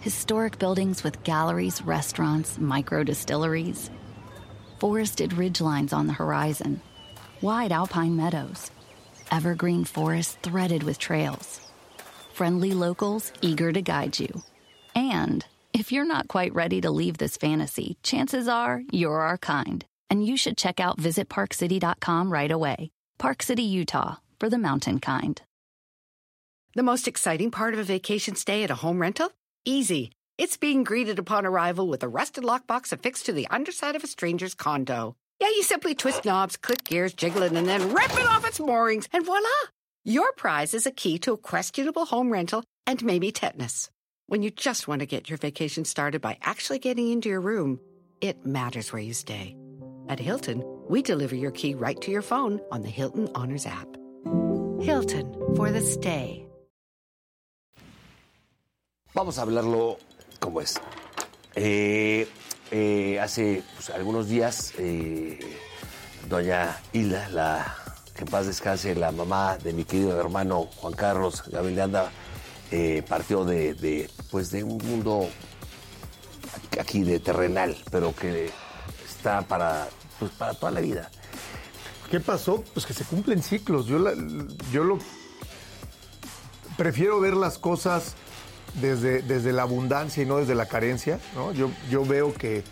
Historic 0.00 0.58
buildings 0.58 1.02
with 1.02 1.22
galleries, 1.24 1.82
restaurants, 1.82 2.58
micro 2.58 3.02
distilleries, 3.02 3.90
forested 4.78 5.30
ridgelines 5.30 5.92
on 5.92 6.06
the 6.06 6.12
horizon, 6.12 6.80
wide 7.40 7.72
alpine 7.72 8.16
meadows, 8.16 8.70
evergreen 9.30 9.84
forests 9.84 10.36
threaded 10.42 10.82
with 10.82 10.98
trails, 10.98 11.60
friendly 12.34 12.72
locals 12.72 13.32
eager 13.40 13.72
to 13.72 13.80
guide 13.80 14.18
you, 14.18 14.42
and 14.94 15.44
if 15.78 15.92
you're 15.92 16.06
not 16.06 16.26
quite 16.26 16.54
ready 16.54 16.80
to 16.80 16.90
leave 16.90 17.18
this 17.18 17.36
fantasy, 17.36 17.98
chances 18.02 18.48
are 18.48 18.80
you're 18.90 19.20
our 19.20 19.36
kind, 19.36 19.84
and 20.08 20.26
you 20.26 20.34
should 20.34 20.56
check 20.56 20.80
out 20.80 20.98
visitparkcity.com 20.98 22.32
right 22.32 22.50
away. 22.50 22.90
Park 23.18 23.42
City, 23.42 23.62
Utah, 23.62 24.16
for 24.40 24.48
the 24.48 24.56
mountain 24.56 25.00
kind. 25.00 25.42
The 26.74 26.82
most 26.82 27.06
exciting 27.06 27.50
part 27.50 27.74
of 27.74 27.80
a 27.80 27.84
vacation 27.84 28.36
stay 28.36 28.64
at 28.64 28.70
a 28.70 28.76
home 28.76 29.00
rental? 29.00 29.30
Easy. 29.66 30.12
It's 30.38 30.56
being 30.56 30.82
greeted 30.82 31.18
upon 31.18 31.44
arrival 31.44 31.88
with 31.88 32.02
a 32.02 32.08
rusted 32.08 32.44
lockbox 32.44 32.90
affixed 32.90 33.26
to 33.26 33.32
the 33.34 33.46
underside 33.50 33.96
of 33.96 34.04
a 34.04 34.06
stranger's 34.06 34.54
condo. 34.54 35.14
Yeah, 35.40 35.48
you 35.48 35.62
simply 35.62 35.94
twist 35.94 36.24
knobs, 36.24 36.56
click 36.56 36.84
gears, 36.84 37.12
jiggle 37.12 37.42
it, 37.42 37.52
and 37.52 37.68
then 37.68 37.92
rip 37.92 38.12
it 38.14 38.26
off 38.26 38.46
its 38.46 38.60
moorings, 38.60 39.08
and 39.12 39.26
voila! 39.26 39.48
Your 40.04 40.32
prize 40.32 40.72
is 40.72 40.86
a 40.86 40.90
key 40.90 41.18
to 41.18 41.34
a 41.34 41.38
questionable 41.38 42.06
home 42.06 42.30
rental 42.32 42.64
and 42.86 43.04
maybe 43.04 43.30
tetanus. 43.30 43.90
When 44.28 44.42
you 44.42 44.50
just 44.50 44.88
want 44.88 45.02
to 45.02 45.06
get 45.06 45.30
your 45.30 45.38
vacation 45.38 45.84
started 45.84 46.20
by 46.20 46.36
actually 46.42 46.80
getting 46.80 47.12
into 47.12 47.28
your 47.28 47.40
room, 47.40 47.78
it 48.20 48.44
matters 48.44 48.92
where 48.92 49.00
you 49.00 49.14
stay. 49.14 49.54
At 50.08 50.18
Hilton, 50.18 50.64
we 50.90 51.00
deliver 51.00 51.36
your 51.36 51.52
key 51.52 51.76
right 51.76 52.00
to 52.00 52.10
your 52.10 52.22
phone 52.22 52.58
on 52.72 52.82
the 52.82 52.90
Hilton 52.90 53.28
Honors 53.36 53.66
app. 53.66 53.86
Hilton 54.82 55.32
for 55.54 55.70
the 55.70 55.80
stay. 55.80 56.44
Vamos 59.14 59.38
a 59.38 59.42
hablarlo 59.42 59.98
como 60.40 60.60
es. 60.60 60.74
Eh, 61.54 62.26
eh, 62.72 63.20
hace 63.20 63.62
pues, 63.76 63.90
algunos 63.90 64.28
días, 64.28 64.72
eh, 64.78 65.38
doña 66.28 66.76
Hilda, 66.92 67.28
la 67.28 67.76
que 68.12 68.24
en 68.24 68.28
paz 68.28 68.46
descanse 68.46 68.96
la 68.96 69.12
mamá 69.12 69.56
de 69.58 69.72
mi 69.72 69.84
querido 69.84 70.18
hermano 70.18 70.68
Juan 70.78 70.94
Carlos 70.94 71.44
Gabriel 71.46 71.76
de 71.76 71.82
Anda, 71.82 72.10
eh, 72.70 73.02
partió 73.08 73.44
de, 73.44 73.74
de, 73.74 74.10
pues 74.30 74.50
de 74.50 74.64
un 74.64 74.78
mundo 74.78 75.28
aquí 76.80 77.02
de 77.02 77.20
terrenal, 77.20 77.76
pero 77.90 78.14
que 78.14 78.50
está 79.06 79.42
para, 79.42 79.88
pues 80.18 80.30
para 80.32 80.54
toda 80.54 80.72
la 80.72 80.80
vida. 80.80 81.10
¿Qué 82.10 82.20
pasó? 82.20 82.62
Pues 82.72 82.86
que 82.86 82.94
se 82.94 83.04
cumplen 83.04 83.42
ciclos. 83.42 83.86
Yo, 83.86 83.98
yo 84.72 84.84
lo 84.84 84.98
prefiero 86.76 87.20
ver 87.20 87.34
las 87.34 87.58
cosas 87.58 88.14
desde, 88.80 89.22
desde 89.22 89.52
la 89.52 89.62
abundancia 89.62 90.22
y 90.22 90.26
no 90.26 90.36
desde 90.36 90.54
la 90.54 90.66
carencia. 90.66 91.18
¿no? 91.34 91.52
Yo, 91.52 91.70
yo 91.90 92.04
veo 92.04 92.32
que 92.32 92.62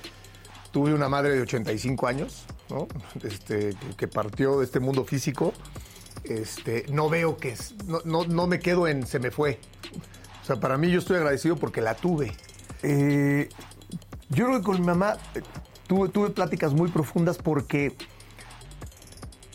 tuve 0.71 0.95
una 0.95 1.09
madre 1.09 1.35
de 1.35 1.43
85 1.43 2.07
años, 2.07 2.45
¿no? 2.71 2.87
este, 3.23 3.75
que 3.97 4.09
partió 4.09 4.59
de 4.59 4.65
este 4.65 4.81
mundo 4.81 5.05
físico. 5.05 5.53
Este, 6.25 6.87
no 6.91 7.11
veo 7.11 7.37
que, 7.37 7.55
no, 8.05 8.25
no, 8.25 8.47
me 8.47 8.59
quedo 8.59 8.89
en 8.89 9.07
se 9.07 9.19
me 9.19 9.31
fue. 9.31 9.59
O 10.43 10.47
sea, 10.47 10.57
para 10.57 10.79
mí 10.79 10.91
yo 10.91 10.99
estoy 10.99 11.17
agradecido 11.17 11.57
porque 11.57 11.81
la 11.81 11.95
tuve. 11.95 12.33
Eh, 12.83 13.49
yo 14.31 14.47
creo 14.47 14.59
que 14.59 14.65
con 14.65 14.81
mi 14.81 14.87
mamá 14.87 15.17
eh, 15.35 15.43
tuve, 15.87 16.09
tuve 16.09 16.31
pláticas 16.31 16.73
muy 16.73 16.91
profundas 16.91 17.39
porque 17.39 17.95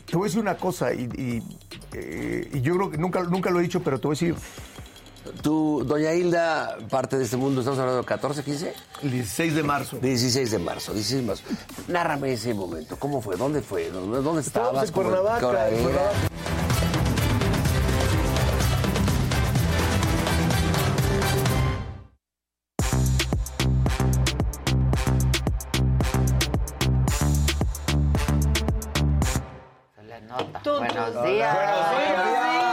te 0.05 0.17
voy 0.17 0.25
a 0.25 0.29
decir 0.29 0.41
una 0.41 0.57
cosa 0.57 0.91
eh, 0.91 2.49
y 2.53 2.61
yo 2.61 2.75
creo 2.75 2.91
que 2.91 2.97
nunca, 2.97 3.23
nunca 3.23 3.49
lo 3.49 3.59
he 3.59 3.63
dicho, 3.63 3.81
pero 3.81 3.99
te 3.99 4.07
voy 4.07 4.15
a 4.15 4.19
decir, 4.19 4.35
Tú, 5.41 5.83
doña 5.85 6.13
Hilda, 6.13 6.77
parte 6.89 7.17
de 7.17 7.25
este 7.25 7.37
mundo, 7.37 7.61
estamos 7.61 7.79
hablando 7.79 8.01
de 8.01 8.05
14, 8.07 8.43
15? 8.43 8.73
el 9.03 9.11
16 9.11 9.55
de 9.55 9.63
marzo. 9.63 9.97
16 9.97 10.51
de 10.51 10.59
marzo, 10.59 10.93
16 10.93 11.21
de 11.21 11.27
marzo. 11.27 11.43
Nárrame 11.87 12.33
ese 12.33 12.53
momento, 12.53 12.97
¿cómo 12.97 13.21
fue? 13.21 13.35
¿Dónde 13.35 13.61
fue? 13.61 13.89
¿Dónde, 13.89 14.41
estabas? 14.41 14.87
en 14.87 14.93
¿Cómo- 14.93 15.09
Cuernavaca, 15.09 15.69
en? 15.69 15.81
Cuernavaca. 15.83 16.19
Nota. 30.27 30.61
Buenos 30.63 31.23
días. 31.25 31.55
Buenos 31.55 31.91
días. 31.91 32.68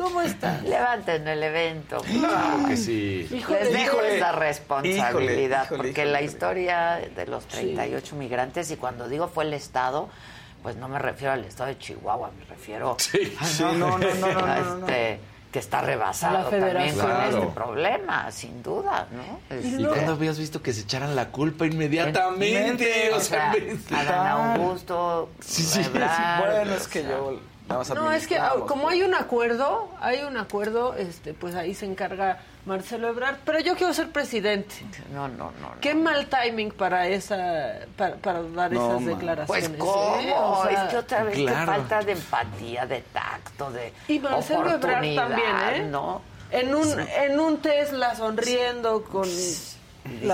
¿Cómo 0.00 0.22
están? 0.22 0.62
Levanten 0.68 1.28
el 1.28 1.42
evento. 1.42 2.02
que 2.68 2.76
sí. 2.76 3.26
Les 3.30 3.46
dejo 3.72 3.96
Híjole. 3.96 4.16
esa 4.16 4.32
responsabilidad, 4.32 5.10
Híjole, 5.10 5.42
híjole, 5.44 5.66
porque 5.76 5.90
híjole, 5.90 6.10
la 6.12 6.22
historia 6.22 7.00
de 7.14 7.26
los 7.26 7.44
38 7.46 8.16
migrantes, 8.16 8.70
y 8.70 8.76
cuando 8.76 9.08
digo 9.08 9.28
fue 9.28 9.44
el 9.44 9.52
Estado, 9.54 10.08
pues 10.62 10.76
no 10.76 10.88
me 10.88 10.98
refiero 10.98 11.32
al 11.34 11.44
Estado 11.44 11.68
de 11.68 11.78
Chihuahua, 11.78 12.30
me 12.38 12.44
refiero 12.46 12.96
Sí, 12.98 13.36
a- 13.40 13.44
sí, 13.44 13.62
no, 13.62 13.72
no, 13.74 13.98
no, 13.98 14.32
no, 14.32 14.44
a 14.46 14.58
este, 14.58 15.20
que 15.52 15.58
está 15.58 15.80
rebasado 15.80 16.38
La 16.38 16.42
también 16.44 16.62
federación. 16.94 17.00
con 17.00 17.10
Claro. 17.16 17.38
este 17.38 17.46
problema, 17.54 18.30
sin 18.30 18.62
duda, 18.62 19.06
¿no? 19.10 19.56
¿Y 19.56 19.66
Este, 19.68 19.84
cuándo 19.86 20.12
habías 20.12 20.38
visto 20.38 20.62
que 20.62 20.72
se 20.72 20.82
echaran 20.82 21.16
la 21.16 21.28
culpa 21.28 21.66
inmediatamente? 21.66 23.10
o 23.12 23.16
O 23.16 23.20
sea, 23.20 23.52
sea, 23.52 24.00
Adán 24.00 24.26
Augusto, 24.60 25.30
Sí, 25.40 25.62
sí, 25.62 25.82
sí. 25.82 25.90
Bueno, 25.90 26.74
es 26.74 26.86
o 26.86 26.90
que 26.90 27.00
sea, 27.02 27.10
yo 27.10 27.40
No, 27.94 28.10
es 28.12 28.26
que 28.26 28.38
como 28.66 28.82
pues. 28.82 28.94
hay 28.94 29.02
un 29.02 29.14
acuerdo, 29.14 29.88
hay 30.00 30.22
un 30.22 30.36
acuerdo, 30.36 30.94
este, 30.96 31.34
pues 31.34 31.54
ahí 31.54 31.74
se 31.74 31.86
encarga 31.86 32.40
Marcelo 32.66 33.08
Ebrard, 33.08 33.36
pero 33.44 33.60
yo 33.60 33.76
quiero 33.76 33.94
ser 33.94 34.10
presidente. 34.10 34.74
No, 35.12 35.28
no, 35.28 35.52
no. 35.52 35.52
no. 35.60 35.80
Qué 35.80 35.94
mal 35.94 36.26
timing 36.26 36.72
para 36.72 37.06
esa 37.06 37.78
para, 37.96 38.16
para 38.16 38.42
dar 38.42 38.72
No, 38.72 38.96
esas 38.96 39.06
declaraciones. 39.06 39.68
Pues 39.68 39.78
cómo, 39.78 40.16
¿eh? 40.16 40.32
O 40.36 40.64
sea, 40.64 40.84
es 40.84 40.90
que 40.90 40.96
otra 40.96 41.24
vez 41.24 41.34
claro. 41.36 41.60
que 41.60 41.66
falta 41.66 42.02
de 42.02 42.12
empatía, 42.12 42.86
de 42.86 43.00
tacto, 43.12 43.70
de 43.70 43.92
y 44.08 44.18
Marcelo 44.18 44.70
Ebrard 44.70 45.14
también, 45.14 45.56
¿eh? 45.74 45.88
¿no? 45.88 46.22
En 46.50 46.74
un 46.74 47.00
en 47.00 47.38
un 47.38 47.58
Tesla 47.58 48.16
sonriendo 48.16 49.04
con 49.04 49.22
la 49.22 49.28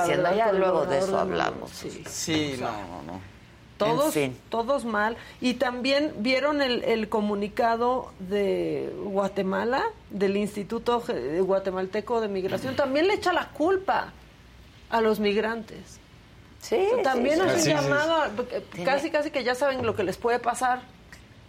Diciendo, 0.04 0.06
verdad, 0.06 0.34
ya 0.36 0.52
luego 0.52 0.86
de 0.86 0.98
eso 0.98 1.18
hablamos. 1.18 1.70
Sí. 1.70 2.02
Sí, 2.08 2.56
no, 2.58 2.70
no, 2.70 3.02
no. 3.02 3.35
Todos, 3.78 4.06
En 4.16 4.32
fin. 4.32 4.38
todos 4.48 4.84
mal. 4.84 5.16
Y 5.40 5.54
también 5.54 6.12
vieron 6.18 6.62
el, 6.62 6.82
el 6.84 7.08
comunicado 7.08 8.10
de 8.20 8.90
Guatemala, 9.04 9.84
del 10.10 10.36
Instituto 10.36 11.02
Guatemalteco 11.42 12.20
de 12.20 12.28
Migración. 12.28 12.74
También 12.76 13.06
le 13.08 13.14
echa 13.14 13.32
la 13.32 13.48
culpa 13.50 14.12
a 14.90 15.00
los 15.00 15.20
migrantes. 15.20 16.00
Sí, 16.60 16.88
También 17.04 17.36
sí, 17.36 17.42
sí. 17.42 17.46
hace 17.48 17.56
un 17.56 17.62
sí, 17.62 17.68
llamado, 17.88 18.32
casi 18.84 19.10
casi 19.10 19.30
que 19.30 19.44
ya 19.44 19.54
saben 19.54 19.84
lo 19.84 19.94
que 19.94 20.02
les 20.04 20.16
puede 20.16 20.38
pasar. 20.38 20.80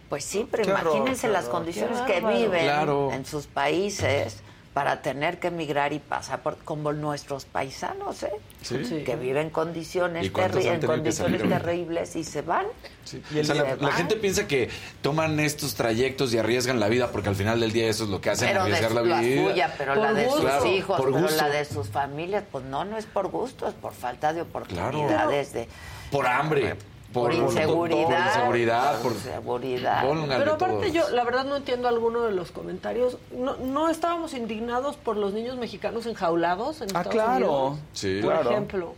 Pues 0.08 0.24
sí, 0.24 0.46
pero 0.50 0.64
Qué 0.64 0.70
imagínense 0.70 1.28
las 1.28 1.44
horror. 1.46 1.56
condiciones 1.58 1.98
que 2.02 2.20
viven 2.20 2.64
Claro. 2.64 3.10
en 3.12 3.24
sus 3.26 3.46
países 3.46 4.38
para 4.78 5.02
tener 5.02 5.40
que 5.40 5.48
emigrar 5.48 5.92
y 5.92 5.98
pasar 5.98 6.40
por 6.40 6.56
como 6.58 6.92
nuestros 6.92 7.46
paisanos, 7.46 8.22
¿eh? 8.22 8.30
Sí. 8.62 8.84
Sí. 8.84 9.02
Que 9.02 9.16
viven 9.16 9.50
condiciones 9.50 10.24
¿Y 10.24 10.30
cuántos 10.30 10.62
terri- 10.62 10.68
han 10.68 10.74
en 10.76 10.86
condiciones 10.86 11.42
terribles 11.42 12.14
y 12.14 12.22
se 12.22 12.42
van. 12.42 12.64
Sí. 13.04 13.20
Y 13.34 13.40
O 13.40 13.44
sea, 13.44 13.56
la, 13.56 13.62
se 13.62 13.68
la 13.70 13.88
van. 13.88 13.92
gente 13.92 14.14
piensa 14.14 14.46
que 14.46 14.70
toman 15.02 15.40
estos 15.40 15.74
trayectos 15.74 16.32
y 16.32 16.38
arriesgan 16.38 16.78
la 16.78 16.86
vida 16.86 17.10
porque 17.10 17.28
al 17.28 17.34
final 17.34 17.58
del 17.58 17.72
día 17.72 17.88
eso 17.88 18.04
es 18.04 18.10
lo 18.10 18.20
que 18.20 18.30
hacen, 18.30 18.46
Pero 18.50 18.66
de 18.66 18.70
arriesgar 18.70 18.90
su- 18.90 18.94
la 18.94 19.02
la 19.02 19.20
vida. 19.20 19.48
suya, 19.50 19.74
pero 19.76 19.94
Por 19.94 20.02
la 20.04 20.12
de 20.12 20.24
gusto. 20.26 20.36
sus 20.42 20.46
Claro, 20.48 20.66
hijos, 20.66 20.96
por 20.96 21.12
pero 21.12 21.28
la 21.36 21.48
de 21.48 21.64
sus 21.64 21.88
familias, 21.88 22.44
pues 22.52 22.64
no, 22.66 22.84
no 22.84 22.96
es 22.98 23.06
por 23.06 23.26
gusto, 23.32 23.66
es 23.66 23.74
por 23.74 23.92
falta 23.94 24.32
de 24.32 24.42
oportunidades, 24.42 25.52
de 25.54 25.68
Por 26.12 26.24
hambre. 26.28 26.76
Por, 27.12 27.30
Por, 27.30 27.34
inseguridad, 27.34 28.06
Por 28.44 28.56
inseguridad. 28.58 28.92
por 29.00 29.02
Por, 29.02 29.12
inseguridad. 29.64 30.04
Pero 30.38 30.52
aparte 30.54 30.74
todos. 30.76 30.92
yo, 30.92 31.08
la 31.10 31.24
verdad 31.24 31.44
no 31.44 31.56
entiendo 31.56 31.88
alguno 31.88 32.22
de 32.22 32.32
los 32.32 32.50
comentarios. 32.52 33.16
No, 33.32 33.56
no 33.56 33.88
estábamos 33.88 34.34
indignados 34.34 34.96
por 34.96 35.16
los 35.16 35.32
niños 35.32 35.56
mexicanos 35.56 36.04
enjaulados 36.06 36.76
en 36.82 36.84
Ah, 36.94 37.00
Estados 37.02 37.12
claro. 37.12 37.36
Unidos. 37.68 37.78
Sí. 37.94 38.20
Por 38.22 38.32
Claro. 38.32 38.50
ejemplo. 38.50 38.94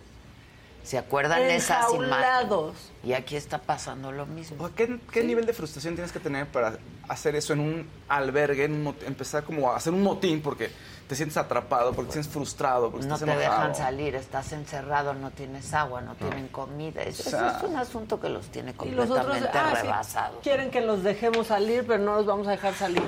¿Se 0.82 0.96
acuerdan 0.98 1.40
de 1.40 1.56
esas 1.56 1.92
imágenes? 1.94 2.08
Enjaulados. 2.16 2.74
Y 3.04 3.12
aquí 3.12 3.36
está 3.36 3.58
pasando 3.58 4.10
lo 4.12 4.26
mismo. 4.26 4.68
¿Qué, 4.74 4.98
qué 5.12 5.22
nivel 5.22 5.44
de 5.46 5.52
frustración 5.52 5.94
tienes 5.94 6.10
que 6.10 6.18
tener 6.20 6.46
para 6.46 6.78
hacer 7.06 7.36
eso 7.36 7.52
en 7.52 7.60
un 7.60 7.88
albergue, 8.08 8.64
en 8.64 8.72
un 8.72 8.84
mot- 8.86 9.02
empezar 9.06 9.44
como 9.44 9.70
a 9.70 9.76
hacer 9.76 9.92
un 9.92 10.02
motín 10.02 10.40
porque 10.40 10.70
te 11.10 11.16
sientes 11.16 11.36
atrapado, 11.38 11.92
porque 11.92 12.06
te 12.06 12.12
sientes 12.12 12.32
frustrado, 12.32 12.88
porque 12.92 13.04
No 13.04 13.16
estás 13.16 13.28
te 13.28 13.36
dejan 13.36 13.74
salir, 13.74 14.14
estás 14.14 14.52
encerrado, 14.52 15.12
no 15.12 15.32
tienes 15.32 15.74
agua, 15.74 16.00
no 16.02 16.14
tienen 16.14 16.46
comida. 16.46 17.02
Eso, 17.02 17.24
O 17.26 17.30
sea, 17.32 17.48
eso 17.48 17.56
es 17.56 17.62
un 17.64 17.76
asunto 17.76 18.20
que 18.20 18.28
los 18.28 18.46
tiene 18.46 18.72
Y 18.84 18.90
los 18.90 19.10
otros 19.10 19.26
completamente 19.26 19.58
ah, 19.58 19.74
sí, 19.80 19.86
rebasados. 19.88 20.38
quieren 20.40 20.70
que 20.70 20.80
los 20.80 21.02
dejemos 21.02 21.48
salir, 21.48 21.84
pero 21.84 21.98
no 22.00 22.14
los 22.14 22.26
vamos 22.26 22.46
a 22.46 22.52
dejar 22.52 22.74
salir. 22.74 23.02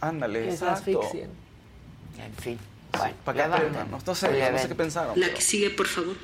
Ándale, 0.00 0.40
Que 0.40 0.56
se 0.56 0.64
exacto. 0.64 0.98
asfixien. 0.98 1.30
En 2.18 2.34
fin. 2.34 2.58
Bueno, 2.98 3.14
Para 3.24 3.36
que 3.36 3.54
aprendan. 3.54 3.90
No, 3.92 4.00
sé, 4.00 4.50
no 4.50 4.58
sé 4.58 4.66
qué 4.66 4.74
pensaron. 4.74 5.20
La 5.20 5.28
que 5.32 5.40
sigue, 5.40 5.70
por 5.70 5.86
favor. 5.86 6.16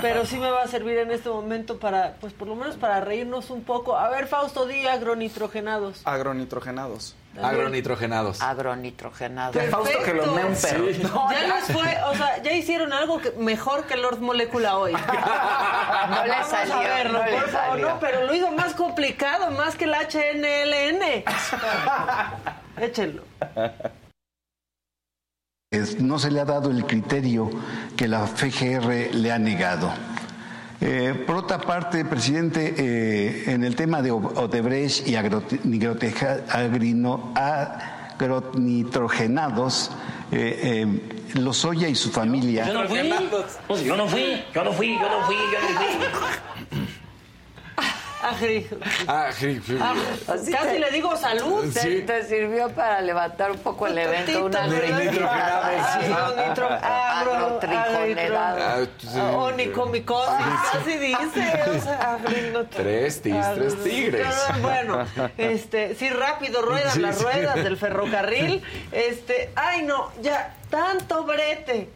Pero 0.00 0.26
sí 0.26 0.38
me 0.38 0.50
va 0.50 0.62
a 0.62 0.66
servir 0.68 0.98
en 0.98 1.10
este 1.10 1.28
momento 1.28 1.78
para, 1.78 2.14
pues 2.20 2.32
por 2.32 2.48
lo 2.48 2.54
menos 2.54 2.76
para 2.76 3.00
reírnos 3.00 3.50
un 3.50 3.62
poco. 3.64 3.96
A 3.96 4.08
ver, 4.08 4.26
Fausto, 4.26 4.66
di 4.66 4.86
agronitrogenados. 4.86 6.02
Agronitrogenados. 6.04 7.14
Agronitrogenados. 7.40 8.42
Agronitrogenados. 8.42 9.54
De 9.54 9.68
Fausto 9.68 9.98
que 10.04 10.12
lo 10.12 10.24
un 10.24 10.54
perro. 10.54 10.90
ya 11.30 11.54
les 11.54 11.64
fue, 11.72 11.96
o 12.06 12.14
sea, 12.14 12.42
ya 12.42 12.52
hicieron 12.52 12.92
algo 12.92 13.20
que, 13.20 13.30
mejor 13.32 13.84
que 13.84 13.96
Lord 13.96 14.20
Molecula 14.20 14.76
hoy. 14.76 14.92
No 16.02 16.24
le 16.24 16.30
Vamos 16.30 16.48
salió, 16.48 16.74
a 16.74 16.80
verlo, 16.80 17.18
no 17.24 17.30
por 17.30 17.48
favor, 17.48 17.80
no, 17.80 18.00
pero 18.00 18.26
lo 18.26 18.34
hizo 18.34 18.50
más 18.50 18.74
complicado, 18.74 19.50
más 19.52 19.76
que 19.76 19.84
el 19.84 19.94
HNLN. 19.94 21.24
Échenlo. 22.82 23.22
No 26.00 26.18
se 26.18 26.30
le 26.30 26.38
ha 26.40 26.44
dado 26.44 26.70
el 26.70 26.84
criterio 26.84 27.48
que 27.96 28.06
la 28.06 28.26
FGR 28.26 29.14
le 29.14 29.32
ha 29.32 29.38
negado. 29.38 29.90
Eh, 30.82 31.14
por 31.26 31.36
otra 31.36 31.58
parte, 31.62 32.04
presidente, 32.04 32.74
eh, 32.76 33.44
en 33.46 33.64
el 33.64 33.74
tema 33.74 34.02
de 34.02 34.10
Odebrecht 34.10 35.08
y 35.08 35.14
agrino- 35.14 37.32
agronitrogenados, 37.34 39.90
eh, 40.30 40.84
eh, 40.84 41.38
Lozoya 41.40 41.88
y 41.88 41.94
su 41.94 42.10
familia. 42.10 42.66
Yo 42.66 42.74
no 42.74 42.86
fui. 42.88 42.98
Yo 43.82 43.96
no 43.96 44.06
fui, 44.06 44.44
yo 44.52 44.64
no 44.64 44.74
fui, 44.74 44.96
yo 44.98 45.08
no 45.08 45.26
fui, 45.26 45.38
yo 45.38 46.68
no 46.68 46.76
fui. 46.76 46.88
Agri. 48.22 48.68
Agri. 49.06 49.60
Ah, 49.80 49.94
Así 50.28 50.52
casi 50.52 50.66
te- 50.68 50.78
le 50.78 50.90
digo 50.90 51.16
salud. 51.16 51.72
¿Te, 51.72 51.80
Sí. 51.80 52.02
te 52.06 52.24
sirvió 52.24 52.68
para 52.70 53.00
levantar 53.00 53.50
un 53.50 53.58
poco 53.58 53.86
el 53.88 53.98
evento, 53.98 54.44
una 54.46 54.50
Tantito, 54.60 54.80
¿verdad? 54.80 54.96
agricultura. 54.98 55.98
Sí, 56.00 56.06
un 56.08 56.48
nitro- 56.48 56.68
agro- 56.70 57.34
Agrotrijonelada. 57.34 58.74
Ah, 58.76 58.86
sí. 58.98 59.18
Onicomicosis, 59.18 60.46
casi 60.72 60.98
dice. 60.98 61.62
O 61.76 61.80
sea, 61.82 62.18
agri- 62.18 62.50
no- 62.52 62.64
Tres 62.66 63.22
tis, 63.22 63.34
Ah, 63.36 63.52
tres 63.54 63.82
tigres. 63.82 64.26
Bueno, 64.60 65.04
este, 65.36 65.94
sí, 65.94 66.08
rápido, 66.10 66.62
ruedas 66.62 66.94
Sí, 66.94 67.00
las 67.00 67.18
sí. 67.18 67.24
ruedas 67.24 67.56
del 67.56 67.76
ferrocarril. 67.82 68.62
Este, 68.92 69.50
ay 69.56 69.82
no, 69.82 70.10
ya, 70.20 70.54
tanto 70.70 71.24
brete 71.24 71.88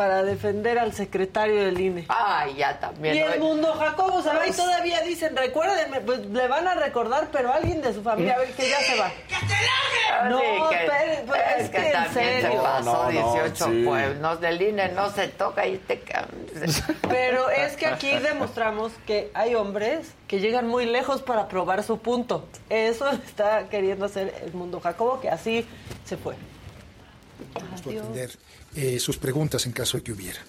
para 0.00 0.22
defender 0.22 0.78
al 0.78 0.94
secretario 0.94 1.62
del 1.62 1.78
INE. 1.78 2.06
Ay, 2.08 2.54
ya 2.54 2.80
también. 2.80 3.16
Y 3.16 3.20
¿no? 3.20 3.32
el 3.34 3.38
mundo 3.40 3.74
Jacobo 3.74 4.22
se 4.22 4.30
va 4.30 4.46
y 4.46 4.50
todavía 4.50 5.02
dicen, 5.02 5.36
recuérdenme, 5.36 6.00
pues 6.00 6.24
le 6.24 6.48
van 6.48 6.66
a 6.66 6.74
recordar, 6.74 7.28
pero 7.30 7.52
alguien 7.52 7.82
de 7.82 7.92
su 7.92 8.02
familia, 8.02 8.36
a 8.36 8.38
ver 8.38 8.50
que 8.52 8.66
ya 8.66 8.80
se 8.80 8.96
va. 8.98 9.10
No, 10.30 10.38
Sí, 10.38 10.44
que- 10.70 10.84
espere, 10.86 11.24
pues, 11.26 11.40
es, 11.54 11.62
es 11.64 11.68
que, 11.68 11.76
que 11.76 11.86
en 11.88 11.92
también 11.92 12.14
se 12.14 12.40
serio. 12.40 12.62
pasó 12.62 12.82
No, 12.92 13.12
no, 13.12 13.32
18 13.34 13.64
sí. 13.66 13.82
pueblos 13.84 14.40
del 14.40 14.62
INE, 14.62 14.88
no 14.92 15.10
se 15.10 15.28
toca 15.28 15.66
y 15.66 15.76
te 15.76 16.02
Pero 17.10 17.50
es 17.50 17.76
que 17.76 17.84
aquí 17.84 18.10
demostramos 18.16 18.92
que 19.06 19.30
hay 19.34 19.54
hombres 19.54 20.14
que 20.28 20.40
llegan 20.40 20.66
muy 20.66 20.86
lejos 20.86 21.20
para 21.20 21.46
probar 21.46 21.82
su 21.82 21.98
punto. 21.98 22.46
Eso 22.70 23.06
está 23.10 23.68
queriendo 23.68 24.06
hacer 24.06 24.34
el 24.46 24.54
mundo 24.54 24.80
Jacobo, 24.80 25.20
que 25.20 25.28
así 25.28 25.66
se 26.06 26.16
fue. 26.16 26.36
atender 27.54 28.30
eh, 28.74 28.98
sus 28.98 29.16
preguntas 29.16 29.66
en 29.66 29.72
caso 29.72 29.96
de 29.96 30.02
que 30.02 30.12
hubiera. 30.12 30.40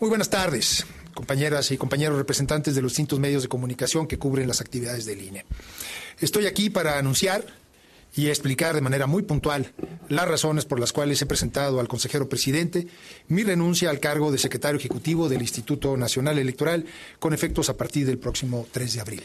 Muy 0.00 0.08
buenas 0.08 0.30
tardes, 0.30 0.84
compañeras 1.14 1.70
y 1.70 1.78
compañeros 1.78 2.18
representantes 2.18 2.74
de 2.74 2.82
los 2.82 2.92
distintos 2.92 3.20
medios 3.20 3.42
de 3.42 3.48
comunicación 3.48 4.06
que 4.06 4.18
cubren 4.18 4.48
las 4.48 4.60
actividades 4.60 5.06
del 5.06 5.22
INE. 5.22 5.44
Estoy 6.20 6.46
aquí 6.46 6.70
para 6.70 6.98
anunciar 6.98 7.44
y 8.14 8.28
explicar 8.28 8.74
de 8.74 8.80
manera 8.80 9.06
muy 9.06 9.22
puntual 9.22 9.72
las 10.08 10.28
razones 10.28 10.64
por 10.64 10.78
las 10.78 10.92
cuales 10.92 11.22
he 11.22 11.26
presentado 11.26 11.80
al 11.80 11.88
consejero 11.88 12.28
presidente 12.28 12.86
mi 13.28 13.42
renuncia 13.42 13.90
al 13.90 14.00
cargo 14.00 14.30
de 14.30 14.38
secretario 14.38 14.78
ejecutivo 14.78 15.28
del 15.28 15.40
Instituto 15.40 15.96
Nacional 15.96 16.38
Electoral 16.38 16.84
con 17.18 17.32
efectos 17.32 17.70
a 17.70 17.76
partir 17.76 18.06
del 18.06 18.18
próximo 18.18 18.66
3 18.70 18.94
de 18.94 19.00
abril. 19.00 19.22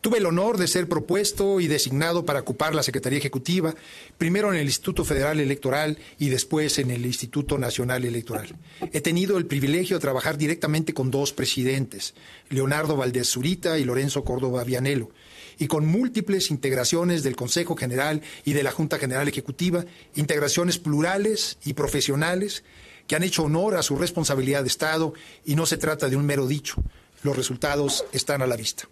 Tuve 0.00 0.18
el 0.18 0.26
honor 0.26 0.58
de 0.58 0.68
ser 0.68 0.88
propuesto 0.88 1.58
y 1.58 1.66
designado 1.66 2.24
para 2.24 2.40
ocupar 2.40 2.72
la 2.72 2.84
Secretaría 2.84 3.18
Ejecutiva, 3.18 3.74
primero 4.16 4.52
en 4.52 4.60
el 4.60 4.66
Instituto 4.66 5.04
Federal 5.04 5.40
Electoral 5.40 5.98
y 6.20 6.28
después 6.28 6.78
en 6.78 6.92
el 6.92 7.04
Instituto 7.04 7.58
Nacional 7.58 8.04
Electoral. 8.04 8.54
He 8.92 9.00
tenido 9.00 9.38
el 9.38 9.46
privilegio 9.46 9.96
de 9.96 10.00
trabajar 10.00 10.38
directamente 10.38 10.94
con 10.94 11.10
dos 11.10 11.32
presidentes, 11.32 12.14
Leonardo 12.48 12.96
Valdés 12.96 13.28
Zurita 13.28 13.76
y 13.76 13.84
Lorenzo 13.84 14.22
Córdoba 14.22 14.62
Vianelo, 14.62 15.10
y 15.58 15.66
con 15.66 15.84
múltiples 15.84 16.52
integraciones 16.52 17.24
del 17.24 17.34
Consejo 17.34 17.74
General 17.74 18.22
y 18.44 18.52
de 18.52 18.62
la 18.62 18.70
Junta 18.70 18.98
General 18.98 19.26
Ejecutiva, 19.26 19.84
integraciones 20.14 20.78
plurales 20.78 21.58
y 21.64 21.72
profesionales 21.72 22.62
que 23.08 23.16
han 23.16 23.24
hecho 23.24 23.42
honor 23.42 23.74
a 23.74 23.82
su 23.82 23.96
responsabilidad 23.96 24.62
de 24.62 24.68
Estado 24.68 25.12
y 25.44 25.56
no 25.56 25.66
se 25.66 25.76
trata 25.76 26.08
de 26.08 26.14
un 26.14 26.24
mero 26.24 26.46
dicho. 26.46 26.76
Los 27.24 27.36
resultados 27.36 28.04
están 28.12 28.42
a 28.42 28.46
la 28.46 28.54
vista. 28.54 28.88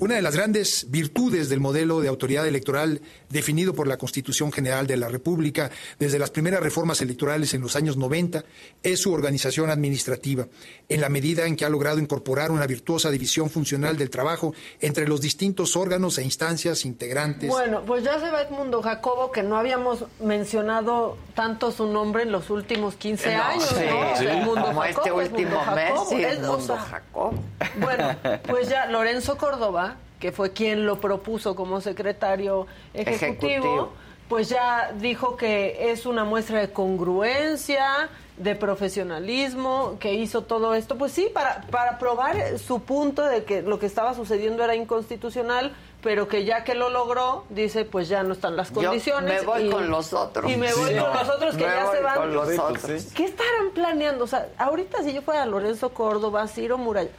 Una 0.00 0.14
de 0.14 0.22
las 0.22 0.34
grandes 0.34 0.86
virtudes 0.90 1.50
del 1.50 1.60
modelo 1.60 2.00
de 2.00 2.08
autoridad 2.08 2.46
electoral 2.48 3.02
definido 3.28 3.74
por 3.74 3.86
la 3.86 3.98
Constitución 3.98 4.50
General 4.50 4.86
de 4.86 4.96
la 4.96 5.08
República 5.08 5.70
desde 5.98 6.18
las 6.18 6.30
primeras 6.30 6.60
reformas 6.62 7.02
electorales 7.02 7.52
en 7.52 7.60
los 7.60 7.76
años 7.76 7.98
90 7.98 8.42
es 8.82 9.02
su 9.02 9.12
organización 9.12 9.68
administrativa, 9.68 10.46
en 10.88 11.02
la 11.02 11.10
medida 11.10 11.44
en 11.44 11.54
que 11.54 11.66
ha 11.66 11.68
logrado 11.68 11.98
incorporar 11.98 12.50
una 12.50 12.66
virtuosa 12.66 13.10
división 13.10 13.50
funcional 13.50 13.98
del 13.98 14.08
trabajo 14.08 14.54
entre 14.80 15.06
los 15.06 15.20
distintos 15.20 15.76
órganos 15.76 16.16
e 16.16 16.22
instancias 16.22 16.86
integrantes. 16.86 17.50
Bueno, 17.50 17.82
pues 17.86 18.02
ya 18.02 18.18
se 18.20 18.30
va 18.30 18.40
Edmundo 18.40 18.80
Jacobo, 18.80 19.30
que 19.30 19.42
no 19.42 19.58
habíamos 19.58 20.06
mencionado 20.18 21.18
tanto 21.34 21.72
su 21.72 21.86
nombre 21.86 22.22
en 22.22 22.32
los 22.32 22.48
últimos 22.48 22.94
15 22.94 23.36
No, 23.36 23.42
años, 23.42 23.68
sí, 23.68 23.84
¿no? 23.86 24.16
sí. 24.16 24.24
Edmundo 24.26 24.64
Como 24.64 24.80
Jacobo, 24.80 25.20
este 25.20 25.42
Edmundo 25.42 25.58
último 25.58 25.74
mes, 25.74 25.84
Jacobo, 25.90 26.08
sí, 26.08 26.22
es- 26.22 26.38
o 26.38 26.40
Edmundo 26.40 26.66
sea, 26.66 26.78
Jacobo. 26.78 27.34
Bueno, 27.80 28.16
pues 28.48 28.68
ya 28.70 28.86
Lorenzo 28.86 29.36
Córdoba, 29.36 29.89
que 30.20 30.30
fue 30.32 30.52
quien 30.52 30.86
lo 30.86 31.00
propuso 31.00 31.56
como 31.56 31.80
secretario 31.80 32.66
ejecutivo, 32.94 33.48
Ejecutivo. 33.48 33.92
pues 34.28 34.48
ya 34.48 34.92
dijo 35.00 35.36
que 35.36 35.90
es 35.90 36.06
una 36.06 36.24
muestra 36.24 36.60
de 36.60 36.70
congruencia, 36.72 38.08
de 38.36 38.54
profesionalismo, 38.54 39.96
que 39.98 40.14
hizo 40.14 40.42
todo 40.42 40.74
esto, 40.74 40.96
pues 40.96 41.12
sí, 41.12 41.28
para, 41.32 41.62
para 41.70 41.98
probar 41.98 42.58
su 42.58 42.80
punto 42.82 43.22
de 43.24 43.44
que 43.44 43.62
lo 43.62 43.78
que 43.78 43.86
estaba 43.86 44.14
sucediendo 44.14 44.62
era 44.64 44.74
inconstitucional, 44.74 45.72
pero 46.02 46.28
que 46.28 46.44
ya 46.46 46.64
que 46.64 46.74
lo 46.74 46.88
logró, 46.88 47.44
dice, 47.50 47.84
pues 47.84 48.08
ya 48.08 48.22
no 48.22 48.32
están 48.32 48.56
las 48.56 48.68
Yo 48.72 48.76
condiciones. 48.82 49.40
me 49.40 49.46
voy 49.46 49.62
y- 49.66 49.70
con 49.70 49.90
los 49.90 50.12
otros. 50.14 50.50
Y 50.50 50.56
me 50.56 50.72
voy 50.72 50.92
Sí. 50.94 50.98
con 50.98 51.12
los 51.12 51.28
otros 51.28 51.56
que 51.56 51.66
Me 51.66 51.70
ya 51.74 51.84
voy 51.84 51.96
se 51.96 52.02
van. 52.02 52.16
con 52.16 52.32
los 52.34 52.44
pues 52.46 52.58
otros. 52.58 53.04
¿Qué 53.14 53.24
estarán 53.24 53.70
planeando? 53.74 54.24
O 54.24 54.26
sea, 54.26 54.48
ahorita 54.56 55.02
si 55.02 55.12
yo 55.12 55.20
fuera 55.20 55.44
Lorenzo 55.44 55.90
Córdoba, 55.92 56.46
Ciro 56.48 56.78
Muralla, 56.78 57.10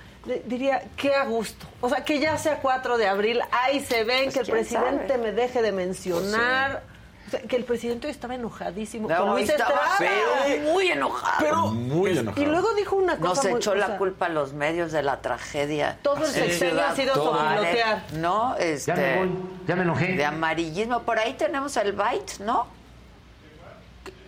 diría, 0.46 0.84
qué 0.98 1.16
a 1.16 1.26
gusto. 1.26 1.66
O 1.82 1.90
sea, 1.90 2.04
que 2.06 2.20
ya 2.20 2.38
sea 2.38 2.60
4 2.60 2.98
de 2.98 3.08
abril, 3.08 3.42
ahí 3.52 3.80
se 3.80 4.04
ven, 4.04 4.26
Pues 4.26 4.34
que 4.36 4.40
el 4.42 4.48
presidente 4.48 5.08
sabe. 5.08 5.18
me 5.24 5.32
deje 5.32 5.62
de 5.62 5.72
mencionar. 5.72 6.84
O 7.28 7.32
sea, 7.32 7.42
que 7.44 7.56
el 7.56 7.64
presidente 7.64 8.08
hoy 8.08 8.12
estaba 8.12 8.36
enojadísimo 8.36 9.08
No, 9.08 9.16
con 9.18 9.30
Luis 9.32 9.48
estaba 9.50 9.70
Estrada. 9.72 9.96
feo, 9.98 10.72
muy 10.74 10.92
enojado. 10.92 11.68
Muy 11.68 12.18
enojado. 12.18 12.42
Y 12.42 12.46
luego 12.46 12.74
dijo 12.74 12.98
una 12.98 13.18
cosa 13.18 13.44
Nos 13.44 13.52
muy- 13.52 13.60
echó 13.60 13.72
o 13.72 13.76
la 13.76 13.86
sea, 13.88 13.98
culpa 13.98 14.26
a 14.26 14.30
los 14.30 14.52
medios 14.54 14.92
de 14.92 15.02
la 15.02 15.22
tragedia. 15.22 15.98
Todo 16.02 16.18
el 16.18 16.24
en 16.26 16.30
sexenio 16.32 16.86
ha 16.86 16.94
sido 16.96 17.16
sopilotear. 17.16 18.04
No, 18.16 18.56
este. 18.58 18.94
me 18.94 19.16
voy, 19.18 19.32
ya 19.66 19.76
me 19.78 19.84
enojé. 19.84 20.08
De 20.18 20.26
amarillismo. 20.26 21.04
Por 21.04 21.20
ahí 21.20 21.34
tenemos 21.36 21.78
el 21.78 21.94
bite, 21.94 22.44
¿no? 22.44 22.68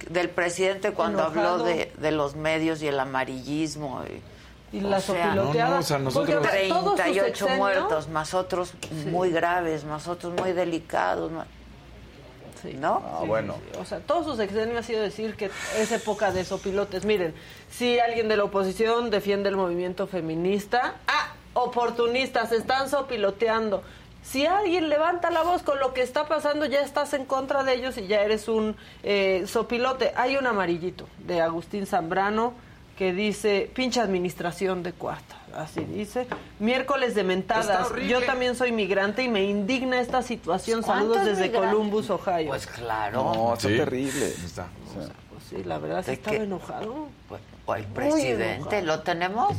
Del 0.09 0.29
presidente 0.29 0.91
cuando 0.91 1.19
Enojado. 1.27 1.49
habló 1.55 1.63
de, 1.65 1.91
de 1.97 2.11
los 2.11 2.35
medios 2.35 2.81
y 2.81 2.87
el 2.87 2.99
amarillismo. 2.99 4.01
Y, 4.05 4.21
Y 4.74 4.80
la 4.82 4.97
o 4.97 5.01
sea, 5.01 5.26
sopiloteada. 5.28 5.69
No, 5.69 5.76
no, 5.76 5.80
o 5.80 5.84
sea, 5.84 5.99
nosotros- 5.99 6.36
Porque 6.41 6.67
todo 6.67 6.89
su 6.89 6.95
38 6.95 7.45
sexenio- 7.45 7.57
muertos, 7.57 8.09
más 8.09 8.34
otros 8.34 8.74
muy 9.11 9.30
graves, 9.32 9.86
más 9.86 10.07
otros 10.09 10.34
muy 10.34 10.51
delicados. 10.51 11.32
más- 11.32 11.47
Sí. 12.61 12.74
¿No? 12.80 13.03
Ah, 13.05 13.24
bueno. 13.28 13.55
O 13.80 13.84
sea, 13.86 13.99
todo 13.99 14.24
su 14.24 14.36
sexenio 14.38 14.80
ha 14.80 14.84
sido 14.84 15.01
decir 15.01 15.36
que 15.36 15.51
es 15.78 15.91
época 15.91 16.32
de 16.32 16.45
sopilotes. 16.45 17.03
Miren, 17.05 17.36
si 17.69 17.99
alguien 17.99 18.30
de 18.30 18.38
la 18.38 18.45
oposición 18.45 19.09
defiende 19.09 19.49
el 19.49 19.57
movimiento 19.57 20.07
feminista, 20.07 20.95
ah, 21.07 21.34
oportunistas, 21.55 22.51
están 22.53 22.89
sopiloteando. 22.89 23.84
Si 24.24 24.45
alguien 24.45 24.88
levanta 24.88 25.30
la 25.30 25.43
voz 25.43 25.61
con 25.63 25.78
lo 25.80 25.93
que 25.93 26.01
está 26.01 26.26
pasando, 26.30 26.65
ya 26.65 26.80
estás 26.80 27.13
en 27.13 27.26
contra 27.26 27.63
de 27.63 27.74
ellos 27.74 27.97
y 27.97 28.07
ya 28.07 28.21
eres 28.21 28.47
un 28.47 28.78
eh, 29.03 29.43
sopilote. 29.45 30.13
Hay 30.15 30.38
un 30.38 30.47
amarillito 30.47 31.05
de 31.19 31.41
Agustín 31.41 31.86
Zambrano 31.86 32.53
que 32.97 33.13
dice, 33.13 33.69
pinche 33.73 33.99
administración 33.99 34.83
de 34.83 34.93
cuarta. 34.93 35.35
Así 35.55 35.81
dice. 35.83 36.27
Miércoles 36.59 37.13
de 37.15 37.23
mentadas. 37.23 37.89
Yo 38.07 38.21
también 38.23 38.55
soy 38.55 38.71
migrante 38.71 39.23
y 39.23 39.27
me 39.29 39.43
indigna 39.43 39.99
esta 39.99 40.21
situación. 40.23 40.81
¿Cuántos 40.81 41.15
Saludos 41.17 41.25
desde 41.25 41.47
migrantes? 41.49 41.71
Columbus, 41.73 42.09
Ohio. 42.09 42.47
Pues 42.47 42.65
claro. 42.67 43.23
No, 43.23 43.53
está 43.53 43.67
Sí. 43.69 43.77
terrible. 43.77 44.27
Está. 44.29 44.67
Pues 45.29 45.43
sí, 45.49 45.63
la 45.63 45.77
verdad, 45.77 46.01
sí 46.01 46.07
¿De 46.07 46.13
estaba 46.13 46.37
enojado. 46.37 47.07
Pues, 47.29 47.41
o 47.65 47.75
el 47.75 47.85
presidente. 47.85 48.81
¿lo 48.81 49.01
tenemos? 49.01 49.55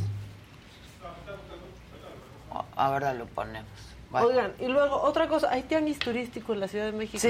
Ahora 2.75 3.13
lo 3.13 3.25
ponemos. 3.25 3.69
Oigan, 4.13 4.53
y 4.59 4.67
luego 4.67 5.01
otra 5.01 5.27
cosa, 5.27 5.49
hay 5.51 5.63
tianguis 5.63 5.99
turístico 5.99 6.53
en 6.53 6.61
la 6.61 6.67
Ciudad 6.69 6.85
de 6.85 6.91
México. 6.93 7.19
Sí, 7.19 7.29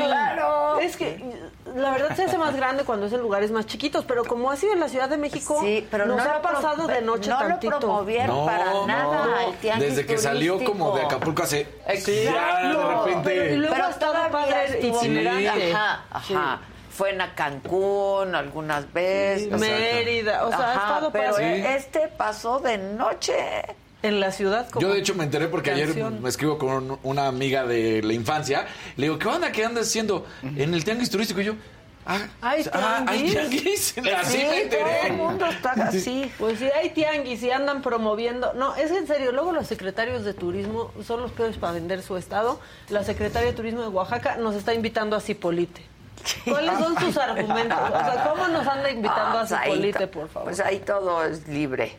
claro. 0.00 0.78
Es 0.78 0.96
que 0.96 1.20
la 1.74 1.90
verdad 1.90 2.14
se 2.14 2.24
hace 2.24 2.38
más 2.38 2.54
grande 2.54 2.84
cuando 2.84 3.06
es 3.06 3.12
en 3.12 3.20
lugares 3.20 3.50
más 3.50 3.66
chiquitos, 3.66 4.04
pero 4.04 4.24
como 4.24 4.50
ha 4.50 4.56
sido 4.56 4.74
en 4.74 4.80
la 4.80 4.88
Ciudad 4.88 5.08
de 5.08 5.16
México, 5.18 5.58
Sí, 5.60 5.84
pero 5.90 6.06
nos 6.06 6.18
no 6.18 6.22
ha 6.30 6.40
pasado 6.40 6.86
de 6.86 7.00
noche 7.02 7.30
no 7.30 7.38
tantito. 7.38 7.70
lo 7.72 7.78
promovieron 7.80 8.36
No, 8.36 8.46
para 8.46 8.64
no. 8.66 8.86
nada 8.86 9.44
el 9.46 9.54
tianguis 9.56 9.88
Desde 9.96 10.06
que 10.06 10.18
salió 10.18 10.62
como 10.62 10.94
de 10.96 11.02
Acapulco 11.02 11.42
hace. 11.42 11.62
Exacto. 11.86 12.12
Ya, 12.12 12.68
de 12.68 12.94
repente. 12.94 13.30
Pero- 13.30 13.54
y 13.54 13.56
luego 13.56 13.74
Pero 13.74 13.86
ha 13.86 13.90
estado 13.90 14.12
todavía 14.12 14.38
padre 14.38 14.80
itinerante. 14.86 15.72
Ajá, 15.72 16.04
ajá. 16.10 16.60
Fue 16.90 17.10
en 17.10 17.20
a 17.20 17.34
Cancún 17.34 18.34
algunas 18.34 18.92
veces. 18.92 19.50
Mérida, 19.52 20.44
o 20.46 20.48
sea, 20.50 20.58
ha 20.58 20.72
Ajá, 20.74 20.80
estado 20.88 21.10
pero 21.12 21.32
padre. 21.32 21.74
este 21.76 22.08
pasó 22.08 22.58
de 22.60 22.78
noche. 22.78 23.34
En 24.02 24.20
la 24.20 24.30
ciudad 24.30 24.68
como 24.70 24.80
Yo 24.86 24.92
de 24.94 25.00
hecho 25.00 25.14
me 25.16 25.24
enteré 25.24 25.48
porque 25.48 25.72
ayer 25.72 25.92
me 26.20 26.28
escribo 26.28 26.56
con 26.56 26.68
un- 26.92 26.98
una 27.02 27.26
amiga 27.26 27.64
de 27.66 28.00
la 28.02 28.12
infancia. 28.12 28.66
Le 28.96 29.06
digo, 29.06 29.18
¿qué 29.18 29.26
onda? 29.28 29.50
¿Qué 29.50 29.64
andas 29.64 29.88
haciendo 29.88 30.24
en 30.42 30.72
el 30.72 30.84
tianguis 30.84 31.10
turístico? 31.10 31.40
Y 31.40 31.44
yo, 31.46 31.54
ah, 32.06 32.18
Hay 32.40 32.64
ah, 32.72 33.04
hay 33.08 33.28
tianguis. 33.30 33.94
tianguis. 33.94 34.14
Así 34.20 34.38
Sí, 34.38 34.44
me 34.44 34.44
todo 34.44 34.78
el 34.80 34.86
enteré. 34.86 35.12
mundo 35.14 35.46
está 35.46 35.72
así. 35.72 36.30
Pues 36.38 36.60
sí, 36.60 36.66
hay 36.74 36.90
tianguis 36.90 37.42
y 37.42 37.50
andan 37.50 37.82
promoviendo. 37.82 38.52
No, 38.54 38.76
es 38.76 38.90
en 38.92 39.06
serio. 39.08 39.32
Luego 39.32 39.50
los 39.52 39.66
secretarios 39.66 40.24
de 40.24 40.32
turismo 40.32 40.92
son 41.04 41.20
los 41.22 41.32
peores 41.32 41.56
para 41.56 41.72
vender 41.72 42.00
su 42.02 42.16
estado. 42.16 42.60
La 42.90 43.02
secretaria 43.02 43.48
de 43.48 43.54
turismo 43.56 43.80
de 43.80 43.88
Oaxaca 43.88 44.36
nos 44.36 44.54
está 44.54 44.74
invitando 44.74 45.16
a 45.16 45.20
Cipolite. 45.20 45.82
¿Cuáles 46.44 46.78
son 46.78 46.98
sus 47.00 47.16
argumentos? 47.16 47.78
O 47.78 47.88
sea, 47.90 48.28
¿cómo 48.28 48.46
nos 48.48 48.66
anda 48.66 48.90
invitando 48.90 49.38
Ah, 49.38 49.42
a 49.42 49.46
pues 49.46 49.52
ahí 49.52 49.70
Cipolite, 49.72 50.06
por 50.06 50.28
favor? 50.28 50.44
Pues 50.48 50.60
ahí 50.60 50.78
todo 50.78 51.24
es 51.24 51.46
libre. 51.48 51.96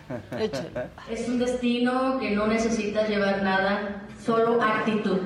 Es 1.10 1.28
un 1.28 1.38
destino 1.38 2.18
que 2.18 2.30
no 2.30 2.46
necesita 2.46 3.06
llevar 3.06 3.42
nada, 3.42 4.02
solo 4.24 4.60
actitud. 4.62 5.18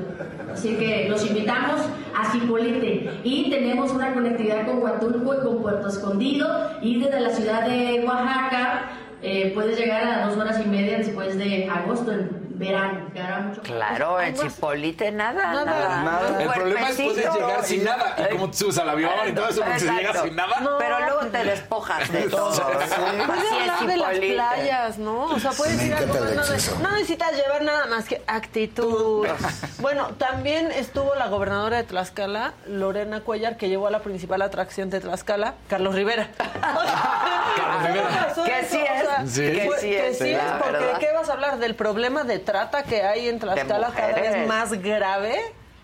Así 0.52 0.76
que 0.76 1.08
los 1.08 1.26
invitamos 1.26 1.80
a 2.16 2.30
Cipolite 2.30 3.10
y 3.24 3.50
tenemos 3.50 3.92
una 3.92 4.14
conectividad 4.14 4.66
con 4.66 4.82
Huatulco 4.82 5.34
y 5.34 5.38
con 5.44 5.62
Puerto 5.62 5.88
Escondido 5.88 6.70
y 6.82 7.00
desde 7.00 7.20
la 7.20 7.30
ciudad 7.30 7.66
de 7.66 8.04
Oaxaca 8.06 8.90
eh, 9.22 9.52
puedes 9.54 9.78
llegar 9.78 10.06
a 10.06 10.26
dos 10.26 10.36
horas 10.36 10.60
y 10.64 10.68
media 10.68 10.98
después 10.98 11.36
de 11.36 11.68
agosto 11.68 12.12
verano. 12.58 13.10
que 13.12 13.20
hará 13.20 13.38
mucho 13.40 13.62
Claro, 13.62 14.20
en 14.20 14.36
Cipolite 14.36 15.10
nada, 15.12 15.52
Nada, 15.52 16.02
nada. 16.02 16.42
El 16.42 16.48
problema 16.50 16.90
es 16.90 16.96
cuerpecito. 16.96 17.34
llegar 17.34 17.64
sin 17.64 17.84
nada. 17.84 18.16
Y 18.18 18.32
cómo 18.32 18.50
te 18.50 18.56
subes 18.56 18.78
al 18.78 18.88
avión 18.90 19.10
y 19.28 19.32
todo 19.32 19.48
eso, 19.48 19.62
porque 19.62 19.78
se 19.80 19.86
llega 19.86 20.00
Exacto. 20.00 20.24
sin 20.24 20.36
nada. 20.36 20.76
Pero 20.78 21.00
luego 21.00 21.20
te 21.26 21.44
despojas 21.44 22.10
de 22.12 22.22
todo. 22.28 22.48
Puedes 22.50 23.52
hablar 23.52 23.86
de 23.86 23.96
las 23.96 24.18
playas, 24.18 24.98
¿no? 24.98 25.24
O 25.24 25.38
sea, 25.38 25.50
puedes 25.52 25.76
Me 25.76 25.86
ir 25.86 25.94
a 25.94 26.00
no, 26.00 26.14
exceso. 26.42 26.78
no 26.82 26.90
necesitas 26.92 27.32
llevar 27.36 27.62
nada 27.62 27.86
más 27.86 28.04
que 28.06 28.22
actitud. 28.26 29.26
bueno, 29.78 30.08
también 30.18 30.70
estuvo 30.72 31.14
la 31.14 31.28
gobernadora 31.28 31.76
de 31.78 31.84
Tlaxcala, 31.84 32.52
Lorena 32.66 33.20
Cuellar, 33.20 33.56
que 33.56 33.68
llevó 33.68 33.86
a 33.86 33.90
la 33.90 34.00
principal 34.00 34.42
atracción 34.42 34.90
de 34.90 35.00
Tlaxcala, 35.00 35.54
Carlos 35.68 35.94
Rivera. 35.94 36.28
Que 38.44 38.64
sí 38.66 38.78
es, 38.78 39.30
Sí. 39.32 39.42
que 39.42 39.70
sí 39.80 39.90
que 39.90 40.08
es, 40.08 40.18
sí 40.18 40.30
es, 40.30 40.36
la 40.42 40.58
porque 40.58 40.72
verdad. 40.72 40.92
¿de 40.94 41.06
qué 41.06 41.12
vas 41.14 41.28
a 41.28 41.32
hablar? 41.32 41.58
¿Del 41.58 41.74
problema 41.74 42.24
de 42.24 42.38
trata 42.38 42.82
que 42.84 43.02
hay 43.02 43.28
en 43.28 43.38
Tlaxcala 43.38 43.90
cada 43.94 44.14
vez 44.14 44.46
más 44.46 44.72
grave? 44.82 45.40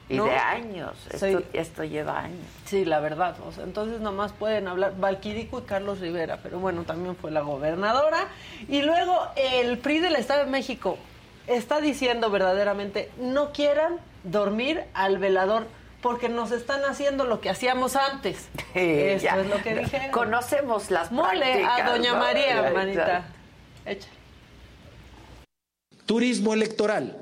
Y 0.09 0.17
¿no? 0.17 0.25
de 0.25 0.35
años. 0.37 0.93
Esto, 1.11 1.27
Sí. 1.27 1.39
esto 1.55 1.85
lleva 1.85 2.19
años. 2.21 2.45
Sí, 2.67 2.85
la 2.85 3.01
verdad. 3.01 3.35
O 3.47 3.53
sea, 3.53 3.65
entonces 3.65 4.01
nomás 4.01 4.33
pueden 4.33 4.69
hablar 4.69 4.95
Valquirico 4.99 5.61
y 5.61 5.63
Carlos 5.63 6.01
Rivera, 6.01 6.39
pero 6.43 6.59
bueno, 6.59 6.83
también 6.85 7.17
fue 7.17 7.31
la 7.31 7.41
gobernadora. 7.41 8.27
Y 8.69 8.83
luego 8.83 9.19
el 9.37 9.79
PRI 9.79 10.01
del 10.01 10.17
Estado 10.17 10.45
de 10.45 10.51
México 10.51 10.99
está 11.47 11.81
diciendo 11.81 12.31
verdaderamente, 12.31 13.11
no 13.19 13.53
quieran 13.53 13.99
dormir 14.25 14.85
al 14.93 15.19
velador 15.19 15.67
porque 16.03 16.29
nos 16.29 16.51
están 16.51 16.85
haciendo 16.85 17.25
lo 17.25 17.41
que 17.41 17.49
hacíamos 17.49 17.97
antes. 17.97 18.49
Esto 18.75 19.25
ya. 19.25 19.41
es 19.41 19.47
lo 19.47 19.63
que 19.63 19.75
dije. 19.77 20.11
Conocemos 20.11 20.91
las 20.91 21.11
Mole 21.11 21.65
a 21.65 21.89
doña 21.91 22.13
¿no? 22.13 22.19
María, 22.19 22.57
Exacto. 22.57 22.75
manita. 22.77 23.25
Échale. 23.87 24.13
Turismo 26.05 26.53
electoral. 26.53 27.17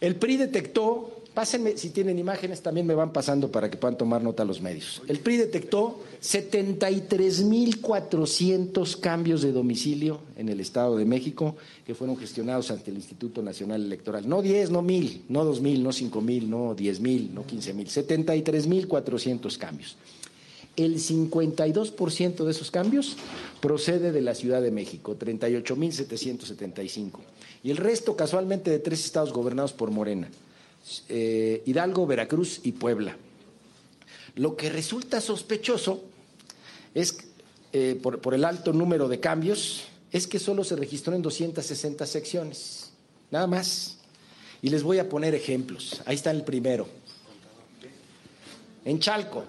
El 0.00 0.16
PRI 0.16 0.36
detectó, 0.36 1.15
pásenme 1.36 1.76
si 1.76 1.90
tienen 1.90 2.18
imágenes, 2.18 2.62
también 2.62 2.86
me 2.86 2.94
van 2.94 3.12
pasando 3.12 3.52
para 3.52 3.70
que 3.70 3.76
puedan 3.76 3.98
tomar 3.98 4.22
nota 4.22 4.42
los 4.42 4.62
medios. 4.62 5.02
El 5.06 5.18
PRI 5.18 5.36
detectó 5.36 6.00
73.400 6.22 9.00
cambios 9.00 9.42
de 9.42 9.52
domicilio 9.52 10.20
en 10.38 10.48
el 10.48 10.60
Estado 10.60 10.96
de 10.96 11.04
México 11.04 11.54
que 11.84 11.94
fueron 11.94 12.16
gestionados 12.16 12.70
ante 12.70 12.90
el 12.90 12.96
Instituto 12.96 13.42
Nacional 13.42 13.84
Electoral. 13.84 14.26
No 14.26 14.40
10, 14.40 14.70
no 14.70 14.82
1.000, 14.82 15.24
no 15.28 15.44
2.000, 15.44 15.82
no 15.82 15.90
5.000, 15.90 16.48
no 16.48 16.74
10.000, 16.74 17.30
no 17.32 17.44
15.000, 17.44 18.88
73.400 18.88 19.58
cambios. 19.58 19.98
El 20.74 20.94
52% 20.94 22.44
de 22.44 22.50
esos 22.50 22.70
cambios 22.70 23.18
procede 23.60 24.10
de 24.10 24.22
la 24.22 24.34
Ciudad 24.34 24.62
de 24.62 24.70
México, 24.70 25.18
38.775. 25.18 27.18
Y 27.62 27.72
el 27.72 27.76
resto 27.76 28.16
casualmente 28.16 28.70
de 28.70 28.78
tres 28.78 29.04
estados 29.04 29.34
gobernados 29.34 29.74
por 29.74 29.90
Morena, 29.90 30.30
eh, 31.08 31.62
Hidalgo, 31.66 32.06
Veracruz 32.06 32.60
y 32.62 32.72
Puebla. 32.72 33.16
Lo 34.34 34.56
que 34.56 34.70
resulta 34.70 35.20
sospechoso 35.20 36.04
es, 36.94 37.18
eh, 37.72 37.98
por, 38.02 38.20
por 38.20 38.34
el 38.34 38.44
alto 38.44 38.72
número 38.72 39.08
de 39.08 39.20
cambios, 39.20 39.84
es 40.12 40.26
que 40.26 40.38
solo 40.38 40.64
se 40.64 40.76
registró 40.76 41.14
en 41.14 41.22
260 41.22 42.06
secciones, 42.06 42.90
nada 43.30 43.46
más. 43.46 43.98
Y 44.62 44.70
les 44.70 44.82
voy 44.82 44.98
a 44.98 45.08
poner 45.08 45.34
ejemplos. 45.34 46.00
Ahí 46.06 46.16
está 46.16 46.30
el 46.30 46.42
primero. 46.42 46.88
En 48.84 48.98
Chalco, 49.00 49.44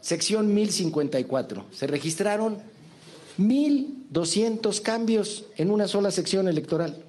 sección 0.00 0.52
1054, 0.52 1.66
se 1.72 1.86
registraron 1.86 2.58
1.200 3.38 4.80
cambios 4.82 5.44
en 5.56 5.70
una 5.70 5.86
sola 5.86 6.10
sección 6.10 6.48
electoral. 6.48 7.04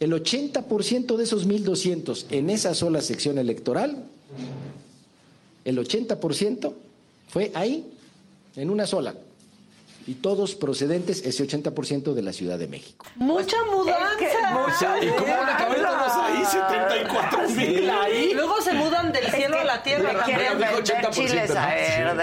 El 0.00 0.12
80% 0.12 1.16
de 1.16 1.24
esos 1.24 1.46
1.200 1.46 2.26
en 2.30 2.50
esa 2.50 2.74
sola 2.74 3.00
sección 3.00 3.38
electoral, 3.38 4.04
el 5.64 5.78
80% 5.78 6.72
fue 7.28 7.50
ahí, 7.54 7.84
en 8.56 8.70
una 8.70 8.86
sola. 8.86 9.14
Y 10.08 10.14
todos 10.14 10.54
procedentes, 10.54 11.20
ese 11.26 11.46
80% 11.46 12.14
de 12.14 12.22
la 12.22 12.32
Ciudad 12.32 12.58
de 12.58 12.66
México. 12.66 13.04
Mucha 13.16 13.58
mudanza. 13.70 14.98
¿Y 15.02 15.08
cómo 15.08 15.36
van 15.36 15.50
a 15.50 15.56
caber 15.58 15.82
todos 15.82 16.12
ahí? 16.24 16.44
74 16.46 17.48
mil 17.50 17.90
ahí. 17.90 18.32
Luego 18.32 18.58
se 18.62 18.72
mudan 18.72 19.12
del 19.12 19.30
cielo 19.30 19.58
a 19.58 19.64
la 19.64 19.82
tierra 19.82 20.10
Le 20.14 20.18
también. 20.18 20.38
quieren 20.38 20.58
vender 20.58 21.10
chiles 21.10 21.50
aéreos, 21.54 22.16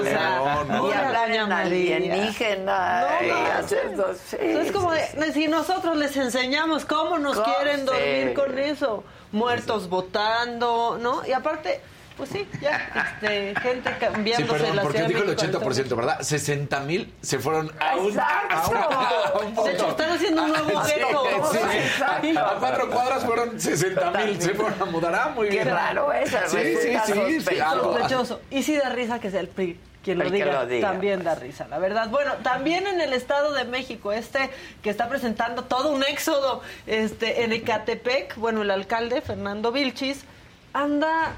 o 0.00 0.04
sea, 0.04 0.36
No, 0.38 0.64
no. 0.64 0.90
y 0.90 0.94
María. 0.94 1.46
alienígena. 1.56 3.00
No, 3.22 3.62
no. 3.62 3.68
sí, 3.68 3.74
Entonces, 3.86 4.38
es 4.66 4.72
como 4.72 4.92
de, 4.92 5.32
si 5.32 5.48
nosotros 5.48 5.96
les 5.96 6.14
enseñamos 6.14 6.84
cómo 6.84 7.18
nos 7.18 7.38
¿Cómo? 7.40 7.54
quieren 7.56 7.86
dormir 7.86 8.28
Sí. 8.28 8.34
con 8.34 8.58
eso, 8.58 9.04
muertos 9.32 9.88
votando, 9.88 10.98
¿no? 11.00 11.26
Y 11.26 11.32
aparte, 11.32 11.80
pues 12.18 12.28
sí, 12.30 12.46
ya, 12.60 13.14
este, 13.22 13.54
gente 13.60 13.88
Sí, 13.90 13.96
cambiándose 14.00 14.52
perdón, 14.58 14.76
la 14.76 14.82
porque 14.82 14.98
dijo 15.04 15.20
el 15.22 15.26
México 15.36 15.58
al 15.58 15.62
80%, 15.62 15.96
¿verdad? 15.96 16.20
60 16.20 16.80
mil 16.80 17.14
se 17.22 17.38
fueron 17.38 17.72
a 17.80 17.96
un, 17.96 18.08
Exacto. 18.10 18.54
a 18.54 18.68
un- 18.68 18.76
a 18.76 19.60
un 19.60 19.64
De 19.64 19.72
hecho, 19.72 19.88
están 19.88 20.10
haciendo 20.10 20.42
un 20.42 20.48
nuevo 20.52 20.84
Sí, 20.84 20.92
gueto. 20.94 21.50
sí. 21.52 21.58
Exacto. 21.78 22.38
A, 22.40 22.50
a 22.50 22.54
cuatro 22.58 22.90
cuadras 22.90 23.24
fueron 23.24 23.58
60 23.60 24.10
mil, 24.10 24.42
se 24.42 24.50
fueron 24.54 24.82
a 24.82 24.84
mudar. 24.84 25.14
Ah, 25.14 25.32
muy 25.34 25.48
Qué 25.48 25.54
bien. 25.62 25.68
raro 25.68 26.12
eso, 26.12 26.36
Sí, 26.48 26.58
sí, 26.82 26.96
sí, 27.06 27.40
sí, 27.40 27.60
algo. 27.60 27.92
Sospechoso. 27.94 28.40
Y 28.50 28.62
sí 28.62 28.76
da 28.76 28.90
risa 28.90 29.18
que 29.20 29.30
sea 29.30 29.40
el 29.40 29.48
PRI. 29.48 29.80
Quien 30.02 30.18
lo, 30.18 30.24
El 30.24 30.30
que 30.30 30.36
diga, 30.38 30.52
lo 30.52 30.66
diga. 30.66 30.88
también 30.90 31.22
da 31.24 31.34
risa, 31.34 31.66
la 31.68 31.78
verdad. 31.78 32.08
Bueno, 32.08 32.34
también 32.42 32.86
en 32.86 33.00
el 33.00 33.12
Estado 33.12 33.52
de 33.52 33.64
México, 33.64 34.12
este 34.12 34.48
que 34.82 34.90
está 34.90 35.08
presentando 35.08 35.64
todo 35.64 35.90
un 35.90 36.02
éxodo 36.04 36.62
este, 36.86 37.42
en 37.42 37.52
Ecatepec, 37.52 38.36
bueno, 38.36 38.62
el 38.62 38.70
alcalde 38.70 39.20
Fernando 39.20 39.70
Vilchis 39.72 40.24
anda 40.72 41.32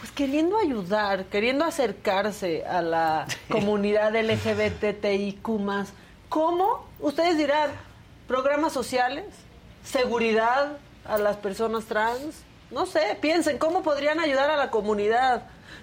pues 0.00 0.10
queriendo 0.12 0.58
ayudar, 0.58 1.26
queriendo 1.26 1.64
acercarse 1.64 2.64
a 2.64 2.80
la 2.80 3.26
comunidad 3.50 4.16
LGBTIQ+. 4.16 5.46
¿Cómo? 6.30 6.86
Ustedes 7.00 7.36
dirán, 7.36 7.70
programas 8.26 8.72
sociales, 8.72 9.26
seguridad 9.84 10.78
a 11.04 11.18
las 11.18 11.36
personas 11.36 11.84
trans, 11.84 12.42
no 12.70 12.86
sé, 12.86 13.18
piensen, 13.20 13.58
¿cómo 13.58 13.82
podrían 13.82 14.20
ayudar 14.20 14.50
a 14.50 14.56
la 14.56 14.70
comunidad? 14.70 15.42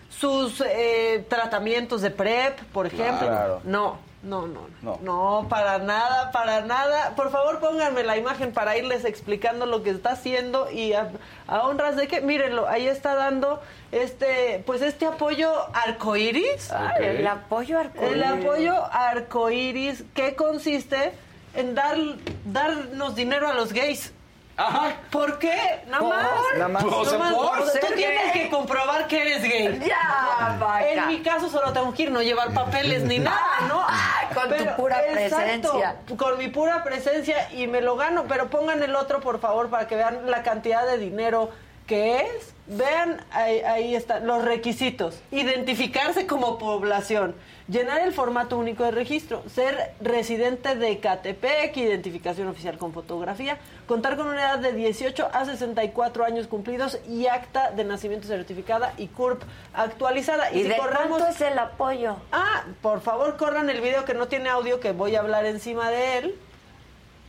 Sus 0.10 0.62
eh, 0.62 1.24
tratamientos 1.30 2.02
de 2.02 2.10
PrEP, 2.10 2.60
por 2.74 2.88
ejemplo. 2.88 3.28
Claro. 3.28 3.62
No, 3.66 3.98
no, 4.28 4.46
no, 4.48 4.68
no, 4.82 5.00
No. 5.04 5.42
no, 5.42 5.48
para 5.50 5.78
nada, 5.80 6.32
para 6.32 6.62
nada. 6.62 7.16
Por 7.16 7.32
favor, 7.32 7.60
pónganme 7.60 8.04
la 8.04 8.18
imagen 8.18 8.52
para 8.52 8.78
irles 8.78 9.06
explicando 9.06 9.66
lo 9.66 9.84
que 9.84 9.92
está 9.92 10.12
haciendo 10.12 10.70
y 10.70 10.94
a, 10.94 11.12
a 11.48 11.62
honras 11.68 11.96
de 11.96 12.08
que, 12.08 12.22
mírenlo, 12.22 12.68
ahí 12.68 12.88
está 12.88 13.16
dando 13.16 13.62
este, 13.92 14.64
pues 14.66 14.82
este 14.82 15.06
apoyo 15.06 15.52
arcoíris. 15.74 16.72
Ay, 16.72 17.06
el 17.06 17.28
apoyo 17.28 17.80
arcoíris. 17.80 18.14
El 18.16 18.24
apoyo 18.24 18.76
arcoíris 18.92 20.04
que 20.14 20.36
consiste 20.36 21.14
en 21.56 21.74
dar, 21.76 21.98
darnos 22.46 23.16
dinero 23.16 23.48
a 23.48 23.54
los 23.54 23.74
gays. 23.74 24.14
Ajá. 24.58 24.96
¿Por 25.12 25.38
qué? 25.38 25.84
Nada 25.86 26.00
¿Por? 26.00 26.10
más. 26.16 26.28
Nada 26.56 26.68
más. 26.68 26.84
O 26.84 27.06
sea, 27.06 27.20
por 27.32 27.70
ser 27.70 27.86
Tú 27.86 27.94
tienes 27.94 28.34
gay. 28.34 28.44
que 28.44 28.50
comprobar 28.50 29.08
que 29.08 29.22
eres 29.22 29.44
gay. 29.44 29.80
Ya, 29.88 30.58
vaca. 30.60 30.90
En 30.90 31.08
mi 31.08 31.22
caso 31.22 31.48
solo 31.50 31.72
tengo 31.74 31.94
que 31.94 32.04
ir, 32.04 32.12
no 32.12 32.22
llevar 32.24 32.52
papeles 32.54 33.04
ni 33.04 33.20
nada, 33.20 33.40
¿no? 33.68 33.80
Ah, 33.88 34.30
con 34.34 34.50
tu 34.58 34.66
pura 34.76 34.98
presencia. 35.12 35.96
Con 36.18 36.38
mi 36.40 36.48
pura 36.48 36.84
presencia 36.84 37.50
y 37.52 37.68
me 37.68 37.82
lo 37.82 37.96
gano, 37.96 38.26
pero 38.28 38.50
pongan 38.50 38.82
el 38.82 38.96
otro 38.96 39.20
por 39.20 39.40
favor 39.40 39.70
para 39.70 39.88
que 39.88 39.96
vean 39.96 40.30
la 40.30 40.42
cantidad 40.42 40.86
de 40.88 40.98
dinero 40.98 41.52
que 41.88 42.22
es. 42.22 42.54
Vean, 42.70 43.24
ahí, 43.32 43.62
ahí 43.62 43.96
están 43.96 44.28
los 44.28 44.44
requisitos. 44.44 45.22
Identificarse 45.32 46.28
como 46.28 46.58
población, 46.58 47.34
llenar 47.70 48.02
el 48.02 48.12
formato 48.12 48.58
único 48.58 48.84
de 48.84 48.92
registro, 48.92 49.42
ser 49.48 49.94
residente 50.02 50.76
de 50.76 51.00
Catepec, 51.00 51.78
identificación 51.78 52.50
oficial 52.50 52.78
con 52.78 52.92
fotografía, 52.92 53.58
contar 53.88 54.18
con 54.18 54.28
una 54.28 54.42
edad 54.42 54.60
de 54.60 54.74
18 54.74 55.30
a 55.32 55.46
64 55.46 56.26
años 56.26 56.48
cumplidos 56.48 57.00
y 57.08 57.28
acta 57.28 57.72
de 57.72 57.86
nacimiento 57.86 58.28
certificada 58.28 58.94
y 58.98 59.08
CURP 59.08 59.44
actualizada. 59.74 60.52
¿Y 60.52 60.64
si 60.64 60.68
de 60.68 60.76
cuánto 60.76 61.26
es 61.26 61.40
el 61.40 61.58
apoyo? 61.58 62.18
Ah, 62.34 62.66
por 62.82 63.00
favor, 63.00 63.38
corran 63.38 63.70
el 63.70 63.80
video 63.80 64.04
que 64.04 64.14
no 64.14 64.28
tiene 64.28 64.50
audio, 64.50 64.82
que 64.82 64.92
voy 64.92 65.16
a 65.16 65.22
hablar 65.22 65.46
encima 65.46 65.90
de 65.90 66.18
él, 66.18 66.36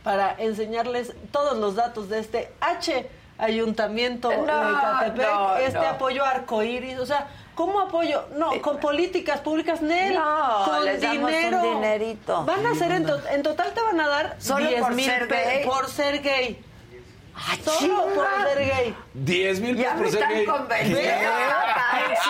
para 0.03 0.35
enseñarles 0.37 1.13
todos 1.31 1.57
los 1.57 1.75
datos 1.75 2.09
de 2.09 2.19
este 2.19 2.51
ayuntamiento 3.39 4.31
No, 4.31 4.37
de 4.45 4.71
Ecatepec, 4.71 5.27
no, 5.29 5.55
este 5.57 5.79
no. 5.79 5.87
apoyo 5.87 6.25
arcoíris, 6.25 6.99
o 6.99 7.05
sea, 7.05 7.27
¿cómo 7.55 7.79
apoyo? 7.79 8.25
No, 8.35 8.51
con 8.61 8.77
políticas 8.79 9.39
públicas, 9.39 9.81
Nel, 9.81 10.13
No, 10.15 10.61
con 10.65 10.85
les 10.85 11.01
damos 11.01 11.17
un 11.23 11.27
dinero. 11.27 11.61
dinerito. 11.61 12.43
Van 12.45 12.65
a 12.65 12.75
ser 12.75 12.91
en, 12.91 13.05
to- 13.05 13.27
en 13.31 13.41
total 13.43 13.71
te 13.73 13.81
van 13.81 13.99
a 14.01 14.07
dar 14.07 14.35
¿Solo 14.39 14.67
10 14.67 14.81
por 14.81 14.93
mil 14.93 15.05
ser 15.05 15.27
gay? 15.27 15.65
por 15.65 15.87
ser 15.89 16.21
gay. 16.21 16.63
Solo 17.63 17.77
chinga. 17.79 18.01
por 18.15 18.47
ser 18.49 18.59
gay. 18.67 18.95
10 19.13 19.59
mil 19.61 19.77
pesos 19.77 19.93
por 19.93 20.01
me 20.01 20.11
ser 20.11 20.19
están 20.21 20.33
gay. 20.35 20.45
convenciendo. 20.45 21.29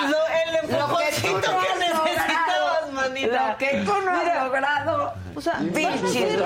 Lo- 0.10 0.28
el 0.50 0.56
empujoncito 0.70 1.42
que 1.60 1.80
necesitabas, 1.80 2.92
manita. 2.92 3.48
Lo 3.52 3.58
que 3.58 3.68
tú 3.86 3.94
no 4.06 4.12
has 4.12 4.44
logrado. 4.44 5.14
O 5.36 5.42
sea, 5.42 5.60
Pinches 5.60 6.02
millones 6.04 6.38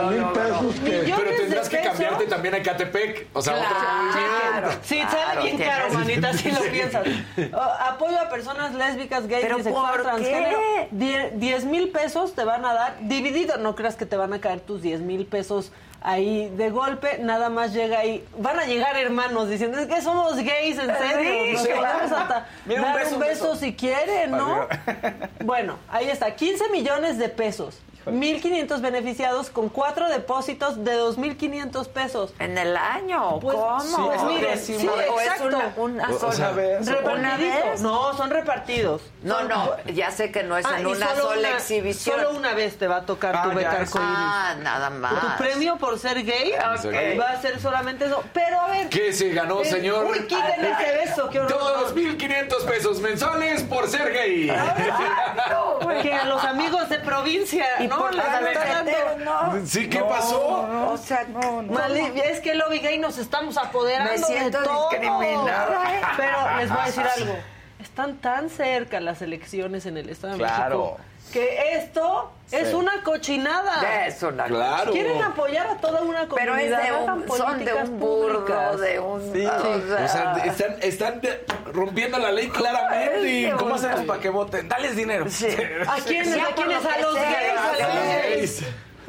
Pero 0.84 1.30
tendrás 1.38 1.70
de 1.70 1.70
que 1.70 1.78
pesos. 1.78 1.92
cambiarte 1.92 2.26
también 2.28 2.54
a 2.54 2.58
Ecatepec. 2.58 3.28
O 3.34 3.42
sea, 3.42 3.54
otro 3.56 3.68
movimiento. 3.70 4.80
Sí, 4.84 4.96
Claro, 4.96 5.12
sale 5.12 5.42
bien 5.44 5.58
caro, 5.58 5.94
manita, 5.94 6.34
si 6.34 6.52
lo 6.52 6.62
piensas. 6.62 7.08
O, 7.54 7.58
apoyo 7.62 8.20
a 8.20 8.30
personas 8.30 8.74
lésbicas, 8.74 9.28
gays, 9.28 9.44
¿Pero 9.44 9.58
bisexuales, 9.58 10.02
transgénero. 10.04 10.58
qué? 10.60 10.88
Die- 10.92 11.32
10 11.36 11.66
mil 11.66 11.90
pesos 11.90 12.34
te 12.36 12.44
van 12.44 12.66
a 12.66 12.74
dar, 12.74 12.98
dividido. 13.02 13.58
No 13.58 13.76
creas 13.76 13.96
que 13.96 14.06
te 14.06 14.16
van 14.18 14.34
a 14.34 14.40
caer 14.42 14.60
tus 14.62 14.82
10 14.82 15.02
mil 15.02 15.26
pesos 15.26 15.72
ahí 16.04 16.50
de 16.50 16.70
golpe. 16.70 17.18
Nada 17.20 17.50
más 17.50 17.74
llega 17.74 18.00
ahí. 18.00 18.26
Van 18.38 18.60
a 18.60 18.66
llegar 18.66 18.96
hermanos 18.98 19.50
diciendo, 19.50 19.80
es 19.80 19.88
que 19.88 20.02
somos 20.02 20.36
gays, 20.36 20.78
en 20.78 20.96
serio. 20.98 21.54
Nos 21.54 21.62
Sí, 21.64 21.68
claro. 21.70 22.00
hasta 22.04 22.48
Mira, 22.66 22.82
un 22.82 22.88
dar 22.88 23.00
beso, 23.04 23.16
un 23.16 23.20
beso, 23.22 23.44
beso. 23.52 23.56
si 23.56 23.76
quieren, 23.76 24.32
¿no? 24.32 24.68
Bueno, 25.44 25.78
ahí 25.90 26.10
está, 26.10 26.36
15 26.36 26.70
millones 26.70 27.18
de 27.18 27.30
pesos. 27.30 27.80
1.500 28.06 28.82
beneficiados 28.82 29.50
con 29.50 29.70
cuatro 29.70 30.10
depósitos 30.10 30.84
de 30.84 31.00
2.500 31.00 31.88
pesos. 31.88 32.34
¿En 32.38 32.58
el 32.58 32.76
año? 32.76 33.40
Pues, 33.40 33.56
¿Cómo? 33.56 33.80
sí, 33.82 33.96
pues 34.06 34.24
mire, 34.24 34.58
sí, 34.58 34.74
¿O 35.10 35.20
es 35.22 35.40
una, 35.42 35.74
una 35.78 36.10
O- 36.10 36.32
sea, 36.34 36.52
vez? 36.52 36.86
¿Una 36.86 36.98
Repartidito. 36.98 37.66
vez? 37.72 37.82
No, 37.82 38.14
son 38.18 38.30
repartidos. 38.30 39.02
No, 39.22 39.38
Son- 39.40 39.48
no, 39.48 39.70
ya 39.94 40.12
sé 40.12 40.34
que 40.34 40.44
no 40.44 40.58
es 40.58 40.66
Ah, 40.66 40.82
en 40.82 40.88
una 40.88 41.16
sola 41.16 41.40
una- 41.40 41.50
exhibición. 41.52 42.18
Solo 42.20 42.38
una 42.38 42.54
vez 42.54 42.78
te 42.78 42.88
va 42.88 42.98
a 42.98 43.06
tocar 43.06 43.38
Ah, 43.38 43.44
tu 43.44 43.50
beca 43.56 43.72
arcoíris. 43.72 43.96
Ah, 43.98 44.56
nada 44.62 44.90
más. 44.90 45.38
Tu 45.38 45.44
premio 45.44 45.78
por 45.78 45.93
ser 45.98 46.24
gay 46.24 46.52
Ok. 46.54 47.20
va 47.20 47.32
a 47.32 47.42
ser 47.42 47.60
solamente 47.60 48.06
eso. 48.06 48.24
Pero 48.34 48.60
a 48.62 48.68
ver. 48.68 48.90
¿Qué 48.90 49.12
se 49.14 49.30
ganó, 49.30 49.62
eh, 49.62 49.66
señor? 49.66 50.06
Uy, 50.06 50.20
quítenle 50.28 50.72
ese 50.72 50.94
beso, 51.10 51.30
qué 51.30 51.40
horror. 51.40 51.94
2.500 51.96 52.66
pesos 52.66 53.00
mensuales 53.00 53.64
por 53.64 53.88
ser 53.88 54.12
gay. 54.14 54.52
Que 56.02 56.14
a 56.14 56.26
los 56.26 56.44
amigos 56.44 56.90
de 56.90 57.00
provincia, 57.00 57.66
Y 57.80 57.88
¿no? 57.88 57.98
por 57.98 58.14
no. 58.16 59.66
Sí, 59.66 59.90
¿qué 59.90 60.00
pasó? 60.02 60.90
O 60.92 60.98
sea, 60.98 61.24
no, 61.30 61.62
no. 61.62 61.74
Mali- 61.74 62.20
es 62.26 62.40
que 62.42 62.52
el 62.52 62.58
lobby 62.60 62.80
gay 62.80 62.98
nos 63.00 63.18
estamos 63.18 63.58
apoderando 63.58 64.12
Me 64.12 64.18
siento 64.18 64.60
de 64.60 64.66
todo. 64.66 64.90
discriminada. 64.90 65.84
Pero 66.18 66.58
les 66.58 66.70
voy 66.70 66.80
a 66.82 66.86
decir 66.86 67.04
algo. 67.18 67.38
Están 67.80 68.18
tan 68.18 68.50
cerca 68.50 69.00
las 69.00 69.22
elecciones 69.22 69.86
en 69.86 69.98
el 69.98 70.10
Estado 70.10 70.34
de 70.34 70.40
Claro. 70.40 70.80
México 70.80 70.98
que 71.34 71.74
esto 71.74 72.32
es 72.52 72.74
una 72.74 73.02
cochinada. 73.04 74.06
Es 74.06 74.22
una 74.22 74.46
Claro. 74.46 74.92
Quieren 74.92 75.22
apoyar 75.22 75.66
a 75.68 75.78
toda 75.78 76.02
una 76.04 76.28
Pero 76.34 76.52
comunidad. 76.54 76.82
es 76.82 76.88
de 76.88 76.94
un, 77.12 77.38
son 77.38 77.66
de 77.66 77.74
un 77.74 78.00
burro, 78.00 78.46
públicas. 78.46 78.80
de 78.80 79.00
un... 79.00 79.34
Sí. 79.34 79.46
O 79.46 80.08
sea, 80.08 80.36
están, 80.46 80.76
están 80.82 81.22
de- 81.22 81.44
rompiendo 81.74 82.20
la 82.20 82.32
ley 82.32 82.50
claramente. 82.50 83.24
Y 83.30 83.46
¿Cómo 83.52 83.58
¿Cómo 83.64 83.76
hacemos 83.76 84.02
para 84.02 84.20
que 84.22 84.30
voten? 84.30 84.70
Dales 84.70 84.96
dinero. 84.96 85.26
Sí. 85.30 85.48
¿A 85.88 85.96
quiénes? 86.06 86.38
¿A 86.38 86.54
quiénes? 86.54 86.86
A 86.86 87.00
los 87.00 87.16
gays, 87.16 88.62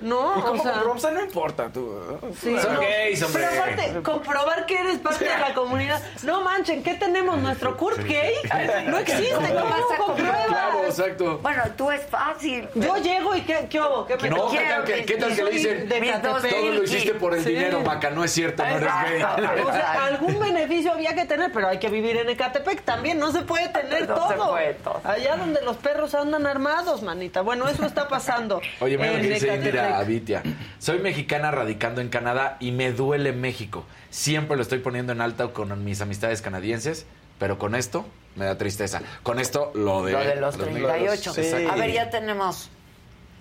No, 0.04 0.34
¿Y 0.36 0.38
o 0.38 0.42
sea, 0.62 0.72
comprobamos? 0.72 1.12
No 1.12 1.20
importa, 1.24 1.68
tú. 1.72 1.98
sí, 2.40 2.56
Son 2.60 2.78
gays, 2.80 3.22
hombre. 3.22 3.44
Pero 3.50 3.62
aparte, 3.62 4.02
comprobar 4.02 4.66
que 4.66 4.78
eres 4.78 4.98
parte 4.98 5.24
de 5.24 5.38
la 5.38 5.54
comunidad. 5.54 6.00
No 6.22 6.42
manchen, 6.42 6.82
¿qué 6.82 6.94
tenemos? 6.94 7.38
¿Nuestro 7.38 7.76
CURP 7.76 8.04
gay? 8.04 8.34
No 8.86 8.98
existe, 8.98 9.34
¿Cómo 9.34 9.48
¿cómo 9.60 9.70
vas 9.70 9.80
a 9.92 9.98
lo 9.98 10.04
compruebas? 10.06 10.46
Claro, 10.46 10.84
exacto. 10.84 11.38
Bueno, 11.38 11.62
tú 11.76 11.90
es 11.90 12.02
fácil. 12.06 12.68
Yo 12.74 12.96
llego 12.98 13.34
y 13.34 13.40
¿qué, 13.42 13.66
qué 13.70 13.80
hubo? 13.80 14.06
¿Qué 14.06 14.16
me 14.18 14.30
No, 14.30 14.50
¿qué 14.50 14.58
quiero 14.58 14.74
tal, 14.76 14.84
que, 14.84 15.04
qué 15.04 15.16
tal 15.16 15.34
que 15.34 15.42
le 15.44 15.50
dicen? 15.50 15.88
Todo 16.22 16.38
lo 16.72 16.82
hiciste 16.84 17.14
por 17.14 17.34
el 17.34 17.42
Sí. 17.42 17.50
dinero, 17.50 17.80
Maca. 17.80 18.10
No 18.10 18.22
es 18.24 18.30
cierto, 18.32 18.62
no 18.64 18.76
eres 18.76 18.88
gay. 19.10 19.22
O 19.64 19.72
sea, 19.72 20.04
algún 20.04 20.38
beneficio 20.38 20.92
había 20.92 21.14
que 21.14 21.24
tener, 21.24 21.50
pero 21.52 21.68
hay 21.68 21.78
que 21.78 21.88
vivir 21.88 22.16
en 22.18 22.28
Ecatepec 22.28 22.82
también, 22.82 23.18
no 23.18 23.32
se 23.32 23.40
puede 23.42 23.68
tener 23.68 24.08
No 24.08 24.14
todo. 24.14 24.28
se 24.28 24.34
puede 24.34 24.74
todo. 24.74 25.00
Allá 25.04 25.36
donde 25.36 25.62
los 25.62 25.76
perros 25.78 26.14
andan 26.14 26.46
armados, 26.46 27.02
manita. 27.02 27.40
Bueno, 27.40 27.66
eso 27.68 27.84
está 27.86 28.06
pasando. 28.08 28.60
Oye, 28.80 28.98
mira 28.98 29.12
que 29.12 29.18
dice 29.18 29.46
Ecatepec. 29.46 29.64
Indira 29.64 29.93
Avitia. 29.98 30.42
Soy 30.78 30.98
mexicana 30.98 31.50
radicando 31.50 32.00
en 32.00 32.08
Canadá 32.08 32.56
y 32.60 32.72
me 32.72 32.92
duele 32.92 33.32
México. 33.32 33.84
Siempre 34.10 34.56
lo 34.56 34.62
estoy 34.62 34.78
poniendo 34.78 35.12
en 35.12 35.20
alto 35.20 35.52
con 35.52 35.84
mis 35.84 36.00
amistades 36.00 36.42
canadienses, 36.42 37.06
pero 37.38 37.58
con 37.58 37.74
esto 37.74 38.06
me 38.36 38.44
da 38.44 38.58
tristeza. 38.58 39.02
Con 39.22 39.38
esto 39.38 39.72
lo 39.74 40.04
de, 40.04 40.12
Lo 40.12 40.20
de 40.20 40.36
los 40.36 40.56
los 40.56 40.66
38. 40.66 41.34
Sí. 41.34 41.40
A 41.70 41.76
ver, 41.76 41.92
ya 41.92 42.10
tenemos 42.10 42.70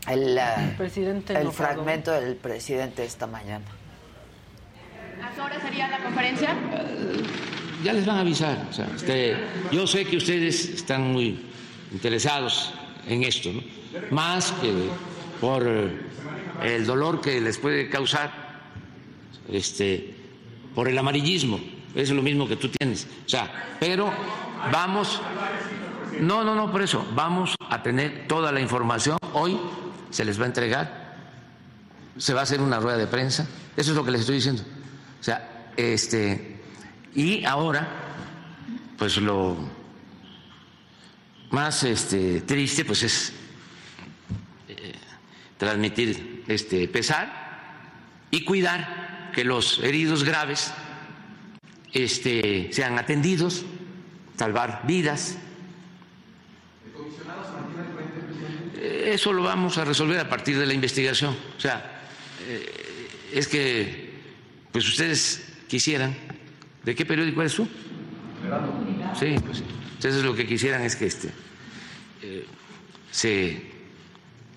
el, 0.07 0.37
eh, 0.37 0.43
Presidente 0.77 1.33
el 1.39 1.51
fragmento 1.51 2.11
del 2.11 2.35
presidente 2.35 3.03
esta 3.05 3.27
mañana. 3.27 3.65
¿A 5.23 5.33
qué 5.33 5.41
hora 5.41 5.61
sería 5.61 5.87
la 5.87 5.99
conferencia? 5.99 6.55
ya 7.83 7.93
les 7.93 8.05
van 8.05 8.17
a 8.17 8.21
avisar. 8.21 8.65
o 8.69 8.73
sea, 8.73 8.87
este, 8.95 9.35
yo 9.71 9.85
sé 9.85 10.05
que 10.05 10.17
ustedes 10.17 10.69
están 10.69 11.11
muy 11.11 11.45
interesados 11.91 12.73
en 13.07 13.23
esto, 13.23 13.51
¿no? 13.51 13.61
más 14.09 14.51
que 14.53 14.71
por 15.39 15.67
eh, 15.67 15.91
el 16.63 16.85
dolor 16.85 17.21
que 17.21 17.39
les 17.41 17.57
puede 17.57 17.89
causar 17.89 18.31
este, 19.49 20.15
por 20.73 20.87
el 20.87 20.97
amarillismo. 20.97 21.59
Es 21.93 22.09
lo 22.09 22.21
mismo 22.21 22.47
que 22.47 22.55
tú 22.55 22.69
tienes. 22.69 23.07
O 23.25 23.29
sea, 23.29 23.75
pero 23.79 24.11
vamos, 24.71 25.21
no, 26.19 26.43
no, 26.43 26.55
no, 26.55 26.71
por 26.71 26.81
eso, 26.81 27.05
vamos 27.13 27.55
a 27.69 27.83
tener 27.83 28.27
toda 28.27 28.51
la 28.51 28.61
información. 28.61 29.17
Hoy 29.33 29.59
se 30.09 30.25
les 30.25 30.39
va 30.39 30.45
a 30.45 30.47
entregar, 30.47 31.17
se 32.17 32.33
va 32.33 32.41
a 32.41 32.43
hacer 32.43 32.61
una 32.61 32.79
rueda 32.79 32.97
de 32.97 33.07
prensa. 33.07 33.47
Eso 33.75 33.91
es 33.91 33.97
lo 33.97 34.03
que 34.03 34.11
les 34.11 34.21
estoy 34.21 34.35
diciendo. 34.35 34.63
O 35.19 35.23
sea, 35.23 35.71
este, 35.75 36.61
y 37.13 37.43
ahora, 37.45 37.87
pues 38.97 39.17
lo 39.17 39.57
más 41.51 41.83
este, 41.83 42.41
triste, 42.41 42.85
pues 42.85 43.03
es 43.03 43.33
eh, 44.67 44.93
transmitir 45.57 46.32
este 46.47 46.87
pesar 46.87 47.43
y 48.31 48.43
cuidar 48.43 49.31
que 49.33 49.43
los 49.43 49.79
heridos 49.79 50.23
graves 50.23 50.73
este, 51.91 52.69
sean 52.71 52.97
atendidos, 52.97 53.65
salvar 54.37 54.81
vidas. 54.85 55.37
Eh, 58.75 59.11
Eso 59.13 59.33
lo 59.33 59.43
vamos 59.43 59.77
a 59.77 59.85
resolver 59.85 60.19
a 60.19 60.29
partir 60.29 60.57
de 60.57 60.65
la 60.65 60.73
investigación. 60.73 61.35
O 61.57 61.59
sea, 61.59 62.01
eh, 62.47 63.09
es 63.31 63.47
que, 63.47 64.13
pues 64.71 64.87
ustedes 64.87 65.53
quisieran, 65.67 66.15
¿de 66.83 66.95
qué 66.95 67.05
periódico 67.05 67.41
eres 67.41 67.55
tú? 67.55 67.67
Sí, 69.17 69.35
pues. 69.45 69.63
Entonces 69.95 70.23
lo 70.23 70.35
que 70.35 70.45
quisieran 70.45 70.81
es 70.81 70.95
que 70.95 71.05
este 71.05 71.29
eh, 72.21 72.45
se 73.09 73.71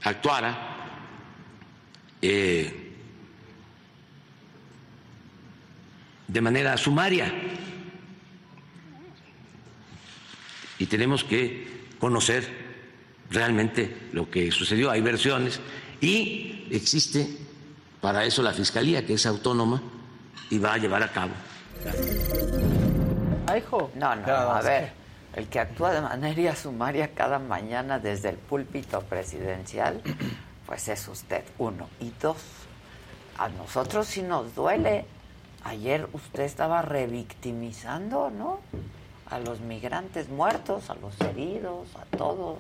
actuara 0.03 0.76
eh, 2.23 2.93
de 6.29 6.41
manera 6.41 6.77
sumaria 6.77 7.33
y 10.79 10.87
tenemos 10.87 11.25
que 11.25 11.87
conocer 11.99 12.67
realmente 13.31 14.09
lo 14.13 14.31
que 14.31 14.51
sucedió. 14.51 14.91
Hay 14.91 15.01
versiones 15.01 15.61
y 16.01 16.69
existe 16.71 17.27
para 18.01 18.25
eso 18.25 18.43
la 18.43 18.53
fiscalía 18.53 19.07
que 19.07 19.15
es 19.15 19.27
autónoma 19.27 19.83
y 20.51 20.59
va 20.59 20.75
a 20.75 20.79
llevar 20.79 21.03
a 21.03 21.09
cabo. 21.13 21.33
Hijo. 23.57 23.91
No, 23.95 24.15
no, 24.17 24.33
a 24.33 24.61
ver, 24.61 24.93
el 25.35 25.47
que 25.49 25.61
actúa 25.61 25.93
de 25.93 26.01
manera 26.01 26.55
sumaria 26.55 27.15
cada 27.15 27.39
mañana 27.39 27.99
desde 27.99 28.31
el 28.31 28.37
púlpito 28.37 29.01
presidencial, 29.03 30.03
pues 30.67 30.89
es 30.89 31.07
usted, 31.09 31.45
uno. 31.59 31.89
Y 32.01 32.13
dos, 32.21 32.39
a 33.39 33.49
nosotros 33.49 34.07
sí 34.07 34.23
nos 34.23 34.55
duele. 34.55 35.07
Ayer 35.65 36.09
usted 36.13 36.43
estaba 36.43 36.83
revictimizando, 36.83 38.31
¿no? 38.31 38.61
A 39.29 39.39
los 39.39 39.61
migrantes 39.61 40.29
muertos, 40.29 40.91
a 40.91 40.95
los 40.95 41.21
heridos, 41.21 41.89
a 41.97 42.17
todos. 42.17 42.59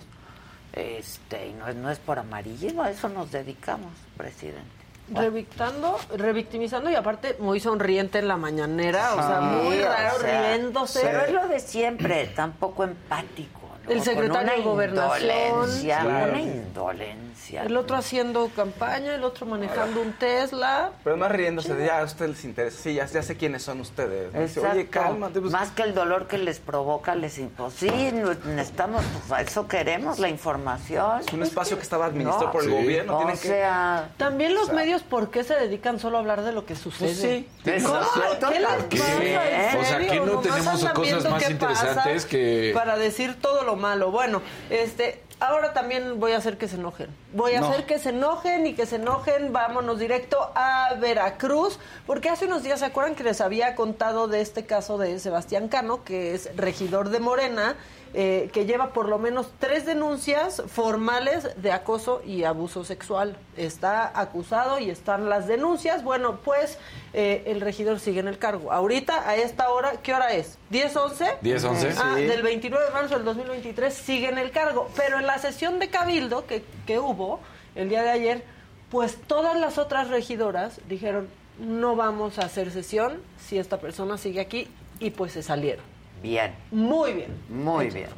Este, 0.72 1.48
y 1.48 1.52
no 1.54 1.68
es, 1.68 1.76
no 1.76 1.90
es 1.90 1.98
por 1.98 2.18
amarillismo, 2.18 2.82
a 2.82 2.90
eso 2.90 3.08
nos 3.08 3.30
dedicamos, 3.32 3.92
presidente. 4.16 4.60
Revictando, 5.08 5.98
revictimizando 6.16 6.90
y 6.90 6.96
aparte 6.96 7.36
muy 7.38 7.60
sonriente 7.60 8.18
en 8.18 8.28
la 8.28 8.36
mañanera, 8.36 9.14
o 9.14 9.22
sea, 9.26 9.40
muy 9.40 9.78
o 9.78 9.88
raro, 9.88 10.20
sea, 10.20 10.56
riéndose. 10.56 11.00
Pero 11.00 11.20
es 11.20 11.32
lo 11.32 11.48
de 11.48 11.60
siempre, 11.60 12.26
tampoco 12.34 12.82
empático, 12.84 13.60
El 13.88 13.96
Con 13.98 14.04
secretario 14.04 14.42
una 14.42 14.52
de 14.56 14.62
Gobernación. 14.62 15.30
Indolencia, 15.30 16.00
Claro. 16.00 16.32
una 16.32 16.40
indolencia. 16.40 17.62
El 17.62 17.76
otro 17.76 17.96
haciendo 17.96 18.48
campaña, 18.54 19.14
el 19.14 19.22
otro 19.22 19.46
manejando 19.46 20.00
un 20.02 20.12
Tesla. 20.14 20.90
Pero 21.04 21.16
más 21.16 21.30
riéndose, 21.30 21.74
de, 21.74 21.86
ya 21.86 22.00
a 22.00 22.04
ustedes 22.04 22.30
les 22.32 22.44
interesa. 22.44 22.78
Sí, 22.82 22.94
ya, 22.94 23.06
ya 23.06 23.22
sé 23.22 23.36
quiénes 23.36 23.62
son 23.62 23.80
ustedes. 23.80 24.32
Dice. 24.32 24.60
Oye, 24.66 24.88
cálmate. 24.88 25.40
pues, 25.40 25.52
Más 25.52 25.70
que 25.70 25.82
el 25.82 25.94
dolor 25.94 26.26
que 26.26 26.38
les 26.38 26.58
provoca, 26.58 27.14
les 27.14 27.38
impo- 27.38 27.70
Sí, 27.70 27.88
no- 28.12 28.34
necesitamos, 28.52 29.04
pues 29.28 29.32
a 29.32 29.42
eso 29.42 29.68
queremos, 29.68 30.18
la 30.18 30.28
información. 30.28 31.20
Es 31.20 31.32
un 31.32 31.42
espacio 31.44 31.76
que 31.76 31.82
estaba 31.84 32.06
administrado 32.06 32.46
No, 32.46 32.52
por 32.52 32.62
el 32.64 32.70
sí. 32.70 32.74
gobierno. 32.74 33.14
O 33.14 33.18
tienen 33.18 33.38
que- 33.38 33.48
sea, 33.48 34.10
También 34.16 34.54
los 34.54 34.64
O 34.64 34.66
sea- 34.66 34.74
medios, 34.74 35.02
¿por 35.02 35.30
qué 35.30 35.44
se 35.44 35.54
dedican 35.54 36.00
solo 36.00 36.16
a 36.16 36.20
hablar 36.20 36.42
de 36.42 36.50
lo 36.52 36.66
que 36.66 36.74
sucede? 36.74 37.06
Pues 37.08 37.18
sí, 37.20 37.48
tienes 37.62 37.84
¿Cómo? 37.84 38.00
¿Qué 38.00 38.60
les 38.60 38.68
O 38.68 39.84
sea, 39.84 39.98
no 39.98 40.26
Nomás 40.26 40.42
tenemos 40.42 40.84
cosas 40.92 41.30
más 41.30 41.50
interesantes 41.50 42.26
que- 42.26 42.72
Para 42.74 42.96
decir 42.96 43.36
todo 43.40 43.62
lo 43.62 43.75
malo. 43.76 44.10
Bueno, 44.10 44.42
este... 44.70 45.22
Ahora 45.38 45.74
también 45.74 46.18
voy 46.18 46.32
a 46.32 46.38
hacer 46.38 46.56
que 46.56 46.66
se 46.66 46.76
enojen. 46.76 47.10
Voy 47.34 47.52
a 47.52 47.60
No. 47.60 47.68
hacer 47.68 47.84
que 47.84 47.98
se 47.98 48.08
enojen 48.08 48.66
y 48.66 48.72
que 48.74 48.86
se 48.86 48.96
enojen. 48.96 49.52
Vámonos 49.52 49.98
directo 49.98 50.38
a 50.54 50.94
Veracruz. 50.98 51.78
Porque 52.06 52.30
hace 52.30 52.46
unos 52.46 52.62
días, 52.62 52.80
¿se 52.80 52.86
acuerdan 52.86 53.14
que 53.14 53.22
les 53.22 53.42
había 53.42 53.74
contado 53.74 54.28
de 54.28 54.40
este 54.40 54.64
caso 54.64 54.96
de 54.96 55.18
Sebastián 55.18 55.68
Cano, 55.68 56.04
que 56.04 56.34
es 56.34 56.48
regidor 56.56 57.10
de 57.10 57.20
Morena? 57.20 57.76
Eh, 58.14 58.48
que 58.52 58.64
lleva 58.64 58.92
por 58.92 59.08
lo 59.08 59.18
menos 59.18 59.50
tres 59.58 59.84
denuncias 59.84 60.62
formales 60.68 61.48
de 61.60 61.72
acoso 61.72 62.22
y 62.24 62.44
abuso 62.44 62.84
sexual. 62.84 63.36
Está 63.56 64.18
acusado 64.18 64.78
y 64.78 64.90
están 64.90 65.28
las 65.28 65.46
denuncias. 65.46 66.02
Bueno, 66.02 66.40
pues 66.44 66.78
eh, 67.12 67.42
el 67.46 67.60
regidor 67.60 68.00
sigue 68.00 68.20
en 68.20 68.28
el 68.28 68.38
cargo. 68.38 68.72
Ahorita, 68.72 69.28
a 69.28 69.36
esta 69.36 69.68
hora, 69.70 69.92
¿qué 70.02 70.14
hora 70.14 70.32
es? 70.32 70.58
¿10, 70.70 70.96
11? 70.96 71.36
10, 71.42 71.64
11. 71.64 71.94
Ah, 71.98 72.14
Sí. 72.16 72.22
del 72.24 72.42
29 72.42 72.84
de 72.86 72.90
marzo 72.92 73.14
del 73.16 73.24
2023 73.24 73.92
sigue 73.92 74.28
en 74.28 74.38
el 74.38 74.50
cargo. 74.50 74.88
Pero 74.96 75.18
en 75.18 75.26
la 75.26 75.38
sesión 75.38 75.78
de 75.78 75.88
cabildo 75.88 76.46
que, 76.46 76.64
que 76.86 76.98
hubo 76.98 77.40
el 77.74 77.88
día 77.88 78.02
de 78.02 78.10
ayer, 78.10 78.44
pues 78.90 79.16
todas 79.26 79.58
las 79.58 79.76
otras 79.78 80.08
regidoras 80.08 80.80
dijeron, 80.88 81.28
no 81.58 81.96
vamos 81.96 82.38
a 82.38 82.42
hacer 82.46 82.70
sesión 82.70 83.20
si 83.38 83.58
esta 83.58 83.78
persona 83.78 84.16
sigue 84.16 84.40
aquí 84.40 84.68
y 85.00 85.10
pues 85.10 85.32
se 85.32 85.42
salieron. 85.42 85.84
Bien, 86.22 86.54
Muy 86.70 87.12
bien. 87.12 87.30
muy 87.48 87.90
bien. 87.90 88.08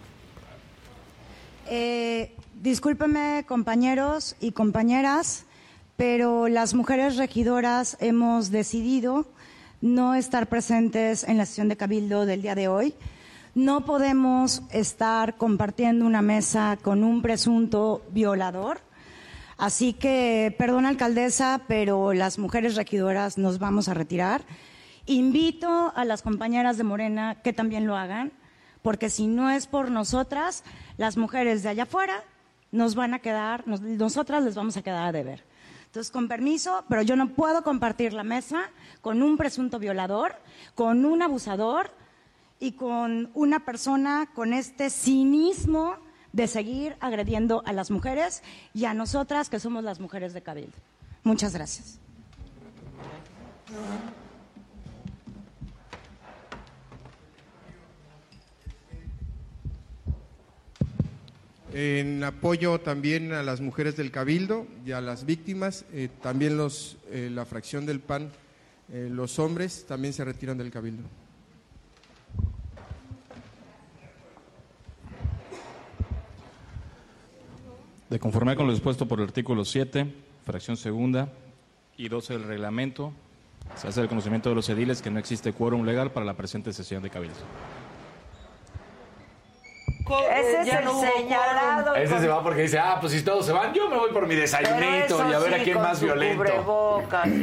Eh, 1.70 2.34
discúlpeme, 2.54 3.44
compañeros 3.46 4.36
y 4.40 4.52
compañeras, 4.52 5.44
pero 5.96 6.48
las 6.48 6.74
mujeres 6.74 7.16
regidoras 7.16 7.96
hemos 8.00 8.50
decidido 8.50 9.26
no 9.80 10.14
estar 10.14 10.48
presentes 10.48 11.24
en 11.24 11.36
la 11.36 11.46
sesión 11.46 11.68
de 11.68 11.76
Cabildo 11.76 12.26
del 12.26 12.42
día 12.42 12.54
de 12.54 12.68
hoy. 12.68 12.94
No 13.54 13.84
podemos 13.84 14.62
estar 14.70 15.36
compartiendo 15.36 16.06
una 16.06 16.22
mesa 16.22 16.78
con 16.80 17.04
un 17.04 17.22
presunto 17.22 18.02
violador. 18.10 18.80
Así 19.56 19.92
que, 19.92 20.54
perdón, 20.56 20.86
alcaldesa, 20.86 21.62
pero 21.66 22.12
las 22.12 22.38
mujeres 22.38 22.76
regidoras 22.76 23.38
nos 23.38 23.58
vamos 23.58 23.88
a 23.88 23.94
retirar. 23.94 24.42
Invito 25.08 25.90
a 25.96 26.04
las 26.04 26.20
compañeras 26.22 26.76
de 26.76 26.84
Morena 26.84 27.36
que 27.42 27.54
también 27.54 27.86
lo 27.86 27.96
hagan, 27.96 28.30
porque 28.82 29.08
si 29.08 29.26
no 29.26 29.48
es 29.50 29.66
por 29.66 29.90
nosotras, 29.90 30.64
las 30.98 31.16
mujeres 31.16 31.62
de 31.62 31.70
allá 31.70 31.84
afuera 31.84 32.22
nos 32.72 32.94
van 32.94 33.14
a 33.14 33.18
quedar, 33.18 33.66
nos- 33.66 33.80
nosotras 33.80 34.44
les 34.44 34.54
vamos 34.54 34.76
a 34.76 34.82
quedar 34.82 35.06
a 35.06 35.12
deber. 35.12 35.42
Entonces, 35.86 36.10
con 36.12 36.28
permiso, 36.28 36.84
pero 36.90 37.00
yo 37.00 37.16
no 37.16 37.30
puedo 37.30 37.62
compartir 37.64 38.12
la 38.12 38.22
mesa 38.22 38.64
con 39.00 39.22
un 39.22 39.38
presunto 39.38 39.78
violador, 39.78 40.36
con 40.74 41.06
un 41.06 41.22
abusador 41.22 41.90
y 42.60 42.72
con 42.72 43.30
una 43.32 43.64
persona 43.64 44.28
con 44.34 44.52
este 44.52 44.90
cinismo 44.90 45.96
de 46.34 46.46
seguir 46.46 46.96
agrediendo 47.00 47.62
a 47.64 47.72
las 47.72 47.90
mujeres 47.90 48.42
y 48.74 48.84
a 48.84 48.92
nosotras 48.92 49.48
que 49.48 49.58
somos 49.58 49.82
las 49.82 50.00
mujeres 50.00 50.34
de 50.34 50.42
Cabildo. 50.42 50.76
Muchas 51.24 51.54
gracias. 51.54 51.98
En 61.80 62.24
apoyo 62.24 62.80
también 62.80 63.32
a 63.32 63.44
las 63.44 63.60
mujeres 63.60 63.96
del 63.96 64.10
Cabildo 64.10 64.66
y 64.84 64.90
a 64.90 65.00
las 65.00 65.24
víctimas, 65.24 65.84
eh, 65.92 66.08
también 66.20 66.56
los, 66.56 66.96
eh, 67.08 67.30
la 67.32 67.44
fracción 67.44 67.86
del 67.86 68.00
PAN, 68.00 68.32
eh, 68.92 69.08
los 69.08 69.38
hombres 69.38 69.86
también 69.86 70.12
se 70.12 70.24
retiran 70.24 70.58
del 70.58 70.72
Cabildo. 70.72 71.04
De 78.10 78.18
conformidad 78.18 78.56
con 78.56 78.66
lo 78.66 78.72
dispuesto 78.72 79.06
por 79.06 79.20
el 79.20 79.26
artículo 79.26 79.64
7, 79.64 80.12
fracción 80.44 80.76
segunda 80.76 81.32
y 81.96 82.08
12 82.08 82.32
del 82.32 82.42
reglamento, 82.42 83.12
se 83.76 83.86
hace 83.86 84.00
el 84.00 84.08
conocimiento 84.08 84.48
de 84.48 84.56
los 84.56 84.68
ediles 84.68 85.00
que 85.00 85.12
no 85.12 85.20
existe 85.20 85.52
quórum 85.52 85.84
legal 85.84 86.10
para 86.10 86.26
la 86.26 86.36
presente 86.36 86.72
sesión 86.72 87.04
de 87.04 87.10
cabildo. 87.10 87.36
Ese 90.30 90.60
es 90.62 90.66
Ya 90.66 90.78
el 90.78 90.84
no 90.84 91.00
señalado. 91.00 91.94
Ese 91.96 92.12
con- 92.12 92.22
se 92.22 92.28
va 92.28 92.42
porque 92.42 92.62
dice, 92.62 92.78
ah, 92.78 92.98
pues 93.00 93.12
si 93.12 93.22
todos 93.22 93.44
se 93.46 93.52
van, 93.52 93.72
yo 93.72 93.88
me 93.88 93.96
voy 93.96 94.10
por 94.12 94.26
mi 94.26 94.34
desayunito 94.34 95.28
y 95.28 95.32
a 95.34 95.38
ver 95.38 95.54
sí, 95.54 95.60
a 95.60 95.64
quién 95.64 95.76
más 95.80 96.00
violento. 96.02 96.36
cubrebocas. 96.38 97.28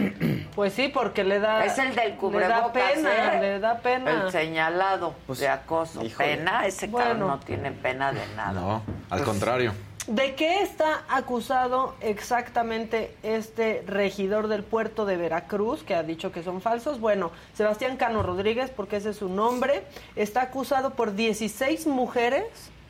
Pues 0.55 0.71
sí, 0.71 0.87
porque 0.87 1.25
le 1.25 1.41
da. 1.41 1.65
Es 1.65 1.77
el 1.79 1.93
del 1.93 2.11
Le 2.11 2.15
cubrebocas, 2.15 2.61
da 2.61 2.71
pena, 2.71 3.35
¿eh? 3.35 3.41
le 3.41 3.59
da 3.59 3.77
pena. 3.79 4.11
El 4.23 4.31
señalado 4.31 5.13
de 5.27 5.49
acoso. 5.49 6.01
híjole. 6.01 6.37
Pena, 6.37 6.65
ese 6.65 6.87
Bueno. 6.87 7.09
cabrón 7.09 7.27
no 7.27 7.39
tiene 7.39 7.71
pena 7.73 8.13
de 8.13 8.21
nada. 8.37 8.53
No, 8.53 8.81
al 9.09 9.23
contrario. 9.23 9.73
¿De 10.07 10.35
qué 10.35 10.61
está 10.61 11.03
acusado 11.09 11.95
exactamente 11.99 13.15
este 13.23 13.83
regidor 13.87 14.47
del 14.47 14.63
puerto 14.63 15.03
de 15.05 15.17
Veracruz, 15.17 15.83
que 15.83 15.95
ha 15.95 16.03
dicho 16.03 16.31
que 16.31 16.43
son 16.43 16.61
falsos? 16.61 16.99
Bueno, 16.99 17.31
Sebastián 17.55 17.97
Cano 17.97 18.21
Rodríguez, 18.21 18.69
porque 18.69 18.97
ese 18.97 19.09
es 19.11 19.17
su 19.17 19.29
nombre, 19.29 19.83
está 20.15 20.43
acusado 20.43 20.91
por 20.91 21.15
16 21.15 21.87
mujeres 21.87 22.45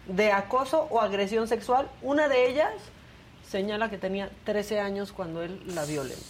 de 0.08 0.34
acoso 0.34 0.88
o 0.92 1.00
agresión 1.00 1.48
sexual. 1.48 1.90
Una 2.02 2.28
de 2.28 2.50
ellas 2.50 2.74
señala 3.50 3.90
que 3.90 3.98
tenía 3.98 4.30
13 4.44 4.82
años 4.82 5.14
cuando 5.14 5.42
él 5.42 5.62
la 5.68 5.86
violentó. 5.86 6.22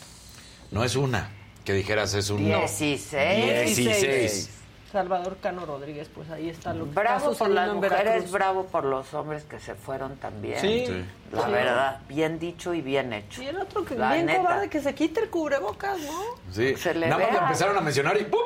No 0.69 0.83
es 0.83 0.95
una, 0.95 1.31
que 1.63 1.73
dijeras 1.73 2.13
es 2.13 2.29
un... 2.29 2.45
Dieciséis. 2.45 3.75
16. 3.75 4.49
Salvador 4.95 5.35
Cano 5.41 5.65
Rodríguez, 5.65 6.07
pues 6.15 6.29
ahí 6.29 6.47
está 6.49 6.73
lo 6.73 6.85
que 6.85 6.91
Bravo 6.91 7.31
está 7.33 7.43
por 7.43 7.53
las 7.53 7.73
mujeres, 7.73 8.31
bravo 8.31 8.63
por 8.67 8.85
los 8.85 9.13
hombres 9.13 9.43
que 9.43 9.59
se 9.59 9.75
fueron 9.75 10.15
también. 10.15 10.57
Sí. 10.61 10.85
Sí. 10.87 11.05
La 11.33 11.45
Sí. 11.47 11.51
verdad, 11.51 11.99
bien 12.07 12.39
dicho 12.39 12.73
y 12.73 12.79
bien 12.81 13.11
hecho. 13.11 13.43
Y 13.43 13.47
el 13.47 13.57
otro 13.59 13.83
que 13.83 13.95
La 13.95 14.13
bien 14.13 14.27
neta. 14.27 14.39
cobarde 14.39 14.69
que 14.69 14.79
se 14.81 14.95
quite 14.95 15.19
el 15.19 15.29
cubrebocas, 15.29 15.99
¿no? 15.99 16.21
Sí, 16.53 16.77
Se 16.77 16.93
le 16.93 17.09
nada 17.09 17.21
más 17.25 17.33
lo 17.33 17.39
empezaron 17.41 17.77
a 17.77 17.81
mencionar 17.81 18.15
y 18.21 18.23
¡pum! 18.23 18.39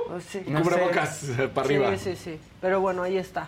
Cubrebocas 0.64 1.24
eh, 1.38 1.48
para 1.54 1.66
arriba. 1.68 1.92
Sí, 1.98 2.16
sí, 2.16 2.16
sí. 2.16 2.40
Pero 2.60 2.82
bueno, 2.82 3.04
ahí 3.04 3.20
está. 3.20 3.48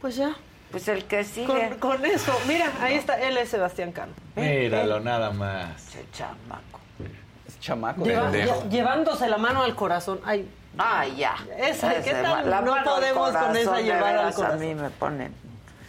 Pues 0.00 0.16
ya. 0.16 0.34
Pues 0.70 0.88
el 0.88 1.04
que 1.04 1.22
sigue. 1.22 1.46
Con, 1.78 1.98
con 1.98 2.06
eso, 2.06 2.32
mira, 2.48 2.72
ahí 2.80 2.94
está, 2.94 3.20
él 3.20 3.36
es 3.36 3.50
Sebastián 3.50 3.92
Cano. 3.92 4.12
Míralo 4.36 5.00
nada 5.00 5.30
más. 5.32 5.86
Ese 5.88 6.06
chamaco. 6.12 6.80
Es 7.46 7.60
chamaco. 7.60 8.02
Lleva- 8.04 8.30
lle- 8.32 8.68
llevándose 8.70 9.28
la 9.28 9.36
mano 9.36 9.62
al 9.62 9.74
corazón. 9.76 10.20
Ay, 10.24 10.48
Ay, 10.78 11.16
ya. 11.16 11.34
Esa, 11.58 11.94
¿qué 12.02 12.10
Ese, 12.10 12.22
tal? 12.22 12.50
la 12.50 12.60
No 12.60 12.74
podemos 12.84 13.30
con 13.36 13.56
esa 13.56 13.80
llevar 13.80 14.16
al 14.18 14.34
corazón. 14.34 14.56
A 14.58 14.60
mí 14.64 14.74
me 14.74 14.90
ponen. 14.90 15.34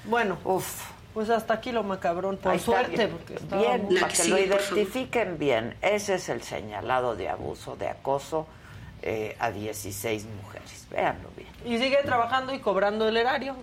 bueno, 0.05 0.37
Uf. 0.43 0.83
pues 1.13 1.29
hasta 1.29 1.55
aquí 1.55 1.71
lo 1.71 1.83
macabrón, 1.83 2.37
por 2.37 2.51
Ahí 2.51 2.59
suerte, 2.59 2.95
bien. 2.95 3.09
porque 3.11 3.33
estaba 3.35 3.61
Bien, 3.61 3.83
muy- 3.85 3.99
para 3.99 4.13
que 4.13 4.25
lo 4.25 4.37
identifiquen 4.37 5.37
bien. 5.39 5.75
Ese 5.81 6.15
es 6.15 6.29
el 6.29 6.41
señalado 6.43 7.15
de 7.15 7.29
abuso, 7.29 7.75
de 7.75 7.87
acoso 7.89 8.47
eh, 9.01 9.35
a 9.39 9.51
16 9.51 10.25
mujeres. 10.43 10.87
Véanlo 10.91 11.29
bien. 11.35 11.49
Y 11.65 11.77
sigue 11.81 11.97
trabajando 12.03 12.53
y 12.53 12.59
cobrando 12.59 13.07
el 13.07 13.17
erario. 13.17 13.55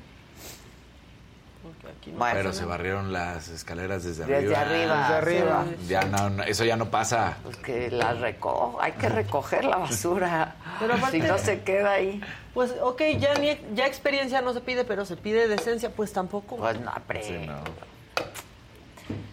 Aquí 1.98 2.12
no. 2.12 2.18
Pero 2.20 2.50
pasa 2.50 2.52
se 2.52 2.60
nada. 2.62 2.66
barrieron 2.76 3.12
las 3.12 3.48
escaleras 3.48 4.04
desde, 4.04 4.24
Desde 4.24 4.54
arriba. 4.56 5.00
Desde 5.02 5.14
arriba. 5.14 5.64
Ya 5.88 6.04
no, 6.04 6.30
no, 6.30 6.42
eso 6.44 6.64
ya 6.64 6.76
no 6.76 6.90
pasa. 6.90 7.38
Pues 7.42 7.56
que 7.56 7.90
la 7.90 8.12
recojo. 8.14 8.78
Hay 8.80 8.92
que 8.92 9.08
recoger 9.08 9.64
la 9.64 9.76
basura. 9.78 10.54
Pero 10.78 10.94
aparte- 10.94 11.20
si 11.20 11.26
no 11.26 11.38
se 11.38 11.60
queda 11.62 11.92
ahí. 11.92 12.20
Pues, 12.54 12.72
ok, 12.80 13.02
ya, 13.18 13.34
ni, 13.34 13.58
ya 13.74 13.86
experiencia 13.86 14.40
no 14.42 14.52
se 14.52 14.60
pide, 14.60 14.84
pero 14.84 15.04
se 15.04 15.16
pide 15.16 15.48
decencia, 15.48 15.90
pues 15.90 16.12
tampoco. 16.12 16.56
Pues 16.56 16.78
no, 16.80 16.92
pre- 17.06 17.48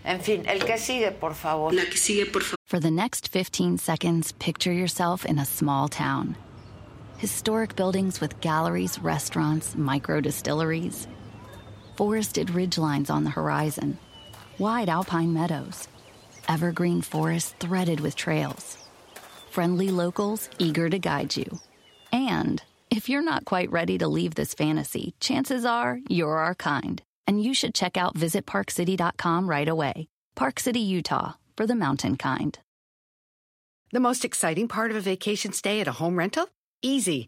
En 0.06 0.22
fin, 0.22 0.44
el 0.48 0.64
que 0.66 0.78
sigue, 0.78 1.12
por 1.12 1.36
favor. 1.36 1.74
La 1.74 1.84
que 1.86 1.98
sigue, 1.98 2.26
por 2.26 2.42
favor. 2.44 2.56
For 2.66 2.80
the 2.80 2.92
next 2.92 3.30
15 3.32 3.78
seconds, 3.78 4.32
picture 4.34 4.74
yourself 4.74 5.26
in 5.26 5.38
a 5.40 5.46
small 5.46 5.88
town. 5.90 6.36
Historic 7.20 7.76
buildings 7.76 8.22
with 8.22 8.40
galleries, 8.42 8.98
restaurants, 9.04 9.76
micro 9.76 10.22
distilleries. 10.22 11.08
Forested 12.00 12.48
ridgelines 12.48 13.10
on 13.10 13.26
the 13.26 13.30
horizon. 13.30 14.00
Wide 14.58 14.88
alpine 14.88 15.34
meadows. 15.34 15.90
Evergreen 16.48 17.02
forests 17.02 17.54
threaded 17.60 18.00
with 18.00 18.16
trails. 18.16 18.78
Friendly 19.52 19.92
locals 19.92 20.50
eager 20.60 20.90
to 20.90 20.98
guide 20.98 21.36
you. 21.36 21.60
And 22.14 22.64
if 22.90 23.10
you're 23.10 23.22
not 23.22 23.44
quite 23.44 23.70
ready 23.70 23.98
to 23.98 24.08
leave 24.08 24.36
this 24.36 24.54
fantasy, 24.54 25.14
chances 25.20 25.66
are 25.66 26.00
you're 26.08 26.38
our 26.38 26.56
kind, 26.56 27.02
and 27.28 27.44
you 27.44 27.54
should 27.54 27.76
check 27.76 27.98
out 27.98 28.16
visitparkcity.com 28.16 29.50
right 29.50 29.68
away. 29.68 30.08
Park 30.36 30.62
City, 30.62 30.80
Utah, 30.80 31.34
for 31.58 31.68
the 31.68 31.76
mountain 31.76 32.16
kind. 32.16 32.58
The 33.92 34.00
most 34.00 34.24
exciting 34.24 34.70
part 34.70 34.92
of 34.92 34.96
a 34.96 35.02
vacation 35.02 35.52
stay 35.52 35.82
at 35.82 35.88
a 35.90 36.00
home 36.00 36.18
rental? 36.18 36.48
Easy. 36.82 37.28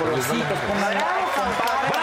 Pongan 0.00 0.94
like, 0.94 1.30
compartan. 1.36 2.00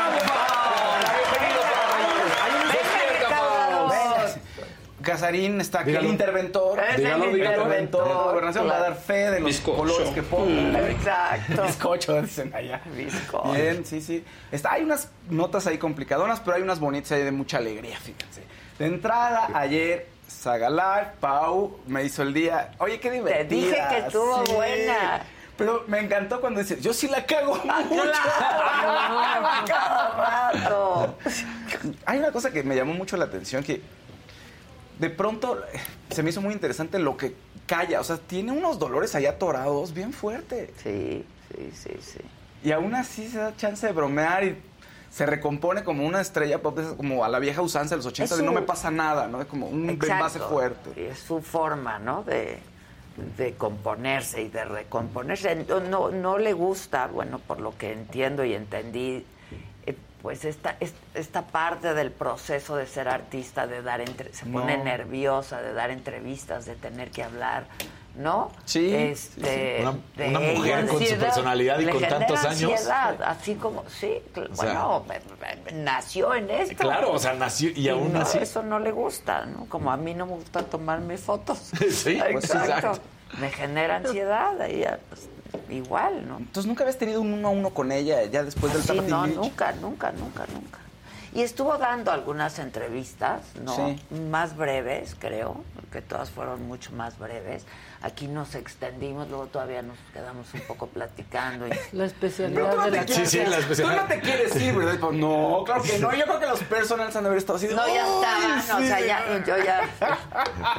Casarín 5.02 5.62
está 5.62 5.80
aquí, 5.80 5.92
Dígalo. 5.92 6.06
el 6.08 6.12
interventor. 6.12 6.80
Es 6.80 7.00
el 7.00 7.24
interventor. 7.38 8.08
La 8.08 8.14
gobernación 8.16 8.68
va 8.68 8.76
a 8.76 8.80
dar 8.82 8.96
fe 8.96 9.32
de 9.32 9.40
los 9.40 9.60
colores 9.62 10.10
que 10.10 10.22
pongan. 10.22 10.76
Exacto. 10.76 11.64
Bizcocho, 11.64 12.22
dicen 12.22 12.54
allá. 12.54 12.82
Bizcocho. 12.94 13.54
Bien, 13.54 13.86
sí, 13.86 14.02
sí. 14.02 14.24
Está, 14.52 14.74
hay 14.74 14.84
unas 14.84 15.10
notas 15.30 15.66
ahí 15.66 15.78
complicadonas, 15.78 16.42
pero 16.42 16.58
hay 16.58 16.62
unas 16.62 16.80
bonitas 16.80 17.14
ahí 17.14 17.24
de 17.24 17.32
mucha 17.32 17.58
alegría, 17.58 17.98
fíjense. 17.98 18.44
De 18.78 18.86
entrada, 18.86 19.50
ayer, 19.54 20.08
Saga 20.28 20.70
Live, 20.70 21.12
Pau 21.22 21.80
me 21.88 22.04
hizo 22.04 22.22
el 22.22 22.34
día. 22.34 22.72
Oye, 22.80 23.00
qué 23.00 23.10
divertida. 23.10 23.62
dije 23.62 23.84
que 23.90 23.98
estuvo 24.08 24.44
buena. 24.56 25.22
Pero 25.58 25.84
me 25.88 26.00
encantó 26.00 26.40
cuando 26.40 26.60
dice, 26.62 26.80
yo 26.82 26.94
sí 26.94 27.08
la 27.08 27.26
cago 27.26 27.56
mucho. 27.56 28.02
claro, 28.04 29.66
cada 29.66 30.52
rato. 30.54 31.16
Hay 32.06 32.20
una 32.20 32.32
cosa 32.32 32.52
que 32.52 32.64
me 32.64 32.76
llamó 32.76 32.94
mucho 32.94 33.18
la 33.18 33.26
atención 33.26 33.64
que 33.64 33.82
de 35.00 35.10
pronto 35.10 35.60
eh, 35.74 35.80
se 36.10 36.24
me 36.24 36.30
hizo 36.30 36.42
muy 36.42 36.54
interesante 36.54 37.00
lo 37.00 37.18
que 37.18 37.36
calla. 37.66 38.00
O 38.00 38.04
sea, 38.04 38.18
tiene 38.18 38.52
unos 38.52 38.80
dolores 38.80 39.16
allá 39.16 39.32
atorados 39.32 39.94
bien 39.94 40.14
fuertes. 40.14 40.70
Sí, 40.84 41.26
sí, 41.56 41.72
sí, 41.74 41.92
sí. 42.02 42.20
Y 42.64 42.72
aún 42.72 42.96
así 42.96 43.28
se 43.28 43.38
da 43.38 43.56
chance 43.56 43.86
de 43.86 43.94
bromear 43.94 44.44
y 44.44 44.62
se 45.12 45.26
recompone 45.26 45.84
como 45.84 46.06
una 46.06 46.22
estrella 46.22 46.62
pop, 46.62 46.78
como 46.98 47.24
a 47.24 47.30
la 47.30 47.40
vieja 47.40 47.62
usanza 47.62 47.92
de 47.96 47.98
los 47.98 48.06
80 48.08 48.34
Es 48.34 48.40
de 48.40 48.46
no 48.46 48.52
su- 48.52 48.56
me 48.60 48.62
pasa 48.64 48.92
nada, 48.92 49.28
¿no? 49.28 49.42
Es 49.42 49.48
como 49.48 49.68
un 49.68 49.98
base 49.98 50.40
fuerte. 50.40 50.92
Y 50.96 51.06
es 51.06 51.20
su 51.20 51.42
forma, 51.42 51.98
¿no? 52.00 52.24
De, 52.24 52.60
de 53.38 53.54
componerse 53.56 54.42
y 54.44 54.50
de 54.50 54.64
recomponerse. 54.66 55.56
No, 55.56 55.80
no, 55.80 56.10
no 56.12 56.38
le 56.38 56.54
gusta, 56.54 57.08
bueno, 57.08 57.40
por 57.40 57.60
lo 57.60 57.76
que 57.78 57.92
entiendo 57.92 58.44
y 58.46 58.54
entendí, 58.54 59.26
eh, 59.86 59.96
pues 60.22 60.46
esta, 60.46 60.76
es- 60.80 60.94
esta 61.16 61.42
parte 61.48 61.94
del 61.94 62.12
proceso 62.12 62.76
de 62.76 62.86
ser 62.86 63.08
artista, 63.08 63.66
de 63.66 63.82
dar 63.82 64.02
entre, 64.02 64.34
se 64.34 64.46
pone 64.46 64.78
No. 64.78 64.84
nerviosa 64.84 65.62
de 65.62 65.74
dar 65.74 65.90
entrevistas, 65.90 66.66
de 66.66 66.76
tener 66.76 67.10
que 67.12 67.24
hablar, 67.24 67.66
¿no? 68.18 68.52
Sí, 68.66 68.94
Este, 68.94 69.80
Una- 69.82 69.96
de 70.16 70.30
una 70.30 70.40
mujer 70.40 70.80
ella, 70.80 70.88
con 70.88 70.88
su 70.90 70.96
ansiedad, 70.98 71.20
personalidad 71.26 71.80
y 71.80 71.86
con 71.88 72.02
tantos 72.02 72.44
años. 72.44 72.72
ansiedad, 72.72 73.22
así 73.24 73.56
como, 73.56 73.84
sí, 73.90 74.22
O 74.36 74.56
sea, 74.56 74.84
bueno, 74.84 75.06
me- 75.08 75.72
me- 75.72 75.84
nació 75.84 76.34
en 76.34 76.50
esto. 76.50 76.76
Claro, 76.78 77.12
o 77.14 77.20
sea, 77.20 77.34
nació 77.34 77.70
y 77.76 77.88
aún 77.90 78.14
no, 78.14 78.22
así. 78.22 78.40
Eso 78.40 78.64
no 78.64 78.80
le 78.80 78.92
gusta, 78.92 79.46
¿no? 79.46 79.66
Como 79.68 79.92
a 79.92 79.98
mí 79.98 80.14
no 80.14 80.26
me 80.26 80.34
gusta 80.34 80.64
tomarme 80.64 81.18
fotos. 81.18 81.60
Sí, 81.92 82.20
pues, 82.32 82.46
exacto. 82.46 83.00
Me 83.40 83.50
genera 83.52 83.98
ansiedad. 83.98 84.60
Ella, 84.70 85.00
pues, 85.10 85.28
igual, 85.70 86.28
¿no? 86.28 86.38
Entonces, 86.38 86.66
¿nunca 86.68 86.84
habías 86.84 86.98
tenido 86.98 87.22
un 87.22 87.34
uno 87.34 87.50
a 87.50 87.52
uno 87.52 87.70
con 87.72 87.92
ella 87.92 88.24
ya 88.26 88.44
después 88.44 88.74
del 88.74 88.82
Sí, 88.84 89.00
no, 89.10 89.28
nunca, 89.28 89.74
nunca, 89.74 90.12
nunca, 90.12 90.46
nunca. 90.54 90.80
Y 91.34 91.42
estuvo 91.42 91.78
dando 91.78 92.12
algunas 92.12 92.58
entrevistas, 92.58 93.42
¿no? 93.62 93.76
Sí. 93.76 94.02
Más 94.32 94.56
breves, 94.56 95.16
creo, 95.20 95.64
que 95.92 96.02
todas 96.02 96.32
fueron 96.32 96.68
mucho 96.68 96.92
más 96.94 97.20
breves. 97.20 97.64
Aquí 98.02 98.28
nos 98.28 98.54
extendimos, 98.56 99.28
luego 99.30 99.46
todavía 99.48 99.82
nos 99.82 99.98
quedamos 100.14 100.54
un 100.54 100.62
poco 100.62 100.88
platicando. 100.88 101.68
Y... 101.68 101.72
La 101.94 102.06
especialidad 102.06 102.72
Tú 102.72 102.78
no 102.78 102.84
de 102.86 102.92
te 102.92 102.98
la 102.98 103.06
quieres- 103.06 103.30
Sí, 103.30 103.38
sí, 103.40 103.46
la 103.50 103.56
Tú 103.58 103.62
especialidad. 103.62 104.02
no 104.04 104.08
te 104.08 104.20
quieres 104.20 104.56
ir, 104.62 104.76
¿verdad? 104.76 105.00
Pues, 105.00 105.14
no, 105.14 105.64
claro 105.66 105.82
que 105.84 105.98
no. 106.00 106.14
Yo 106.16 106.24
creo 106.26 106.40
que 106.40 106.46
los 106.46 106.60
personals 106.64 107.16
han 107.16 107.24
de 107.24 107.28
haber 107.30 107.38
estado 107.40 107.58
así 107.58 107.68
de, 107.68 107.76
No, 107.76 107.88
ya 107.88 108.06
"Uy, 108.08 108.24
estaban, 108.24 108.60
o 108.60 108.82
sí, 108.82 108.88
sea, 108.88 109.00
ya, 109.00 109.44
yo 109.46 109.58
ya. 109.58 109.90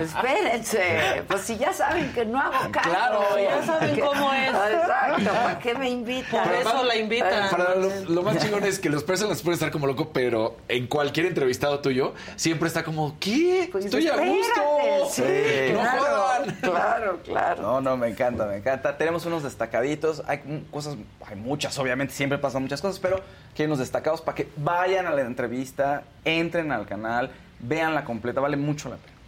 Espérense, 0.00 1.22
pues 1.26 1.42
si 1.42 1.56
ya 1.58 1.72
saben 1.72 2.12
que 2.12 2.24
no 2.24 2.40
hago 2.40 2.70
caso. 2.70 2.88
Claro, 2.90 3.20
ya 3.38 3.62
saben 3.66 3.94
¿Qué- 3.94 4.00
cómo 4.00 4.32
es. 4.32 4.48
Exacto, 4.48 5.24
¿para 5.32 5.58
qué 5.58 5.74
me 5.74 5.90
invitan? 5.90 6.44
Por 6.44 6.54
eso 6.54 6.82
la 6.84 6.96
invitan. 6.96 7.50
Para 7.50 7.74
lo, 7.74 7.90
lo 8.08 8.22
más 8.22 8.38
chingón 8.38 8.64
es 8.64 8.78
que 8.78 8.88
los 8.90 9.02
personas 9.04 9.42
pueden 9.42 9.54
estar 9.54 9.70
como 9.70 9.86
loco, 9.86 10.10
pero 10.12 10.56
en 10.68 10.86
cualquier 10.86 11.26
entrevistado 11.26 11.80
tuyo 11.80 12.14
siempre 12.36 12.68
está 12.68 12.84
como, 12.84 13.16
¿qué? 13.18 13.68
Pues 13.72 13.84
Estoy 13.86 14.06
a 14.08 14.16
gusto. 14.16 15.08
sí, 15.10 15.22
no 15.72 15.80
claro, 15.80 16.00
jodan. 16.06 16.56
Claro, 16.60 17.07
claro. 17.16 17.62
No, 17.62 17.80
no, 17.80 17.96
me 17.96 18.08
encanta, 18.08 18.46
me 18.46 18.56
encanta. 18.56 18.96
Tenemos 18.96 19.26
unos 19.26 19.42
destacaditos. 19.42 20.22
Hay 20.26 20.66
cosas, 20.70 20.96
hay 21.26 21.36
muchas, 21.36 21.78
obviamente, 21.78 22.14
siempre 22.14 22.38
pasan 22.38 22.62
muchas 22.62 22.80
cosas, 22.80 22.98
pero 22.98 23.20
que 23.54 23.64
unos 23.64 23.78
destacados 23.78 24.20
para 24.20 24.34
que 24.36 24.48
vayan 24.56 25.06
a 25.06 25.10
la 25.10 25.22
entrevista, 25.22 26.04
entren 26.24 26.70
al 26.72 26.86
canal, 26.86 27.30
veanla 27.60 28.04
completa, 28.04 28.40
vale 28.40 28.56
mucho 28.56 28.88
la 28.88 28.96
pena. 28.96 29.18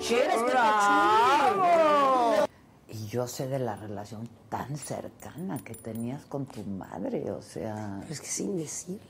Chulen. 0.00 0.46
Y 2.88 3.06
yo 3.06 3.26
sé 3.28 3.46
de 3.46 3.58
la 3.58 3.76
relación 3.76 4.28
tan 4.48 4.76
cercana 4.76 5.58
que 5.58 5.74
tenías 5.74 6.24
con 6.24 6.46
tu 6.46 6.62
madre, 6.62 7.30
o 7.30 7.42
sea. 7.42 8.02
Es 8.10 8.20
que 8.20 8.26
sin 8.26 8.56
decirlo, 8.56 9.00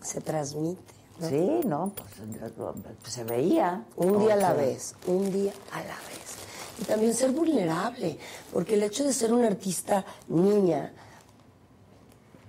se 0.00 0.20
transmite. 0.20 1.02
¿no? 1.20 1.28
Sí, 1.28 1.60
no, 1.66 1.92
pues 3.00 3.12
se 3.12 3.24
veía. 3.24 3.84
Un 3.96 4.18
día 4.20 4.34
a 4.34 4.36
la 4.36 4.52
vez, 4.54 4.94
un 5.06 5.30
día 5.30 5.52
a 5.72 5.78
la 5.78 5.94
vez. 5.94 6.36
Y 6.80 6.84
también 6.84 7.14
ser 7.14 7.30
vulnerable, 7.32 8.18
porque 8.52 8.74
el 8.74 8.82
hecho 8.82 9.04
de 9.04 9.12
ser 9.12 9.32
una 9.32 9.46
artista 9.46 10.04
niña, 10.28 10.92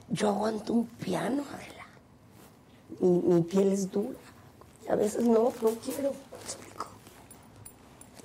yo 0.10 0.30
aguanto 0.30 0.74
un 0.74 0.88
piano, 0.88 1.44
Adela. 1.54 1.86
Mi, 3.00 3.34
mi 3.34 3.42
piel 3.42 3.74
es 3.74 3.92
dura. 3.92 4.18
Y 4.86 4.92
a 4.92 4.96
veces 4.96 5.26
no, 5.26 5.52
no 5.62 5.70
quiero. 5.84 6.14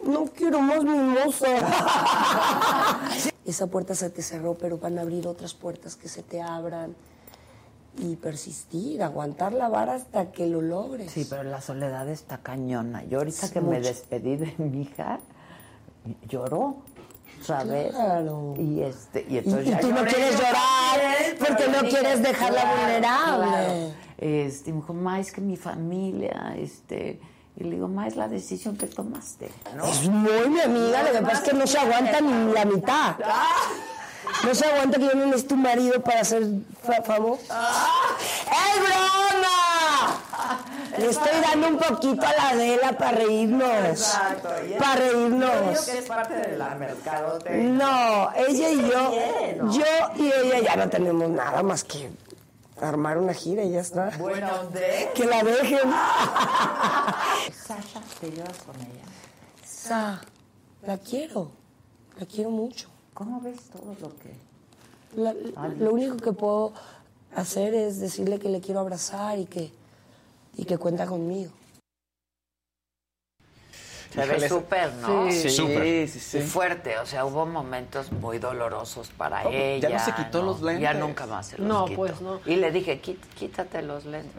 No 0.05 0.27
quiero 0.27 0.61
más 0.61 0.85
mimosa. 0.85 1.47
Esa 3.45 3.67
puerta 3.67 3.95
se 3.95 4.11
te 4.11 4.23
cerró, 4.23 4.55
pero 4.55 4.79
van 4.79 4.99
a 4.99 5.03
abrir 5.03 5.27
otras 5.27 5.55
puertas 5.55 5.97
que 5.97 6.09
se 6.09 6.23
te 6.23 6.41
abran. 6.41 6.95
Y 7.99 8.15
persistir, 8.17 9.03
aguantar 9.03 9.53
la 9.53 9.69
vara 9.69 9.95
hasta 9.95 10.31
que 10.31 10.47
lo 10.47 10.63
logres. 10.63 11.11
Sí, 11.11 11.27
pero 11.29 11.43
la 11.43 11.61
soledad 11.61 12.09
está 12.09 12.39
cañona. 12.39 13.05
Yo 13.05 13.19
ahorita 13.19 13.47
Es 13.47 13.53
que 13.53 13.61
me 13.61 13.81
despedí 13.81 14.37
de 14.37 14.55
mi 14.59 14.83
hija, 14.83 15.19
lloró, 16.29 16.77
¿sabes? 17.43 17.91
Claro. 17.91 18.55
Y 18.57 18.83
este, 18.83 19.27
y 19.29 19.39
entonces 19.39 19.75
y 19.75 19.81
tú 19.81 19.89
no 19.89 20.05
quieres 20.05 20.39
llorar 20.39 21.01
porque 21.39 21.69
no 21.69 21.89
quieres 21.89 22.23
dejarla 22.23 22.61
claro, 22.61 22.81
vulnerable. 22.81 23.47
claro. 23.47 23.93
Este, 24.19 24.71
y 24.71 24.73
me 24.73 24.81
dijo, 24.81 24.95
ma, 24.95 25.21
es 25.21 25.33
que 25.33 25.41
mi 25.41 25.57
familia, 25.57 26.55
este, 26.57 27.21
y 27.61 27.65
le 27.65 27.71
digo, 27.77 27.89
ma, 27.89 28.07
es 28.07 28.15
la 28.17 28.29
decisión 28.29 28.77
que 28.77 28.87
tomaste, 28.87 29.51
¿no? 29.77 29.85
Es 29.87 30.09
muy 30.09 30.49
mi 30.49 30.61
amiga, 30.61 31.03
lo 31.03 31.13
que 31.13 31.21
pasa 31.23 31.37
es 31.39 31.41
que 31.51 31.53
no 31.55 31.67
se 31.67 31.79
aguanta 31.79 32.21
ni 32.21 32.53
la 32.53 32.65
mitad. 32.65 33.17
No 34.45 34.55
se 34.55 34.67
aguanta 34.67 34.99
que 34.99 35.05
yo 35.07 35.15
no 35.15 35.27
necesito 35.27 35.55
un 35.55 35.63
marido 35.63 36.01
para 36.03 36.23
ser 36.25 36.43
fa- 36.85 37.03
famoso. 37.03 37.43
¡Es 37.43 38.81
broma! 38.81 40.19
Le 40.99 41.07
estoy 41.11 41.41
dando 41.43 41.69
un 41.69 41.79
poquito 41.79 42.27
a 42.27 42.33
la 42.33 42.49
Adela 42.51 42.93
para 42.93 43.13
reírnos. 43.13 43.69
Exacto. 43.89 44.55
es- 44.57 44.77
Para 44.77 44.95
reírnos. 44.97 45.81
que 45.87 45.99
es 45.99 46.05
parte 46.07 46.35
de 46.35 46.57
la 46.57 46.75
mercadotecnia. 46.75 47.73
No, 47.73 48.31
ella 48.37 48.69
y 48.71 48.77
yo, 48.89 49.71
yo 49.71 49.85
y 50.17 50.27
ella 50.33 50.61
ya 50.61 50.77
no 50.77 50.89
tenemos 50.89 51.29
nada 51.31 51.63
más 51.63 51.85
que 51.85 52.11
armar 52.81 53.19
una 53.19 53.35
gira 53.35 53.63
y 53.65 53.73
ya 53.73 53.81
está. 53.81 54.11
Bueno, 54.19 54.49
¿de? 54.73 55.11
Que 55.15 55.25
la 55.27 55.43
dejen. 55.43 55.91
Sasha, 57.53 58.01
¿te 58.21 58.31
llevas 58.31 58.59
con 58.59 58.77
ella? 58.77 59.05
Sa, 59.65 60.21
la 60.87 60.99
quiero, 60.99 61.51
la 62.19 62.27
quiero 62.27 62.51
mucho. 62.51 62.89
¿Cómo 63.15 63.41
ves 63.41 63.59
todo 63.73 63.95
lo 64.01 64.17
que...? 64.19 64.35
La- 65.17 65.33
lo 65.79 65.93
único 65.93 66.17
que 66.19 66.33
puedo 66.33 66.73
hacer 67.35 67.75
es 67.75 67.99
decirle 67.99 68.39
que 68.39 68.49
le 68.49 68.61
quiero 68.61 68.81
abrazar 68.81 69.39
y 69.39 69.47
que, 69.47 69.73
y 70.57 70.65
que 70.65 70.79
cuenta 70.79 71.07
conmigo. 71.07 71.51
Se 74.13 74.25
ve 74.25 74.49
súper, 74.49 74.93
¿no? 74.95 75.31
Sí, 75.31 75.51
sí, 75.51 76.19
sí. 76.21 76.41
Fuerte, 76.41 76.99
o 76.99 77.05
sea, 77.07 77.25
hubo 77.27 77.45
momentos 77.45 78.11
muy 78.11 78.39
dolorosos 78.39 79.09
para 79.11 79.43
¿Cómo? 79.43 79.53
¿Ya 79.55 79.59
ella. 79.61 79.89
no 79.91 79.99
se 80.05 80.13
quitó 80.15 80.43
los 80.43 80.63
lentes? 80.63 80.83
Ya 80.83 80.95
nunca 80.95 81.27
más 81.27 81.49
se 81.49 81.59
los 81.59 81.67
No, 81.67 81.85
quitó. 81.85 81.97
pues, 81.97 82.21
no. 82.23 82.41
Y 82.47 82.57
le 82.57 82.71
dije, 82.71 83.01
"Quít- 83.03 83.19
quítate 83.39 83.83
los 83.83 84.07
lentes. 84.07 84.33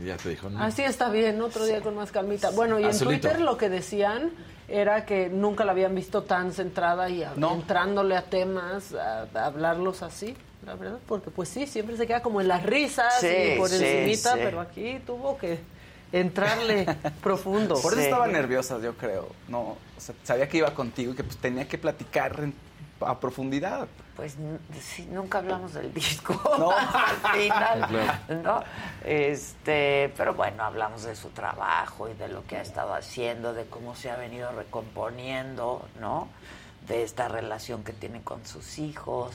Y 0.00 0.06
ya 0.06 0.16
te 0.16 0.28
dijo, 0.28 0.48
no. 0.48 0.62
Así 0.62 0.82
está 0.82 1.08
bien, 1.08 1.40
otro 1.42 1.64
día 1.64 1.80
con 1.80 1.96
más 1.96 2.12
calmita. 2.12 2.50
Bueno, 2.50 2.78
y 2.78 2.84
en. 2.84 2.96
Twitter 2.98 3.40
lo 3.40 3.56
que 3.56 3.68
decían 3.68 4.30
era 4.68 5.04
que 5.04 5.28
nunca 5.28 5.64
la 5.64 5.72
habían 5.72 5.94
visto 5.94 6.22
tan 6.22 6.52
centrada 6.52 7.08
y 7.08 7.22
a- 7.24 7.32
entrándole 7.34 8.16
a 8.16 8.22
temas, 8.22 8.94
a, 8.94 9.26
a 9.34 9.46
hablarlos 9.46 10.02
así, 10.02 10.36
la 10.64 10.74
verdad, 10.74 10.98
porque 11.06 11.30
pues 11.30 11.48
sí, 11.48 11.66
siempre 11.66 11.96
se 11.96 12.06
queda 12.06 12.20
como 12.22 12.40
en 12.40 12.48
las 12.48 12.62
risas 12.64 13.12
Sí, 13.20 13.26
y 13.54 13.58
por 13.58 13.68
sí, 13.70 13.84
encimita, 13.84 14.34
sí. 14.34 14.40
pero 14.42 14.60
aquí 14.60 15.00
tuvo 15.06 15.36
que 15.38 15.58
entrarle 16.12 16.86
profundo. 17.22 17.80
Por 17.80 17.92
eso 17.92 18.02
estaba 18.02 18.26
nerviosa, 18.26 18.78
yo 18.80 18.94
creo. 18.96 19.28
No, 19.48 19.60
o 19.60 19.76
sea, 19.98 20.14
sabía 20.24 20.48
que 20.48 20.58
iba 20.58 20.72
contigo 20.74 21.12
y 21.12 21.16
que 21.16 21.24
pues, 21.24 21.36
tenía 21.38 21.66
que 21.68 21.78
platicar 21.78 22.38
en- 22.40 22.54
a 23.00 23.20
profundidad. 23.20 23.86
Pues 24.16 24.36
n- 24.36 24.58
sí, 24.80 25.06
nunca 25.12 25.38
hablamos 25.38 25.74
del 25.74 25.92
disco 25.92 26.32
No. 26.58 26.70
al 26.70 27.16
final, 27.38 27.86
Claro. 27.88 28.42
¿no? 28.42 28.62
Este, 29.04 30.12
pero 30.16 30.32
bueno, 30.34 30.64
hablamos 30.64 31.02
de 31.04 31.14
su 31.14 31.28
trabajo 31.28 32.08
y 32.08 32.14
de 32.14 32.28
lo 32.28 32.44
que 32.46 32.56
ha 32.56 32.62
estado 32.62 32.94
haciendo, 32.94 33.52
de 33.52 33.66
cómo 33.66 33.94
se 33.94 34.10
ha 34.10 34.16
venido 34.16 34.50
recomponiendo, 34.52 35.86
¿no? 36.00 36.28
De 36.86 37.02
esta 37.02 37.28
relación 37.28 37.82
que 37.82 37.92
tiene 37.92 38.22
con 38.22 38.44
sus 38.46 38.78
hijos. 38.78 39.34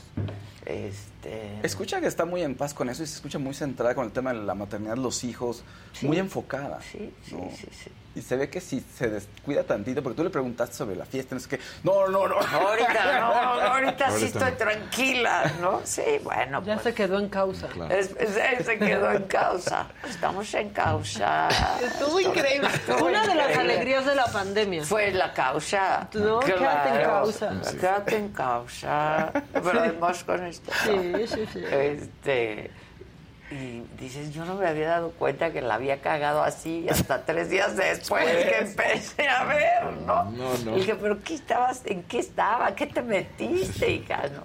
Este, 0.66 1.60
Escucha 1.64 2.00
que 2.00 2.08
está 2.08 2.24
muy 2.26 2.44
en 2.44 2.56
paz 2.56 2.74
con 2.74 2.88
eso 2.90 3.04
y 3.04 3.08
se 3.08 3.16
escucha 3.16 3.40
muy 3.40 3.54
centrada 3.54 3.96
con 3.96 4.06
el 4.06 4.12
tema 4.12 4.32
de 4.34 4.40
la 4.40 4.54
maternidad, 4.54 4.96
los 4.98 5.24
hijos, 5.24 5.64
Sí. 5.94 6.06
muy 6.08 6.18
enfocada. 6.20 6.80
Sí, 6.82 7.14
sí, 7.26 7.36
¿no? 7.36 7.50
sí, 7.56 7.68
sí. 7.72 7.90
Y 8.14 8.22
se 8.22 8.36
ve 8.36 8.50
que 8.50 8.60
si 8.60 8.82
se 8.82 9.10
descuida 9.10 9.64
tantito, 9.64 10.04
porque 10.04 10.18
tú 10.18 10.24
le 10.26 10.30
preguntaste 10.30 10.76
sobre 10.76 10.98
la 10.98 11.06
fiesta, 11.06 11.34
no 11.34 11.40
sé 11.40 11.48
qué. 11.48 11.60
No, 11.84 12.10
no, 12.10 12.28
no. 12.28 12.36
Ahorita 12.40 13.20
no, 13.22 13.26
ahorita 13.34 14.12
sí 14.12 14.26
estoy 14.26 14.52
no. 14.52 14.58
tranquila, 14.58 15.52
¿no? 15.62 15.80
Sí, 15.86 16.02
bueno. 16.22 16.62
Ya 16.66 16.78
se 16.80 16.94
quedó 16.94 17.20
en 17.20 17.30
causa. 17.30 17.70
Es- 17.90 18.14
es- 18.20 18.66
se 18.66 18.78
quedó 18.78 19.12
en 19.12 19.24
causa. 19.24 19.88
Estamos 20.08 20.54
en 20.56 20.72
causa. 20.72 21.48
Estuvo 21.82 22.20
increíble. 22.20 22.68
Estuvo 22.74 23.06
Una 23.06 23.26
de 23.26 23.34
las 23.36 23.58
alegrías 23.58 24.06
de 24.06 24.16
la 24.16 24.26
pandemia. 24.26 24.84
Fue 24.84 25.12
la 25.12 25.32
causa. 25.34 26.10
No, 26.14 26.40
quédate 26.42 26.90
en 26.90 26.96
Claro. 26.96 27.10
causa. 27.14 27.62
Quédate 27.80 28.18
en 28.18 28.30
causa. 28.34 29.32
Pero 29.54 29.80
además 29.80 30.24
con 30.26 30.46
esto. 30.46 30.70
Sí, 30.84 31.14
sí, 31.28 31.46
sí. 31.54 31.64
Este. 31.72 32.72
Y 33.52 33.84
dices, 34.00 34.34
yo 34.34 34.46
no 34.46 34.56
me 34.56 34.66
había 34.66 34.88
dado 34.88 35.12
cuenta 35.12 35.52
que 35.52 35.62
la 35.62 35.74
había 35.76 36.00
cagado 36.02 36.42
así 36.42 36.88
hasta 36.90 37.26
tres 37.26 37.50
días 37.50 37.76
después 37.76 38.26
que 38.26 38.58
empecé 38.60 39.28
a 39.28 39.44
ver, 39.44 39.84
¿no? 40.06 40.24
No, 40.32 40.58
no. 40.60 40.76
Y 40.76 40.80
dije, 40.80 40.96
¿pero 40.96 41.22
qué 41.22 41.36
estabas? 41.36 41.82
¿En 41.86 42.04
qué 42.04 42.20
estaba? 42.20 42.74
¿Qué 42.76 42.88
te 42.88 43.02
metiste, 43.02 43.90
hija? 43.92 44.22
No. 44.34 44.44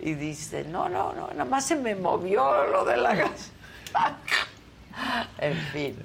Y 0.00 0.14
dice, 0.14 0.64
no, 0.64 0.88
no, 0.88 1.12
no, 1.12 1.28
nada 1.28 1.44
más 1.44 1.64
se 1.66 1.76
me 1.76 1.94
movió 1.94 2.64
lo 2.66 2.84
de 2.84 2.96
la 2.96 3.14
gas. 3.14 3.52
en 5.38 5.56
fin. 5.72 5.96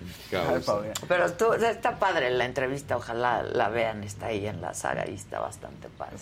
Pero 1.07 1.33
tú, 1.33 1.53
está 1.53 1.97
padre 1.97 2.29
la 2.29 2.45
entrevista, 2.45 2.97
ojalá 2.97 3.41
la 3.41 3.69
vean, 3.69 4.03
está 4.03 4.27
ahí 4.27 4.45
en 4.45 4.61
la 4.61 4.73
saga 4.75 5.09
y 5.09 5.15
está 5.15 5.39
bastante 5.39 5.87
padre. 5.89 6.17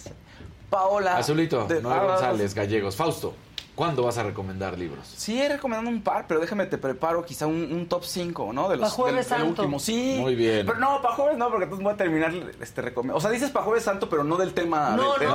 Paola. 0.70 1.18
Azulito, 1.18 1.66
de- 1.68 1.82
Noé 1.82 2.00
González, 2.00 2.54
Gallegos. 2.54 2.96
Fausto, 2.96 3.34
¿cuándo 3.76 4.03
vas 4.03 4.18
a 4.18 4.23
recomendar 4.23 4.77
libros? 4.77 5.06
Sí, 5.18 5.41
he 5.41 5.49
recomendado 5.49 5.89
un 5.89 6.02
par, 6.02 6.26
pero 6.27 6.39
déjame 6.39 6.65
te 6.65 6.77
preparo 6.77 7.23
quizá 7.26 7.45
un, 7.47 7.72
un 7.72 7.88
top 7.88 8.03
5, 8.06 8.53
¿no? 8.53 8.69
De 8.69 8.77
los 8.77 8.91
Jueves 8.93 9.30
del, 9.30 9.39
del 9.39 9.47
Santo. 9.47 9.61
último. 9.64 9.80
Sí. 9.80 10.18
Muy 10.19 10.35
bien. 10.35 10.65
Pero 10.65 10.80
no, 10.80 11.02
para 11.02 11.15
jueves 11.15 11.38
no, 11.38 11.49
porque 11.49 11.65
entonces 11.65 11.84
voy 11.84 11.93
a 11.93 11.97
terminar 11.97 12.34
este 12.61 12.81
recome- 12.81 13.11
O 13.14 13.19
sea, 13.19 13.30
dices 13.31 13.52
para 13.52 13.65
jueves 13.65 13.84
santo, 13.84 14.10
pero 14.10 14.23
no 14.23 14.38
del 14.38 14.53
tema. 14.53 14.91
No, 14.91 15.03
no, 15.03 15.14
tema. 15.15 15.31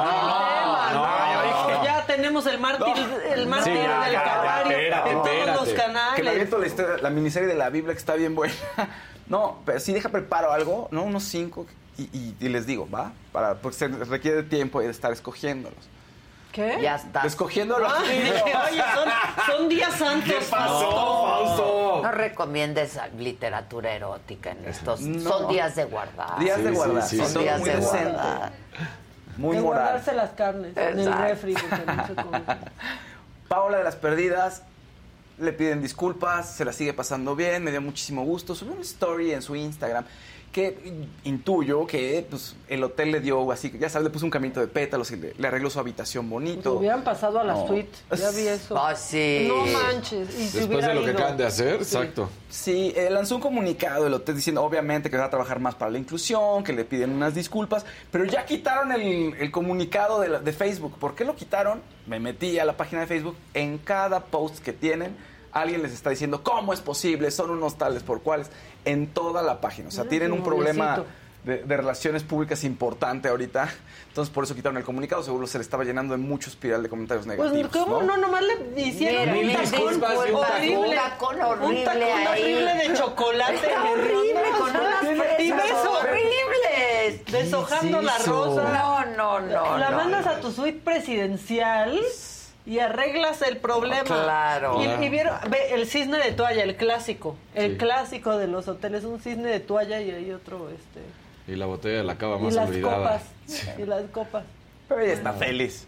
no, 0.93 0.95
no, 0.95 1.61
no, 1.61 1.67
que 1.69 1.73
no. 1.75 1.85
ya 1.85 2.05
tenemos 2.07 2.47
el 2.47 2.59
mártir, 2.59 2.95
el 3.35 3.47
mártir 3.47 3.73
Sí, 3.75 3.79
ya, 3.83 4.05
del 4.05 4.15
Calvario 4.15 4.79
en 4.79 4.91
todos 4.91 5.47
los 5.47 5.69
espérate. 5.69 5.71
Que 5.71 5.73
me 5.73 5.77
canales. 5.77 6.29
aviento 6.33 6.59
la, 6.59 6.67
historia- 6.67 6.97
la 7.03 7.11
miniserie 7.11 7.49
de 7.49 7.55
la 7.55 7.71
Biblia 7.71 7.93
que 7.95 7.99
está 8.01 8.15
bien 8.15 8.35
buena. 8.35 8.55
No, 9.31 9.61
pero 9.65 9.79
sí 9.79 9.93
deja 9.93 10.09
preparo 10.09 10.51
algo, 10.51 10.89
¿no? 10.91 11.05
Unos 11.05 11.23
cinco 11.23 11.65
y, 11.97 12.03
y- 12.03 12.37
y 12.41 12.49
les 12.49 12.67
digo, 12.67 12.89
¿va? 12.93 13.13
Para, 13.31 13.55
porque 13.55 13.79
se 13.79 13.87
requiere 13.87 14.43
tiempo 14.43 14.81
de 14.81 14.91
estar 14.91 15.13
escogiéndolos. 15.13 15.79
¿Qué? 16.53 16.79
Ya 16.83 16.97
está. 16.97 17.23
Escogiéndolos. 17.23 17.93
Ah, 17.95 18.03
dije, 18.09 18.33
oye, 18.33 18.83
son, 18.95 19.09
son 19.47 19.69
días 19.69 19.95
santos. 19.95 20.45
Fausto? 20.45 22.01
No 22.03 22.11
recomiendes 22.13 22.99
literatura 23.17 23.93
erótica 23.93 24.51
en 24.51 24.65
estos. 24.67 25.01
No. 25.01 25.31
Son 25.31 25.49
días 25.49 25.77
de 25.77 25.85
guardar. 25.85 26.39
Días 26.39 26.63
de 26.63 26.71
guardar. 26.71 27.03
sí, 27.05 27.19
sí, 27.19 27.27
Son 27.33 27.43
días 27.43 27.61
muy 27.61 27.69
de 27.69 27.77
decente. 27.77 28.13
guardar. 28.13 28.53
Muy 29.37 29.57
de 29.57 29.63
moral. 29.63 29.83
guardarse 29.85 30.13
las 30.15 30.31
carnes 30.31 30.77
en 30.77 30.99
el 30.99 30.99
Exacto. 31.01 31.23
refri 31.23 31.55
porque 31.55 31.87
no 31.87 32.07
se 32.07 32.15
come. 32.15 32.41
Paola 33.49 33.79
de 33.79 33.85
las 33.85 33.97
Perdidas 33.97 34.63
le 35.39 35.53
piden 35.53 35.81
disculpas, 35.83 36.53
se 36.55 36.65
la 36.65 36.73
sigue 36.73 36.93
pasando 36.93 37.35
bien, 37.35 37.65
me 37.65 37.71
dio 37.71 37.81
muchísimo 37.81 38.23
gusto. 38.25 38.55
Subió 38.55 38.73
una 38.75 38.83
story 38.83 39.33
en 39.33 39.41
su 39.43 39.57
Instagram 39.57 40.05
que 40.53 41.07
intuyo 41.25 41.87
que 41.87 42.27
pues, 42.29 42.57
el 42.69 42.83
hotel 42.83 43.13
le 43.13 43.21
dio 43.21 43.53
así, 43.53 43.73
ya 43.79 43.89
sabes, 43.89 44.05
le 44.05 44.11
puso 44.11 44.25
un 44.25 44.31
caminito 44.31 44.59
de 44.61 44.67
pétalos 44.67 45.11
y 45.13 45.17
le, 45.17 45.35
le 45.39 45.47
arregló 45.49 45.71
su 45.71 45.79
habitación 45.79 46.25
Pues 46.29 46.33
bonito. 46.33 46.73
hubieran 46.75 47.05
pasado 47.05 47.39
a 47.39 47.45
la 47.45 47.53
No. 47.55 47.69
suite. 47.69 47.91
Ya 48.17 48.31
vi 48.31 48.47
eso. 48.49 48.77
Ah, 48.77 48.97
sí. 48.97 49.47
No 49.49 49.65
manches. 49.67 50.29
Y 50.39 50.49
si 50.49 50.59
Después 50.59 50.85
de 50.85 50.95
lo 50.95 51.05
que 51.05 51.11
acaban 51.11 51.37
de 51.37 51.47
hacer, 51.47 51.75
exacto. 51.77 52.29
Sí, 52.49 52.93
eh, 52.97 53.09
lanzó 53.11 53.37
un 53.37 53.41
comunicado 53.43 54.07
el 54.09 54.15
hotel 54.15 54.35
diciendo 54.35 54.63
obviamente 54.65 55.09
que 55.09 55.17
va 55.17 55.27
a 55.27 55.31
trabajar 55.31 55.61
más 55.61 55.77
para 55.77 55.93
la 55.93 55.99
inclusión, 55.99 56.65
que 56.65 56.73
le 56.73 56.85
piden 56.85 57.13
unas 57.13 57.33
disculpas, 57.35 57.87
pero 58.11 58.25
ya 58.25 58.45
quitaron 58.45 58.91
el, 58.91 59.35
el 59.39 59.51
comunicado 59.53 60.21
de, 60.21 60.29
la- 60.31 60.41
de 60.41 60.53
Facebook. 60.53 60.97
¿Por 60.99 61.15
qué 61.15 61.25
lo 61.25 61.37
quitaron? 61.37 61.81
Me 62.09 62.19
metí 62.19 62.59
a 62.59 62.65
la 62.65 62.77
página 62.77 63.03
de 63.03 63.07
Facebook, 63.07 63.37
en 63.55 63.79
cada 63.79 64.19
post 64.25 64.59
que 64.59 64.73
tienen, 64.73 65.15
alguien 65.53 65.83
les 65.83 65.93
está 65.93 66.11
diciendo 66.11 66.43
cómo 66.45 66.73
es 66.73 66.81
posible, 66.81 67.31
son 67.33 67.51
unos 67.51 67.77
tales 67.77 68.03
por 68.05 68.21
cuales, 68.23 68.51
en 68.85 69.07
toda 69.09 69.43
la 69.43 69.61
página. 69.61 69.89
O 69.89 69.91
sea, 69.91 70.05
Mira 70.05 70.11
tienen 70.11 70.33
un 70.33 70.43
problema 70.43 71.03
de, 71.45 71.59
de 71.65 71.77
relaciones 71.77 72.23
públicas 72.23 72.65
importante 72.65 73.29
ahorita, 73.29 73.69
entonces 74.09 74.33
por 74.35 74.45
eso 74.45 74.55
quitaron 74.55 74.77
el 74.77 74.85
comunicado, 74.85 75.23
seguro 75.23 75.47
se 75.47 75.57
le 75.57 75.63
estaba 75.63 75.85
llenando 75.85 76.13
de 76.13 76.19
mucho 76.19 76.51
espiral 76.51 76.83
de 76.83 76.91
comentarios 76.91 77.25
Pues, 77.27 77.51
negativos. 77.53 77.71
¿cómo? 77.87 78.03
¿no? 78.03 78.09
No, 78.09 78.17
nomás 78.19 78.43
le 78.75 78.81
hicieron 78.83 79.29
un 79.37 79.51
tacón 79.53 80.29
y 80.29 80.33
un 80.33 80.45
horrible. 80.45 80.97
tacón 80.97 81.41
horrible 81.41 81.79
Un 81.79 81.85
tacón 81.85 82.03
ahí. 82.03 82.55
horrible 82.55 82.75
de 82.75 82.95
chocolate. 82.95 83.55
Está 83.67 83.85
horrible, 83.91 84.43
con 84.59 84.71
unas 84.71 85.41
Y 85.41 85.51
beso. 85.53 85.93
horribles. 85.99 87.25
Deshojando 87.33 88.03
la 88.03 88.19
rosa. 88.19 88.63
No, 88.73 89.05
no, 89.17 89.41
no. 89.41 89.79
La 89.79 89.91
no, 89.91 89.97
mandas 89.97 90.27
no. 90.27 90.33
a 90.33 90.41
tu 90.41 90.51
suite 90.53 90.81
presidencial 90.85 91.99
y 92.67 92.79
arreglas 92.79 93.43
el 93.43 93.57
problema. 93.59 94.05
Claro. 94.05 94.81
Y, 94.83 95.05
y 95.05 95.09
vieron, 95.09 95.35
ve, 95.51 95.73
el 95.75 95.87
cisne 95.87 96.19
de 96.19 96.33
toalla, 96.33 96.63
el 96.63 96.77
clásico. 96.77 97.37
El 97.55 97.73
Sí. 97.73 97.79
clásico 97.79 98.37
de 98.39 98.47
los 98.49 98.69
hoteles, 98.69 99.05
un 99.05 99.21
cisne 99.21 99.49
de 99.49 99.61
toalla 99.61 100.01
y 100.01 100.11
hay 100.11 100.31
otro, 100.33 100.69
este. 100.71 101.01
Y 101.53 101.57
la 101.57 101.67
botella 101.67 101.99
de 101.99 102.05
la 102.05 102.17
cava 102.17 102.39
Y 102.39 102.43
más 102.43 102.55
las 102.55 102.69
olvidada. 102.69 102.97
copas. 102.97 103.23
Y 103.79 103.83
las 103.87 104.03
copas. 104.11 104.45
Pero 104.89 105.01
ella 105.01 105.13
está 105.15 105.33
feliz. 105.33 105.87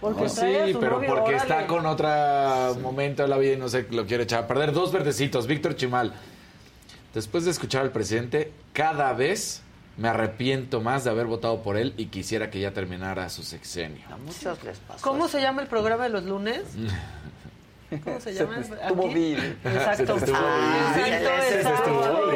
Porque 0.00 0.22
No, 0.22 0.28
sí, 0.28 0.76
pero 0.80 0.96
novio, 0.96 1.08
porque 1.10 1.34
órale. 1.34 1.36
está 1.36 1.66
con 1.66 1.86
otro 1.86 2.08
momento 2.80 3.22
de 3.22 3.28
la 3.28 3.36
vida 3.38 3.52
y 3.52 3.56
no 3.56 3.68
sé, 3.68 3.86
lo 3.90 4.04
quiere 4.06 4.24
echar 4.24 4.44
a 4.44 4.46
perder. 4.48 4.72
Dos 4.72 4.90
verdecitos, 4.92 5.46
Víctor 5.46 5.76
Chimal. 5.76 6.12
Después 7.14 7.44
de 7.44 7.50
escuchar 7.50 7.82
al 7.82 7.90
presidente, 7.92 8.50
cada 8.72 9.12
vez 9.12 9.62
me 10.02 10.08
arrepiento 10.08 10.80
más 10.80 11.04
de 11.04 11.10
haber 11.10 11.26
votado 11.26 11.62
por 11.62 11.76
él 11.76 11.94
y 11.96 12.06
quisiera 12.06 12.50
que 12.50 12.58
ya 12.58 12.72
terminara 12.72 13.28
su 13.28 13.44
sexenio. 13.44 14.02
A 14.10 14.16
muchos 14.16 14.64
les 14.64 14.78
pasó. 14.78 15.00
¿Cómo 15.00 15.28
se 15.28 15.40
llama 15.40 15.62
el 15.62 15.68
programa 15.68 16.02
de 16.02 16.10
los 16.10 16.24
lunes? 16.24 16.60
¿Cómo 18.02 18.18
se 18.18 18.34
llama? 18.34 18.58
Estuvo. 18.58 19.08
Exacto. 19.08 20.16
Estuvo 20.16 20.36
Ah, 20.36 21.04
exacto. 21.06 22.32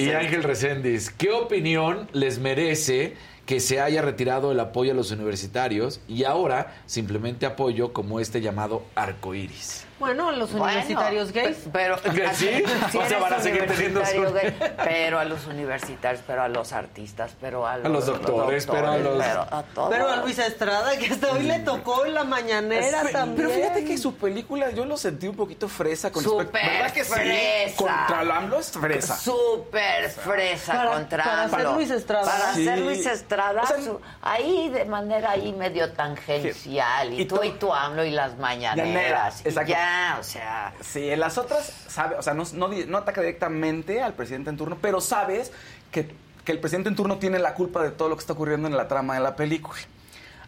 Y 0.00 0.10
Ángel 0.10 0.42
Reséndiz, 0.42 1.10
¿qué 1.10 1.30
opinión 1.30 2.08
les 2.12 2.40
merece 2.40 3.14
que 3.46 3.60
se 3.60 3.80
haya 3.80 4.02
retirado 4.02 4.50
el 4.50 4.58
apoyo 4.58 4.90
a 4.90 4.94
los 4.96 5.12
universitarios 5.12 6.00
y 6.08 6.24
ahora 6.24 6.74
simplemente 6.86 7.46
apoyo 7.46 7.92
como 7.92 8.18
este 8.18 8.40
llamado 8.40 8.82
arcoíris? 8.96 9.86
Bueno, 10.00 10.30
a 10.30 10.32
los 10.32 10.50
Bueno, 10.50 10.64
universitarios 10.64 11.30
gays. 11.32 11.58
Pero, 11.72 11.98
¿Sí? 12.34 12.64
Sí 12.90 12.98
O 12.98 13.06
sea, 13.06 13.18
van 13.18 13.34
a 13.34 13.40
seguir 13.40 13.66
teniendo 13.66 14.04
su- 14.04 14.32
gay, 14.32 14.56
Pero 14.84 15.18
a 15.20 15.24
los 15.24 15.46
universitarios, 15.46 16.22
pero 16.26 16.42
a 16.42 16.48
los 16.48 16.72
artistas, 16.72 17.32
pero 17.40 17.66
a 17.66 17.76
los, 17.76 17.92
los 17.92 18.06
doctores, 18.06 18.66
pero 18.66 18.90
a 18.90 18.96
los- 18.96 19.22
pero 19.24 19.42
a 19.42 19.62
todos. 19.74 19.90
Pero 19.90 20.08
a 20.08 20.16
Luisa 20.16 20.46
Estrada, 20.46 20.96
que 20.98 21.06
hasta 21.06 21.30
hoy 21.32 21.42
le 21.44 21.58
tocó 21.60 22.06
en 22.06 22.14
la 22.14 22.24
mañanera 22.24 23.02
también. 23.12 23.36
Pero 23.36 23.50
fíjate 23.50 23.84
que 23.84 23.98
su 23.98 24.14
película 24.14 24.70
yo 24.70 24.86
lo 24.86 24.96
sentí 24.96 25.28
un 25.28 25.36
poquito 25.36 25.68
fresa 25.68 26.10
con 26.10 26.22
Súper 26.24 26.46
respecto- 26.46 26.70
¿Verdad 26.72 26.92
que 26.92 27.04
sí? 27.04 27.12
fresa. 27.12 27.76
Contra 27.76 28.22
el 28.22 28.30
AMLO 28.30 28.58
es 28.58 28.70
fresa. 28.72 29.16
Súper 29.18 30.08
fresa 30.10 30.72
Para- 30.72 30.90
contra 30.92 31.24
para 31.24 31.48
ser. 31.50 31.68
Luis 31.74 31.90
Estrada. 31.90 32.24
Para 32.24 32.54
Sí. 32.54 32.64
ser 32.64 32.78
Luis 32.78 33.06
Estrada, 33.06 33.62
O 33.62 33.66
sea, 33.66 33.76
su- 33.82 34.00
ahí 34.22 34.70
de 34.70 34.84
manera 34.86 35.32
ahí 35.32 35.52
medio 35.52 35.92
tangencial. 35.92 37.12
Y, 37.12 37.22
Y 37.22 37.24
tú 37.26 37.38
y 37.44 37.50
tú 37.50 37.72
AMLO 37.72 38.04
y 38.04 38.10
las 38.10 38.38
mañaneras. 38.38 39.42
Y 39.44 39.48
exacto. 39.48 39.70
ya, 39.70 39.89
o 40.18 40.22
sea... 40.22 40.72
Sí, 40.80 41.10
en 41.10 41.20
las 41.20 41.38
otras, 41.38 41.66
sabe, 41.88 42.16
o 42.16 42.22
sea, 42.22 42.34
no, 42.34 42.44
no, 42.54 42.96
ataca 42.98 43.20
directamente 43.20 44.02
al 44.02 44.14
presidente 44.14 44.50
en 44.50 44.56
turno, 44.56 44.78
pero 44.80 45.00
sabes 45.00 45.52
que, 45.90 46.10
que 46.44 46.52
el 46.52 46.58
presidente 46.58 46.88
en 46.88 46.96
turno 46.96 47.18
tiene 47.18 47.38
la 47.38 47.54
culpa 47.54 47.82
de 47.82 47.90
todo 47.90 48.08
lo 48.08 48.16
que 48.16 48.20
está 48.20 48.32
ocurriendo 48.32 48.68
en 48.68 48.76
la 48.76 48.88
trama 48.88 49.14
de 49.14 49.20
la 49.20 49.36
película. 49.36 49.78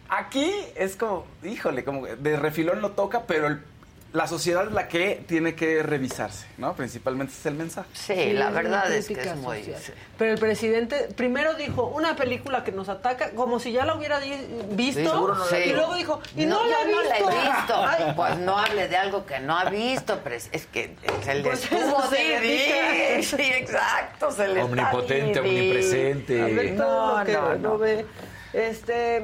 Aquí 0.09 0.51
es 0.75 0.95
como, 0.95 1.25
híjole, 1.43 1.83
como 1.83 2.05
de 2.05 2.37
refilón 2.37 2.81
lo 2.81 2.91
toca, 2.91 3.23
pero 3.27 3.47
el- 3.47 3.63
la 4.13 4.27
sociedad 4.27 4.65
es 4.67 4.71
la 4.71 4.87
que 4.87 5.23
tiene 5.27 5.55
que 5.55 5.81
revisarse, 5.81 6.45
¿no? 6.59 6.75
Principalmente 6.75 7.33
es 7.33 7.45
el 7.47 7.55
mensaje. 7.55 7.89
Sí, 7.93 8.33
la 8.33 8.51
verdad 8.51 8.91
es 8.93 9.07
que 9.07 9.19
es 9.19 9.35
muy... 9.37 9.63
social. 9.63 9.81
Pero 10.19 10.33
el 10.33 10.39
presidente 10.39 11.09
primero 11.15 11.55
dijo 11.55 11.87
una 11.87 12.15
película 12.15 12.63
que 12.63 12.71
nos 12.71 12.89
ataca 12.89 13.31
como 13.31 13.59
si 13.59 13.71
ya 13.71 13.85
la 13.85 13.95
hubiera 13.95 14.19
visto 14.69 14.99
Sí, 15.49 15.55
no 15.55 15.59
y 15.59 15.73
luego 15.73 15.95
dijo 15.95 16.21
y 16.37 16.45
no, 16.45 16.63
la 16.63 16.81
he 16.83 16.91
no 16.91 17.01
la 17.01 17.09
visto. 17.15 17.29
he 17.31 17.35
visto. 17.57 17.75
Ay, 17.87 18.13
Pues 18.15 18.37
no 18.37 18.57
hable 18.59 18.87
de 18.87 18.97
algo 18.97 19.25
que 19.25 19.39
no 19.39 19.57
ha 19.57 19.69
visto, 19.71 20.19
pero 20.23 20.35
es- 20.35 20.67
que 20.67 20.95
se 21.23 21.33
le 21.35 21.41
Pues 21.43 21.63
estuvo 21.63 22.01
dedica. 22.09 22.75
Sí, 23.23 23.41
exacto, 23.41 24.31
se 24.31 24.47
le 24.47 24.61
Omnipotente, 24.61 25.39
omnipresente. 25.39 26.41
a 26.41 26.45
ver 26.45 26.77
todo 26.77 27.13
No, 27.13 27.19
lo 27.19 27.25
que 27.25 27.33
no, 27.33 27.49
no 27.49 27.57
no. 27.57 27.77
ve. 27.79 28.05
Este 28.53 29.23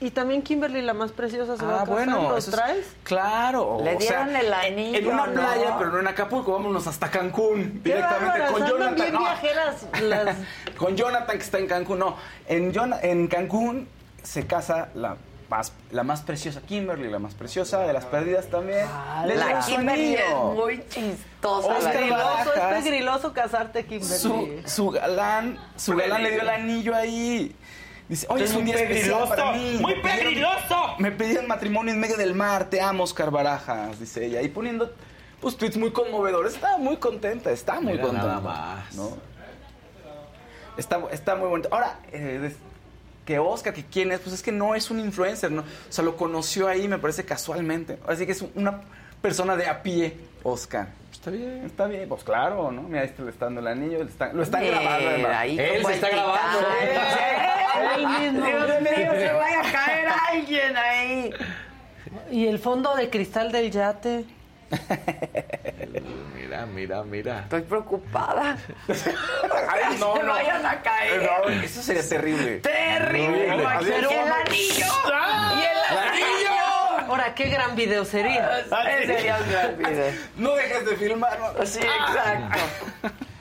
y 0.00 0.10
también 0.10 0.42
Kimberly 0.42 0.80
la 0.82 0.94
más 0.94 1.10
preciosa 1.12 1.56
se 1.56 1.64
va 1.64 1.72
a 1.72 1.74
Ah, 1.76 1.78
casar, 1.80 1.94
bueno, 1.94 2.30
¿los 2.30 2.46
es- 2.48 2.54
traes? 2.54 2.86
claro. 3.02 3.78
Le 3.82 3.96
o 3.96 4.00
sea, 4.00 4.24
dieron 4.24 4.36
el 4.36 4.52
anillo, 4.54 4.98
En 4.98 5.06
una 5.08 5.26
¿no? 5.26 5.32
playa, 5.32 5.74
pero 5.78 5.90
no 5.92 6.00
en 6.00 6.06
Acapulco, 6.08 6.52
vámonos 6.52 6.86
hasta 6.86 7.10
Cancún, 7.10 7.80
directamente 7.82 8.46
con 8.52 8.66
Jonathan. 8.66 8.94
bien 8.94 9.12
no. 9.12 9.20
viajeras 9.20 9.86
las 10.02 10.36
Con 10.76 10.96
Jonathan 10.96 11.36
que 11.36 11.42
está 11.42 11.58
en 11.58 11.66
Cancún, 11.66 11.98
no. 11.98 12.16
En, 12.46 12.72
Jon- 12.74 12.94
en 13.02 13.26
Cancún 13.28 13.88
se 14.22 14.46
casa 14.46 14.88
la 14.94 15.16
más, 15.48 15.72
la 15.90 16.02
más 16.04 16.20
preciosa 16.20 16.60
Kimberly, 16.60 17.08
la 17.10 17.18
más 17.18 17.32
preciosa 17.34 17.80
de 17.80 17.92
las 17.94 18.04
perdidas 18.04 18.48
también. 18.48 18.86
Le 19.26 19.34
La 19.34 19.60
Kimberly 19.60 20.14
es 20.14 20.34
muy 20.54 20.84
chistosa. 20.90 21.68
Oscar 21.78 21.94
la 21.94 22.00
griloso, 22.00 22.54
es 22.54 22.60
pegriloso 22.84 23.32
casarte 23.32 23.84
Kimberly. 23.86 24.18
Su, 24.18 24.48
su 24.66 24.90
galán, 24.90 25.58
su 25.76 25.96
galán 25.96 26.22
le 26.22 26.32
dio 26.32 26.42
el 26.42 26.50
anillo 26.50 26.94
ahí. 26.94 27.56
Dice, 28.08 28.26
oye, 28.30 28.44
es 28.44 28.54
un 28.54 28.64
día 28.64 28.76
especial 28.76 29.28
para 29.28 29.52
mí. 29.52 29.76
¡Muy 29.80 29.94
Me 29.94 30.00
pidieron- 30.02 30.18
pegriloso! 30.18 30.94
Me 30.98 31.10
pedían 31.12 31.46
matrimonio 31.46 31.92
en 31.92 32.00
medio 32.00 32.16
del 32.16 32.34
mar. 32.34 32.70
Te 32.70 32.80
amo, 32.80 33.04
Oscar 33.04 33.30
Barajas, 33.30 34.00
dice 34.00 34.24
ella. 34.24 34.40
Y 34.42 34.48
poniendo 34.48 34.90
pues 35.40 35.56
tweets 35.56 35.76
muy 35.76 35.90
conmovedores. 35.92 36.54
Está 36.54 36.78
muy 36.78 36.96
contenta, 36.96 37.50
está 37.50 37.80
muy 37.80 37.92
Mira 37.92 38.02
contenta. 38.04 38.26
nada 38.26 38.40
más. 38.40 38.94
¿no? 38.94 39.16
Está, 40.76 41.00
está 41.10 41.34
muy 41.34 41.48
bonito. 41.48 41.68
Ahora, 41.72 41.98
eh, 42.12 42.52
que 43.24 43.38
Oscar, 43.38 43.74
que 43.74 43.84
quién 43.84 44.10
es, 44.12 44.20
pues 44.20 44.34
es 44.34 44.42
que 44.42 44.52
no 44.52 44.74
es 44.74 44.90
un 44.90 45.00
influencer, 45.00 45.50
¿no? 45.50 45.62
O 45.62 45.64
sea, 45.92 46.02
lo 46.04 46.16
conoció 46.16 46.66
ahí, 46.68 46.88
me 46.88 46.98
parece 46.98 47.24
casualmente. 47.24 47.98
Así 48.06 48.24
que 48.24 48.32
es 48.32 48.44
una 48.54 48.80
persona 49.20 49.54
de 49.56 49.66
a 49.66 49.82
pie, 49.82 50.16
Oscar. 50.44 50.88
Está 51.28 51.46
bien, 51.46 51.62
está 51.66 51.86
bien. 51.86 52.08
Pues 52.08 52.24
claro, 52.24 52.70
¿no? 52.72 52.82
Mira, 52.82 53.00
ahí 53.02 53.06
está- 53.08 53.22
le 53.22 53.30
está 53.30 53.44
dando 53.46 53.60
el 53.60 53.66
anillo, 53.68 53.98
le 54.04 54.10
están- 54.10 54.36
lo 54.36 54.42
están 54.42 54.64
grabando 54.66 55.08
además. 55.08 55.30
ahí 55.36 55.58
Él 55.58 55.84
se 55.86 55.92
está 55.94 56.08
grabando. 56.10 56.58
Él 57.96 58.06
mismo. 58.06 58.46
Dios 58.46 58.80
mío, 58.80 59.12
se 59.12 59.32
vaya 59.32 59.60
a 59.60 59.72
caer 59.72 60.08
alguien 60.30 60.76
ahí. 60.76 61.30
Y 62.30 62.46
el 62.46 62.58
fondo 62.58 62.94
de 62.96 63.10
cristal 63.10 63.52
del 63.52 63.70
yate. 63.70 64.24
Mira, 66.34 66.66
mira, 66.66 67.02
mira. 67.02 67.40
Estoy 67.40 67.62
preocupada. 67.62 68.56
Ay, 68.88 69.96
no, 69.98 70.16
se 70.16 70.22
no. 70.22 70.32
vayan 70.32 70.64
a 70.66 70.80
caer. 70.82 71.22
No, 71.22 71.48
eso 71.62 71.82
sería 71.82 72.06
terrible. 72.08 72.58
Terrible. 72.58 73.48
No, 73.48 73.56
Pero 73.56 73.68
Adiós. 73.68 73.88
¿Y 74.10 74.14
el 74.14 74.32
anillo? 74.32 74.86
¿Y 75.56 75.62
el 75.64 75.98
anillo? 75.98 76.57
Ahora, 77.08 77.34
qué 77.34 77.48
gran 77.48 77.74
video 77.74 78.04
sería. 78.04 78.60
Ese 78.60 79.06
sería 79.06 79.38
un 79.42 79.50
gran 79.50 79.78
video. 79.78 80.12
No 80.36 80.54
dejes 80.54 80.84
de 80.84 80.96
filmar. 80.96 81.38
Sí, 81.64 81.78
exacto. 81.80 82.58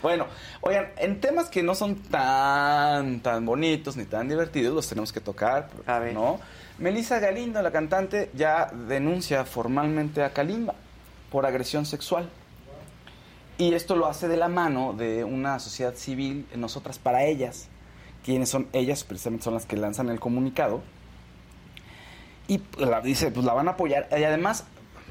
Bueno, 0.01 0.27
oigan, 0.61 0.87
en 0.97 1.19
temas 1.19 1.49
que 1.49 1.63
no 1.63 1.75
son 1.75 1.95
tan, 2.03 3.19
tan 3.19 3.45
bonitos 3.45 3.97
ni 3.97 4.05
tan 4.05 4.29
divertidos, 4.29 4.73
los 4.73 4.87
tenemos 4.87 5.11
que 5.11 5.19
tocar, 5.19 5.69
A 5.85 5.99
ver. 5.99 6.13
¿no? 6.13 6.39
Melissa 6.77 7.19
Galindo, 7.19 7.61
la 7.61 7.71
cantante, 7.71 8.29
ya 8.33 8.67
denuncia 8.87 9.43
formalmente 9.43 10.23
a 10.23 10.31
Kalimba 10.31 10.75
por 11.31 11.45
agresión 11.45 11.85
sexual. 11.85 12.29
Y 13.57 13.73
esto 13.73 13.95
lo 13.95 14.05
hace 14.05 14.27
de 14.27 14.37
la 14.37 14.47
mano 14.47 14.93
de 14.93 15.23
una 15.23 15.59
sociedad 15.59 15.95
civil, 15.95 16.47
Nosotras 16.55 16.99
para 16.99 17.25
Ellas. 17.25 17.67
quienes 18.23 18.49
son 18.49 18.67
ellas? 18.71 19.03
Precisamente 19.03 19.43
son 19.45 19.55
las 19.55 19.65
que 19.65 19.75
lanzan 19.75 20.09
el 20.09 20.19
comunicado. 20.19 20.81
Y 22.47 22.61
la, 22.77 23.01
dice, 23.01 23.31
pues 23.31 23.45
la 23.45 23.53
van 23.53 23.67
a 23.67 23.71
apoyar. 23.71 24.07
Y 24.11 24.23
además, 24.23 24.63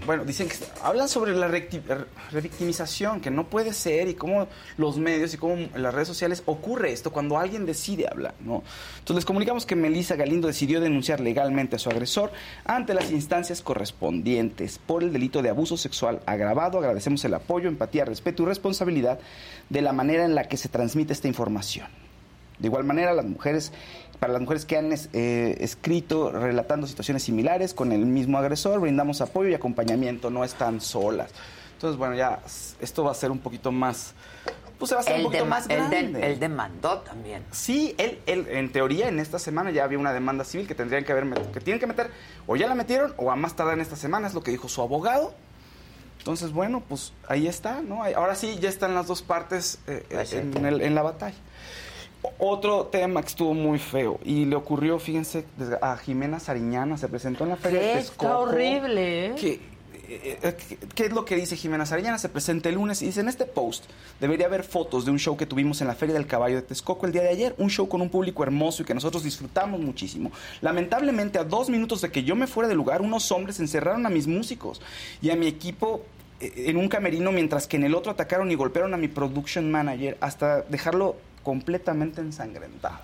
bueno, 0.05 0.25
dicen 0.25 0.49
que 0.49 0.57
hablan 0.83 1.09
sobre 1.09 1.33
la 1.33 1.49
revictimización, 1.49 3.21
que 3.21 3.31
no 3.31 3.47
puede 3.47 3.73
ser, 3.73 4.09
y 4.09 4.15
cómo 4.15 4.47
los 4.77 4.99
medios 4.99 5.33
y 5.33 5.39
cómo 5.39 5.57
las 5.75 5.95
redes 5.95 6.09
sociales 6.09 6.43
ocurre 6.47 6.93
esto 6.93 7.11
cuando 7.11 7.39
alguien 7.39 7.65
decide 7.65 8.07
hablar, 8.07 8.35
¿no? 8.41 8.63
Entonces 8.99 9.17
les 9.17 9.25
comunicamos 9.25 9.65
que 9.65 9.75
Melissa 9.75 10.17
Galindo 10.17 10.49
decidió 10.49 10.81
denunciar 10.81 11.21
legalmente 11.21 11.77
a 11.77 11.79
su 11.79 11.89
agresor 11.89 12.31
ante 12.65 12.93
las 12.93 13.11
instancias 13.11 13.63
correspondientes 13.63 14.79
por 14.79 15.03
el 15.03 15.13
delito 15.13 15.41
de 15.41 15.49
abuso 15.49 15.77
sexual 15.79 16.21
agravado. 16.27 16.79
Agradecemos 16.79 17.25
el 17.25 17.35
apoyo, 17.35 17.69
empatía, 17.69 18.05
respeto 18.05 18.43
y 18.43 18.47
responsabilidad 18.47 19.19
de 19.71 19.83
la 19.83 19.93
manera 19.93 20.25
en 20.25 20.35
la 20.35 20.45
que 20.45 20.59
se 20.59 20.69
transmite 20.69 21.15
esta 21.15 21.29
información. 21.29 21.89
De 22.59 22.69
igual 22.69 22.85
manera, 22.85 23.13
las 23.13 23.27
mujeres, 23.27 23.73
para 24.19 24.33
las 24.33 24.43
mujeres 24.43 24.65
que 24.65 24.77
han 24.79 24.93
eh, 24.93 25.57
escrito 25.61 26.31
relatando 26.31 26.87
situaciones 26.87 27.23
similares 27.23 27.75
con 27.75 27.93
el 27.93 28.07
mismo 28.07 28.39
agresor, 28.39 28.81
brindamos 28.81 29.21
apoyo 29.21 29.49
y 29.51 29.55
acompañamiento, 29.55 30.31
no 30.31 30.45
están 30.45 30.81
solas. 30.81 31.31
Entonces, 31.75 31.99
bueno, 31.99 32.15
ya 32.15 32.41
esto 32.81 33.05
va 33.05 33.11
a 33.11 33.15
ser 33.15 33.31
un 33.31 33.39
poquito 33.39 33.71
más, 33.71 34.15
pues 34.79 34.89
se 34.89 34.95
va 34.95 35.01
a 35.01 35.03
hacer 35.03 35.17
Él, 35.17 35.21
un 35.21 35.27
poquito 35.27 35.45
más 35.47 35.69
él 35.69 35.91
de- 35.91 36.03
grande. 36.03 36.27
él 36.33 36.41
demandó 36.41 36.99
también. 37.01 37.43
Sí, 37.51 37.95
él, 37.99 38.19
él, 38.27 38.47
en 38.51 38.73
teoría, 38.73 39.09
en 39.09 39.19
esta 39.21 39.39
semana 39.39 39.71
ya 39.71 39.85
había 39.85 39.99
una 39.99 40.13
demanda 40.15 40.45
civil 40.45 40.67
que 40.67 40.75
tendrían 40.75 41.05
que 41.05 41.13
haber, 41.13 41.27
que 41.53 41.61
tienen 41.61 41.79
que 41.79 41.87
meter, 41.87 42.11
o 42.47 42.57
ya 42.57 42.67
la 42.67 42.75
metieron, 42.75 43.13
o 43.19 43.31
a 43.31 43.37
más 43.37 43.55
tardar 43.57 43.75
en 43.75 43.81
esta 43.81 43.97
semana, 43.97 44.27
es 44.27 44.33
lo 44.35 44.43
que 44.43 44.51
dijo 44.51 44.69
su 44.69 44.81
abogado. 44.81 45.35
Entonces, 46.19 46.51
bueno, 46.53 46.83
pues 46.89 47.13
ahí 47.29 47.47
está, 47.47 47.83
¿no? 47.83 48.03
Ahora 48.03 48.35
sí, 48.35 48.57
ya 48.61 48.69
están 48.69 48.95
las 48.95 49.07
dos 49.07 49.23
partes 49.23 49.79
eh, 49.87 50.05
en, 50.33 50.65
el- 50.67 50.81
en 50.81 50.95
la 50.95 51.03
batalla. 51.03 51.37
Otro 52.39 52.87
tema 52.87 53.23
que 53.23 53.29
estuvo 53.29 53.55
muy 53.55 53.79
feo 53.79 54.19
y 54.25 54.45
le 54.45 54.57
ocurrió, 54.57 54.99
fíjense, 54.99 55.45
a 55.81 55.97
Jimena 55.97 56.41
Sariñana, 56.41 56.97
se 56.99 57.09
presentó 57.09 57.45
en 57.45 57.51
la 57.51 57.57
Feria 57.57 57.81
de 57.81 57.93
Texcoco. 57.95 58.25
está 58.27 58.39
horrible, 58.39 59.27
¿eh? 59.27 59.35
Que, 59.35 59.53
eh, 60.09 60.39
eh, 60.43 60.57
¿qué- 60.69 60.79
¿Qué 60.95 61.05
es 61.07 61.13
lo 61.13 61.25
que 61.25 61.35
dice 61.37 61.57
Jimena 61.57 61.85
Sariñana? 61.87 62.19
Se 62.19 62.29
presenta 62.29 62.69
el 62.69 62.77
lunes 62.77 63.03
y 63.03 63.07
dice, 63.07 63.21
en 63.21 63.29
este 63.29 63.45
post 63.45 63.85
debería 64.21 64.47
haber 64.47 64.63
fotos 64.63 65.05
de 65.05 65.11
un 65.11 65.19
show 65.19 65.37
que 65.37 65.47
tuvimos 65.47 65.81
en 65.81 65.89
la 65.89 65.95
Feria 65.95 66.15
del 66.15 66.27
Caballo 66.27 66.57
de 66.57 66.63
Texcoco 66.63 67.07
el 67.07 67.13
día 67.13 67.23
de 67.23 67.29
ayer, 67.31 67.55
un 67.59 67.71
show 67.71 67.89
con 67.89 68.01
un 68.01 68.09
público 68.09 68.43
hermoso 68.43 68.83
y 68.83 68.87
que 68.87 68.95
nosotros 68.95 69.25
disfrutamos 69.25 69.81
muchísimo. 69.81 70.31
Lamentablemente, 70.61 71.39
a 71.39 71.45
dos 71.45 71.69
minutos 71.71 72.01
de 72.03 72.11
que 72.11 72.23
yo 72.23 72.37
me 72.37 72.47
fuera 72.47 72.69
del 72.69 72.77
lugar, 72.77 73.03
unos 73.03 73.31
hombres 73.33 73.59
encerraron 73.61 74.07
a 74.07 74.11
mis 74.11 74.27
músicos 74.27 74.81
y 75.23 75.31
a 75.31 75.37
mi 75.37 75.47
equipo 75.49 76.03
en 76.39 76.77
un 76.77 76.89
camerino, 76.91 77.33
mientras 77.33 77.67
que 77.67 77.77
en 77.79 77.85
el 77.85 77.95
otro 77.95 78.13
atacaron 78.13 78.51
y 78.51 78.55
golpearon 78.57 78.93
a 78.93 78.99
mi 78.99 79.09
production 79.09 79.71
manager 79.71 80.19
hasta 80.21 80.61
dejarlo 80.63 81.17
completamente 81.47 82.21
ensangrentado. 82.21 82.99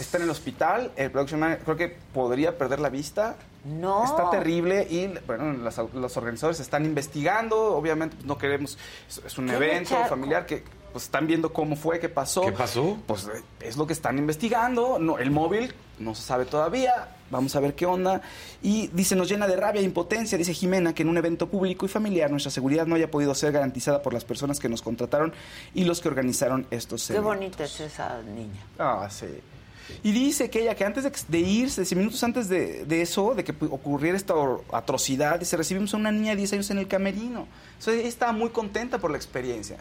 Está 0.00 0.16
en 0.16 0.24
el 0.24 0.30
hospital, 0.30 0.90
el 0.96 1.12
production 1.12 1.38
manager 1.38 1.62
creo 1.62 1.76
que 1.76 1.96
podría 2.12 2.58
perder 2.58 2.80
la 2.80 2.88
vista. 2.88 3.36
No. 3.64 4.04
Está 4.04 4.30
terrible 4.30 4.84
y 4.90 5.06
bueno, 5.28 5.52
las 5.52 5.78
los 5.94 6.16
organizadores 6.16 6.58
están 6.58 6.84
investigando, 6.84 7.76
obviamente 7.76 8.16
pues, 8.16 8.26
no 8.26 8.36
queremos, 8.36 8.76
es, 9.08 9.22
es 9.24 9.38
un 9.38 9.46
¿Qué 9.46 9.54
evento 9.54 9.94
familiar 10.08 10.44
que 10.44 10.64
pues 10.92 11.04
están 11.04 11.28
viendo 11.28 11.52
cómo 11.52 11.76
fue, 11.76 12.00
qué 12.00 12.08
pasó. 12.08 12.42
¿Qué 12.42 12.50
pasó? 12.50 12.98
Pues 13.06 13.28
es 13.60 13.76
lo 13.76 13.86
que 13.86 13.92
están 13.92 14.18
investigando, 14.18 14.98
no, 14.98 15.18
el 15.18 15.30
móvil 15.30 15.72
no 16.00 16.16
se 16.16 16.22
sabe 16.22 16.46
todavía, 16.46 17.15
vamos 17.30 17.54
a 17.56 17.60
ver 17.60 17.74
qué 17.74 17.86
onda. 17.86 18.22
Y 18.62 18.88
dice, 18.88 19.16
nos 19.16 19.28
llena 19.28 19.46
de 19.46 19.56
rabia 19.56 19.80
e 19.80 19.84
impotencia, 19.84 20.36
dice 20.38 20.54
Jimena, 20.54 20.94
que 20.94 21.02
en 21.02 21.08
un 21.08 21.16
evento 21.18 21.48
público 21.48 21.86
y 21.86 21.88
familiar 21.88 22.30
nuestra 22.30 22.50
seguridad 22.50 22.86
no 22.86 22.94
haya 22.94 23.10
podido 23.10 23.34
ser 23.34 23.52
garantizada 23.52 24.02
por 24.02 24.12
las 24.12 24.24
personas 24.24 24.58
que 24.60 24.68
nos 24.68 24.82
contrataron 24.82 25.32
y 25.74 25.84
los 25.84 26.00
que 26.00 26.08
organizaron 26.08 26.66
estos 26.70 27.06
Qué 27.06 27.14
eventos. 27.14 27.34
bonita 27.34 27.64
es 27.64 27.80
esa 27.80 28.20
niña. 28.22 28.62
Ah, 28.78 29.08
sí. 29.10 29.26
Y 30.02 30.10
dice 30.10 30.50
que 30.50 30.62
ella, 30.62 30.74
que 30.74 30.84
antes 30.84 31.04
de, 31.04 31.12
de 31.28 31.38
irse, 31.38 31.82
10 31.82 31.94
minutos 31.94 32.22
antes 32.24 32.48
de, 32.48 32.84
de 32.84 33.02
eso, 33.02 33.34
de 33.36 33.44
que 33.44 33.54
ocurriera 33.70 34.16
esta 34.16 34.34
atrocidad, 34.72 35.38
dice, 35.38 35.56
recibimos 35.56 35.94
a 35.94 35.96
una 35.96 36.10
niña 36.10 36.30
de 36.32 36.38
10 36.38 36.54
años 36.54 36.70
en 36.70 36.78
el 36.78 36.88
camerino. 36.88 37.42
O 37.78 37.82
sea, 37.82 37.94
ella 37.94 38.08
estaba 38.08 38.32
muy 38.32 38.50
contenta 38.50 38.98
por 38.98 39.12
la 39.12 39.16
experiencia. 39.16 39.76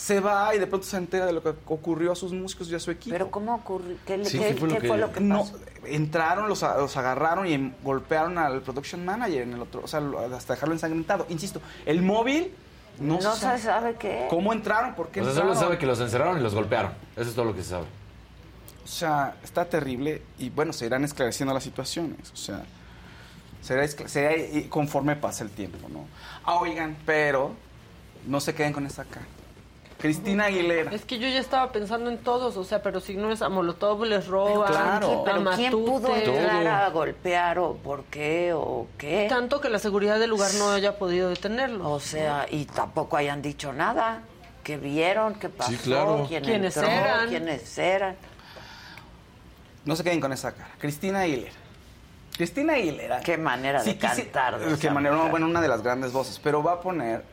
Se 0.00 0.18
va 0.18 0.54
y 0.54 0.58
de 0.58 0.66
pronto 0.66 0.86
se 0.86 0.96
entera 0.96 1.26
de 1.26 1.32
lo 1.34 1.42
que 1.42 1.52
ocurrió 1.66 2.12
a 2.12 2.16
sus 2.16 2.32
músicos 2.32 2.70
y 2.70 2.74
a 2.74 2.80
su 2.80 2.90
equipo. 2.90 3.12
¿Pero 3.12 3.30
cómo 3.30 3.54
ocurrió? 3.54 3.96
¿Qué, 4.06 4.16
le- 4.16 4.24
Sí, 4.24 4.38
qué- 4.38 4.48
¿qué 4.48 4.54
fue 4.54 4.68
lo 4.68 4.74
qué 4.76 4.80
que- 4.80 4.88
fue 4.88 4.96
lo 4.98 5.12
que 5.12 5.20
no, 5.20 5.40
pasó? 5.40 5.58
entraron, 5.84 6.48
los, 6.48 6.62
agarraron 6.62 7.46
y 7.46 7.74
golpearon 7.82 8.38
al 8.38 8.62
production 8.62 9.04
manager 9.04 9.42
en 9.42 9.52
el 9.52 9.60
otro, 9.60 9.82
o 9.84 9.88
sea, 9.88 10.00
hasta 10.34 10.54
dejarlo 10.54 10.74
ensangrentado. 10.74 11.26
Insisto, 11.28 11.60
el 11.84 12.00
móvil 12.00 12.54
no, 12.98 13.20
No 13.20 13.34
se 13.34 13.58
sabe 13.58 13.96
qué. 13.96 14.26
¿Cómo 14.30 14.52
entraron? 14.54 14.94
¿Por 14.94 15.08
qué 15.08 15.20
O 15.20 15.24
sea, 15.24 15.34
solo 15.34 15.54
sabe 15.54 15.76
que 15.76 15.84
los 15.86 16.00
encerraron 16.00 16.38
y 16.38 16.42
los 16.42 16.54
golpearon. 16.54 16.92
Eso 17.16 17.28
es 17.28 17.34
todo 17.34 17.44
lo 17.44 17.54
que 17.54 17.62
se 17.62 17.68
sabe. 17.70 17.84
O 18.84 18.88
sea, 18.88 19.36
está 19.44 19.66
terrible 19.66 20.22
y 20.38 20.48
bueno, 20.50 20.72
se 20.72 20.86
irán 20.86 21.04
esclareciendo 21.04 21.52
las 21.52 21.62
situaciones. 21.62 22.30
O 22.32 22.36
sea, 22.36 22.62
será, 23.62 23.86
será 23.86 24.34
y- 24.36 24.64
conforme 24.70 25.14
pasa 25.16 25.44
el 25.44 25.50
tiempo, 25.50 25.88
¿no? 25.90 26.06
Ah, 26.44 26.56
oigan, 26.56 26.96
pero 27.04 27.52
no 28.26 28.40
se 28.40 28.54
queden 28.54 28.72
con 28.72 28.86
esa 28.86 29.04
cara. 29.04 29.26
Cristina 30.00 30.46
Aguilera. 30.46 30.90
Es 30.92 31.04
que 31.04 31.18
yo 31.18 31.28
ya 31.28 31.38
estaba 31.40 31.72
pensando 31.72 32.08
en 32.10 32.18
todos, 32.18 32.56
o 32.56 32.64
sea, 32.64 32.82
pero 32.82 33.00
si 33.00 33.14
no 33.16 33.30
es 33.30 33.42
a 33.42 33.48
Molotov, 33.48 34.04
les 34.04 34.26
roban. 34.26 34.72
claro. 34.72 35.20
a 35.20 35.24
Pero 35.24 35.50
¿quién 35.56 35.70
pudo 35.72 36.16
entrar 36.16 36.66
a 36.66 36.88
golpear 36.90 37.58
o 37.58 37.74
por 37.74 38.04
qué 38.04 38.52
o 38.54 38.86
qué? 38.96 39.26
Tanto 39.28 39.60
que 39.60 39.68
la 39.68 39.78
seguridad 39.78 40.18
del 40.18 40.30
lugar 40.30 40.52
no 40.54 40.70
haya 40.70 40.98
podido 40.98 41.28
detenerlo. 41.28 41.90
O 41.90 42.00
sea, 42.00 42.46
y 42.50 42.64
tampoco 42.64 43.16
hayan 43.16 43.42
dicho 43.42 43.72
nada. 43.72 44.22
¿Qué 44.64 44.76
vieron? 44.76 45.34
¿Qué 45.34 45.48
pasó? 45.48 45.72
claro. 45.82 46.24
¿Quién 46.28 46.44
¿Quiénes 46.44 46.76
entró? 46.76 46.90
eran? 46.92 47.28
¿Quiénes 47.28 47.78
eran? 47.78 48.16
No 49.84 49.96
se 49.96 50.04
queden 50.04 50.20
con 50.20 50.32
esa 50.32 50.52
cara. 50.52 50.70
Cristina 50.78 51.20
Aguilera. 51.20 51.52
Cristina 52.36 52.74
Aguilera. 52.74 53.20
Qué 53.20 53.36
manera 53.38 53.82
de 53.82 53.92
Sí, 53.92 53.98
cantar. 53.98 54.58
de 54.58 54.78
Qué 54.78 54.90
manera, 54.90 55.14
no, 55.16 55.28
bueno, 55.28 55.46
una 55.46 55.60
de 55.60 55.68
las 55.68 55.82
grandes 55.82 56.12
voces. 56.12 56.38
Pero 56.42 56.62
va 56.62 56.72
a 56.74 56.80
poner 56.80 57.24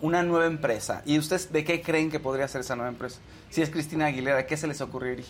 una 0.00 0.22
nueva 0.22 0.46
empresa. 0.46 1.02
¿Y 1.04 1.18
ustedes 1.18 1.52
de 1.52 1.64
qué 1.64 1.82
creen 1.82 2.10
que 2.10 2.20
podría 2.20 2.48
ser 2.48 2.60
esa 2.62 2.76
nueva 2.76 2.90
empresa? 2.90 3.20
Si 3.50 3.62
es 3.62 3.70
Cristina 3.70 4.06
Aguilera, 4.06 4.46
¿qué 4.46 4.56
se 4.56 4.66
les 4.66 4.80
ocurriría? 4.80 5.24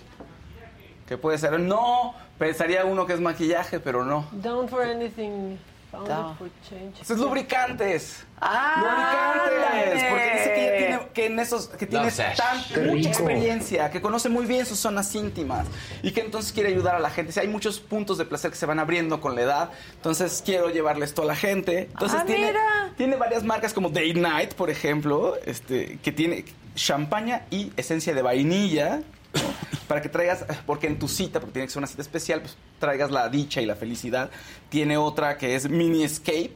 ¿Qué 1.07 1.17
puede 1.17 1.39
ser? 1.39 1.59
No, 1.59 2.15
pensaría 2.39 2.85
uno 2.85 3.07
que 3.07 3.15
es 3.15 3.21
maquillaje, 3.21 3.81
pero 3.81 4.05
no. 4.05 4.29
Down 4.33 4.69
for 4.69 4.83
anything. 4.83 5.57
For 5.91 6.51
change. 6.69 7.01
Esos 7.01 7.19
lubricantes. 7.19 8.25
¡Ah! 8.41 9.35
lubricantes. 9.35 10.05
Porque 10.11 10.31
dice 10.35 10.53
que 10.55 10.67
ella 10.69 10.79
tiene, 10.79 11.09
que 11.15 11.27
en 11.27 11.39
esos, 11.39 11.69
que 11.69 11.87
tiene 11.87 12.11
tan, 12.11 12.87
mucha 12.87 13.09
experiencia, 13.09 13.91
que 13.91 14.01
conoce 14.03 14.29
muy 14.29 14.45
bien 14.45 14.67
sus 14.67 14.79
zonas 14.79 15.15
íntimas 15.15 15.67
y 16.03 16.11
que 16.13 16.21
entonces 16.21 16.53
quiere 16.53 16.69
ayudar 16.69 16.95
a 16.95 16.99
la 16.99 17.11
gente. 17.11 17.33
Si 17.33 17.41
hay 17.41 17.49
muchos 17.49 17.81
puntos 17.81 18.19
de 18.19 18.27
placer 18.27 18.51
que 18.51 18.57
se 18.59 18.67
van 18.67 18.79
abriendo 18.79 19.21
con 19.21 19.35
la 19.35 19.43
edad, 19.43 19.71
entonces 19.95 20.43
quiero 20.45 20.69
llevarle 20.71 21.07
esto 21.07 21.23
a 21.23 21.27
la 21.27 21.37
gente. 21.37 21.89
Entonces 21.91 22.21
Ah, 22.21 22.25
tiene, 22.27 22.49
mira. 22.49 22.93
tiene 22.97 23.17
varias 23.17 23.43
marcas 23.45 23.73
como 23.73 23.89
Date 23.89 24.15
Night, 24.15 24.55
por 24.55 24.69
ejemplo, 24.71 25.37
este, 25.47 25.99
que 26.03 26.13
tiene 26.13 26.45
champaña 26.75 27.47
y 27.51 27.73
esencia 27.77 28.15
de 28.15 28.23
vainilla. 28.23 29.01
¿No? 29.43 29.79
Para 29.89 30.03
que 30.03 30.09
traigas, 30.09 30.45
porque 30.67 30.87
en 30.87 30.99
tu 30.99 31.09
cita, 31.09 31.41
porque 31.41 31.53
tiene 31.55 31.67
que 31.67 31.73
ser 31.73 31.79
una 31.79 31.87
cita 31.87 32.03
especial, 32.03 32.41
pues 32.43 32.57
traigas 32.79 33.11
la 33.11 33.29
dicha 33.29 33.61
y 33.61 33.67
la 33.67 33.75
felicidad. 33.77 34.31
Tiene 34.69 34.97
otra 34.97 35.37
que 35.39 35.55
es 35.55 35.69
Mini 35.69 36.05
Escape, 36.05 36.55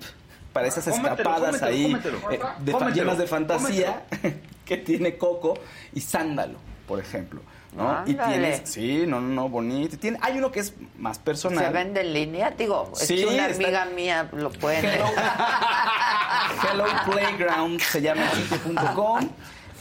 para 0.52 0.66
esas 0.68 0.84
Cómetelo, 0.84 1.12
escapadas 1.14 1.60
cómetelo, 1.60 1.66
ahí 1.70 1.82
cómetelo. 1.84 2.30
eh, 2.30 2.40
de, 2.60 2.72
fa- 2.72 2.90
llenas 2.90 3.16
de 3.18 3.26
fantasía 3.26 4.02
que 4.66 4.76
tiene 4.76 5.16
coco 5.16 5.54
y 5.94 6.00
sándalo, 6.02 6.58
por 6.86 7.00
ejemplo. 7.00 7.40
¿no? 7.74 8.02
Y 8.04 8.12
tienes, 8.12 8.60
sí, 8.68 9.04
no, 9.06 9.18
no, 9.18 9.28
no, 9.28 9.48
bonito. 9.48 9.96
Tiene, 9.96 10.18
hay 10.20 10.36
uno 10.36 10.52
que 10.52 10.60
es 10.60 10.74
más 10.98 11.18
personal. 11.18 11.64
¿Se 11.64 11.70
vende 11.72 12.02
en 12.02 12.12
línea? 12.12 12.50
Digo, 12.50 12.92
Sí, 12.94 13.14
es 13.14 13.20
que 13.20 13.26
una 13.34 13.46
está- 13.46 13.64
amiga 13.64 13.84
mía 13.86 14.28
lo 14.30 14.50
puede. 14.52 14.80
Hello, 14.94 15.06
Hello 16.70 16.84
Playground 17.10 17.80
se 17.80 18.02
llama 18.02 18.22
sitio.com. 18.34 19.28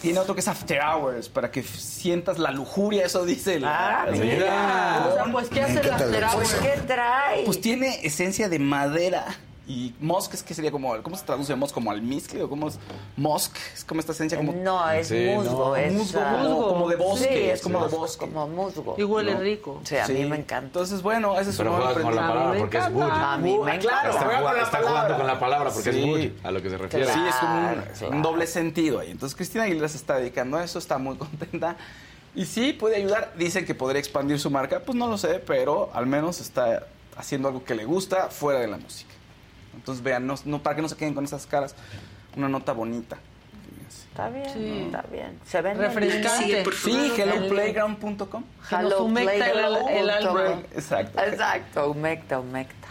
Tiene 0.01 0.19
otro 0.19 0.33
que 0.33 0.41
es 0.41 0.47
After 0.47 0.79
Hours, 0.81 1.29
para 1.29 1.51
que 1.51 1.61
sientas 1.61 2.39
la 2.39 2.51
lujuria, 2.51 3.05
eso 3.05 3.23
dice 3.23 3.59
la, 3.59 4.01
Ah, 4.01 4.07
mira. 4.11 5.07
O 5.09 5.13
sea, 5.13 5.31
pues, 5.31 5.49
¿qué 5.49 5.61
hace 5.61 5.79
el 5.79 5.91
After 5.91 6.23
Hours? 6.23 6.53
¿Qué 6.55 6.81
trae? 6.87 7.43
Pues 7.45 7.61
tiene 7.61 7.99
esencia 8.03 8.49
de 8.49 8.57
madera 8.57 9.25
y 9.71 9.95
musk, 10.01 10.33
es 10.33 10.43
que 10.43 10.53
sería 10.53 10.69
como, 10.71 11.01
¿cómo 11.01 11.15
se 11.15 11.23
traduce 11.23 11.55
musk? 11.55 11.73
¿Como 11.73 11.91
almizcle 11.91 12.43
o 12.43 12.49
cómo 12.49 12.67
es? 12.67 12.77
Musk, 13.15 13.55
es 13.73 13.85
como 13.85 14.01
esta 14.01 14.11
esencia 14.11 14.37
como... 14.37 14.51
No, 14.51 14.89
es 14.91 15.07
Sí, 15.07 15.29
musgo. 15.33 15.69
no. 15.69 15.75
es, 15.77 15.93
Musgo, 15.93 16.19
ah, 16.21 16.39
como- 16.43 16.67
como 16.67 16.89
de 16.89 16.95
bosque, 16.97 17.27
Sí, 17.27 17.49
es 17.49 17.61
como 17.61 17.87
de 17.87 17.95
bosque. 17.95 18.25
Como 18.25 18.47
musgo. 18.47 18.95
Y 18.97 19.03
huele 19.03 19.33
¿no? 19.35 19.39
rico. 19.39 19.79
Sí, 19.85 19.95
a 19.97 20.07
mí 20.09 20.25
me 20.25 20.35
encanta. 20.37 20.65
Entonces, 20.65 21.01
bueno, 21.01 21.39
ese 21.39 21.51
es 21.51 21.59
un 21.59 21.67
nuevo 21.67 21.81
juega 21.85 22.01
con 22.01 22.15
la 22.15 22.27
palabra 22.27 22.59
porque 22.59 22.77
es 22.77 22.89
wood. 22.91 23.03
A 23.11 23.37
mí 23.37 23.57
me 23.59 23.79
Claro, 23.79 24.09
está, 24.11 24.25
jugando- 24.25 24.61
está 24.61 25.17
con 25.17 25.27
la 25.27 25.39
palabra 25.39 25.71
porque 25.71 25.93
Sí. 25.93 25.99
es 25.99 26.05
wood, 26.05 26.45
a 26.45 26.51
lo 26.51 26.61
que 26.61 26.69
se 26.69 26.77
refiere. 26.77 27.05
Sí, 27.05 27.19
es 27.29 27.35
como 27.35 27.53
un, 27.55 27.61
Claro, 27.75 27.81
un 27.91 27.97
claro. 28.09 28.21
doble 28.21 28.47
sentido 28.47 28.99
ahí. 28.99 29.11
Entonces 29.11 29.35
Cristina 29.35 29.63
Aguilera 29.63 29.87
se 29.87 29.97
está 29.97 30.15
dedicando 30.17 30.57
a 30.57 30.63
eso, 30.63 30.79
está 30.79 30.97
muy 30.97 31.15
contenta. 31.17 31.77
Y 32.35 32.45
sí, 32.45 32.73
puede 32.73 32.95
ayudar. 32.97 33.33
Dicen 33.37 33.65
que 33.65 33.75
podría 33.75 33.99
expandir 33.99 34.39
su 34.39 34.49
marca. 34.49 34.79
Pues 34.81 34.97
no 34.97 35.07
lo 35.07 35.17
sé, 35.17 35.39
pero 35.45 35.89
al 35.93 36.07
menos 36.07 36.39
está 36.41 36.87
haciendo 37.17 37.49
algo 37.49 37.63
que 37.63 37.75
le 37.75 37.83
gusta 37.85 38.29
fuera 38.29 38.59
de 38.59 38.67
la 38.67 38.77
música. 38.77 39.10
Entonces 39.75 40.03
vean, 40.03 40.25
no, 40.27 40.35
no- 40.45 40.61
para 40.61 40.75
que 40.75 40.81
no 40.81 40.89
se 40.89 40.95
queden 40.95 41.13
con 41.13 41.23
esas 41.25 41.45
caras, 41.47 41.75
una 42.35 42.49
nota 42.49 42.73
bonita. 42.73 43.17
Está 43.89 44.29
bien, 44.29 44.49
Sí. 44.53 44.81
está 44.85 45.01
bien. 45.11 45.39
Se 45.45 45.61
vende 45.61 45.85
en 45.85 45.93
Refrescante. 45.93 46.65
Sí, 46.83 47.11
helloplayground.com. 47.17 48.43
Nos 48.81 48.99
humecta 48.99 49.49
el- 49.49 49.75
el. 49.89 50.09
Exacto. 50.73 51.19
Exacto, 51.23 51.91
humecta, 51.91 52.39
humecta. 52.39 52.87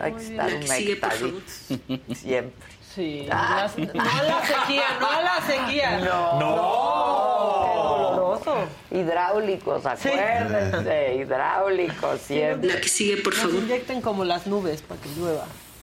Hay 0.00 0.12
que 0.12 0.22
estar 0.24 0.48
bien. 0.50 0.68
Sigue, 0.68 0.96
por 0.96 1.10
favor. 1.12 1.30
humectaditos. 1.30 2.18
Siempre. 2.18 2.74
Sí. 2.94 3.26
Ah. 3.30 3.68
no 3.76 4.02
a 4.02 4.22
la 4.22 4.46
sequía, 4.46 4.82
no 5.00 5.10
a 5.10 5.20
la 5.22 5.40
sequía. 5.46 5.98
No. 5.98 7.64
Qué 7.64 7.78
doloroso. 7.78 8.56
Hidráulicos, 8.90 9.82
Sí. 9.98 10.08
acuérdense, 10.08 11.14
hidráulicos 11.16 12.20
siempre. 12.20 12.72
La 12.74 12.80
que 12.80 12.88
sigue, 12.88 13.16
por 13.18 13.34
favor. 13.34 13.54
Nos 13.54 13.62
inyecten 13.64 14.00
como 14.00 14.24
las 14.24 14.46
nubes 14.46 14.82
para 14.82 15.00
que 15.00 15.08
llueva. 15.16 15.46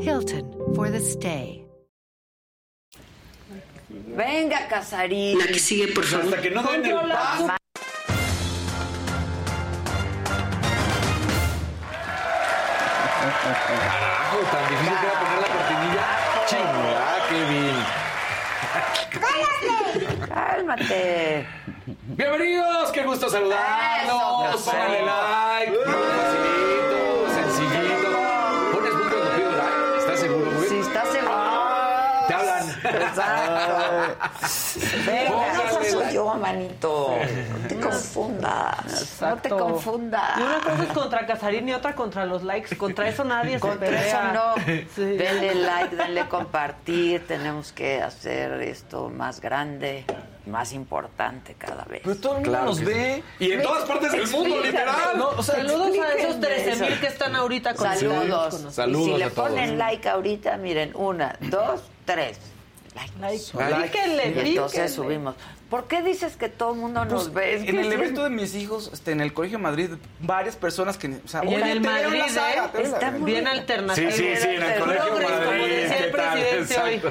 Hilton 0.00 0.74
for 0.74 0.90
the 0.90 0.98
stay. 0.98 1.66
Venga, 3.88 4.66
Casarín. 4.68 5.38
La 5.38 5.46
que 5.46 5.58
sigue, 5.58 5.88
por 5.88 6.04
favor. 6.04 6.26
Hasta 6.26 6.40
que 6.40 6.50
no 6.50 6.62
den 6.62 6.86
el 6.86 6.96
paso. 7.10 7.46
Carajo, 13.60 14.38
tan 14.50 14.68
difícil 14.70 14.96
que 15.00 15.06
era 15.06 15.20
poner 15.20 15.38
la 15.40 15.48
cortinilla. 15.54 16.04
Chinga, 16.46 17.28
qué 17.28 17.40
bien. 17.52 17.78
Cálmate. 20.28 21.46
Bienvenidos, 22.16 22.90
qué 22.92 23.02
gusto 23.02 23.28
saludarlos. 23.28 24.62
Pónganle 24.62 25.02
like. 25.04 26.19
Venga, 35.10 35.52
esa 35.52 35.90
soy 35.90 36.14
yo. 36.14 36.34
Manito, 36.34 37.14
no 37.62 37.68
te 37.68 37.76
confundas. 37.80 39.18
No 39.20 39.36
te 39.36 39.48
confundas. 39.48 40.38
Y 40.38 40.42
una 40.42 40.60
cosa 40.60 40.82
es 40.82 40.88
contra 40.90 41.26
Casarín 41.26 41.68
y 41.68 41.72
otra 41.72 41.94
contra 41.94 42.24
los 42.26 42.42
likes. 42.42 42.76
Contra 42.76 43.08
eso 43.08 43.24
nadie 43.24 43.54
se 43.54 43.60
Contra 43.60 43.86
pelea. 43.88 44.06
eso 44.06 44.32
no. 44.32 44.82
Sí. 44.94 45.02
Denle 45.16 45.54
like, 45.56 45.96
denle 45.96 46.28
compartir. 46.28 47.26
Tenemos 47.26 47.72
que 47.72 48.02
hacer 48.02 48.52
esto 48.62 49.08
más 49.10 49.40
grande, 49.40 50.04
más 50.46 50.72
importante 50.72 51.54
cada 51.58 51.84
vez. 51.84 52.02
Pero 52.04 52.16
todo 52.16 52.32
el 52.32 52.36
mundo 52.38 52.50
Claro 52.50 52.64
nos 52.66 52.80
ve. 52.84 53.22
Y 53.38 53.52
en 53.52 53.62
todas 53.62 53.84
partes 53.84 54.12
del 54.12 54.26
mundo, 54.28 54.60
literal. 54.60 54.96
No, 55.16 55.28
o 55.30 55.42
sea, 55.42 55.56
Saludos 55.56 55.88
a 55.98 56.12
esos 56.14 56.36
explíquenme 56.36 56.46
13 56.46 56.84
mil 56.90 57.00
que 57.00 57.06
están 57.06 57.36
ahorita 57.36 57.74
con 57.74 57.86
Saludos. 57.86 58.54
con 58.62 58.72
Saludos 58.72 59.08
y 59.08 59.12
si 59.12 59.18
le 59.18 59.30
todos. 59.30 59.48
ponen 59.50 59.78
like 59.78 60.08
ahorita, 60.08 60.56
miren, 60.56 60.92
una, 60.94 61.36
dos, 61.40 61.82
tres. 62.04 62.38
Like. 62.94 63.12
Like. 63.20 63.88
Píquenle, 63.88 64.42
Y 64.44 64.48
entonces 64.50 64.92
subimos. 64.94 65.34
¿Por 65.68 65.86
qué 65.86 66.02
dices 66.02 66.36
que 66.36 66.48
todo 66.48 66.72
el 66.72 66.80
mundo 66.80 67.04
nos 67.04 67.28
Pues, 67.28 67.34
ve? 67.34 67.54
Es 67.54 67.68
en 67.68 67.78
el 67.78 67.92
evento 67.92 68.24
de 68.24 68.30
mis 68.30 68.54
hijos, 68.56 68.90
este, 68.92 69.12
en 69.12 69.20
el 69.20 69.32
Colegio 69.32 69.58
de 69.58 69.62
Madrid, 69.62 69.90
varias 70.18 70.56
personas 70.56 70.98
que... 70.98 71.20
O 71.24 71.28
sea, 71.28 71.44
Y 71.44 71.54
en 71.54 71.64
el 71.66 71.80
Madrid, 71.80 72.18
la 72.18 72.28
saga, 72.28 72.64
¿eh? 72.66 72.70
la- 72.74 72.80
Está 72.80 73.10
bien 73.10 73.46
alternativo. 73.46 74.10
Sí, 74.10 74.16
sí, 74.16 74.36
sí, 74.36 74.48
en 74.48 74.62
el 74.64 74.80
colegio 74.80 75.08
como 75.10 75.28
Madrid. 75.28 75.76
decía 75.76 75.98
el 75.98 76.10
presidente 76.10 76.80
hoy. 76.80 77.02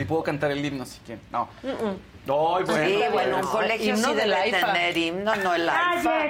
Y 0.00 0.04
puedo 0.04 0.24
cantar 0.24 0.50
el 0.50 0.64
himno 0.64 0.84
si 0.84 0.98
quieren. 1.06 1.22
No. 1.30 1.48
Mm-mm. 1.62 1.96
Ay, 2.28 2.64
bueno. 2.64 2.86
Sí, 2.88 3.00
bueno, 3.12 3.36
un 3.36 3.46
colegio 3.46 3.94
Himno 3.94 4.08
sí 4.08 4.14
debe 4.16 4.34
AIFA. 4.34 4.72
tener 4.72 4.96
himno, 4.98 5.36
no 5.36 5.54
el 5.54 5.68
AIFA. 5.68 6.24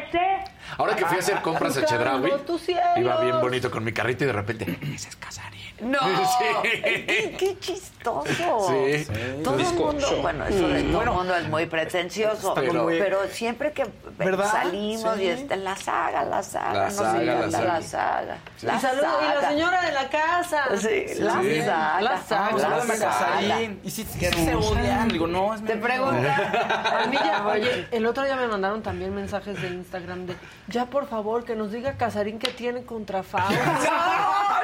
Ahora 0.79 0.97
que 0.97 1.05
fui 1.07 1.17
a 1.17 1.21
hacer 1.21 1.41
compras 1.43 1.77
a 1.77 1.85
Chedraui, 1.85 2.33
iba 2.97 3.21
bien 3.21 3.41
bonito 3.41 3.71
con 3.71 3.85
mi 3.85 3.93
carrito 3.93 4.25
y 4.25 4.27
de 4.27 4.33
repente, 4.33 4.79
ese 4.95 5.09
es 5.09 5.17
Casarín. 5.17 5.57
No, 5.81 5.99
Sí. 6.39 6.71
qué, 6.73 7.37
qué 7.39 7.59
chistoso. 7.59 8.25
Sí. 8.69 9.07
Todo 9.45 9.59
el 9.59 9.75
mundo, 9.75 10.19
bueno, 10.23 10.47
eso 10.47 10.69
de 10.69 10.83
todo 10.85 11.03
el 11.03 11.11
mundo 11.11 11.37
es 11.37 11.49
muy 11.49 11.67
pretencioso, 11.67 12.55
pero, 12.55 12.85
muy- 12.85 12.99
pero 12.99 13.29
siempre 13.29 13.73
que 13.73 13.85
¿Verdad? 14.17 14.51
salimos 14.51 15.17
Sí. 15.17 15.25
y 15.25 15.29
está 15.29 15.57
la 15.57 15.77
saga, 15.77 16.25
la 16.25 16.43
saga, 16.43 16.73
La 16.85 16.91
saga, 16.91 17.13
la 17.23 17.33
encanta 17.35 17.51
saga. 17.59 17.67
la 17.75 17.83
saga. 17.83 18.39
La 18.63 18.77
Y 18.77 18.81
saludos 18.81 19.07
y 19.23 19.35
la 19.43 19.49
señora 19.51 19.83
de 19.83 19.93
la 19.93 20.09
casa. 20.09 20.65
Sí, 20.79 21.05
la 21.19 21.43
Sí. 21.43 21.61
saga. 21.61 22.01
La 22.01 22.23
saga. 22.23 22.49
Pues 22.51 22.63
la 22.63 22.69
háblame 22.69 22.93
a 22.95 22.97
saga. 22.97 23.19
Casarín. 23.19 23.81
Y 23.85 23.91
si 23.91 24.05
se 24.05 24.55
odian, 24.55 25.09
digo, 25.09 25.27
no, 25.27 25.55
es 25.55 25.63
Te 25.65 25.75
mi- 25.75 25.83
pregunta. 25.83 27.03
A 27.03 27.07
mí 27.07 27.17
ya, 27.23 27.47
oye, 27.47 27.87
el 27.91 28.07
otro 28.07 28.25
día 28.25 28.37
me 28.37 28.49
mandaron 28.49 28.83
también 28.83 29.15
mensajes 29.15 29.61
de 29.61 29.69
Instagram 29.69 30.25
de, 30.27 30.35
ya 30.69 30.87
por 30.87 31.07
favor, 31.07 31.45
que 31.45 31.55
nos 31.57 31.71
diga 31.73 31.97
Casarín 31.97 32.39
que 32.39 32.51
tiene 32.53 32.85
contra 32.85 33.23
Fausto. 33.23 33.55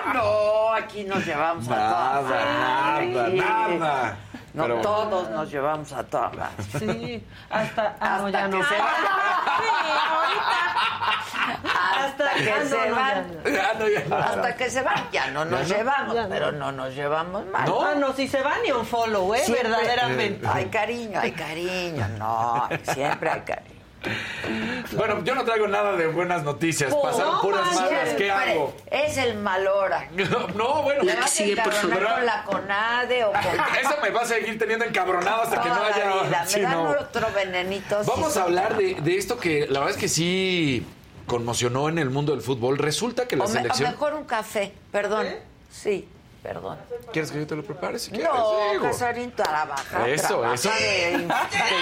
No, 0.05 0.15
no, 0.15 0.73
aquí 0.75 1.05
nos 1.05 1.25
llevamos 1.25 1.65
a 1.69 1.75
toda 1.75 2.23
Nada, 2.23 2.23
madre. 2.23 3.07
nada, 3.37 3.69
nada. 3.69 4.17
No, 4.53 4.65
Pero- 4.65 4.81
todos 4.81 5.31
nos 5.31 5.49
llevamos 5.51 5.93
a 5.93 6.03
toda 6.05 6.29
madre. 6.31 6.65
Sí, 6.79 7.25
hasta, 7.49 7.97
ah, 8.01 8.19
no, 8.19 8.27
Hasta 8.27 8.31
ya 8.33 8.51
que 8.51 8.57
no. 8.57 8.65
se 8.65 8.75
Hasta 12.05 12.35
que 12.35 12.51
ah, 12.51 12.59
no, 12.63 12.69
se 12.69 12.89
no, 12.89 12.97
van. 12.97 13.25
ya 13.45 13.75
no, 13.75 13.89
ya. 13.89 14.25
Hasta 14.25 14.57
que 14.57 14.71
se 14.71 14.83
van. 14.83 15.11
Ya 15.13 15.31
no 15.31 15.45
nos 15.45 15.69
Ya 15.69 15.77
llevamos, 15.79 16.17
pero 16.29 16.53
no 16.53 16.73
nos 16.73 16.95
llevamos 16.95 17.47
mal. 17.47 17.65
No. 17.69 17.81
Ah, 17.83 17.95
no, 17.95 18.13
si 18.13 18.27
se 18.29 18.43
va 18.43 18.55
ni 18.65 18.73
un 18.73 18.85
follow, 18.85 19.35
¿eh? 19.35 19.39
Siempre- 19.45 19.69
Verdaderamente. 19.69 20.47
Hay 20.49 20.67
cariño, 20.67 21.21
hay 21.21 21.33
cariño. 21.33 22.09
No, 22.19 22.69
siempre 22.93 23.31
hay 23.31 23.41
cariño. 23.43 23.72
Bueno, 24.93 25.23
yo 25.25 25.35
no 25.35 25.45
traigo 25.45 25.69
nada 25.69 25.93
de 25.97 26.07
buenas 26.09 26.43
noticias. 26.43 26.95
Pasaron 26.95 27.35
No, 27.35 27.41
puras 27.41 27.75
malas. 27.75 28.09
¿Qué 28.17 28.31
hago? 28.31 28.75
Es 28.91 29.17
el 29.17 29.39
mal 29.39 29.67
hora. 29.67 30.09
No, 30.55 30.83
bueno. 30.83 31.03
¿Le 31.05 31.15
vas 31.15 31.39
a 31.41 31.45
encabronar 31.45 32.15
con 32.15 32.27
la 32.27 32.45
CONADE 32.45 33.25
o 33.25 33.33
con 33.33 33.41
Eso 33.81 33.95
me 34.03 34.11
va 34.11 34.23
a 34.23 34.27
seguir 34.27 34.59
teniendo 34.59 34.85
encabronado 34.85 35.43
hasta 35.43 35.61
que 35.61 35.69
no 35.69 35.75
la 35.77 35.87
haya. 35.87 36.05
vida? 36.25 36.47
¿Me 36.57 36.63
dan 36.63 36.73
no. 36.73 36.91
otro 36.91 37.29
venenito? 37.35 38.01
Vamos 38.07 38.33
Sí. 38.33 38.39
a 38.39 38.43
hablar 38.43 38.77
de, 38.77 38.95
de 38.95 39.17
esto 39.17 39.39
que 39.39 39.67
la 39.69 39.81
verdad 39.81 39.95
es 39.95 40.01
que 40.01 40.09
sí 40.09 40.87
conmocionó 41.27 41.89
en 41.89 41.99
el 41.99 42.11
mundo 42.11 42.33
del 42.33 42.43
fútbol. 42.43 42.79
Resulta 42.79 43.27
que 43.29 43.37
la 43.37 43.45
O, 43.45 43.49
me- 43.49 43.53
o 43.55 43.57
selección. 43.57 43.91
mejor 43.91 44.15
un 44.15 44.25
café, 44.25 44.73
perdón. 44.91 45.27
Sí, 45.71 46.07
perdón. 46.43 46.79
¿Quieres 47.13 47.31
que 47.31 47.39
yo 47.39 47.47
te 47.47 47.55
lo 47.57 47.63
prepare? 47.63 47.99
Si 47.99 48.11
quieres, 48.11 48.29
No, 48.33 48.73
digo. 48.73 48.85
Casarín 48.85 49.31
trabaja. 49.33 50.09
Eso, 50.09 50.27
trabaja 50.41 50.55
eso. 50.55 50.71
De, 50.71 51.19
de 51.19 51.23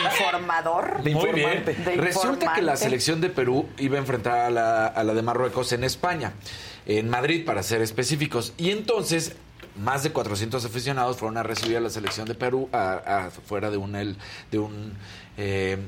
informador. 0.04 0.98
Muy 1.04 1.12
bien. 1.32 1.38
informante. 1.38 1.74
De 1.74 1.96
Resulta 1.96 2.52
que 2.54 2.62
la 2.62 2.76
selección 2.76 3.20
de 3.20 3.30
Perú 3.30 3.68
iba 3.78 3.96
a 3.96 4.00
enfrentar 4.00 4.38
a 4.38 4.50
la, 4.50 4.86
a 4.86 5.04
la 5.04 5.14
de 5.14 5.22
Marruecos 5.22 5.72
en 5.72 5.84
España, 5.84 6.32
en 6.86 7.08
Madrid 7.08 7.44
para 7.44 7.62
ser 7.62 7.80
específicos. 7.82 8.52
Y 8.58 8.70
entonces 8.70 9.36
más 9.76 10.02
de 10.02 10.10
400 10.12 10.64
aficionados 10.64 11.16
fueron 11.16 11.38
a 11.38 11.42
recibir 11.42 11.76
a 11.76 11.80
la 11.80 11.90
selección 11.90 12.26
de 12.26 12.34
Perú 12.34 12.68
a- 12.72 13.26
a- 13.26 13.30
fuera 13.30 13.70
de 13.70 13.76
un, 13.78 13.94
el- 13.96 14.16
de 14.50 14.58
un 14.58 14.94
eh, 15.38 15.78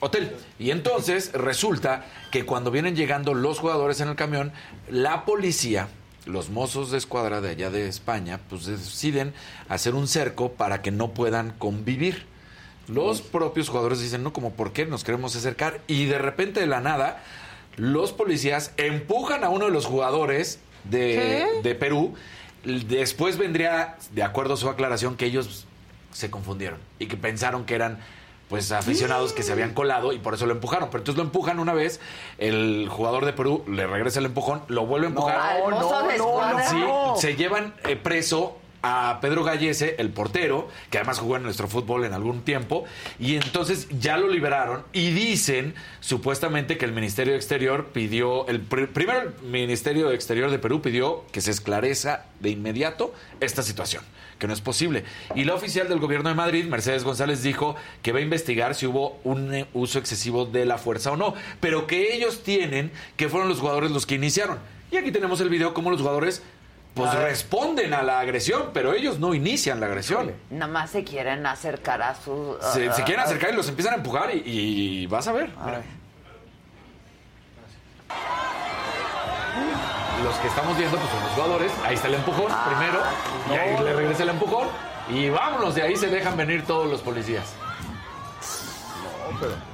hotel. 0.00 0.34
Y 0.58 0.70
entonces 0.72 1.30
resulta 1.32 2.04
que 2.32 2.44
cuando 2.44 2.70
vienen 2.72 2.96
llegando 2.96 3.34
los 3.34 3.60
jugadores 3.60 4.00
en 4.00 4.08
el 4.08 4.16
camión, 4.16 4.52
la 4.88 5.24
policía, 5.24 5.88
los 6.26 6.50
mozos 6.50 6.90
de 6.90 6.98
escuadra 6.98 7.40
de 7.40 7.50
allá 7.50 7.70
de 7.70 7.88
España, 7.88 8.40
pues 8.48 8.66
deciden 8.66 9.32
hacer 9.68 9.94
un 9.94 10.08
cerco 10.08 10.52
para 10.52 10.82
que 10.82 10.90
no 10.90 11.12
puedan 11.12 11.52
convivir. 11.58 12.26
Los 12.88 13.22
propios 13.22 13.68
jugadores 13.68 14.00
dicen, 14.00 14.22
no, 14.22 14.32
como, 14.32 14.52
¿por 14.52 14.72
qué 14.72 14.86
nos 14.86 15.04
queremos 15.04 15.36
acercar? 15.36 15.80
Y 15.86 16.06
de 16.06 16.18
repente, 16.18 16.60
de 16.60 16.66
la 16.66 16.80
nada, 16.80 17.22
los 17.76 18.12
policías 18.12 18.72
empujan 18.76 19.44
a 19.44 19.48
uno 19.48 19.66
de 19.66 19.70
los 19.70 19.86
jugadores 19.86 20.58
de, 20.84 21.46
de 21.62 21.74
Perú. 21.74 22.14
Después 22.64 23.38
vendría, 23.38 23.96
de 24.12 24.22
acuerdo 24.22 24.54
a 24.54 24.56
su 24.56 24.68
aclaración, 24.68 25.16
que 25.16 25.26
ellos 25.26 25.66
se 26.12 26.30
confundieron 26.30 26.78
y 26.98 27.06
que 27.06 27.16
pensaron 27.16 27.64
que 27.64 27.74
eran 27.74 27.98
pues 28.52 28.70
aficionados 28.70 29.32
que 29.32 29.42
se 29.42 29.50
habían 29.50 29.72
colado 29.72 30.12
y 30.12 30.18
por 30.18 30.34
eso 30.34 30.44
lo 30.44 30.52
empujaron. 30.52 30.90
Pero 30.90 30.98
entonces 31.00 31.16
lo 31.16 31.24
empujan 31.24 31.58
una 31.58 31.72
vez, 31.72 32.00
el 32.36 32.86
jugador 32.90 33.24
de 33.24 33.32
Perú 33.32 33.64
le 33.66 33.86
regresa 33.86 34.18
el 34.20 34.26
empujón, 34.26 34.60
lo 34.68 34.84
vuelve 34.84 35.06
a 35.06 35.08
empujar. 35.08 35.40
Sí, 36.68 36.76
No. 36.76 37.14
se 37.16 37.34
llevan 37.34 37.72
eh, 37.84 37.96
preso 37.96 38.58
a 38.82 39.18
Pedro 39.20 39.44
Gallese, 39.44 39.94
el 39.98 40.10
portero, 40.10 40.68
que 40.90 40.98
además 40.98 41.18
jugó 41.20 41.36
en 41.36 41.44
nuestro 41.44 41.68
fútbol 41.68 42.04
en 42.04 42.12
algún 42.12 42.42
tiempo, 42.42 42.84
y 43.20 43.36
entonces 43.36 43.86
ya 44.00 44.16
lo 44.16 44.28
liberaron 44.28 44.84
y 44.92 45.10
dicen 45.12 45.74
supuestamente 46.00 46.76
que 46.78 46.84
el 46.84 46.92
Ministerio 46.92 47.34
Exterior 47.34 47.86
pidió, 47.92 48.46
el 48.48 48.68
pr- 48.68 48.88
primero 48.88 49.20
el 49.20 49.48
Ministerio 49.48 50.10
Exterior 50.10 50.50
de 50.50 50.58
Perú 50.58 50.82
pidió 50.82 51.24
que 51.32 51.40
se 51.40 51.52
esclarezca 51.52 52.26
de 52.40 52.50
inmediato 52.50 53.14
esta 53.40 53.62
situación, 53.62 54.02
que 54.38 54.46
no 54.48 54.52
es 54.52 54.60
posible. 54.60 55.04
Y 55.36 55.44
la 55.44 55.54
oficial 55.54 55.88
del 55.88 56.00
gobierno 56.00 56.28
de 56.28 56.34
Madrid, 56.34 56.64
Mercedes 56.64 57.04
González, 57.04 57.42
dijo 57.42 57.76
que 58.02 58.10
va 58.12 58.18
a 58.18 58.22
investigar 58.22 58.74
si 58.74 58.86
hubo 58.86 59.20
un 59.22 59.54
eh, 59.54 59.66
uso 59.74 60.00
excesivo 60.00 60.44
de 60.44 60.66
la 60.66 60.78
fuerza 60.78 61.12
o 61.12 61.16
no, 61.16 61.34
pero 61.60 61.86
que 61.86 62.14
ellos 62.14 62.42
tienen 62.42 62.90
que 63.16 63.28
fueron 63.28 63.48
los 63.48 63.60
jugadores 63.60 63.92
los 63.92 64.06
que 64.06 64.16
iniciaron. 64.16 64.58
Y 64.90 64.96
aquí 64.98 65.10
tenemos 65.10 65.40
el 65.40 65.48
video 65.48 65.72
cómo 65.72 65.90
los 65.90 66.00
jugadores 66.00 66.42
pues 66.94 67.10
A 67.10 67.22
responden 67.22 67.94
a 67.94 68.02
la 68.02 68.20
agresión, 68.20 68.70
pero 68.74 68.92
ellos 68.92 69.18
no 69.18 69.34
inician 69.34 69.80
la 69.80 69.86
agresión. 69.86 70.34
Nada 70.50 70.70
más 70.70 70.90
se 70.90 71.04
quieren 71.04 71.46
acercar 71.46 72.02
a 72.02 72.14
su... 72.14 72.58
Se, 72.60 72.90
quieren 73.04 73.20
acercar 73.20 73.50
y 73.50 73.56
los 73.56 73.68
empiezan 73.68 73.94
a 73.94 73.96
empujar 73.96 74.34
y, 74.34 74.42
y 74.44 75.06
vas 75.06 75.26
a 75.26 75.32
ver. 75.32 75.50
Los 80.22 80.36
que 80.36 80.48
estamos 80.48 80.76
viendo 80.76 80.96
pues 80.98 81.10
son 81.10 81.22
los 81.22 81.32
jugadores. 81.32 81.72
Ahí 81.84 81.94
está 81.94 82.08
el 82.08 82.14
empujón 82.14 82.52
primero. 82.68 83.00
Y 83.50 83.54
ahí 83.54 83.84
le 83.84 83.92
regresa 83.94 84.22
el 84.22 84.28
empujón. 84.28 84.68
Y 85.08 85.30
vámonos, 85.30 85.74
de 85.74 85.82
ahí 85.82 85.96
se 85.96 86.08
dejan 86.08 86.36
venir 86.36 86.64
todos 86.64 86.88
los 86.88 87.00
policías. 87.00 87.54
No, 89.30 89.38
pero. 89.40 89.71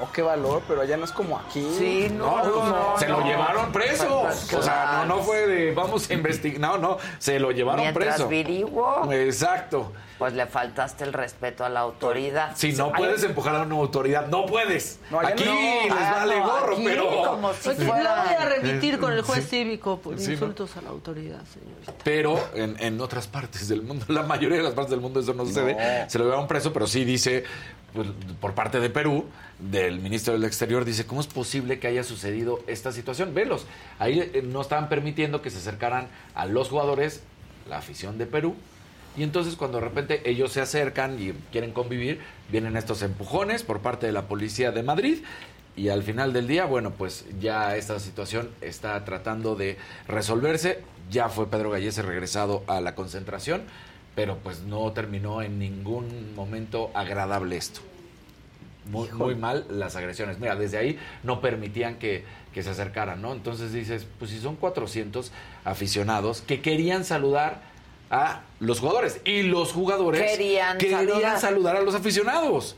No, 0.00 0.12
qué 0.12 0.22
valor, 0.22 0.62
pero 0.66 0.80
allá 0.82 0.96
no 0.96 1.04
es 1.04 1.12
como 1.12 1.38
aquí. 1.38 1.66
Sí, 1.78 2.08
No, 2.12 2.36
pues, 2.42 2.46
no, 2.54 2.94
se 2.98 3.08
lo 3.08 3.20
llevaron 3.24 3.72
preso. 3.72 4.22
O 4.22 4.62
sea, 4.62 5.04
no, 5.06 5.16
no 5.16 5.22
fue 5.22 5.46
de 5.46 5.72
vamos 5.74 6.08
a 6.10 6.14
investigar. 6.14 6.60
No, 6.60 6.78
no, 6.78 6.98
se 7.18 7.38
lo 7.38 7.50
llevaron 7.50 7.80
Mientras 7.82 8.14
preso. 8.14 8.28
viriguo, 8.28 9.12
Exacto. 9.12 9.92
pues 10.18 10.32
le 10.34 10.46
faltaste 10.46 11.04
el 11.04 11.12
respeto 11.12 11.64
a 11.64 11.68
la 11.68 11.80
autoridad. 11.80 12.52
Si 12.56 12.72
no 12.72 12.92
puedes 12.92 13.22
empujar 13.24 13.56
a 13.56 13.62
una 13.62 13.74
autoridad, 13.76 14.26
no 14.28 14.46
puedes. 14.46 14.98
No, 15.10 15.20
Aquí 15.20 15.44
no. 15.44 15.52
les 15.52 15.92
Ah, 15.92 16.12
vale 16.20 16.38
no, 16.40 16.48
gorro, 16.50 16.72
aquí 16.74 16.84
pero. 16.84 17.24
como 17.26 17.52
si 17.54 17.60
Pues 17.64 17.78
yo 17.78 17.86
fuera- 17.86 18.24
voy 18.24 18.34
a 18.34 18.44
remitir 18.48 18.98
con 19.00 19.12
el 19.12 19.22
juez 19.22 19.44
Sí. 19.44 19.50
cívico 19.50 19.98
por 19.98 20.18
Sí, 20.18 20.26
¿no? 20.26 20.32
insultos 20.32 20.76
a 20.76 20.82
la 20.82 20.90
autoridad, 20.90 21.40
señorita. 21.52 21.92
Pero 22.04 22.38
en, 22.54 22.76
en 22.80 23.00
otras 23.00 23.26
partes 23.26 23.68
del 23.68 23.82
mundo, 23.82 24.04
la 24.08 24.22
mayoría 24.22 24.58
de 24.58 24.62
las 24.64 24.74
partes 24.74 24.90
del 24.90 25.00
mundo 25.00 25.20
eso 25.20 25.34
no 25.34 25.44
sucede. 25.44 26.08
Se 26.08 26.18
lo 26.18 26.24
llevaron 26.24 26.46
preso, 26.46 26.72
pero 26.72 26.86
sí 26.86 27.04
dice, 27.04 27.44
pues, 27.94 28.08
por 28.40 28.54
parte 28.54 28.80
de 28.80 28.90
Perú, 28.90 29.26
del 29.58 30.00
ministro 30.00 30.32
del 30.32 30.44
Exterior, 30.44 30.84
dice, 30.84 31.06
¿cómo 31.06 31.20
es 31.20 31.26
posible 31.26 31.78
que 31.78 31.86
haya 31.86 32.04
sucedido 32.04 32.60
esta 32.66 32.92
situación? 32.92 33.34
Velos, 33.34 33.66
ahí 33.98 34.20
eh, 34.20 34.42
no 34.44 34.60
estaban 34.60 34.88
permitiendo 34.88 35.42
que 35.42 35.50
se 35.50 35.58
acercaran 35.58 36.08
a 36.34 36.46
los 36.46 36.68
jugadores, 36.68 37.22
la 37.68 37.78
afición 37.78 38.18
de 38.18 38.26
Perú, 38.26 38.56
y 39.16 39.22
entonces 39.22 39.56
cuando 39.56 39.78
de 39.78 39.84
repente 39.84 40.28
ellos 40.28 40.52
se 40.52 40.60
acercan 40.60 41.20
y 41.20 41.32
quieren 41.50 41.72
convivir, 41.72 42.20
vienen 42.50 42.76
estos 42.76 43.02
empujones 43.02 43.62
por 43.62 43.80
parte 43.80 44.06
de 44.06 44.12
la 44.12 44.22
policía 44.22 44.72
de 44.72 44.82
Madrid. 44.82 45.18
Y 45.74 45.88
al 45.88 46.02
final 46.02 46.32
del 46.32 46.48
día, 46.48 46.66
bueno, 46.66 46.90
pues 46.90 47.24
ya 47.40 47.76
esta 47.76 47.98
situación 47.98 48.50
está 48.60 49.04
tratando 49.04 49.54
de 49.54 49.78
resolverse. 50.06 50.80
Ya 51.10 51.28
fue 51.28 51.48
Pedro 51.48 51.70
Gallese 51.70 52.02
regresado 52.02 52.62
a 52.66 52.80
la 52.80 52.94
concentración, 52.94 53.62
pero 54.14 54.38
pues 54.38 54.60
no 54.62 54.90
terminó 54.92 55.42
en 55.42 55.58
ningún 55.58 56.34
momento 56.34 56.90
agradable 56.94 57.56
esto. 57.56 57.80
muy, 58.86 59.08
muy 59.12 59.34
mal 59.34 59.64
las 59.70 59.94
agresiones. 59.96 60.38
Mira, 60.38 60.56
desde 60.56 60.76
ahí 60.78 60.98
no 61.22 61.40
permitían 61.40 61.96
que, 61.96 62.24
que 62.52 62.62
se 62.62 62.70
acercaran, 62.70 63.22
¿no? 63.22 63.32
Entonces 63.32 63.72
dices, 63.72 64.06
pues 64.18 64.30
si 64.30 64.38
son 64.40 64.56
400 64.56 65.30
aficionados 65.64 66.40
que 66.42 66.60
querían 66.60 67.04
saludar 67.04 67.60
a 68.10 68.42
los 68.60 68.80
jugadores 68.80 69.20
y 69.24 69.42
los 69.44 69.72
jugadores 69.72 70.20
Querían 70.20 70.78
saludar. 70.78 71.38
saludar 71.40 71.76
a 71.76 71.80
los 71.82 71.94
aficionados. 71.94 72.76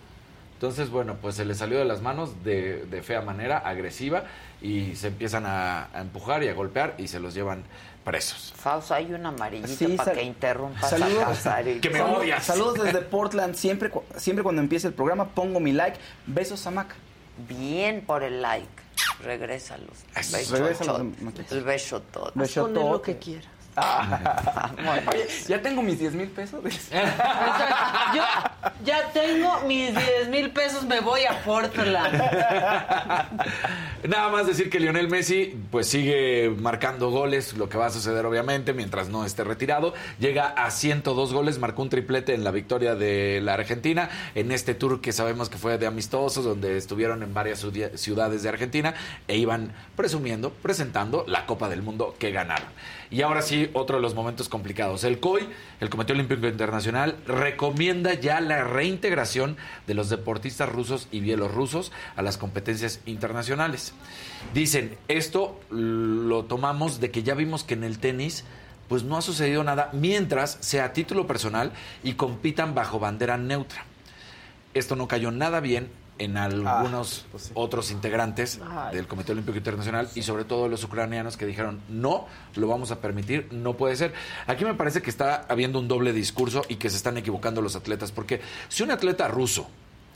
Entonces, 0.55 0.89
bueno, 0.90 1.16
pues 1.20 1.35
se 1.35 1.44
les 1.44 1.59
salió 1.59 1.78
de 1.78 1.85
las 1.85 2.01
manos 2.01 2.44
de, 2.44 2.85
de 2.86 3.02
fea 3.02 3.20
manera, 3.20 3.59
agresiva, 3.59 4.24
y 4.62 4.94
se 4.94 5.09
empiezan 5.09 5.44
a, 5.44 5.89
a 5.93 6.01
empujar 6.01 6.43
y 6.44 6.48
a 6.48 6.55
golpear 6.55 6.94
y 6.97 7.09
se 7.09 7.19
los 7.19 7.35
llevan 7.35 7.65
presos. 8.05 8.53
Fausto, 8.57 8.95
hay 8.95 9.13
un 9.13 9.25
amarillito 9.27 9.69
Sí, 9.89 9.97
para 9.97 10.13
que 10.13 10.23
interrumpas 10.23 10.91
Saludos, 10.91 11.23
a 11.23 11.27
Casarín. 11.27 11.81
Saludos- 11.83 12.45
Saludos 12.45 12.75
desde 12.85 13.01
Portland. 13.11 13.55
Siempre, 13.55 13.91
siempre 14.17 14.43
cuando 14.43 14.63
empiece 14.63 14.87
el 14.87 14.95
programa 14.95 15.27
pongo 15.31 15.59
mi 15.61 15.73
like. 15.73 15.99
Besos 16.27 16.67
a 16.67 16.71
Mac. 16.71 16.95
Bien 17.49 18.05
por 18.07 18.23
el 18.23 18.43
like. 18.43 18.69
Regrésalos. 19.23 19.89
Regrésalos, 20.15 21.01
El 21.51 21.63
beso 21.65 22.01
todo. 22.03 22.31
Beso 22.35 22.67
todo. 22.69 22.93
lo 22.93 23.03
que 23.03 23.19
quieras. 23.19 23.47
Oye, 25.11 25.27
ya 25.49 25.61
tengo 25.61 25.83
mis 25.83 25.99
10 25.99 26.15
mil 26.15 26.29
pesos. 26.29 26.63
Yo 28.15 28.23
ya 28.85 29.11
tengo 29.13 29.61
mis 29.67 29.95
10 29.95 30.29
mil 30.29 30.51
pesos, 30.51 30.85
me 30.85 31.01
voy 31.01 31.23
a 31.25 31.43
Portland. 31.43 32.23
Nada 34.09 34.29
más 34.29 34.47
decir 34.47 34.71
que 34.71 34.79
Lionel 34.79 35.09
Messi 35.09 35.57
pues 35.71 35.89
sigue 35.89 36.55
marcando 36.57 37.11
goles, 37.11 37.55
lo 37.55 37.69
que 37.69 37.79
va 37.79 37.87
a 37.87 37.91
suceder 37.91 38.27
obviamente 38.27 38.73
mientras 38.75 39.09
no 39.09 39.25
esté 39.25 39.43
retirado. 39.45 39.95
Llega 40.21 40.49
a 40.49 40.71
102 40.71 41.33
goles, 41.33 41.59
marcó 41.59 41.83
un 41.83 41.89
triplete 41.89 42.35
en 42.35 42.45
la 42.45 42.51
victoria 42.51 42.95
de 42.95 43.41
la 43.43 43.55
Argentina 43.55 44.09
en 44.35 44.53
este 44.53 44.75
tour 44.75 45.01
que 45.01 45.13
sabemos 45.13 45.49
que 45.49 45.59
fue 45.59 45.79
de 45.79 45.87
amistosos 45.87 46.45
donde 46.45 46.77
estuvieron 46.77 47.23
en 47.23 47.35
varias 47.35 47.67
ciudades 47.95 48.43
de 48.43 48.49
Argentina 48.49 48.95
e 49.27 49.37
iban 49.37 49.73
presumiendo, 49.97 50.51
presentando 50.51 51.25
la 51.27 51.47
Copa 51.47 51.69
del 51.69 51.83
Mundo 51.83 52.15
que 52.19 52.31
ganaron. 52.31 52.69
Y 53.15 53.23
ahora 53.23 53.43
sí, 53.43 53.70
otro 53.74 53.99
de 53.99 54.03
los 54.03 54.16
momentos 54.16 54.49
complicados. 54.49 55.05
El 55.05 55.20
COI, 55.20 55.49
el 55.78 55.89
Comité 55.89 56.15
Olímpico 56.15 56.49
Internacional, 56.49 57.16
recomienda 57.28 58.15
ya 58.15 58.41
la 58.41 58.65
reintegración 58.65 59.57
de 59.86 59.95
los 59.95 60.09
deportistas 60.09 60.69
rusos 60.69 61.07
y 61.12 61.20
bielorrusos 61.20 61.93
a 62.16 62.23
las 62.23 62.39
competencias 62.39 62.99
internacionales. 63.07 63.95
Dicen, 64.53 64.99
esto 65.07 65.61
lo 65.70 66.47
tomamos 66.47 66.99
de 66.99 67.12
que 67.12 67.23
ya 67.23 67.35
vimos 67.35 67.62
que 67.62 67.74
en 67.74 67.85
el 67.85 68.01
tenis 68.01 68.43
pues 68.89 69.05
no 69.05 69.16
ha 69.16 69.23
sucedido 69.23 69.62
nada 69.62 69.91
mientras 69.93 70.59
sea 70.59 70.86
a 70.86 70.93
título 70.93 71.28
personal 71.28 71.70
y 72.03 72.15
compitan 72.15 72.74
bajo 72.74 72.99
bandera 72.99 73.39
neutra. 73.39 73.85
Esto 74.74 74.97
no 74.97 75.07
cayó 75.07 75.31
nada 75.31 75.61
bien 75.61 75.89
en 76.19 76.36
algunos 76.36 77.27
otros 77.55 77.91
integrantes 77.91 78.61
Ay. 78.69 78.97
del 78.97 79.07
Comité 79.07 79.32
Olímpico 79.32 79.59
Internacional 79.59 80.09
y 80.15 80.23
sobre 80.23 80.45
todo 80.45 80.69
los 80.69 80.85
ucranianos 80.85 81.36
que 81.36 81.47
dijeron 81.47 81.81
no, 81.89 82.27
lo 82.55 82.69
vamos 82.69 82.91
a 82.91 83.01
permitir, 83.01 83.49
no 83.53 83.74
puede 83.74 83.97
ser. 83.97 84.12
Aquí 84.47 84.65
me 84.65 84.74
parece 84.74 85.03
que 85.03 85.11
está 85.11 85.45
habiendo 85.49 85.78
un 85.78 85.89
doble 85.89 86.12
discurso 86.12 86.62
y 86.69 86.77
que 86.77 86.91
se 86.91 86.97
están 86.97 87.16
equivocando 87.16 87.62
los 87.62 87.77
atletas, 87.77 88.12
porque 88.12 88.41
si 88.69 88.82
un 88.82 88.91
atleta 88.91 89.28
ruso 89.28 89.69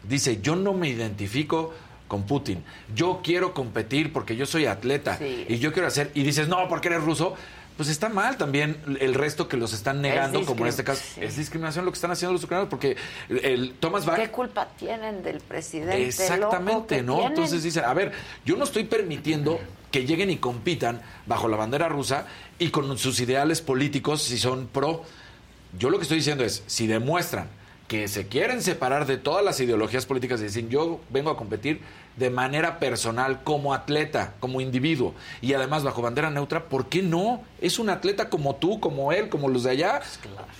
dice 0.08 0.40
yo 0.40 0.54
no 0.56 0.72
me 0.72 0.88
identifico 0.88 1.74
con 2.06 2.22
Putin, 2.22 2.64
yo 2.94 3.20
quiero 3.22 3.52
competir 3.52 4.12
porque 4.12 4.34
yo 4.34 4.46
soy 4.46 4.66
atleta 4.66 5.18
y 5.20 5.58
yo 5.58 5.72
quiero 5.72 5.88
hacer, 5.88 6.10
y 6.14 6.22
dices 6.22 6.48
no, 6.48 6.66
porque 6.68 6.88
eres 6.88 7.02
ruso, 7.02 7.34
pues 7.78 7.90
está 7.90 8.08
mal 8.08 8.36
también 8.36 8.76
el 8.98 9.14
resto 9.14 9.46
que 9.46 9.56
los 9.56 9.72
están 9.72 10.02
negando, 10.02 10.44
como 10.44 10.64
en 10.64 10.70
este 10.70 10.82
caso. 10.82 11.00
Es 11.20 11.36
discriminación 11.36 11.84
lo 11.84 11.92
que 11.92 11.94
están 11.94 12.10
haciendo 12.10 12.32
los 12.32 12.42
ucranianos, 12.42 12.68
porque 12.68 12.96
el 13.28 13.74
Thomas 13.78 14.04
Bach 14.04 14.16
¿Qué 14.18 14.32
culpa 14.32 14.66
tienen 14.76 15.22
del 15.22 15.38
presidente 15.38 16.08
Exactamente, 16.08 17.02
¿no? 17.04 17.14
tienen? 17.14 17.32
Entonces 17.32 17.62
dicen, 17.62 17.84
a 17.84 17.94
ver, 17.94 18.10
yo 18.44 18.56
no 18.56 18.64
estoy 18.64 18.82
permitiendo 18.82 19.60
que 19.92 20.04
lleguen 20.04 20.28
y 20.28 20.38
compitan 20.38 21.00
bajo 21.26 21.46
la 21.46 21.56
bandera 21.56 21.88
rusa 21.88 22.26
y 22.58 22.70
con 22.70 22.98
sus 22.98 23.20
ideales 23.20 23.60
políticos 23.60 24.24
si 24.24 24.38
son 24.38 24.66
pro. 24.66 25.04
Yo 25.78 25.88
lo 25.88 25.98
que 25.98 26.02
estoy 26.02 26.18
diciendo 26.18 26.42
es, 26.42 26.64
si 26.66 26.88
demuestran 26.88 27.46
que 27.86 28.08
se 28.08 28.26
quieren 28.26 28.60
separar 28.60 29.06
de 29.06 29.18
todas 29.18 29.44
las 29.44 29.60
ideologías 29.60 30.04
políticas 30.04 30.40
y 30.40 30.44
decir, 30.44 30.68
yo 30.68 30.98
vengo 31.10 31.30
a 31.30 31.36
competir 31.36 31.80
de 32.18 32.30
manera 32.30 32.78
personal, 32.78 33.42
como 33.44 33.74
atleta, 33.74 34.34
como 34.40 34.60
individuo, 34.60 35.14
y 35.40 35.52
además 35.54 35.84
bajo 35.84 36.02
bandera 36.02 36.30
neutra, 36.30 36.64
¿por 36.64 36.86
qué 36.86 37.02
no? 37.02 37.42
Es 37.60 37.78
un 37.78 37.90
atleta 37.90 38.28
como 38.28 38.56
tú, 38.56 38.80
como 38.80 39.12
él, 39.12 39.28
como 39.28 39.48
los 39.48 39.62
de 39.62 39.70
allá. 39.70 40.00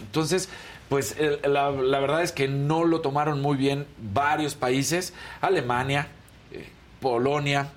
Entonces, 0.00 0.48
pues 0.88 1.16
la, 1.44 1.70
la 1.70 2.00
verdad 2.00 2.22
es 2.22 2.32
que 2.32 2.48
no 2.48 2.84
lo 2.84 3.00
tomaron 3.00 3.42
muy 3.42 3.56
bien 3.56 3.86
varios 3.98 4.54
países, 4.54 5.12
Alemania, 5.40 6.08
eh, 6.52 6.68
Polonia, 7.00 7.70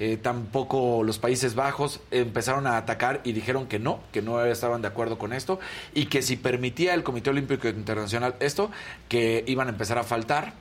eh, 0.00 0.18
tampoco 0.20 1.04
los 1.04 1.18
Países 1.18 1.54
Bajos 1.54 2.00
empezaron 2.10 2.66
a 2.66 2.76
atacar 2.76 3.20
y 3.22 3.32
dijeron 3.32 3.68
que 3.68 3.78
no, 3.78 4.00
que 4.12 4.22
no 4.22 4.44
estaban 4.44 4.82
de 4.82 4.88
acuerdo 4.88 5.18
con 5.18 5.32
esto 5.32 5.60
y 5.94 6.06
que 6.06 6.20
si 6.20 6.36
permitía 6.36 6.94
el 6.94 7.04
Comité 7.04 7.30
Olímpico 7.30 7.68
Internacional 7.68 8.34
esto, 8.40 8.70
que 9.08 9.44
iban 9.46 9.68
a 9.68 9.70
empezar 9.70 9.98
a 9.98 10.02
faltar 10.02 10.52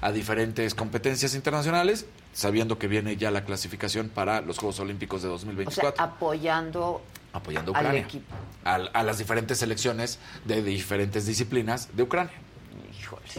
a 0.00 0.12
diferentes 0.12 0.74
competencias 0.74 1.34
internacionales, 1.34 2.06
sabiendo 2.32 2.78
que 2.78 2.86
viene 2.88 3.16
ya 3.16 3.30
la 3.30 3.44
clasificación 3.44 4.08
para 4.08 4.40
los 4.40 4.58
Juegos 4.58 4.78
Olímpicos 4.80 5.22
de 5.22 5.28
O 5.28 5.38
sea, 5.38 5.46
2024 5.46 6.02
apoyando 6.04 7.02
apoyando 7.32 7.74
a 7.74 7.78
al 7.78 7.84
Ucrania, 7.86 8.00
equipo. 8.02 8.34
al- 8.64 8.90
a, 8.94 9.02
las 9.02 9.18
diferentes 9.18 9.58
selecciones 9.58 10.18
de 10.44 10.62
diferentes 10.62 11.26
disciplinas 11.26 11.88
de 11.96 12.02
Ucrania. 12.04 12.32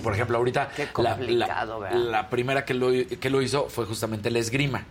Por 0.03 0.14
ejemplo, 0.14 0.38
ahorita 0.38 0.69
Qué 0.76 0.88
la- 0.98 1.10
la, 1.11 1.15
complicado, 1.18 1.80
¿verdad? 1.80 1.98
la 1.99 2.30
primera 2.30 2.65
que 2.65 2.73
lo, 2.73 2.90
que 2.91 3.30
lo 3.30 3.41
hizo 3.41 3.68
fue 3.69 3.86
justamente 3.86 4.30
la 4.31 4.40
esgrima. 4.40 4.84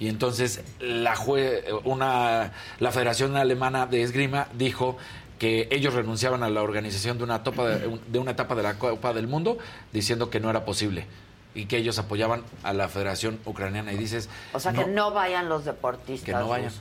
Y 0.00 0.08
entonces 0.08 0.62
la, 0.80 1.14
jue- 1.14 1.62
una, 1.84 2.52
la 2.80 2.90
Federación 2.90 3.36
Alemana 3.36 3.86
de 3.86 4.02
Esgrima 4.02 4.48
dijo 4.54 4.96
que 5.38 5.68
ellos 5.70 5.94
renunciaban 5.94 6.42
a 6.42 6.50
la 6.50 6.62
organización 6.62 7.18
de 7.18 7.24
una, 7.24 7.42
topa 7.42 7.66
de, 7.66 7.98
de 8.06 8.18
una 8.18 8.32
etapa 8.32 8.54
de 8.54 8.62
la 8.62 8.78
Copa 8.78 9.12
del 9.12 9.26
Mundo 9.26 9.58
diciendo 9.92 10.30
que 10.30 10.40
no 10.40 10.50
era 10.50 10.64
posible 10.64 11.06
y 11.54 11.66
que 11.66 11.76
ellos 11.76 11.98
apoyaban 11.98 12.42
a 12.62 12.72
la 12.72 12.88
Federación 12.88 13.38
Ucraniana. 13.44 13.92
Y 13.92 13.96
dices, 13.96 14.28
O 14.52 14.60
sea, 14.60 14.72
que 14.72 14.86
no 14.86 15.12
vayan 15.12 15.48
los 15.48 15.64
deportistas 15.64 16.26
que 16.26 16.32
no 16.32 16.48
vayan. 16.48 16.72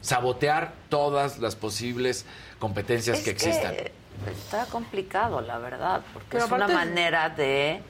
Sabotear 0.00 0.72
todas 0.88 1.38
las 1.38 1.56
posibles 1.56 2.24
competencias 2.58 3.18
Es 3.18 3.24
que 3.24 3.30
existan. 3.30 3.74
Está 4.30 4.66
complicado, 4.66 5.40
la 5.40 5.58
verdad, 5.58 6.02
porque 6.12 6.28
Pero 6.30 6.44
es 6.44 6.50
una 6.52 6.68
manera 6.68 7.30
de 7.30 7.80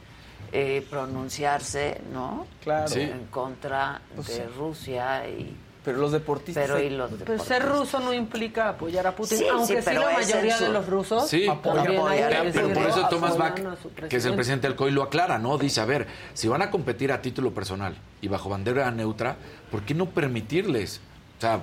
eh, 0.52 0.86
pronunciarse, 0.88 2.00
¿no? 2.12 2.46
Claro. 2.62 2.88
Sí. 2.88 3.00
En 3.00 3.26
contra 3.26 4.00
Pues 4.14 4.28
de 4.28 4.34
sí. 4.34 4.42
Rusia 4.56 5.28
y... 5.28 5.56
Pero 5.90 6.00
los 6.02 6.12
deportistas. 6.12 6.64
Pero 6.66 6.78
y 6.80 6.90
los 6.90 7.08
Pero 7.10 7.18
deportistas. 7.18 7.46
ser 7.48 7.68
ruso 7.68 8.00
no 8.00 8.12
implica 8.12 8.68
apoyar 8.70 9.06
a 9.06 9.14
Putin, 9.16 9.38
Sí, 9.38 9.46
aunque 9.48 9.82
sí, 9.82 9.92
la 9.94 10.10
mayoría 10.12 10.58
de 10.58 10.68
los 10.68 10.86
rusos 10.86 11.28
Sí, 11.28 11.48
hay 11.48 11.58
pero, 11.62 11.82
que 11.82 12.50
pero 12.52 12.72
por 12.72 12.86
eso 12.86 13.08
Thomas 13.08 13.36
Bach, 13.36 13.52
apoyan 13.52 13.72
a 13.72 13.76
su 13.76 13.90
que 14.08 14.16
es 14.16 14.24
el 14.24 14.34
presidente 14.34 14.66
del 14.66 14.76
COI, 14.76 14.90
lo 14.92 15.02
aclara, 15.02 15.38
¿no? 15.38 15.58
Dice, 15.58 15.80
a 15.80 15.84
ver, 15.84 16.06
si 16.34 16.48
van 16.48 16.62
a 16.62 16.70
competir 16.70 17.12
a 17.12 17.20
título 17.22 17.52
personal 17.52 17.96
y 18.20 18.28
bajo 18.28 18.48
bandera 18.48 18.90
neutra, 18.90 19.36
¿por 19.70 19.82
qué 19.82 19.94
no 19.94 20.06
permitirles? 20.06 21.00
O 21.38 21.40
sea, 21.40 21.60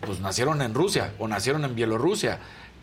pues 0.00 0.20
nacieron 0.20 0.62
en 0.62 0.74
Rusia 0.74 1.12
o 1.18 1.28
nacieron 1.28 1.64
en 1.64 1.74
Bielorrusia 1.74 2.38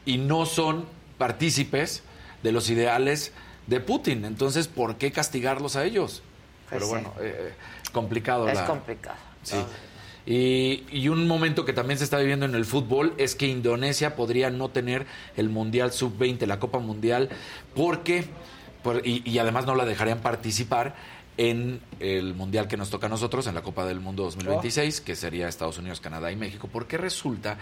y 0.06 0.18
no 0.18 0.46
son 0.46 0.86
partícipes 1.18 2.04
de 2.44 2.52
los 2.52 2.70
ideales 2.70 3.34
de 3.66 3.80
Putin. 3.80 4.24
Entonces, 4.26 4.68
¿por 4.68 4.96
qué 4.96 5.12
castigarlos 5.12 5.76
a 5.76 5.84
ellos? 5.84 6.22
Pues 6.70 6.82
Pero 6.82 6.86
sí. 6.86 6.90
bueno, 6.92 7.14
eh, 7.20 7.54
complicado. 7.92 8.48
Es 8.48 8.56
la- 8.56 8.66
complicado. 8.66 9.18
Sí. 9.44 9.58
Y, 10.28 10.84
y 10.92 11.08
un 11.08 11.26
momento 11.26 11.64
que 11.64 11.72
también 11.72 11.98
se 11.98 12.04
está 12.04 12.18
viviendo 12.20 12.46
en 12.46 12.54
el 12.54 12.66
fútbol 12.66 13.14
es 13.18 13.34
que 13.34 13.48
Indonesia 13.48 14.16
podría 14.18 14.50
no 14.50 14.68
tener 14.70 15.06
el 15.38 15.48
Mundial 15.50 15.94
Sub-20, 15.94 16.46
la 16.46 16.60
Copa 16.60 16.80
Mundial, 16.80 17.30
porque, 17.74 18.26
por- 18.84 19.08
y, 19.08 19.22
y 19.24 19.40
además 19.40 19.66
no 19.66 19.74
la 19.76 19.86
dejarían 19.86 20.20
participar 20.20 20.96
en 21.38 21.80
el 22.02 22.34
Mundial 22.34 22.68
que 22.68 22.76
nos 22.76 22.90
toca 22.90 23.06
a 23.08 23.10
nosotros, 23.10 23.48
en 23.48 23.56
la 23.56 23.62
Copa 23.62 23.86
del 23.86 24.02
Mundo 24.02 24.24
2026, 24.24 25.00
que 25.02 25.16
sería 25.16 25.48
Estados 25.48 25.78
Unidos, 25.78 26.02
Canadá 26.02 26.30
y 26.32 26.36
México, 26.36 26.68
porque 26.70 26.98
resulta 26.98 27.58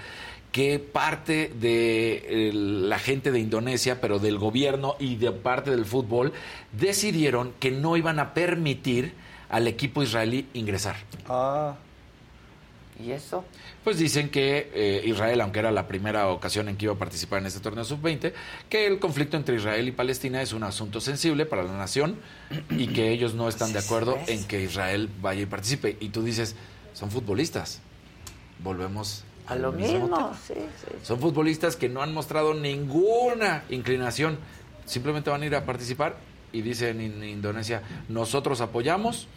que 0.52 0.80
parte 0.80 1.52
de 1.60 2.50
el- 2.50 2.90
la 2.90 2.98
gente 2.98 3.32
de 3.32 3.40
Indonesia, 3.40 4.02
pero 4.02 4.18
del 4.18 4.40
gobierno 4.40 4.96
y 4.98 5.18
de 5.18 5.32
parte 5.34 5.70
del 5.70 5.86
fútbol, 5.86 6.34
decidieron 6.72 7.54
que 7.60 7.70
no 7.70 7.96
iban 7.96 8.18
a 8.18 8.34
permitir 8.34 9.14
al 9.50 9.68
equipo 9.68 10.02
israelí 10.02 10.48
ingresar. 10.54 10.96
Ah. 11.30 11.76
¿Y 13.04 13.12
eso? 13.12 13.44
Pues 13.84 13.98
dicen 13.98 14.30
que 14.30 14.72
eh, 14.74 15.02
Israel, 15.06 15.42
aunque 15.42 15.60
era 15.60 15.70
la 15.72 15.86
primera 15.88 16.30
ocasión 16.30 16.70
en 16.70 16.78
que 16.78 16.86
iba 16.86 16.94
a 16.94 16.98
participar 16.98 17.40
en 17.40 17.48
este 17.48 17.60
torneo 17.60 17.84
sub-20, 17.84 18.32
que 18.70 18.88
el 18.88 19.00
conflicto 19.00 19.36
entre 19.36 19.56
Israel 19.58 19.88
y 19.88 19.92
Palestina 19.92 20.42
es 20.42 20.54
un 20.54 20.64
asunto 20.64 21.02
sensible 21.02 21.46
para 21.46 21.64
la 21.64 21.74
nación 21.78 22.16
y 22.70 22.88
que 22.88 23.12
ellos 23.12 23.34
no 23.34 23.50
están 23.50 23.74
de 23.74 23.80
acuerdo 23.80 24.18
en 24.28 24.46
que 24.46 24.64
Israel 24.64 25.10
vaya 25.22 25.42
y 25.42 25.46
participe. 25.46 25.98
Y 26.00 26.10
tú 26.10 26.24
dices, 26.24 26.56
son 26.94 27.12
futbolistas. 27.12 27.82
Volvemos 28.64 29.24
A 29.48 29.56
lo 29.56 29.72
mismo 29.74 30.34
sí, 30.48 30.54
sí. 30.56 30.96
Son 31.04 31.20
futbolistas 31.20 31.76
que 31.76 31.90
no 31.90 32.02
han 32.02 32.14
mostrado 32.14 32.54
ninguna 32.54 33.64
inclinación. 33.70 34.38
Simplemente 34.86 35.30
van 35.30 35.42
a 35.44 35.46
ir 35.46 35.56
a 35.56 35.66
participar 35.66 36.16
y 36.54 36.62
dice 36.62 36.90
en, 36.90 37.02
in- 37.02 37.24
Indonesia, 37.24 37.82
nosotros 38.08 38.62
apoyamos 38.62 39.28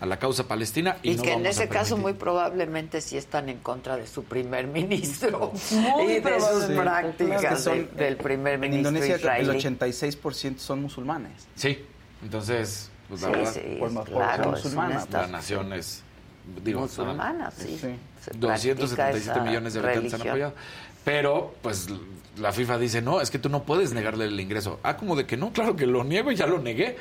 a 0.00 0.06
la 0.06 0.18
causa 0.18 0.46
palestina 0.46 0.96
y, 1.02 1.12
Y, 1.12 1.16
no 1.16 1.22
que 1.24 1.32
en 1.32 1.46
ese 1.46 1.68
caso 1.68 1.96
permitir". 1.96 2.02
muy 2.02 2.12
probablemente 2.14 3.00
sí 3.00 3.16
están 3.16 3.48
en 3.48 3.58
contra 3.58 3.96
de 3.96 4.06
su 4.06 4.24
primer 4.24 4.66
ministro 4.78 5.52
Muy 5.72 6.12
y 6.12 6.20
de 6.20 6.40
sus 6.40 6.64
prácticas 6.66 7.40
claro. 7.40 7.58
Son- 7.58 7.88
de- 7.96 8.04
del 8.04 8.16
primer 8.16 8.54
En 8.54 8.60
ministro 8.60 8.90
Indonesia 8.90 9.16
israelí. 9.16 9.50
el 9.50 9.56
86% 9.56 10.58
son 10.58 10.82
musulmanes. 10.82 11.48
Sí, 11.56 11.84
entonces, 12.22 12.90
pues 13.08 13.22
la 13.22 13.28
Sí, 13.28 13.32
verdad, 13.34 13.52
sí, 13.54 13.76
Por 13.78 13.90
más 13.92 14.04
claro, 14.08 14.50
musulmana, 14.50 15.06
la 15.10 15.26
nación 15.26 15.72
es, 15.72 16.02
digo, 16.64 16.80
musulmana, 16.82 17.50
sí. 17.50 17.76
Se 17.78 18.30
277 18.34 18.94
practica 18.96 19.32
esa 19.32 19.42
millones 19.44 19.74
de 19.74 19.80
habitantes 19.80 20.14
han 20.14 20.20
apoyado. 20.28 20.54
Pero, 21.04 21.54
pues, 21.62 21.88
la 22.38 22.52
FIFA 22.52 22.78
dice, 22.78 23.00
no, 23.00 23.20
es 23.20 23.30
que 23.30 23.38
tú 23.38 23.48
no 23.48 23.62
puedes 23.62 23.92
negarle 23.92 24.26
el 24.26 24.38
ingreso. 24.38 24.78
Ah, 24.82 24.96
como 24.96 25.16
de 25.16 25.24
que 25.26 25.36
no, 25.36 25.52
claro 25.52 25.74
que 25.74 25.86
lo 25.86 26.04
niego 26.04 26.30
y 26.30 26.36
ya 26.36 26.46
lo 26.46 26.58
negué. 26.58 26.96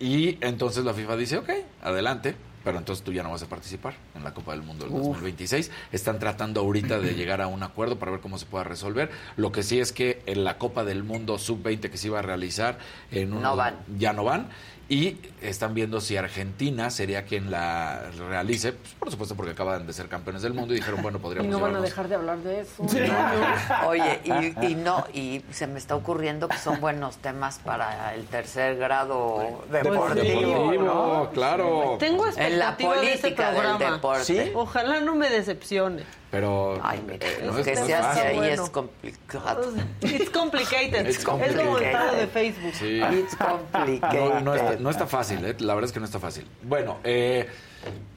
Y 0.00 0.38
entonces 0.40 0.84
la 0.84 0.94
FIFA 0.94 1.16
dice, 1.16 1.38
ok, 1.38 1.50
adelante, 1.82 2.34
pero 2.64 2.78
entonces 2.78 3.04
tú 3.04 3.12
ya 3.12 3.22
no 3.22 3.30
vas 3.30 3.42
a 3.42 3.46
participar 3.48 3.94
en 4.14 4.22
la 4.24 4.34
Copa 4.34 4.52
del 4.52 4.62
Mundo 4.62 4.84
del 4.84 4.94
Uf. 4.94 5.02
2026. 5.08 5.70
Están 5.92 6.18
tratando 6.18 6.60
ahorita 6.60 6.98
de 7.00 7.14
llegar 7.16 7.40
a 7.40 7.46
un 7.46 7.62
acuerdo 7.62 7.98
para 7.98 8.12
ver 8.12 8.20
cómo 8.20 8.38
se 8.38 8.46
pueda 8.46 8.64
resolver. 8.64 9.10
Lo 9.36 9.50
que 9.52 9.62
sí 9.62 9.80
es 9.80 9.92
que 9.92 10.22
en 10.26 10.44
la 10.44 10.58
Copa 10.58 10.84
del 10.84 11.02
Mundo 11.02 11.38
Sub-20 11.38 11.90
que 11.90 11.96
se 11.96 12.08
iba 12.08 12.18
a 12.18 12.22
realizar, 12.22 12.78
en 13.10 13.30
No 13.30 13.38
unos- 13.38 13.56
van. 13.56 13.76
ya 13.98 14.12
no 14.12 14.24
van. 14.24 14.48
Y 14.90 15.18
están 15.42 15.74
viendo 15.74 16.00
si 16.00 16.16
Argentina 16.16 16.88
sería 16.90 17.26
quien 17.26 17.50
la 17.50 18.10
realice, 18.30 18.72
pues, 18.72 18.94
por 18.94 19.10
supuesto 19.10 19.34
porque 19.34 19.52
acaban 19.52 19.86
de 19.86 19.92
ser 19.92 20.08
campeones 20.08 20.40
del 20.40 20.54
mundo 20.54 20.72
y 20.72 20.76
dijeron, 20.76 21.02
bueno, 21.02 21.18
Y 21.18 21.20
podríamos 21.20 21.50
no 21.50 21.60
van 21.60 21.76
a 21.76 21.80
dejar 21.80 22.08
de 22.08 22.14
hablar 22.14 22.38
de 22.38 22.60
eso. 22.60 22.82
Oye, 23.86 24.20
y, 24.24 24.66
y 24.66 24.74
no, 24.76 25.04
y 25.12 25.42
se 25.50 25.66
me 25.66 25.78
está 25.78 25.94
ocurriendo 25.94 26.48
que 26.48 26.56
son 26.56 26.80
buenos 26.80 27.18
temas 27.18 27.58
para 27.58 28.14
el 28.14 28.24
tercer 28.26 28.78
grado 28.78 29.62
deportivo, 29.70 30.14
Deportivo, 30.14 30.72
¿no? 30.82 31.30
claro. 31.34 31.96
Tengo 31.98 32.26
En 32.26 32.58
la 32.58 32.70
expectativa 32.70 33.00
de 33.00 33.12
ese 33.12 33.20
política 33.20 33.52
del 33.52 33.78
deporte. 33.78 34.52
Ojalá 34.54 35.00
no 35.00 35.14
me 35.14 35.28
decepcione. 35.28 36.04
Pero 36.30 36.78
Ay, 36.82 37.02
mire, 37.08 37.26
no 37.42 37.52
lo 37.52 37.58
es 37.58 37.66
que 37.66 37.74
se 37.74 37.94
hace 37.94 38.02
fácil. 38.02 38.22
ahí 38.22 38.36
Bueno. 38.36 38.64
es 38.64 38.70
complicado. 38.70 39.72
It's 40.02 40.30
complicated. 40.30 41.06
It's 41.06 41.18
Es 41.18 41.24
como 41.24 41.42
el 41.42 41.56
de 41.56 42.26
Facebook. 42.30 42.72
Sí. 42.74 43.00
It's 43.00 43.34
complicated. 43.34 44.18
No, 44.18 44.40
no 44.40 44.54
está, 44.54 44.76
no 44.76 44.90
está 44.90 45.06
fácil, 45.06 45.42
¿eh? 45.46 45.56
la 45.60 45.74
verdad 45.74 45.88
es 45.88 45.92
que 45.92 46.00
no 46.00 46.04
está 46.04 46.18
fácil. 46.20 46.46
Bueno, 46.62 46.98
eh, 47.02 47.48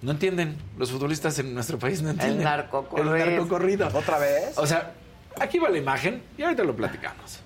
no 0.02 0.12
entienden, 0.12 0.58
los 0.78 0.92
futbolistas 0.92 1.40
en 1.40 1.54
nuestro 1.54 1.80
país 1.80 2.02
no 2.02 2.10
entienden. 2.10 2.44
narcocorrido. 2.44 3.16
El 3.16 3.30
narcocorrido. 3.36 3.88
¿Otra 3.94 4.18
vez? 4.20 4.58
O 4.58 4.68
sea, 4.68 4.92
aquí 5.40 5.60
va 5.60 5.70
la 5.70 5.78
imagen 5.78 6.22
y 6.38 6.44
ahorita 6.44 6.64
lo 6.66 6.76
platicamos. 6.76 7.40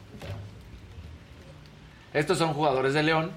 Estos 2.13 2.37
son 2.37 2.53
jugadores 2.53 2.93
de 2.93 3.03
León, 3.03 3.31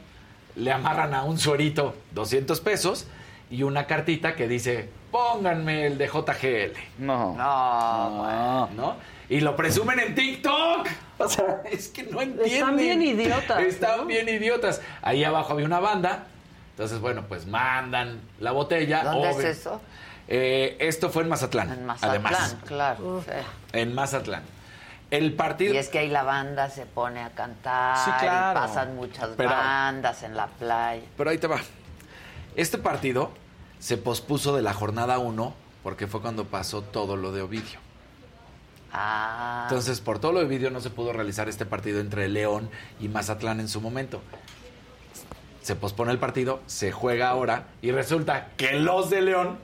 le 0.56 0.72
amarran 0.72 1.12
a 1.12 1.24
un 1.24 1.38
suerito 1.38 1.94
200 2.12 2.60
pesos 2.60 3.06
y 3.50 3.64
una 3.64 3.86
cartita 3.86 4.34
que 4.36 4.46
dice, 4.46 4.88
pónganme 5.10 5.86
el 5.86 5.98
de 5.98 6.06
JGL. 6.08 6.78
No. 7.04 7.34
No, 7.34 8.66
¿no? 8.74 8.96
Y 9.28 9.40
lo 9.40 9.54
presumen 9.56 10.00
en 10.00 10.14
TikTok. 10.14 10.86
O 11.18 11.28
sea, 11.28 11.62
es 11.70 11.88
que 11.88 12.04
no 12.04 12.22
entienden. 12.22 12.52
Están 12.52 12.76
bien 12.76 13.02
idiotas, 13.02 13.60
Están 13.60 13.98
¿no? 13.98 14.06
bien 14.06 14.28
idiotas. 14.28 14.80
Ahí 15.02 15.24
abajo 15.24 15.52
había 15.52 15.66
una 15.66 15.80
banda. 15.80 16.24
Entonces, 16.70 17.00
bueno, 17.00 17.24
pues 17.28 17.46
mandan 17.46 18.20
la 18.38 18.52
botella. 18.52 19.02
¿Dónde 19.02 19.28
obvio. 19.28 19.40
es 19.48 19.58
eso? 19.58 19.80
Eh, 20.28 20.76
esto 20.80 21.10
fue 21.10 21.24
en 21.24 21.28
Mazatlán. 21.28 21.72
En 21.72 21.86
Mazatlán, 21.86 22.10
Además, 22.10 22.56
claro. 22.66 23.24
en 23.72 23.94
Mazatlán. 23.94 24.42
El 25.10 25.32
partido. 25.34 25.74
Y 25.74 25.78
es 25.78 25.88
que 25.88 25.98
ahí 26.00 26.08
la 26.08 26.22
banda 26.22 26.68
se 26.70 26.84
pone 26.86 27.20
a 27.22 27.30
cantar 27.30 27.96
Sí, 27.96 28.10
claro. 28.20 28.58
y 28.58 28.62
pasan 28.62 28.94
muchas 28.96 29.30
Pero- 29.36 29.48
bandas 29.50 30.22
en 30.22 30.36
la 30.36 30.46
playa. 30.46 31.02
Pero 31.16 31.30
ahí 31.30 31.38
te 31.38 31.46
va. 31.46 31.58
Este 32.56 32.76
partido 32.78 33.30
se 33.78 33.96
pospuso 33.96 34.54
de 34.56 34.62
la 34.62 34.74
jornada 34.74 35.18
1 35.18 35.54
porque 35.82 36.06
fue 36.06 36.20
cuando 36.20 36.44
pasó 36.44 36.82
todo 36.82 37.16
lo 37.16 37.32
de 37.32 37.42
Ovidio. 37.42 37.78
Ah, 38.92 39.66
Entonces, 39.68 40.00
por 40.00 40.18
todo 40.18 40.32
lo 40.32 40.40
de 40.40 40.46
Ovidio 40.46 40.70
no 40.70 40.80
se 40.80 40.90
pudo 40.90 41.12
realizar 41.12 41.48
este 41.48 41.66
partido 41.66 42.00
entre 42.00 42.28
León 42.28 42.70
y 43.00 43.08
Mazatlán 43.08 43.60
en 43.60 43.68
su 43.68 43.80
momento. 43.80 44.20
Se 45.62 45.76
pospone 45.76 46.12
el 46.12 46.18
partido, 46.18 46.60
se 46.66 46.92
juega 46.92 47.28
ahora 47.28 47.68
y 47.82 47.90
resulta 47.90 48.48
que 48.56 48.72
los 48.72 49.10
de 49.10 49.20
León 49.20 49.58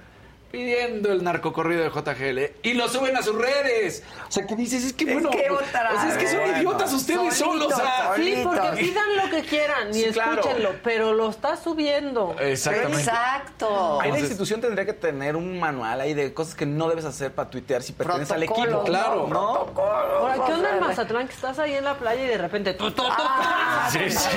pidiendo 0.54 1.10
el 1.10 1.24
narcocorrido 1.24 1.82
de 1.82 1.90
JGL 1.90 2.52
y 2.62 2.74
lo 2.74 2.88
suben 2.88 3.16
a 3.16 3.22
sus 3.22 3.34
redes. 3.34 4.04
O 4.28 4.30
sea, 4.30 4.46
que 4.46 4.54
dices, 4.54 4.84
es 4.84 4.92
que 4.92 5.04
bueno, 5.12 5.30
que 5.30 5.50
otra 5.50 5.90
o 5.92 6.00
sea, 6.00 6.10
es 6.10 6.16
que 6.16 6.28
son 6.28 6.56
idiotas 6.56 6.92
ustedes 6.92 7.34
solos. 7.34 7.72
o 7.72 7.76
sea, 7.76 8.12
Sí, 8.14 8.40
porque 8.44 8.60
Solitos. 8.60 8.78
pidan 8.78 9.16
lo 9.16 9.30
que 9.30 9.42
quieran 9.42 9.90
y 9.90 9.94
Sí, 9.94 10.10
claro. 10.12 10.34
escúchenlo, 10.40 10.70
pero 10.84 11.12
lo 11.12 11.28
está 11.30 11.56
subiendo. 11.56 12.36
Exactamente. 12.38 12.98
exacto. 12.98 14.00
Ahí 14.00 14.12
la 14.12 14.20
institución 14.20 14.60
tendría 14.60 14.86
que 14.86 14.92
tener 14.92 15.34
un 15.34 15.58
manual 15.58 16.00
ahí 16.00 16.14
de 16.14 16.32
cosas 16.32 16.54
que 16.54 16.66
no 16.66 16.88
debes 16.88 17.04
hacer 17.04 17.32
para 17.34 17.50
tuitear 17.50 17.82
si 17.82 17.92
perteneces 17.92 18.30
al 18.30 18.44
equipo. 18.44 18.84
Claro. 18.84 19.26
¿no? 19.28 19.72
Ahora, 19.76 20.34
¿qué 20.46 20.52
onda 20.52 20.70
en 20.74 20.80
Mazatlán? 20.80 21.26
Que 21.26 21.34
estás 21.34 21.58
ahí 21.58 21.74
en 21.74 21.84
la 21.84 21.94
playa 21.98 22.22
y 22.22 22.28
de 22.28 22.38
repente... 22.38 22.76
Ah, 22.80 23.88
Sí, 23.90 23.98
sí. 24.08 24.28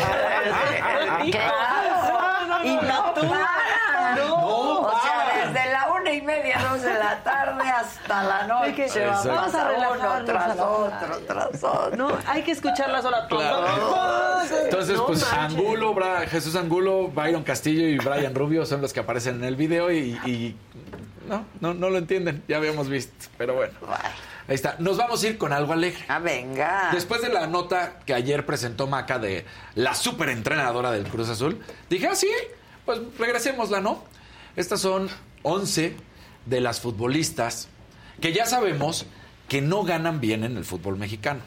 Claro. 1.31 2.63
Y 2.63 2.75
no. 2.75 3.13
No 4.15 4.79
o 4.81 5.01
sea, 5.01 5.13
paran. 5.25 5.53
desde 5.53 5.71
la 5.71 5.87
una 5.91 6.06
y 6.17 6.21
media, 6.21 6.59
dos 6.71 6.81
de 6.81 6.93
la 6.93 7.23
tarde 7.23 7.63
hasta 7.69 8.23
la 8.23 8.47
noche. 8.47 8.85
Exacto. 8.85 9.09
Vamos 9.09 9.25
a 9.25 9.33
Vamos 9.33 9.55
a 9.55 9.67
relajar 9.67 9.99
relajarnos 9.99 10.25
tras 10.25 10.49
a 10.51 10.55
la 10.55 10.65
otro, 10.65 11.17
tras 11.27 11.63
otro. 11.63 11.95
No, 11.97 12.17
hay 12.27 12.41
que 12.43 12.51
escucharlas 12.51 13.03
sola. 13.03 13.27
Entonces, 14.63 14.95
No 14.97 15.05
pues 15.07 15.21
manches. 15.21 15.33
Angulo, 15.59 15.93
Bra- 15.93 16.27
Jesús 16.27 16.55
Angulo, 16.55 17.07
Byron 17.09 17.43
Castillo 17.43 17.87
y 17.87 17.97
Brian 17.97 18.33
Rubio 18.35 18.65
son 18.65 18.81
los 18.81 18.93
que 18.93 18.99
aparecen 18.99 19.35
en 19.35 19.43
el 19.45 19.55
video 19.55 19.91
y, 19.91 20.17
y 20.25 20.55
no, 21.27 21.45
no, 21.59 21.73
no 21.73 21.89
lo 21.89 21.97
entienden, 21.97 22.43
ya 22.47 22.57
habíamos 22.57 22.89
visto, 22.89 23.27
pero 23.37 23.53
bueno. 23.55 23.73
Ahí 24.47 24.55
está. 24.55 24.75
Nos 24.79 24.95
vamos 24.95 25.21
a 25.23 25.27
ir 25.27 25.37
con 25.37 25.51
algo 25.51 25.73
alegre. 25.73 26.01
Ah, 26.07 26.19
venga. 26.19 26.89
Después 26.93 27.21
de 27.21 27.27
la 27.29 27.47
nota 27.47 27.99
que 28.05 28.13
ayer 28.13 28.45
presentó 28.45 28.87
Maca 28.87 29.19
de 29.19 29.45
la 29.75 29.93
superentrenadora 29.93 30.91
del 30.91 31.03
Cruz 31.07 31.27
Azul, 31.29 31.61
dije, 31.89 32.07
ah, 32.07 32.15
sí, 32.15 32.29
pues 32.85 32.99
regresémosla, 33.19 33.81
¿no? 33.81 34.05
Estas 34.55 34.79
son 34.79 35.09
11 35.43 35.97
de 36.49 36.61
las 36.61 36.79
futbolistas 36.79 37.67
que 38.21 38.33
ya 38.33 38.45
sabemos 38.45 39.05
que 39.47 39.61
no 39.61 39.83
ganan 39.83 40.19
bien 40.19 40.43
en 40.43 40.57
el 40.57 40.65
fútbol 40.65 40.97
mexicano. 40.97 41.41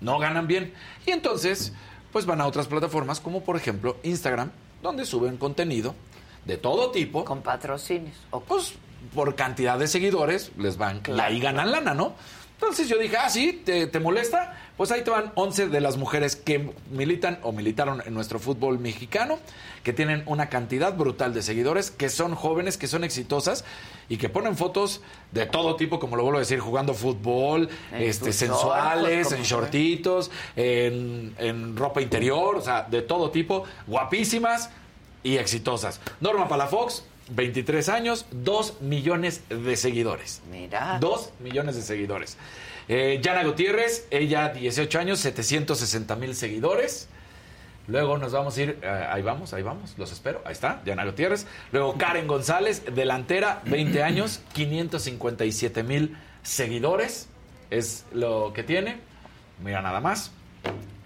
No 0.00 0.18
ganan 0.18 0.46
bien. 0.46 0.72
Y 1.06 1.10
entonces, 1.10 1.72
pues 2.12 2.26
van 2.26 2.40
a 2.40 2.46
otras 2.46 2.66
plataformas 2.66 3.20
como 3.20 3.42
por 3.42 3.56
ejemplo 3.56 3.96
Instagram, 4.02 4.50
donde 4.82 5.04
suben 5.04 5.36
contenido 5.36 5.94
de 6.44 6.56
todo 6.56 6.90
tipo. 6.90 7.24
Con 7.24 7.42
patrocinios. 7.42 8.16
O 8.30 8.40
Pues 8.40 8.74
por 9.14 9.34
cantidad 9.34 9.78
de 9.78 9.88
seguidores 9.88 10.52
les 10.56 10.76
van 10.76 11.02
y 11.06 11.18
ahí 11.18 11.40
ganan 11.40 11.72
lana, 11.72 11.94
¿no? 11.94 12.14
Entonces 12.54 12.88
yo 12.88 12.96
dije, 12.96 13.16
ah, 13.16 13.28
sí, 13.28 13.60
¿te, 13.64 13.88
te 13.88 13.98
molesta? 13.98 14.56
Pues 14.76 14.92
ahí 14.92 15.02
te 15.02 15.10
van 15.10 15.32
11 15.34 15.68
de 15.68 15.80
las 15.80 15.96
mujeres 15.96 16.36
que 16.36 16.72
militan 16.92 17.40
o 17.42 17.50
militaron 17.50 18.00
en 18.06 18.14
nuestro 18.14 18.38
fútbol 18.38 18.78
mexicano, 18.78 19.40
que 19.82 19.92
tienen 19.92 20.22
una 20.26 20.48
cantidad 20.48 20.96
brutal 20.96 21.34
de 21.34 21.42
seguidores, 21.42 21.90
que 21.90 22.08
son 22.08 22.36
jóvenes, 22.36 22.78
que 22.78 22.86
son 22.86 23.02
exitosas 23.02 23.64
y 24.12 24.18
que 24.18 24.28
ponen 24.28 24.58
fotos 24.58 25.00
de 25.30 25.46
todo 25.46 25.74
tipo, 25.76 25.98
como 25.98 26.16
lo 26.16 26.22
vuelvo 26.22 26.36
a 26.36 26.40
decir, 26.40 26.60
jugando 26.60 26.92
fútbol, 26.92 27.70
En 27.92 28.02
este, 28.02 28.34
sensuales, 28.34 29.32
en 29.32 29.42
shortitos, 29.42 30.30
en, 30.54 31.34
en 31.38 31.74
ropa 31.74 32.02
interior, 32.02 32.56
o 32.56 32.60
sea, 32.60 32.82
de 32.82 33.00
todo 33.00 33.30
tipo, 33.30 33.64
guapísimas 33.86 34.68
y 35.22 35.38
exitosas. 35.38 35.98
Norma 36.20 36.46
Palafox, 36.46 37.04
23 37.30 37.88
años, 37.88 38.26
2 38.32 38.82
millones 38.82 39.44
de 39.48 39.76
seguidores. 39.78 40.42
Mira. 40.50 40.98
2 41.00 41.30
millones 41.40 41.76
de 41.76 41.80
seguidores. 41.80 42.36
Eh, 42.88 43.18
Yana 43.22 43.44
Gutiérrez, 43.44 44.08
ella 44.10 44.50
18 44.50 44.98
años, 44.98 45.20
760 45.20 46.16
mil 46.16 46.34
seguidores. 46.34 47.08
Luego 47.88 48.16
nos 48.16 48.32
vamos 48.32 48.56
a 48.56 48.62
ir, 48.62 48.78
eh, 48.82 49.06
ahí 49.10 49.22
vamos, 49.22 49.52
ahí 49.54 49.62
vamos, 49.62 49.94
los 49.98 50.12
espero, 50.12 50.40
ahí 50.44 50.52
está, 50.52 50.80
Yana 50.84 51.04
Gutiérrez. 51.04 51.46
Luego 51.72 51.96
Karen 51.98 52.26
González, 52.28 52.84
delantera, 52.94 53.60
20 53.64 54.02
años, 54.04 54.40
557 54.52 55.82
mil 55.82 56.16
seguidores, 56.42 57.28
es 57.70 58.04
lo 58.12 58.52
que 58.52 58.62
tiene. 58.62 59.00
Mira 59.62 59.82
nada 59.82 60.00
más. 60.00 60.30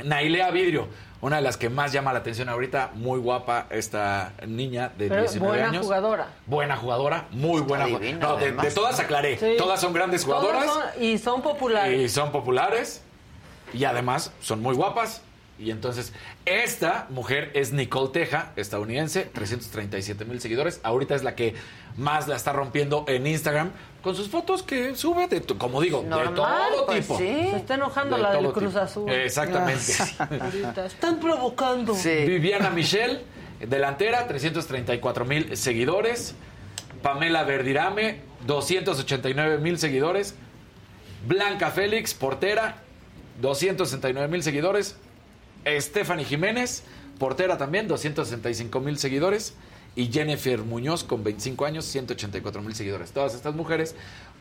Nailea 0.05 0.51
Vidrio, 0.51 0.89
una 1.23 1.37
de 1.37 1.43
las 1.43 1.57
que 1.57 1.71
más 1.71 1.93
llama 1.93 2.13
la 2.13 2.19
atención 2.19 2.49
ahorita, 2.51 2.91
muy 2.95 3.19
guapa 3.19 3.67
esta 3.71 4.33
niña 4.47 4.91
de 4.99 5.09
Pero 5.09 5.23
19 5.23 5.53
buena 5.55 5.69
años. 5.71 5.85
jugadora. 5.87 6.27
Buena 6.47 6.77
jugadora, 6.77 7.27
muy 7.31 7.63
buena 7.63 7.87
jugadora. 7.87 8.13
No, 8.19 8.37
de, 8.37 8.71
todas 8.71 9.01
aclaré, 9.01 9.39
Sí. 9.39 9.55
todas 9.57 9.81
son 9.81 9.95
grandes 9.95 10.25
jugadoras 10.25 10.67
son- 10.67 11.03
y 11.03 11.17
son 11.17 11.41
populares. 11.41 11.99
y 12.01 12.09
son 12.11 12.33
populares 12.33 13.03
y 13.73 13.85
además 13.85 14.31
son 14.43 14.61
muy 14.61 14.75
guapas 14.75 15.23
Y 15.59 15.71
entonces, 15.71 16.13
esta 16.45 17.07
mujer 17.09 17.51
es 17.55 17.73
Nicole 17.73 18.11
Teja, 18.13 18.53
estadounidense, 18.57 19.23
337 19.23 20.25
mil 20.27 20.41
seguidores. 20.41 20.81
Ahorita 20.83 21.15
es 21.15 21.23
la 21.23 21.35
que 21.35 21.55
más 21.97 22.29
la 22.29 22.37
está 22.37 22.53
rompiendo 22.53 23.05
en 23.09 23.27
Instagram 23.27 23.71
con 24.03 24.15
sus 24.15 24.29
fotos 24.29 24.63
que 24.63 24.95
sube, 24.95 25.29
de, 25.29 25.41
como 25.43 25.81
digo, 25.81 26.03
de 26.03 26.09
Normal, 26.09 26.73
todo 26.73 26.87
pues 26.87 27.01
tipo. 27.01 27.19
sí. 27.19 27.25
Se 27.25 27.57
está 27.57 27.75
enojando 27.75 28.17
De 28.17 28.23
la 28.23 28.33
del 28.35 28.53
Cruz 28.53 28.69
tipo. 28.69 28.79
Azul. 28.81 29.11
Exactamente. 29.11 29.95
Ahorita. 30.19 30.87
Están 30.87 31.21
provocando. 31.21 31.95
Viviana 31.95 32.71
Michelle, 32.71 33.23
delantera, 33.67 34.27
334 34.27 35.25
mil 35.25 35.57
seguidores. 35.57 36.35
Pamela 37.03 37.45
Verdirame, 37.45 38.21
289 38.47 39.59
mil 39.59 39.79
seguidores. 39.79 40.35
Blanca 41.27 41.71
Félix, 41.71 42.15
portera, 42.15 42.83
269 43.41 44.29
mil 44.29 44.43
seguidores. 44.43 44.97
Stephanie 45.81 46.25
Jiménez, 46.25 46.85
portera 47.19 47.59
también, 47.59 47.89
265 47.89 48.81
mil 48.81 48.99
seguidores. 48.99 49.55
Y 49.95 50.13
Jennifer 50.13 50.59
Muñoz, 50.63 51.05
con 51.05 51.25
25 51.25 51.65
años, 51.65 51.87
184 51.87 52.63
mil 52.63 52.75
seguidores. 52.75 53.13
Todas 53.13 53.35
estas 53.35 53.55
mujeres, 53.55 53.95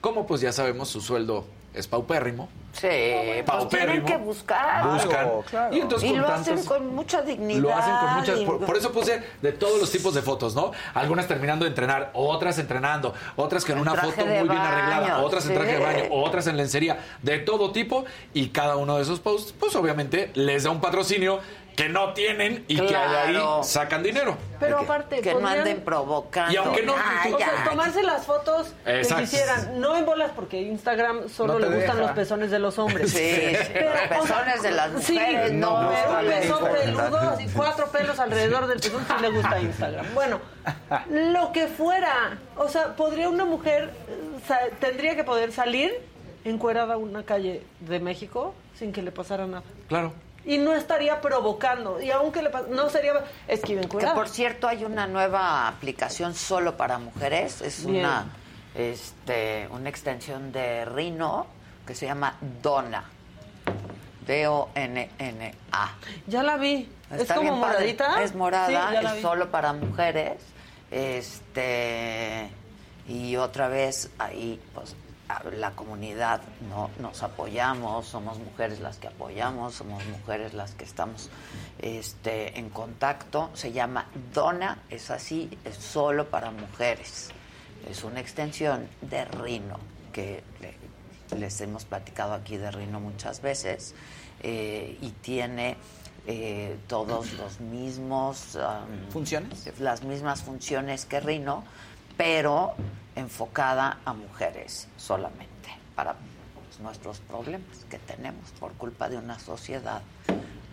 como 0.06 0.28
pues 0.28 0.40
ya 0.42 0.52
sabemos, 0.52 0.88
su 0.90 1.02
sueldo 1.02 1.46
es 1.74 1.88
paupérrimo. 1.88 2.48
Sí, 2.74 2.88
pues 2.88 3.44
Paupérrimo. 3.46 4.06
tienen 4.06 4.06
que 4.06 4.18
buscar. 4.18 4.86
Buscan. 4.94 5.30
Y 5.74 5.80
entonces 5.80 6.10
con 6.12 6.22
lo 6.22 6.28
tantos- 6.28 6.54
hacen 6.54 6.66
con 6.66 6.94
mucha 6.94 7.22
dignidad. 7.22 7.62
Lo 7.62 7.74
hacen 7.76 7.96
con 7.98 8.14
muchas. 8.20 8.40
y- 8.40 8.46
Por, 8.46 8.66
por 8.66 8.78
eso 8.78 8.92
puse 8.92 9.24
de 9.42 9.52
todos 9.54 9.80
los 9.80 9.90
tipos 9.92 10.14
de 10.14 10.22
fotos, 10.22 10.56
¿no? 10.56 10.72
Algunas 10.94 11.26
terminando 11.28 11.64
de 11.66 11.70
entrenar, 11.70 12.12
otras 12.14 12.60
entrenando, 12.60 13.14
otras 13.38 13.64
con 13.66 13.76
En 13.76 13.82
una 13.82 13.96
foto 13.96 14.26
muy 14.26 14.34
bien 14.48 14.52
arreglada, 14.52 15.20
otras 15.22 15.46
en 15.48 15.54
traje 15.56 15.74
de 15.74 15.80
baño, 15.80 16.04
otras 16.12 16.48
en 16.48 16.58
lencería, 16.58 17.00
de 17.22 17.40
todo 17.40 17.72
tipo. 17.72 18.06
Y 18.34 18.50
cada 18.50 18.76
uno 18.76 18.98
de 18.98 19.02
esos 19.04 19.20
posts, 19.22 19.54
pues 19.58 19.76
obviamente 19.76 20.32
les 20.36 20.64
da 20.64 20.70
un 20.70 20.82
patrocinio 20.82 21.40
que 21.76 21.90
no 21.90 22.14
tienen 22.14 22.64
y 22.70 22.78
que 22.78 22.84
de 22.88 22.96
ahí 22.96 23.38
sacan 23.64 24.02
dinero. 24.02 24.38
Pero 24.60 24.80
aparte, 24.80 25.20
que 25.20 25.34
no 25.34 25.40
podrían- 25.42 25.60
anden 25.60 25.82
provocando. 25.82 26.54
Y 26.54 26.56
aunque 26.56 26.84
no- 26.84 26.96
Ay, 26.98 27.34
o 27.34 27.38
sea, 27.38 27.64
tomarse 27.70 28.02
las 28.04 28.26
fotos 28.26 28.74
Exacto. 28.86 29.16
que 29.16 29.22
quisieran, 29.24 29.82
no 29.82 29.98
en 29.98 30.06
bolas 30.06 30.32
porque 30.36 30.62
Instagram 30.62 31.28
solo 31.28 31.54
No 31.54 31.60
le 31.60 31.68
gustan 31.76 31.98
deja. 31.98 32.08
los 32.08 32.12
pezones 32.12 32.52
de 32.52 32.60
los 32.60 32.80
hombres. 32.80 33.12
Sí, 33.12 33.18
sí, 33.18 33.58
Pero, 33.74 33.90
los 33.92 34.24
o 34.24 34.28
sea, 34.28 34.38
pezones 34.38 34.64
de 34.64 34.72
las 34.72 35.04
sí, 35.04 35.14
mujeres 35.14 35.52
no 35.54 35.76
pero 35.76 35.90
gustan 35.90 36.26
un 36.26 36.32
pezón 36.32 36.42
Instagram. 36.64 36.86
peludo, 37.12 37.18
así, 37.32 37.48
cuatro 37.54 37.88
pelos 37.92 38.20
alrededor 38.20 38.68
del 38.68 38.80
pezón 38.80 39.06
sí 39.08 39.14
le 39.22 39.30
gusta 39.30 39.60
Instagram. 39.60 40.06
Bueno, 40.14 40.40
lo 41.10 41.52
que 41.52 41.68
fuera, 41.68 42.38
o 42.58 42.70
sea, 42.70 42.96
podría 42.96 43.28
una 43.30 43.44
mujer 43.46 43.92
eh, 44.08 44.72
tendría 44.80 45.16
que 45.16 45.24
poder 45.26 45.52
salir 45.52 45.94
encuerada 46.46 46.94
a 46.94 46.98
una 46.98 47.24
calle 47.24 47.64
de 47.82 48.00
México 48.00 48.54
sin 48.80 48.94
que 48.94 49.02
le 49.02 49.12
pasara 49.12 49.46
nada. 49.48 49.64
Claro. 49.90 50.14
Y 50.46 50.58
no 50.60 50.74
estaría 50.74 51.22
provocando. 51.22 52.00
Y 52.02 52.12
aunque 52.12 52.42
le 52.44 52.52
pas- 52.52 52.68
no 52.68 52.90
sería 52.90 53.24
esquiva 53.48 53.82
Que 53.82 54.08
por 54.14 54.30
cierto 54.30 54.68
hay 54.68 54.86
una 54.86 55.08
nueva 55.08 55.68
aplicación 55.68 56.36
solo 56.36 56.78
para 56.78 56.98
mujeres, 57.00 57.62
es 57.62 57.86
Bien. 57.86 58.06
una 58.06 58.28
este 58.76 59.68
una 59.72 59.90
extensión 59.90 60.52
de 60.52 60.86
Rino 60.86 61.48
que 61.88 61.96
se 61.96 62.06
llama 62.06 62.36
Donna. 62.62 63.06
D 64.28 64.48
O 64.48 64.70
N 64.76 65.10
N 65.20 65.54
A. 65.72 65.94
Ya 66.28 66.42
la 66.44 66.58
vi. 66.58 66.90
es 67.12 67.22
Está 67.22 67.36
como 67.36 67.50
bien 67.52 67.62
padre. 67.62 67.74
moradita. 67.78 68.24
Es 68.24 68.36
morada, 68.36 68.90
Sí, 68.90 69.06
es 69.06 69.16
vi. 69.16 69.22
solo 69.22 69.52
para 69.52 69.74
mujeres. 69.74 70.42
Este 70.92 72.50
y 73.08 73.36
otra 73.36 73.68
vez 73.68 74.10
ahí 74.18 74.60
pues 74.74 74.96
la 75.58 75.72
comunidad 75.72 76.42
no 76.70 76.90
nos 77.00 77.24
apoyamos, 77.24 78.06
somos 78.08 78.38
mujeres 78.40 78.80
las 78.80 78.98
que 78.98 79.08
apoyamos, 79.08 79.74
somos 79.76 80.04
mujeres 80.08 80.54
las 80.54 80.74
que 80.76 80.84
estamos 80.86 81.30
este 81.80 82.58
en 82.60 82.70
contacto, 82.70 83.50
se 83.54 83.72
llama 83.72 84.08
Dona, 84.34 84.80
es 84.90 85.10
así, 85.12 85.50
es 85.66 85.76
solo 85.76 86.30
para 86.30 86.52
mujeres. 86.52 87.30
Es 87.90 88.04
una 88.04 88.20
extensión 88.20 88.88
de 89.02 89.26
Rino 89.26 89.80
que 90.14 90.44
le- 90.62 91.38
les 91.38 91.60
hemos 91.62 91.86
platicado 91.86 92.34
aquí 92.34 92.58
de 92.58 92.72
Rino 92.72 93.00
muchas 93.00 93.42
veces 93.42 93.94
eh, 94.42 94.98
y 95.02 95.10
tiene 95.10 95.76
eh, 96.28 96.78
todos 96.88 97.34
los 97.34 97.60
mismos 97.60 98.56
um, 98.56 99.12
¿Funciones? 99.12 99.80
las 99.80 100.04
mismas 100.04 100.42
funciones 100.42 101.06
que 101.06 101.20
Rino, 101.20 101.64
pero 102.18 102.74
enfocada 103.16 104.00
a 104.06 104.14
mujeres 104.14 104.88
solamente 104.98 105.70
para 105.96 106.16
nuestros 106.82 107.20
problemas 107.20 107.86
que 107.90 107.98
tenemos 108.00 108.52
por 108.60 108.74
culpa 108.74 109.08
de 109.10 109.18
una 109.18 109.40
sociedad 109.40 110.02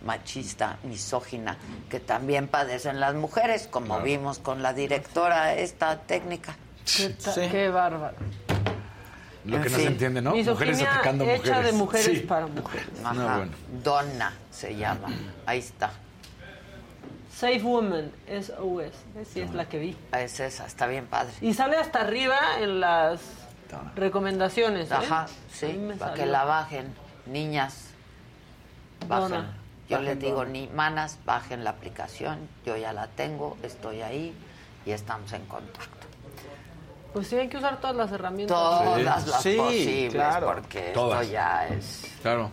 machista, 0.04 0.78
misógina, 0.82 1.56
que 1.88 2.00
también 2.00 2.48
padecen 2.48 2.98
las 2.98 3.14
mujeres, 3.14 3.68
como 3.68 3.86
Claro. 3.86 4.02
vimos 4.04 4.38
con 4.40 4.60
la 4.62 4.72
directora 4.72 5.54
esta 5.54 6.00
técnica. 6.00 6.56
Qué, 6.84 7.14
qué 7.50 7.68
bárbaro. 7.68 8.16
Lo 9.44 9.60
que 9.60 9.70
no 9.70 9.76
se 9.76 9.86
entiende, 9.86 10.20
¿no? 10.22 10.34
Mujeres 10.34 10.82
atacando 10.82 11.24
hecha 11.24 11.36
mujeres. 11.50 11.64
de 11.66 11.72
mujeres 11.78 12.06
Sí. 12.18 12.26
para 12.26 12.46
mujeres. 12.48 12.88
Ajá. 13.04 13.14
No, 13.14 13.36
bueno. 13.36 13.52
Donna 13.82 14.32
se 14.50 14.74
llama. 14.76 15.08
Ahí 15.46 15.58
está. 15.60 15.92
Safe 17.42 17.58
Woman, 17.64 18.12
S-O-S. 18.28 18.96
Sí, 19.32 19.40
es 19.40 19.52
la 19.52 19.64
que 19.68 19.80
vi. 19.80 19.96
Es 20.16 20.38
esa, 20.38 20.64
está 20.64 20.86
bien 20.86 21.06
padre. 21.06 21.32
Y 21.40 21.52
sale 21.54 21.76
hasta 21.76 22.02
arriba 22.02 22.38
en 22.60 22.78
las 22.78 23.20
recomendaciones. 23.96 24.88
¿eh? 24.92 24.94
Ajá, 24.94 25.26
sí, 25.52 25.90
para 25.98 26.14
que 26.14 26.24
la 26.24 26.44
bajen. 26.44 26.94
Niñas, 27.26 27.86
bajen. 29.08 29.30
Dona. 29.30 29.58
Yo 29.88 29.96
Bajen 29.96 30.04
les 30.04 30.20
digo, 30.20 30.36
Dona. 30.36 30.50
ni 30.50 30.68
manas, 30.68 31.18
bajen 31.24 31.64
la 31.64 31.70
aplicación. 31.70 32.48
Yo 32.64 32.76
ya 32.76 32.92
la 32.92 33.08
tengo, 33.08 33.56
estoy 33.64 34.02
ahí 34.02 34.32
y 34.86 34.92
estamos 34.92 35.32
en 35.32 35.44
contacto. 35.46 36.06
Pues 37.12 37.26
sí, 37.26 37.34
hay 37.36 37.48
que 37.48 37.56
usar 37.56 37.80
todas 37.80 37.96
las 37.96 38.12
herramientas. 38.12 38.56
Todas 38.56 39.02
las 39.02 39.42
Sí, 39.42 39.56
posibles, 39.56 40.12
claro. 40.12 40.46
porque 40.46 40.92
Todas. 40.94 41.22
esto 41.22 41.32
ya 41.32 41.66
es. 41.66 42.04
Claro. 42.22 42.50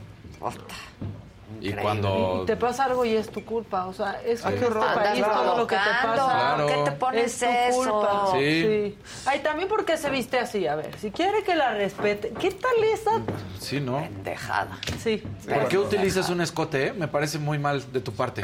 Puta, 1.50 1.66
Y 1.66 1.68
increíble. 1.70 1.82
cuando. 1.82 2.40
Y 2.44 2.46
te 2.46 2.56
pasa 2.58 2.86
algo 2.86 3.06
y 3.06 3.16
es 3.16 3.30
tu 3.30 3.44
culpa. 3.44 3.86
O 3.88 3.94
sea, 3.94 4.22
es 4.26 4.42
Sí. 4.42 4.48
tu 4.62 4.70
ropa 4.70 4.92
Andas 4.94 5.18
y 5.18 5.22
todo 5.22 5.58
lo 5.58 5.68
que 5.68 5.76
te 5.76 5.82
pasa. 5.82 6.14
Claro. 6.14 6.68
¿Por 6.68 6.76
qué 6.76 6.82
te 6.84 6.92
pones 6.98 7.42
es 7.44 7.76
tu 7.76 7.82
culpa. 7.84 8.24
eso? 8.28 8.34
Sí. 8.38 8.98
Ay, 9.26 9.40
también 9.40 9.68
porque 9.68 9.98
se 9.98 10.10
viste 10.10 10.40
así. 10.40 10.68
A 10.68 10.76
ver, 10.76 10.96
si 11.00 11.12
quiere 11.12 11.44
que 11.44 11.56
la 11.56 11.74
respete. 11.74 12.30
¿Qué 12.40 12.52
tal 12.52 12.84
esa? 12.84 13.12
Sí, 13.60 13.80
¿no? 13.80 14.00
Pendejada. 14.00 14.78
Sí. 15.02 15.24
¿Por 15.52 15.68
qué 15.68 15.78
utilizas 15.78 16.30
un 16.30 16.42
escote? 16.42 16.88
eh? 16.88 16.94
Me 16.94 17.08
parece 17.08 17.40
muy 17.40 17.58
mal 17.60 17.92
de 17.92 18.00
tu 18.00 18.14
parte. 18.14 18.44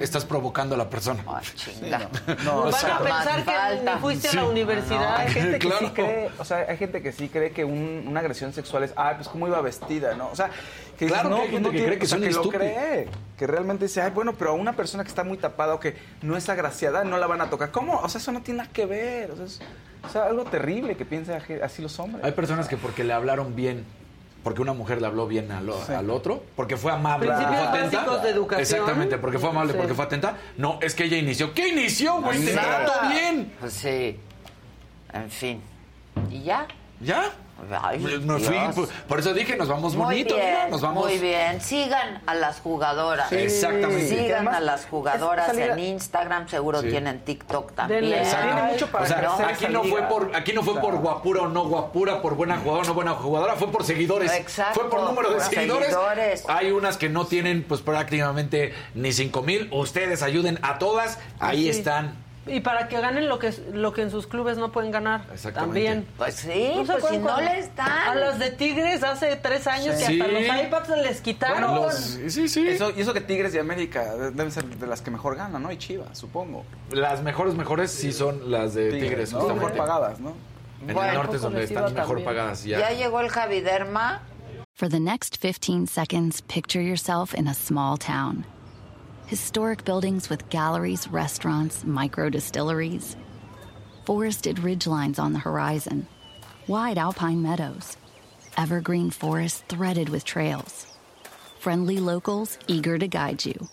Estás 0.00 0.24
provocando 0.24 0.74
a 0.74 0.78
la 0.78 0.88
persona. 0.88 1.22
Ay, 1.26 1.44
chinga. 1.54 2.08
No, 2.44 2.62
Van 2.62 2.72
o 2.72 2.76
a 2.94 2.98
pensar 3.02 3.44
que 3.44 3.84
ni 3.84 3.90
fuiste 4.00 4.28
a 4.28 4.32
la 4.34 4.44
universidad. 4.44 5.16
hay 5.16 5.30
gente 5.32 5.58
que 5.58 5.70
sí 5.70 5.90
cree, 5.94 6.30
o 6.38 6.44
sea, 6.44 6.64
hay 6.68 6.76
gente 6.78 7.02
que 7.02 7.12
sí 7.12 7.28
cree 7.28 7.50
que 7.50 7.64
un- 7.64 8.04
una 8.08 8.20
agresión 8.20 8.52
sexual 8.52 8.84
es, 8.84 8.92
ay, 8.96 9.16
pues 9.16 9.28
cómo 9.28 9.46
iba 9.48 9.60
vestida, 9.60 10.14
¿no? 10.14 10.28
O 10.30 10.36
sea, 10.36 10.50
que 10.98 11.06
Claro 11.06 11.28
no, 11.28 11.36
que 11.36 11.42
hay 11.42 11.48
pues, 11.48 11.52
gente 11.62 11.68
no 11.68 11.70
que 11.72 11.76
tiene- 11.78 11.86
cree 11.88 11.98
que 11.98 12.04
o 12.06 12.08
sea, 12.08 12.18
son 12.18 12.26
que 12.28 12.34
lo 12.34 12.48
cree, 12.48 13.08
que 13.36 13.46
realmente 13.46 13.84
dice, 13.84 14.00
ay, 14.00 14.10
bueno, 14.12 14.32
pero 14.34 14.50
a 14.50 14.54
una 14.54 14.72
persona 14.74 15.02
que 15.04 15.08
está 15.10 15.24
muy 15.24 15.36
tapada 15.36 15.74
o 15.74 15.80
que 15.80 15.96
no 16.22 16.36
es 16.36 16.48
agraciada 16.48 17.04
no 17.04 17.18
la 17.18 17.26
van 17.26 17.40
a 17.42 17.50
tocar. 17.50 17.70
¿Cómo? 17.70 17.98
O 18.00 18.08
sea, 18.08 18.20
eso 18.20 18.32
no 18.32 18.40
tiene 18.40 18.58
nada 18.58 18.70
que 18.72 18.86
ver. 18.86 19.30
O 19.32 19.36
sea, 19.36 19.44
es 19.44 19.60
o 20.04 20.08
sea, 20.08 20.24
algo 20.24 20.44
terrible 20.44 20.96
que 20.96 21.04
piensen 21.04 21.40
así 21.62 21.80
los 21.82 21.98
hombres. 22.00 22.24
Hay 22.24 22.32
personas 22.32 22.66
que 22.66 22.76
porque 22.76 23.04
le 23.04 23.12
hablaron 23.12 23.54
bien, 23.54 23.84
porque 24.42 24.60
una 24.62 24.72
mujer 24.72 25.00
le 25.00 25.06
habló 25.06 25.26
bien 25.26 25.50
al, 25.52 25.70
al 25.94 26.10
otro, 26.10 26.42
porque 26.56 26.76
fue 26.76 26.92
amable, 26.92 27.26
porque 27.28 27.44
Principios 27.44 27.70
fue 27.70 27.78
atenta. 27.78 28.22
de 28.24 28.30
educación. 28.30 28.60
Exactamente, 28.60 29.18
porque 29.18 29.38
fue 29.38 29.50
amable, 29.50 29.72
Sí. 29.72 29.78
porque 29.78 29.94
fue 29.94 30.04
atenta. 30.04 30.36
No, 30.56 30.78
es 30.82 30.94
que 30.94 31.04
ella 31.04 31.16
inició. 31.16 31.54
¿Qué 31.54 31.68
inició, 31.68 32.20
güey? 32.20 32.44
Te 32.44 32.52
trató 32.52 32.92
bien. 33.08 33.52
Pues 33.60 33.72
sí. 33.72 34.18
En 35.12 35.30
fin. 35.30 35.60
¿Y 36.30 36.42
ya? 36.42 36.66
¿Ya? 37.00 37.30
Ay, 37.80 37.98
Me 38.00 38.10
fui, 38.10 38.18
Dios. 38.48 38.74
por, 38.74 38.88
por 38.88 39.20
eso 39.20 39.32
dije, 39.34 39.56
nos 39.56 39.68
vamos 39.68 39.94
Muy 39.94 40.04
bonito, 40.04 40.34
bien, 40.34 40.46
mira, 40.48 40.68
nos 40.68 40.80
vamos. 40.80 41.04
muy 41.06 41.18
bien. 41.18 41.60
Sigan 41.60 42.20
a 42.26 42.34
las 42.34 42.58
jugadoras. 42.60 43.28
Sí. 43.28 43.36
Exactamente. 43.36 44.08
Sigan 44.08 44.32
Además, 44.32 44.56
a 44.56 44.60
las 44.60 44.86
jugadoras 44.86 45.56
en 45.56 45.78
Instagram, 45.78 46.48
seguro 46.48 46.80
Sí. 46.80 46.88
tienen 46.90 47.20
TikTok 47.20 47.72
también. 47.74 48.00
Tiene 48.00 48.62
mucho 48.64 48.88
para 48.88 49.04
o 49.04 49.06
sea, 49.06 49.18
crecer 49.18 49.46
aquí 49.46 49.66
no 49.68 49.84
fue 49.84 50.02
por 50.02 50.34
aquí 50.34 50.52
no 50.52 50.62
fue 50.64 50.80
por 50.80 50.96
guapura 50.96 51.42
o 51.42 51.48
no 51.48 51.64
guapura, 51.68 52.20
por 52.20 52.34
buena 52.34 52.56
jugadora 52.58 52.82
o 52.84 52.88
no 52.88 52.94
buena 52.94 53.12
jugadora, 53.12 53.54
fue 53.54 53.68
por 53.70 53.84
seguidores. 53.84 54.32
Exacto, 54.32 54.80
fue 54.80 54.90
por 54.90 55.00
número 55.02 55.28
de 55.30 55.36
por 55.36 55.44
seguidores. 55.44 55.88
seguidores. 55.88 56.44
Hay 56.48 56.72
unas 56.72 56.96
que 56.96 57.08
no 57.10 57.26
tienen 57.26 57.62
pues 57.62 57.80
prácticamente 57.80 58.74
ni 58.94 59.12
cinco 59.12 59.42
mil. 59.42 59.68
Ustedes 59.72 60.22
ayuden 60.22 60.58
a 60.62 60.78
todas. 60.78 61.18
Ahí 61.38 61.62
Sí. 61.64 61.68
están. 61.78 62.14
Y 62.44 62.58
para 62.58 62.88
que 62.88 63.00
ganen 63.00 63.28
lo 63.28 63.38
que, 63.38 63.54
lo 63.72 63.92
que 63.92 64.02
en 64.02 64.10
sus 64.10 64.26
clubes 64.26 64.58
no 64.58 64.72
pueden 64.72 64.90
ganar. 64.90 65.26
Exactamente. 65.32 65.84
También. 65.84 66.08
Pues 66.16 66.34
sí, 66.34 66.72
¿No 66.76 66.84
pues 66.84 67.04
si 67.08 67.18
no 67.18 67.40
les 67.40 67.74
dan. 67.76 67.88
A 67.88 68.14
las 68.16 68.38
de 68.40 68.50
Tigres 68.50 69.04
hace 69.04 69.36
tres 69.36 69.66
años 69.68 69.94
Sí. 69.96 70.16
que 70.18 70.22
hasta 70.22 70.32
los 70.32 70.62
iPads 70.64 70.88
les 71.02 71.20
quitaron. 71.20 71.74
Los- 71.76 71.94
sí, 72.28 72.48
sí. 72.48 72.66
Eso, 72.66 72.90
y 72.96 73.00
eso 73.00 73.14
que 73.14 73.20
Tigres 73.20 73.54
y 73.54 73.58
América 73.58 74.16
deben 74.16 74.50
ser 74.50 74.64
de 74.64 74.86
las 74.88 75.00
que 75.02 75.12
mejor 75.12 75.36
ganan, 75.36 75.62
¿no? 75.62 75.70
Y 75.70 75.78
Chivas, 75.78 76.18
supongo. 76.18 76.64
Las 76.90 77.22
mejores 77.22 77.54
mejores 77.54 77.92
sí 77.92 78.12
son 78.12 78.50
las 78.50 78.74
de 78.74 78.90
Tigres, 78.90 79.32
¿no? 79.32 79.38
justamente. 79.40 79.66
Mejor 79.70 79.78
pagadas, 79.86 80.18
¿no? 80.18 80.34
En 80.86 80.94
Bueno, 80.94 81.10
el 81.12 81.16
norte 81.18 81.36
es 81.36 81.42
donde 81.42 81.62
están 81.62 81.84
mejor 81.94 81.94
también. 82.06 82.24
pagadas 82.24 82.64
ya. 82.64 82.80
Ya 82.80 82.90
llegó 82.90 83.20
el 83.20 83.28
Javiderma. 83.28 84.22
For 84.74 84.88
the 84.88 84.98
next 84.98 85.36
15 85.40 85.86
seconds, 85.86 86.42
picture 86.42 86.82
yourself 86.82 87.34
in 87.38 87.46
a 87.46 87.54
small 87.54 87.96
town. 87.98 88.44
Historic 89.32 89.86
buildings 89.86 90.28
with 90.28 90.50
galleries, 90.50 91.08
restaurants, 91.08 91.84
micro 91.84 92.28
distilleries. 92.28 93.16
Forested 94.04 94.58
ridgelines 94.58 95.18
on 95.18 95.32
the 95.32 95.38
horizon. 95.38 96.06
Wide 96.66 96.98
alpine 96.98 97.40
meadows. 97.40 97.96
Evergreen 98.58 99.10
forests 99.10 99.64
threaded 99.70 100.10
with 100.10 100.26
trails. 100.26 100.86
Friendly 101.58 101.96
locals 101.98 102.58
eager 102.66 102.98
to 102.98 103.08
guide 103.08 103.46
you. 103.46 103.68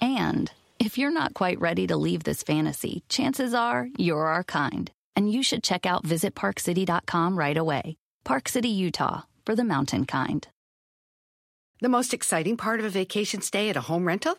And 0.00 0.50
if 0.78 0.96
you're 0.96 1.10
not 1.10 1.34
quite 1.34 1.60
ready 1.60 1.86
to 1.88 1.96
leave 1.98 2.24
this 2.24 2.42
fantasy, 2.42 3.02
chances 3.10 3.52
are 3.52 3.88
you're 3.98 4.24
our 4.24 4.44
kind. 4.44 4.90
And 5.14 5.30
you 5.30 5.42
should 5.42 5.62
check 5.62 5.84
out 5.84 6.06
visitparkcity.com 6.06 7.38
right 7.38 7.58
away. 7.58 7.98
Park 8.24 8.48
City, 8.48 8.70
Utah, 8.70 9.24
for 9.44 9.54
the 9.54 9.62
mountain 9.62 10.06
kind. 10.06 10.48
The 11.82 11.90
most 11.90 12.14
exciting 12.14 12.56
part 12.56 12.80
of 12.80 12.86
a 12.86 12.88
vacation 12.88 13.42
stay 13.42 13.68
at 13.68 13.76
a 13.76 13.82
home 13.82 14.08
rental? 14.08 14.38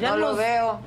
Ya 0.00 0.10
no 0.10 0.16
lo 0.16 0.28
nos- 0.28 0.36
veo. 0.38 0.80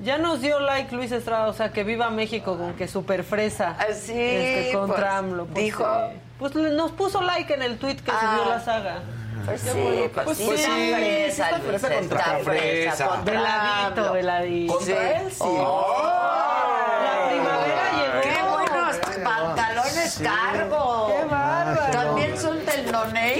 Ya 0.00 0.18
nos 0.18 0.40
dio 0.40 0.58
like 0.58 0.94
Luis 0.96 1.12
Estrada, 1.12 1.46
o 1.46 1.52
sea, 1.52 1.70
que 1.72 1.84
viva 1.84 2.10
México 2.10 2.58
con 2.58 2.72
que 2.74 2.88
super 2.88 3.22
fresa. 3.22 3.76
sí, 3.92 4.12
este, 4.16 4.72
contra 4.72 4.96
pues, 4.96 5.12
AMLO. 5.12 5.46
pues, 5.46 5.64
dijo- 5.64 5.86
eh, 5.86 6.18
Pues 6.40 6.54
nos 6.56 6.90
puso 6.90 7.22
like 7.22 7.54
en 7.54 7.62
el 7.62 7.78
tweet 7.78 7.96
que 7.96 8.10
subió 8.10 8.44
la 8.48 8.58
saga. 8.60 8.96
Pues 9.44 9.60
sí, 9.60 9.70
pues 10.14 10.24
pues 10.24 10.38
sí, 10.38 10.44
sí, 10.44 10.52
está 10.62 11.46
sí, 11.56 11.62
fresa, 11.62 11.88
fresa 11.88 11.94
contra 11.98 12.18
está 12.20 12.38
fresa. 12.38 12.42
fresa 12.92 13.06
contra 13.08 13.32
Veladito, 13.34 14.12
veladito. 14.12 14.80
Sí. 14.80 14.92
Contra 14.92 15.20
él, 15.20 15.30
sí. 15.32 15.38
Oh. 15.40 17.02
La 17.04 17.28
primavera 17.28 17.90
llegó. 17.92 18.20
¡Qué 18.22 18.42
buenos 18.50 18.96
pantalones 19.24 20.20
cargo! 20.22 21.08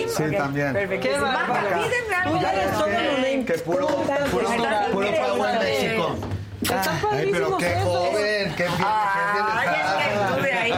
Name? 0.06 0.30
Sí, 0.30 0.36
también. 0.36 0.72
¡Qué 1.00 1.18
bárbaro! 1.18 1.68
pídeme 1.82 2.14
algo 2.16 2.30
Tú 2.36 2.42
ya 2.42 2.52
eres 2.52 2.72
no-name. 2.72 3.02
no 3.02 3.12
name. 3.18 3.44
Que 3.44 3.52
puro, 3.54 3.86
puro, 3.86 4.48
puro 4.92 5.08
pago 5.20 5.46
en 5.48 5.58
México. 5.58 6.16
Están 6.62 7.00
Ay, 7.10 7.28
pero 7.32 7.50
padrísimos 7.50 7.58
qué 7.58 7.72
esos. 7.72 7.84
joven, 7.84 8.54
qué 8.56 8.62
bien. 8.62 8.76
Ay, 8.84 9.68
es 9.68 10.06
que 10.06 10.12
estuve 10.22 10.52
ahí. 10.52 10.72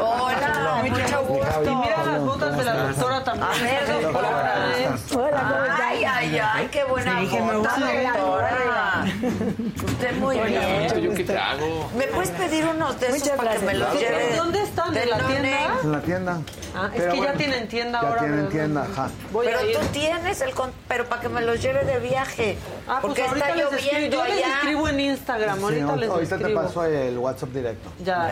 Hola, 0.00 0.82
mucho 0.84 1.24
gusto. 1.24 1.62
Y 1.64 1.74
mira 1.76 2.04
las 2.06 2.20
botas 2.20 2.56
de 2.56 2.64
la 2.64 2.74
doctora 2.76 3.24
también. 3.24 3.48
A 3.48 3.52
ver, 3.54 3.82
Esas 3.82 4.02
doctora. 4.02 4.68
¿eh? 4.78 4.88
Ay, 6.34 6.68
qué 6.70 6.84
buena 6.84 7.20
Sí, 7.20 7.38
bota. 7.38 9.04
Usted 9.84 10.16
muy 10.16 10.38
bien. 10.40 11.02
¿Yo 11.02 11.14
qué 11.14 11.24
te 11.24 11.38
hago? 11.38 11.90
¿Me 11.96 12.06
puedes 12.08 12.30
pedir 12.30 12.66
unos 12.66 12.98
de 13.00 13.06
esos 13.08 13.18
Muchas 13.20 13.36
para 13.36 13.52
que 13.54 13.58
me 13.60 13.74
los 13.74 13.92
lleve? 13.94 14.36
¿Dónde 14.36 14.62
están? 14.62 14.88
¿En 14.88 14.94
Del 14.94 15.10
la 15.10 15.18
tienda? 15.18 15.58
En 15.82 15.92
la 15.92 16.00
tienda. 16.00 16.38
Ah, 16.74 16.90
es 16.92 17.00
Pero 17.00 17.12
que 17.14 17.20
ya 17.20 17.32
tienen 17.34 17.68
tienda 17.68 18.00
Ya 18.02 18.08
ahora. 18.08 18.20
tienen 18.20 18.36
¿verdad? 18.36 18.50
tienda, 18.50 18.82
ajá. 18.92 19.10
Voy 19.32 19.46
Pero 19.46 19.60
tú 19.80 19.86
tienes 19.92 20.40
el 20.42 20.54
con... 20.54 20.72
pero 20.88 21.06
para 21.06 21.22
que 21.22 21.28
me 21.28 21.40
los 21.40 21.62
lleve 21.62 21.84
de 21.84 21.98
viaje. 22.00 22.58
Ah, 22.86 22.98
pues 23.00 23.14
porque 23.14 23.22
ahorita 23.22 23.48
está 23.48 23.56
les 23.56 23.72
escribo. 23.72 23.92
lloviendo 23.96 24.16
Yo 24.16 24.24
les 24.34 24.46
escribo 24.46 24.88
en 24.88 25.00
Instagram. 25.00 25.56
Sí, 25.58 25.62
Ahorita 25.64 25.84
ahorita 25.86 25.96
les 26.00 26.10
ahorita 26.10 26.36
te 26.36 26.42
escribo. 26.42 26.62
paso 26.62 26.84
el 26.84 27.18
WhatsApp 27.18 27.48
directo. 27.50 27.90
Ya. 28.04 28.28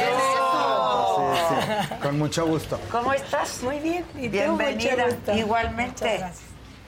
Eso. 0.00 1.34
Sí, 1.48 1.54
sí, 1.88 1.94
con 2.02 2.18
mucho 2.18 2.46
gusto. 2.46 2.80
¿Cómo 2.90 3.12
estás? 3.12 3.62
Muy 3.62 3.78
bien. 3.78 4.04
¿Y 4.16 4.24
tú? 4.26 4.30
Bienvenida. 4.30 5.04
Gusto. 5.06 5.32
Igualmente. 5.32 6.24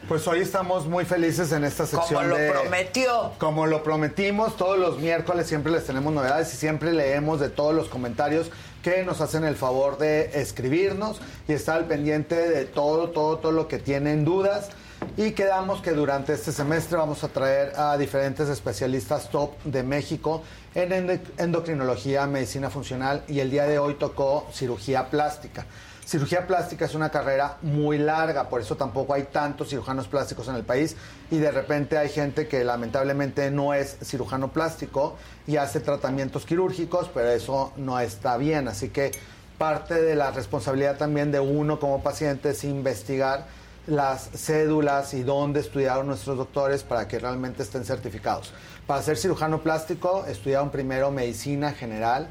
Pues 0.08 0.26
hoy 0.26 0.40
estamos 0.40 0.86
muy 0.86 1.04
felices 1.04 1.52
en 1.52 1.64
esta 1.64 1.86
sección 1.86 2.22
Como 2.22 2.28
lo 2.28 2.36
de- 2.36 2.50
prometió. 2.50 3.32
Como 3.38 3.66
lo 3.66 3.82
prometimos, 3.82 4.56
todos 4.56 4.78
los 4.78 4.98
miércoles 4.98 5.46
siempre 5.46 5.72
les 5.72 5.84
tenemos 5.86 6.12
novedades 6.12 6.52
y 6.52 6.56
siempre 6.56 6.92
leemos 6.92 7.40
de 7.40 7.48
todos 7.48 7.74
los 7.74 7.88
comentarios 7.88 8.50
que 8.82 9.04
nos 9.04 9.20
hacen 9.20 9.44
el 9.44 9.54
favor 9.56 9.96
de 9.98 10.40
escribirnos 10.40 11.20
y 11.46 11.52
estar 11.52 11.76
al 11.76 11.84
pendiente 11.86 12.34
de 12.34 12.64
todo, 12.64 13.10
todo, 13.10 13.38
todo 13.38 13.52
lo 13.52 13.68
que 13.68 13.78
tienen 13.78 14.24
dudas. 14.24 14.70
Y 15.16 15.32
quedamos 15.32 15.80
que 15.82 15.92
durante 15.92 16.32
este 16.32 16.52
semestre 16.52 16.96
vamos 16.98 17.24
a 17.24 17.28
traer 17.28 17.72
a 17.76 17.96
diferentes 17.96 18.48
especialistas 18.48 19.30
top 19.30 19.52
de 19.64 19.82
México 19.82 20.42
en 20.74 20.90
endo- 20.92 21.20
endocrinología, 21.38 22.26
medicina 22.26 22.70
funcional 22.70 23.22
y 23.28 23.40
el 23.40 23.50
día 23.50 23.64
de 23.66 23.78
hoy 23.78 23.94
tocó 23.94 24.48
cirugía 24.52 25.10
plástica. 25.10 25.66
Cirugía 26.04 26.48
plástica 26.48 26.84
es 26.84 26.96
una 26.96 27.10
carrera 27.10 27.58
muy 27.62 27.96
larga, 27.96 28.48
por 28.48 28.60
eso 28.60 28.76
tampoco 28.76 29.14
hay 29.14 29.22
tantos 29.24 29.68
cirujanos 29.68 30.08
plásticos 30.08 30.48
en 30.48 30.56
el 30.56 30.64
país 30.64 30.96
y 31.30 31.38
de 31.38 31.52
repente 31.52 31.96
hay 31.96 32.08
gente 32.08 32.48
que 32.48 32.64
lamentablemente 32.64 33.52
no 33.52 33.72
es 33.72 33.98
cirujano 34.02 34.52
plástico 34.52 35.16
y 35.46 35.56
hace 35.56 35.78
tratamientos 35.78 36.44
quirúrgicos, 36.44 37.08
pero 37.14 37.28
eso 37.28 37.72
no 37.76 38.00
está 38.00 38.36
bien. 38.36 38.66
Así 38.66 38.88
que 38.88 39.12
parte 39.58 40.02
de 40.02 40.16
la 40.16 40.32
responsabilidad 40.32 40.96
también 40.96 41.30
de 41.30 41.38
uno 41.38 41.78
como 41.78 42.02
paciente 42.02 42.50
es 42.50 42.64
investigar 42.64 43.46
las 43.86 44.28
cédulas 44.34 45.14
y 45.14 45.22
dónde 45.22 45.60
estudiaron 45.60 46.08
nuestros 46.08 46.36
doctores 46.36 46.82
para 46.82 47.06
que 47.06 47.20
realmente 47.20 47.62
estén 47.62 47.84
certificados. 47.84 48.52
Para 48.88 49.02
ser 49.02 49.16
cirujano 49.16 49.62
plástico 49.62 50.24
estudiaron 50.26 50.70
primero 50.70 51.12
medicina 51.12 51.72
general, 51.72 52.26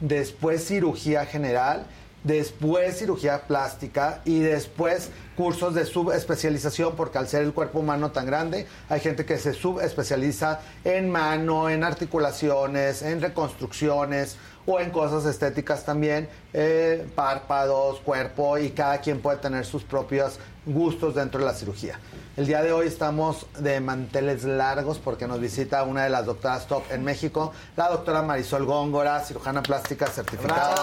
después 0.00 0.66
cirugía 0.66 1.24
general, 1.24 1.86
después 2.24 2.98
cirugía 2.98 3.42
plástica 3.46 4.20
y 4.24 4.40
después 4.40 5.10
cursos 5.36 5.74
de 5.74 5.84
subespecialización 5.84 6.96
porque 6.96 7.18
al 7.18 7.28
ser 7.28 7.42
el 7.42 7.52
cuerpo 7.52 7.80
humano 7.80 8.10
tan 8.10 8.26
grande 8.26 8.66
hay 8.88 9.00
gente 9.00 9.24
que 9.24 9.38
se 9.38 9.52
subespecializa 9.52 10.60
en 10.84 11.10
mano, 11.10 11.70
en 11.70 11.84
articulaciones, 11.84 13.02
en 13.02 13.20
reconstrucciones 13.20 14.36
o 14.66 14.80
en 14.80 14.90
cosas 14.90 15.26
estéticas 15.26 15.84
también, 15.84 16.28
eh, 16.54 17.06
párpados, 17.14 18.00
cuerpo 18.00 18.56
y 18.58 18.70
cada 18.70 18.98
quien 18.98 19.20
puede 19.20 19.38
tener 19.38 19.66
sus 19.66 19.84
propios 19.84 20.38
gustos 20.64 21.14
dentro 21.14 21.40
de 21.40 21.46
la 21.46 21.54
cirugía. 21.54 21.98
El 22.36 22.46
día 22.46 22.62
de 22.62 22.72
hoy 22.72 22.88
estamos 22.88 23.46
de 23.60 23.80
manteles 23.80 24.42
largos 24.42 24.98
porque 24.98 25.28
nos 25.28 25.38
visita 25.38 25.84
una 25.84 26.02
de 26.02 26.10
las 26.10 26.26
doctoras 26.26 26.66
top 26.66 26.82
en 26.90 27.04
México, 27.04 27.52
la 27.76 27.88
doctora 27.90 28.22
Marisol 28.22 28.64
Góngora, 28.64 29.20
cirujana 29.20 29.62
plástica 29.62 30.06
certificada. 30.08 30.74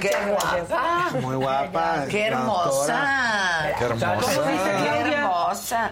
¡Qué 0.00 0.12
guapa! 0.30 1.10
Muy 1.20 1.34
guapa. 1.36 2.04
¡Qué 2.08 2.26
hermosa! 2.26 3.66
Qué 3.76 3.84
hermosa. 3.84 4.14
¿Cómo 4.14 4.46
dice 4.46 4.70
¡Qué 4.70 4.84
Claudia? 4.84 5.18
hermosa! 5.18 5.90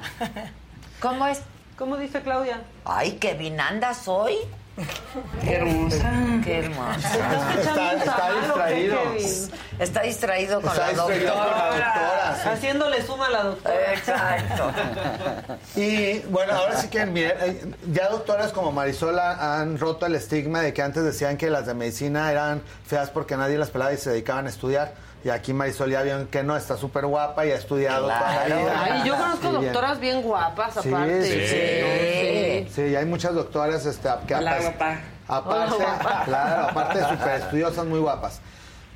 ¿Cómo 1.00 1.26
es? 1.26 1.40
¿Cómo 1.76 1.96
dice 1.96 2.22
Claudia? 2.22 2.62
Ay, 2.84 3.12
qué 3.20 3.34
bien 3.34 3.60
andas 3.60 4.06
hoy. 4.06 4.36
Qué 5.42 5.54
hermosa. 5.54 6.12
Qué 6.42 6.58
hermosa. 6.58 7.08
Está, 7.60 7.92
está 7.92 8.32
distraído. 8.40 8.98
Está 9.78 10.02
distraído 10.02 10.60
con 10.60 10.70
Está 10.70 10.82
la 10.82 10.88
distraído 10.92 11.32
con 11.32 11.40
la 11.46 11.66
doctora. 11.66 12.38
sí. 12.42 12.48
Haciéndole 12.48 13.02
suma 13.02 13.26
a 13.26 13.30
la 13.30 13.42
doctora. 13.44 13.94
Exacto. 13.94 14.72
Y 15.76 16.18
bueno, 16.30 16.54
ahora 16.54 16.76
sí 16.76 16.88
que 16.88 17.06
miren, 17.06 17.36
eh, 17.40 17.64
ya 17.92 18.08
doctoras 18.08 18.52
como 18.52 18.72
Marisol 18.72 19.18
ha- 19.18 19.60
han 19.60 19.78
roto 19.78 20.06
el 20.06 20.14
estigma 20.16 20.60
de 20.60 20.72
que 20.72 20.82
antes 20.82 21.04
decían 21.04 21.36
que 21.36 21.50
las 21.50 21.66
de 21.66 21.74
medicina 21.74 22.30
eran 22.32 22.62
feas 22.86 23.10
porque 23.10 23.36
nadie 23.36 23.56
las 23.58 23.70
pelaba 23.70 23.92
y 23.92 23.96
se 23.96 24.10
dedicaban 24.10 24.46
a 24.46 24.50
estudiar. 24.50 24.92
Y 25.24 25.30
aquí 25.30 25.54
Marisol 25.54 25.90
ya 25.90 26.02
vieron 26.02 26.26
que 26.26 26.42
no, 26.42 26.54
está 26.54 26.76
súper 26.76 27.06
guapa 27.06 27.46
y 27.46 27.50
ha 27.50 27.54
estudiado 27.56 28.02
toda 28.02 28.20
la 28.20 28.44
Claro. 28.44 28.60
vida. 28.62 28.82
Ay, 28.84 29.02
yo 29.08 29.16
conozco 29.16 29.50
bien. 29.50 29.62
doctoras 29.64 29.98
bien 30.00 30.22
guapas, 30.22 30.74
Sí, 30.82 30.88
aparte. 30.90 31.22
sí, 31.22 32.68
Sí. 32.68 32.74
Sí, 32.74 32.82
y 32.90 32.96
hay 32.96 33.06
muchas 33.06 33.34
doctoras 33.34 33.86
este, 33.86 34.08
que 34.26 34.34
Hola, 34.34 34.50
aparte, 34.52 34.68
guapa. 34.68 34.98
aparte, 35.28 35.74
Hola, 35.76 35.84
guapa. 35.84 36.22
claro, 36.26 36.62
aparte 36.68 36.98
de 36.98 37.08
súper 37.08 37.40
estudiosas, 37.40 37.86
muy 37.86 38.00
guapas. 38.00 38.40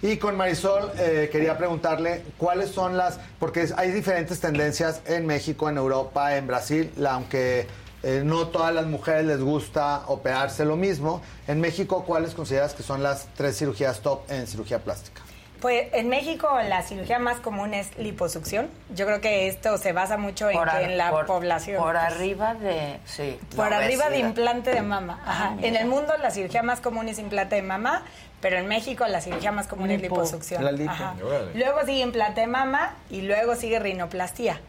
Y 0.02 0.16
con 0.18 0.36
Marisol 0.36 0.92
eh, 0.98 1.28
quería 1.32 1.56
preguntarle 1.58 2.22
cuáles 2.36 2.70
son 2.70 2.96
las, 2.96 3.18
porque 3.40 3.66
hay 3.76 3.90
diferentes 3.90 4.38
tendencias 4.38 5.00
en 5.06 5.26
México, 5.26 5.68
en 5.70 5.76
Europa, 5.78 6.36
en 6.36 6.46
Brasil, 6.46 6.92
la- 6.96 7.14
aunque 7.14 7.66
eh, 8.04 8.22
no 8.24 8.46
todas 8.48 8.72
las 8.72 8.86
mujeres 8.86 9.24
les 9.24 9.40
gusta 9.40 10.02
operarse 10.06 10.64
lo 10.64 10.76
mismo. 10.76 11.20
En 11.48 11.60
México, 11.60 12.04
¿cuáles 12.06 12.34
consideras 12.34 12.74
que 12.74 12.82
son 12.84 13.02
las 13.02 13.26
tres 13.36 13.56
cirugías 13.58 14.00
top 14.00 14.30
en 14.30 14.46
cirugía 14.46 14.78
plástica? 14.78 15.22
Pues 15.60 15.88
en 15.92 16.08
México 16.08 16.48
la 16.68 16.82
cirugía 16.82 17.18
más 17.18 17.38
común 17.38 17.74
es 17.74 17.96
liposucción. 17.98 18.68
Yo 18.94 19.06
creo 19.06 19.20
que 19.20 19.48
esto 19.48 19.76
se 19.78 19.92
basa 19.92 20.16
mucho 20.16 20.48
en 20.48 20.56
Por 20.56 20.70
que 20.70 20.76
ar- 20.76 20.82
en 20.82 20.96
la 20.98 21.10
por- 21.10 21.26
población. 21.26 21.82
Por 21.82 21.94
pues, 21.94 22.04
arriba 22.04 22.54
de. 22.54 22.98
Sí. 23.06 23.38
por 23.56 23.72
arriba 23.74 24.08
de 24.08 24.18
implante 24.18 24.70
de 24.72 24.82
mama. 24.82 25.20
Ajá. 25.26 25.50
mira. 25.56 25.66
en 25.68 25.76
el 25.76 25.86
mundo 25.86 26.14
la 26.22 26.30
cirugía 26.30 26.62
más 26.62 26.80
común 26.80 27.08
es 27.08 27.18
implante 27.18 27.56
de 27.56 27.62
mama, 27.62 28.02
pero 28.40 28.56
en 28.56 28.68
México 28.68 29.06
la 29.08 29.20
cirugía 29.20 29.50
más 29.50 29.66
común 29.66 29.90
es 29.90 30.00
Lipo. 30.00 30.14
liposucción. 30.14 30.64
La 30.64 30.70
lipo. 30.70 30.90
Ajá. 30.92 31.14
Órale. 31.24 31.54
Luego 31.54 31.80
sigue 31.84 32.00
implante 32.00 32.40
de 32.42 32.46
mama 32.46 32.94
y 33.10 33.22
luego 33.22 33.56
sigue 33.56 33.80
rinoplastía. 33.80 34.60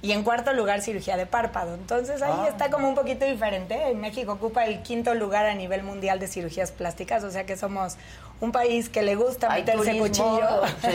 Y 0.00 0.12
en 0.12 0.22
cuarto 0.22 0.52
lugar, 0.52 0.80
cirugía 0.80 1.16
de 1.16 1.26
párpado. 1.26 1.74
Entonces 1.74 2.22
ahí 2.22 2.32
Ah. 2.32 2.46
está 2.48 2.70
como 2.70 2.88
un 2.88 2.94
poquito 2.94 3.24
diferente. 3.24 3.74
En 3.90 4.00
México 4.00 4.32
ocupa 4.32 4.64
el 4.64 4.82
quinto 4.82 5.12
lugar 5.14 5.46
a 5.46 5.54
nivel 5.54 5.82
mundial 5.82 6.20
de 6.20 6.28
cirugías 6.28 6.70
plásticas, 6.70 7.24
o 7.24 7.30
sea 7.32 7.44
que 7.46 7.56
somos 7.56 7.96
un 8.40 8.52
país 8.52 8.88
que 8.88 9.02
le 9.02 9.16
gusta 9.16 9.50
Hay 9.52 9.62
meterse 9.62 9.94
turismo, 9.96 10.04
cuchillo. 10.04 10.66
sí, 10.82 10.88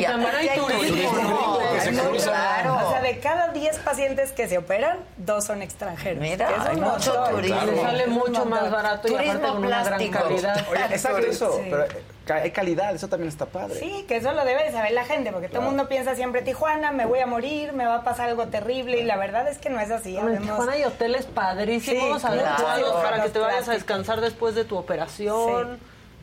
y 0.00 0.02
también 0.04 0.34
hay 0.34 0.48
turismo. 0.58 1.58
que 1.72 1.80
se 1.80 1.90
claro. 2.24 2.86
O 2.88 2.90
sea, 2.90 3.00
de 3.00 3.20
cada 3.20 3.52
10 3.52 3.78
pacientes 3.78 4.32
que 4.32 4.48
se 4.48 4.58
operan, 4.58 4.98
dos 5.16 5.44
son 5.44 5.62
extranjeros. 5.62 6.20
Mira, 6.20 6.50
es 6.50 6.66
hay 6.66 6.76
mucho 6.76 7.14
montón. 7.14 7.34
turismo. 7.36 7.82
Sale 7.82 8.06
mucho 8.08 8.44
más 8.44 8.68
barato 8.72 9.06
y 9.06 9.14
aparte 9.14 9.46
con 9.46 9.64
una 9.64 9.84
gran 9.84 10.08
calidad. 10.10 10.66
Oye, 10.68 10.84
exacto 10.90 11.18
eso, 11.26 11.52
Sí. 11.62 11.68
pero 11.70 11.86
ca- 11.86 11.94
hay 12.34 12.50
calidad, 12.50 12.94
eso 12.94 13.08
también 13.08 13.28
está 13.28 13.46
padre. 13.46 13.76
Sí, 13.78 14.04
que 14.08 14.16
eso 14.16 14.32
lo 14.32 14.44
debe 14.44 14.64
de 14.64 14.72
saber 14.72 14.92
la 14.92 15.04
gente, 15.04 15.32
porque 15.32 15.48
todo 15.48 15.60
el 15.60 15.66
mundo 15.66 15.88
piensa 15.88 16.14
siempre, 16.14 16.42
Tijuana, 16.42 16.92
me 16.92 17.06
voy 17.06 17.20
a 17.20 17.26
morir, 17.26 17.72
me 17.72 17.86
va 17.86 17.96
a 17.96 18.04
pasar 18.04 18.28
algo 18.28 18.46
terrible, 18.48 18.98
y 19.00 19.04
la 19.04 19.16
verdad 19.16 19.48
es 19.48 19.58
que 19.58 19.70
no 19.70 19.80
es 19.80 19.90
así. 19.90 20.16
En 20.16 20.38
Tijuana 20.42 20.72
hay 20.72 20.84
hoteles 20.84 21.26
padrísimos, 21.26 22.20
Sí, 22.22 22.26
adecuados 22.28 22.90
claro. 22.92 23.02
para 23.02 23.22
que 23.22 23.30
te 23.30 23.38
vayas 23.38 23.68
a 23.68 23.72
descansar 23.72 24.20
después 24.20 24.54
de 24.54 24.64
tu 24.64 24.76
operación. 24.76 25.78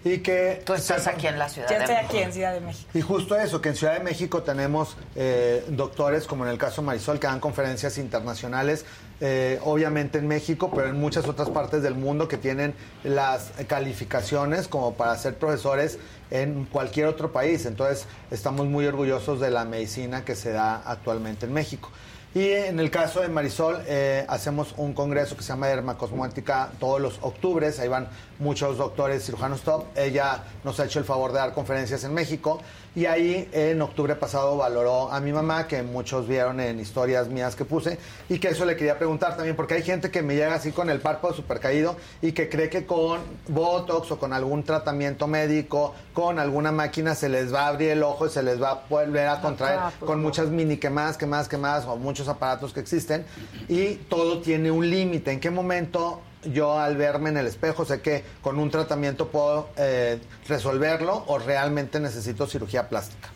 Y 0.06 0.19
que... 0.19 0.61
Tú 0.64 0.76
estás 0.76 1.07
aquí 1.07 1.26
en 1.26 1.40
la 1.40 1.49
Ciudad 1.49 1.68
Yo 1.68 1.77
de 1.77 1.82
estoy 1.82 1.95
México. 1.95 2.14
aquí 2.14 2.23
en 2.23 2.32
Ciudad 2.32 2.53
de 2.53 2.61
México. 2.61 2.90
Y 2.94 3.02
justo 3.02 3.36
eso, 3.40 3.60
que 3.60 3.69
en 3.69 3.76
Ciudad 3.76 3.95
de 3.95 4.02
México 4.02 4.44
tenemos 4.44 4.95
eh, 5.15 5.65
doctores, 5.69 6.27
como 6.27 6.45
en 6.45 6.52
el 6.52 6.60
caso 6.60 6.84
de 6.84 6.86
Marisol, 6.86 7.19
que 7.19 7.26
dan 7.26 7.40
conferencias 7.40 7.98
internacionales, 7.98 8.86
eh, 9.19 9.60
obviamente 9.64 10.19
en 10.19 10.27
México, 10.27 10.69
pero 10.76 10.90
en 10.90 10.99
muchas 11.02 11.27
otras 11.27 11.49
partes 11.49 11.82
del 11.82 11.95
mundo 11.95 12.27
que 12.27 12.38
tienen 12.38 12.76
las 13.03 13.52
calificaciones 13.68 14.68
como 14.68 14.94
para 14.94 15.18
ser 15.18 15.40
profesores 15.40 15.98
en 16.30 16.65
cualquier 16.65 17.07
otro 17.07 17.32
país. 17.32 17.65
Entonces, 17.65 18.06
estamos 18.30 18.68
muy 18.68 18.86
orgullosos 18.86 19.40
de 19.40 19.49
la 19.49 19.65
medicina 19.65 20.23
que 20.23 20.36
se 20.36 20.52
da 20.52 20.84
actualmente 20.86 21.48
en 21.48 21.53
México. 21.53 21.90
Y 22.36 22.49
en 22.52 22.82
el 22.82 22.91
caso 22.91 23.22
de 23.22 23.30
Marisol, 23.30 23.82
eh, 23.88 24.26
hacemos 24.28 24.74
un 24.76 24.94
congreso 24.94 25.38
que 25.38 25.41
se 25.41 25.48
llama 25.53 25.68
Dermacosmética 25.68 26.70
todos 26.82 26.99
los 26.99 27.18
octubres. 27.22 27.80
Ahí 27.80 27.88
van 27.88 28.10
muchos 28.40 28.78
doctores 28.78 29.24
cirujanos 29.26 29.62
top. 29.62 29.86
Ella 29.95 30.44
nos 30.66 30.78
ha 30.82 30.84
hecho 30.84 30.99
el 30.99 31.06
favor 31.06 31.32
de 31.32 31.38
dar 31.40 31.53
conferencias 31.53 32.03
en 32.03 32.14
México. 32.14 32.60
Y 32.94 33.06
ahí 33.06 33.49
en 33.53 33.82
octubre 33.82 34.16
pasado 34.16 34.57
valoró 34.57 35.12
a 35.14 35.20
mi 35.22 35.32
mamá, 35.32 35.68
que 35.68 35.82
muchos 35.84 36.28
vieron 36.28 36.60
en 36.60 36.78
historias 36.80 37.30
mías 37.30 37.56
que 37.56 37.64
puse. 37.64 37.98
Y 38.28 38.38
que 38.40 38.49
eso 38.49 38.66
le 38.66 38.76
quería 38.76 38.98
preguntar 38.98 39.36
también, 39.38 39.56
porque 39.56 39.76
hay 39.76 39.84
gente 39.84 40.12
que 40.12 40.22
me 40.22 40.36
llega 40.36 40.56
así 40.56 40.74
con 40.74 40.90
el 40.90 40.99
párpado 40.99 41.34
súper 41.34 41.62
caído 41.62 41.95
y 42.22 42.34
que 42.34 42.49
cree 42.49 42.70
que 42.70 42.86
con 42.86 43.22
Botox 43.48 44.12
o 44.12 44.20
con 44.20 44.34
algún 44.34 44.64
tratamiento 44.64 45.28
médico, 45.28 45.94
con 46.14 46.38
alguna 46.40 46.74
máquina, 46.74 47.16
se 47.16 47.30
les 47.30 47.53
va 47.53 47.62
a 47.64 47.68
abrir 47.68 47.91
el 47.91 48.03
ojo 48.03 48.28
y 48.28 48.30
se 48.30 48.44
les 48.44 48.62
va 48.62 48.72
a 48.72 48.82
volver 48.90 49.28
a 49.30 49.40
contraer 49.41 49.80
Ah, 49.80 49.91
pues 49.98 50.07
con 50.07 50.22
no. 50.22 50.28
muchas 50.28 50.48
mini 50.48 50.76
quemadas, 50.78 51.16
quemadas, 51.18 51.48
quemadas 51.49 51.86
o 51.86 51.95
muchos 51.98 52.24
aparatos 52.27 52.73
que 52.73 52.80
existen 52.80 53.26
y 53.68 53.95
todo 53.95 54.39
tiene 54.41 54.72
un 54.72 54.89
límite. 54.89 55.31
¿En 55.31 55.39
qué 55.39 55.49
momento 55.52 56.22
yo 56.43 56.77
al 56.80 56.95
verme 56.97 57.30
en 57.30 57.38
el 57.38 57.47
espejo 57.47 57.85
sé 57.85 58.02
que 58.02 58.23
con 58.41 58.60
un 58.60 58.69
tratamiento 58.69 59.30
puedo 59.30 59.69
eh, 59.77 60.19
resolverlo 60.47 61.23
o 61.27 61.39
realmente 61.39 61.99
necesito 61.99 62.47
cirugía 62.47 62.88
plástica? 62.89 63.30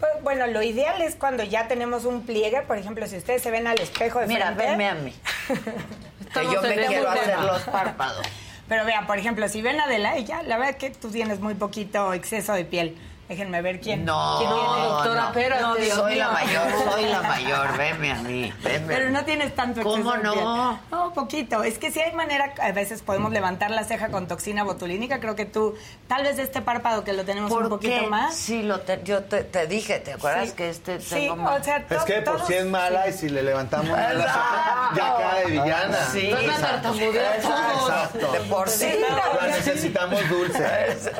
Pues, 0.00 0.12
Bueno, 0.22 0.46
lo 0.48 0.62
ideal 0.62 1.00
es 1.02 1.14
cuando 1.14 1.42
ya 1.44 1.68
tenemos 1.68 2.04
un 2.04 2.26
pliegue, 2.26 2.62
por 2.62 2.76
ejemplo, 2.78 3.06
si 3.06 3.16
ustedes 3.16 3.42
se 3.42 3.50
ven 3.50 3.66
al 3.66 3.78
espejo 3.80 4.18
de 4.20 4.26
Mira, 4.26 4.46
frente. 4.54 4.66
venme 4.66 4.88
a 4.88 4.94
mí. 4.94 5.14
que 6.34 6.44
yo 6.52 6.60
me 6.62 6.74
quiero 6.74 7.10
tema. 7.10 7.12
hacer 7.12 7.38
los 7.40 7.62
párpados. 7.62 8.26
Pero 8.68 8.84
vean, 8.84 9.06
por 9.06 9.16
ejemplo, 9.16 9.48
si 9.48 9.62
ven 9.62 9.78
a 9.78 9.84
Adela, 9.84 10.16
ella, 10.16 10.42
la 10.42 10.58
verdad 10.58 10.76
que 10.76 10.90
tú 10.90 11.08
tienes 11.10 11.38
muy 11.40 11.54
poquito 11.54 12.12
exceso 12.12 12.52
de 12.52 12.64
piel. 12.64 12.96
Déjenme 13.28 13.60
ver 13.60 13.80
quién. 13.80 14.04
No, 14.04 14.36
quién 14.38 14.50
tiene. 14.50 14.86
doctora, 14.88 15.20
no. 15.22 15.26
espérate. 15.28 15.62
No, 15.62 15.74
Dios 15.74 15.94
soy 15.96 16.14
la 16.14 16.28
mío. 16.28 16.34
mayor, 16.34 16.92
soy 16.92 17.04
la 17.06 17.22
mayor. 17.22 17.76
Venme 17.76 18.12
a 18.12 18.14
mí, 18.22 18.52
venme. 18.62 18.86
Pero 18.94 19.10
no 19.10 19.24
tienes 19.24 19.54
tanto 19.54 19.82
¿Cómo 19.82 20.12
de 20.12 20.18
no? 20.22 20.78
No, 20.92 21.12
poquito. 21.12 21.64
Es 21.64 21.78
que 21.78 21.90
si 21.90 22.00
hay 22.00 22.12
manera, 22.12 22.54
a 22.62 22.70
veces 22.70 23.02
podemos 23.02 23.32
levantar 23.32 23.70
la 23.72 23.82
ceja 23.82 24.08
con 24.10 24.28
toxina 24.28 24.62
botulínica. 24.62 25.18
Creo 25.18 25.34
que 25.34 25.44
tú, 25.44 25.74
tal 26.06 26.22
vez 26.22 26.38
este 26.38 26.60
párpado 26.62 27.02
que 27.02 27.12
lo 27.14 27.24
tenemos 27.24 27.50
un 27.50 27.58
¿Por 27.58 27.68
poquito 27.68 27.98
qué? 28.00 28.06
más. 28.06 28.34
Sí, 28.36 28.62
lo 28.62 28.80
te- 28.80 29.00
yo 29.02 29.24
te, 29.24 29.42
te 29.42 29.66
dije, 29.66 29.98
¿te 29.98 30.12
acuerdas 30.12 30.50
Sí. 30.50 30.54
que 30.54 30.70
este 30.70 31.00
Sí, 31.00 31.14
tengo 31.16 31.34
más? 31.36 31.60
o 31.60 31.64
sea, 31.64 31.84
Es 31.90 32.02
que 32.04 32.12
de 32.14 32.22
por 32.22 32.46
si 32.46 32.54
es 32.54 32.64
mala 32.66 33.08
y 33.08 33.12
si 33.12 33.28
le 33.28 33.42
levantamos 33.42 33.88
la 33.88 34.08
ceja, 34.12 34.90
ya 34.94 35.16
queda 35.16 35.34
de 35.40 35.46
villana. 35.50 35.98
Sí, 36.12 36.30
Van 36.32 36.40
a 36.40 36.44
exacto. 36.44 36.66
tartamudear 36.92 37.40
todos. 37.40 37.90
Exacto. 37.90 38.32
De 38.32 38.40
por 38.42 38.68
sí. 38.68 38.94
La 39.40 39.46
necesitamos 39.48 40.28
dulce. 40.28 40.96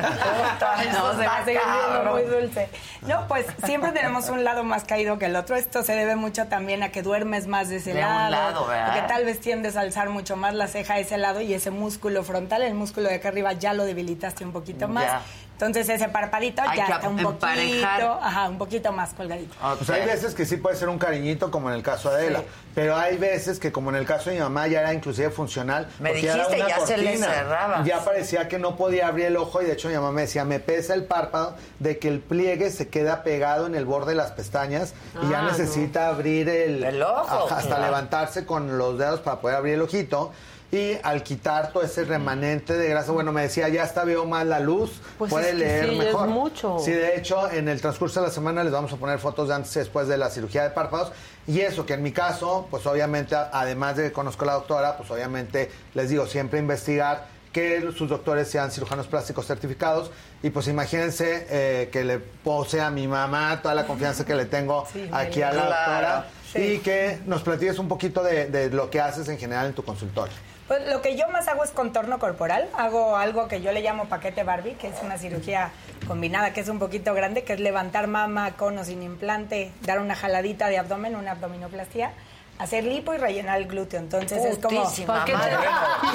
No, 0.92 1.12
se 1.18 1.26
va 1.26 1.38
a 1.38 1.44
seguir 1.44 1.60
muy 2.04 2.22
dulce. 2.22 2.68
No, 3.02 3.26
pues 3.28 3.46
siempre 3.64 3.92
tenemos 3.92 4.28
un 4.28 4.44
lado 4.44 4.64
más 4.64 4.84
caído 4.84 5.18
que 5.18 5.26
el 5.26 5.36
otro. 5.36 5.56
Esto 5.56 5.82
se 5.82 5.94
debe 5.94 6.16
mucho 6.16 6.46
también 6.46 6.82
a 6.82 6.90
que 6.90 7.02
duermes 7.02 7.46
más 7.46 7.68
de 7.68 7.76
ese 7.76 7.92
De 7.92 8.00
un 8.00 8.06
lado. 8.08 8.30
lado, 8.30 8.66
¿verdad? 8.66 8.86
Porque 8.94 9.08
tal 9.08 9.24
vez 9.24 9.40
tiendes 9.40 9.76
a 9.76 9.80
alzar 9.80 10.08
mucho 10.08 10.36
más 10.36 10.54
la 10.54 10.66
ceja 10.68 10.94
a 10.94 10.98
ese 10.98 11.18
lado 11.18 11.40
y 11.40 11.54
ese 11.54 11.70
músculo 11.70 12.22
frontal, 12.24 12.62
el 12.62 12.74
músculo 12.74 13.08
de 13.08 13.16
acá 13.16 13.28
arriba, 13.28 13.52
ya 13.52 13.72
lo 13.74 13.84
debilitaste 13.84 14.44
un 14.44 14.52
poquito 14.52 14.88
más. 14.88 15.04
Ya. 15.04 15.22
Entonces 15.56 15.88
ese 15.88 16.08
parpadito 16.10 16.60
Hay 16.60 16.76
ya 16.76 16.86
que 16.86 16.92
está 16.92 17.08
un 17.08 17.18
emparejar. 17.18 18.00
poquito, 18.02 18.18
ajá, 18.22 18.48
un 18.50 18.58
poquito 18.58 18.92
más 18.92 19.14
colgadito. 19.14 19.54
Pues 19.78 19.88
hay 19.88 20.04
veces 20.04 20.34
que 20.34 20.44
sí 20.44 20.58
puede 20.58 20.76
ser 20.76 20.90
un 20.90 20.98
cariñito, 20.98 21.50
como 21.50 21.70
en 21.70 21.76
el 21.76 21.82
caso 21.82 22.10
de 22.10 22.16
Adela. 22.16 22.42
Pero 22.74 22.94
hay 22.94 23.16
veces 23.16 23.58
que, 23.58 23.72
como 23.72 23.88
en 23.88 23.96
el 23.96 24.04
caso 24.04 24.28
de 24.28 24.36
mi 24.36 24.42
mamá, 24.42 24.66
ya 24.66 24.80
era 24.80 24.92
inclusive 24.92 25.30
funcional. 25.30 25.88
Me 25.98 26.10
porque 26.10 26.26
era 26.26 26.34
dijiste, 26.34 26.56
una 26.62 26.68
ya 26.68 26.86
se 26.86 26.96
le 26.98 27.04
cortina. 27.04 27.26
cerraba. 27.26 27.84
Ya 27.84 28.04
parecía 28.04 28.48
que 28.48 28.58
no 28.58 28.76
podía 28.76 29.06
abrir 29.08 29.26
el 29.26 29.36
ojo. 29.38 29.62
Y 29.62 29.64
de 29.64 29.72
hecho, 29.72 29.88
mi 29.88 29.94
mamá 29.94 30.12
me 30.12 30.20
decía: 30.22 30.44
Me 30.44 30.60
pesa 30.60 30.92
el 30.92 31.04
párpado 31.06 31.56
de 31.78 31.98
que 31.98 32.08
el 32.08 32.20
pliegue 32.20 32.70
se 32.70 32.88
queda 32.88 33.22
pegado 33.22 33.66
en 33.66 33.74
el 33.76 33.86
borde 33.86 34.10
de 34.10 34.16
las 34.16 34.32
pestañas. 34.32 34.92
y 35.22 35.30
ya 35.30 35.38
Ah, 35.40 35.42
necesita 35.50 36.08
abrir 36.08 36.50
el, 36.50 36.84
El 36.84 37.02
ojo, 37.02 37.46
Ajá, 37.46 37.56
hasta 37.56 37.66
claro. 37.76 37.84
levantarse 37.86 38.44
con 38.44 38.76
los 38.76 38.98
dedos 38.98 39.20
para 39.20 39.40
poder 39.40 39.56
abrir 39.56 39.72
el 39.74 39.80
ojito. 39.82 40.32
Y 40.72 40.94
al 41.04 41.22
quitar 41.22 41.72
todo 41.72 41.84
ese 41.84 42.04
remanente 42.04 42.72
de 42.76 42.88
grasa, 42.88 43.12
bueno, 43.12 43.30
me 43.32 43.42
decía, 43.42 43.68
ya 43.68 43.84
hasta 43.84 44.04
veo 44.04 44.26
más 44.26 44.44
la 44.46 44.58
luz, 44.58 45.00
Pues 45.16 45.30
puede 45.30 45.46
es 45.50 45.52
que 45.52 45.58
leer 45.58 45.84
sí, 45.86 45.92
es 45.92 45.98
mejor. 46.06 46.28
mucho. 46.28 46.78
Sí, 46.80 46.90
de 46.90 47.16
hecho, 47.16 47.48
en 47.50 47.68
el 47.68 47.80
transcurso 47.80 48.20
de 48.20 48.26
la 48.26 48.32
semana 48.32 48.64
les 48.64 48.72
vamos 48.72 48.92
a 48.92 48.96
poner 48.96 49.18
fotos 49.20 49.48
de 49.48 49.54
antes 49.54 49.74
y 49.76 49.78
después 49.78 50.08
de 50.08 50.16
la 50.18 50.28
cirugía 50.28 50.64
de 50.64 50.70
párpados. 50.70 51.12
Y 51.46 51.60
eso, 51.60 51.86
que 51.86 51.94
en 51.94 52.02
mi 52.02 52.10
caso, 52.10 52.66
pues 52.70 52.84
obviamente, 52.86 53.36
además 53.36 53.96
de 53.96 54.04
que 54.04 54.12
conozco 54.12 54.42
a 54.44 54.46
la 54.48 54.52
doctora, 54.54 54.96
pues 54.96 55.08
obviamente 55.10 55.70
les 55.94 56.08
digo, 56.10 56.26
siempre 56.26 56.58
investigar 56.58 57.28
que 57.52 57.80
sus 57.96 58.08
doctores 58.10 58.48
sean 58.50 58.70
cirujanos 58.72 59.06
plásticos 59.06 59.46
certificados. 59.46 60.10
Y 60.42 60.50
pues 60.50 60.66
imagínense 60.68 61.46
eh, 61.48 61.88
que 61.92 62.04
le 62.04 62.18
pose 62.18 62.80
a 62.80 62.90
mi 62.90 63.06
mamá 63.06 63.60
toda 63.62 63.74
la 63.74 63.86
confianza 63.86 64.26
que 64.26 64.34
le 64.34 64.44
tengo 64.46 64.84
Sí, 64.92 65.08
aquí 65.12 65.42
a 65.42 65.52
la 65.52 65.66
claro. 65.66 65.68
doctora. 65.68 66.26
Sí. 66.52 66.58
Y 66.58 66.78
que 66.80 67.20
nos 67.24 67.42
platiques 67.42 67.78
un 67.78 67.86
poquito 67.88 68.22
de, 68.22 68.46
de 68.46 68.68
lo 68.70 68.90
que 68.90 69.00
haces 69.00 69.28
en 69.28 69.38
general 69.38 69.66
en 69.68 69.72
tu 69.72 69.84
consultorio. 69.84 70.34
Pues 70.68 70.84
lo 70.88 71.00
que 71.00 71.16
yo 71.16 71.28
más 71.28 71.46
hago 71.46 71.62
es 71.62 71.70
contorno 71.70 72.18
corporal. 72.18 72.68
Hago 72.76 73.16
algo 73.16 73.46
que 73.46 73.60
yo 73.60 73.70
le 73.70 73.82
llamo 73.82 74.06
paquete 74.06 74.42
Barbie, 74.42 74.74
que 74.74 74.88
es 74.88 75.00
una 75.00 75.16
cirugía 75.16 75.70
combinada, 76.08 76.52
que 76.52 76.60
es 76.60 76.68
un 76.68 76.80
poquito 76.80 77.14
grande, 77.14 77.44
que 77.44 77.52
es 77.52 77.60
levantar 77.60 78.08
mama, 78.08 78.56
cono 78.56 78.82
sin 78.84 79.02
implante, 79.02 79.70
dar 79.82 80.00
una 80.00 80.16
jaladita 80.16 80.68
de 80.68 80.78
abdomen, 80.78 81.14
una 81.14 81.32
abdominoplastia, 81.32 82.10
hacer 82.58 82.84
lipo 82.84 83.12
y 83.14 83.18
rellenar 83.18 83.58
el 83.58 83.66
glúteo. 83.66 84.00
Entonces 84.00 84.44
es 84.44 84.58
como... 84.58 84.82
Putísima 84.82 85.06
¿Para 85.14 85.24
qué 85.24 85.32
madre. 85.34 85.56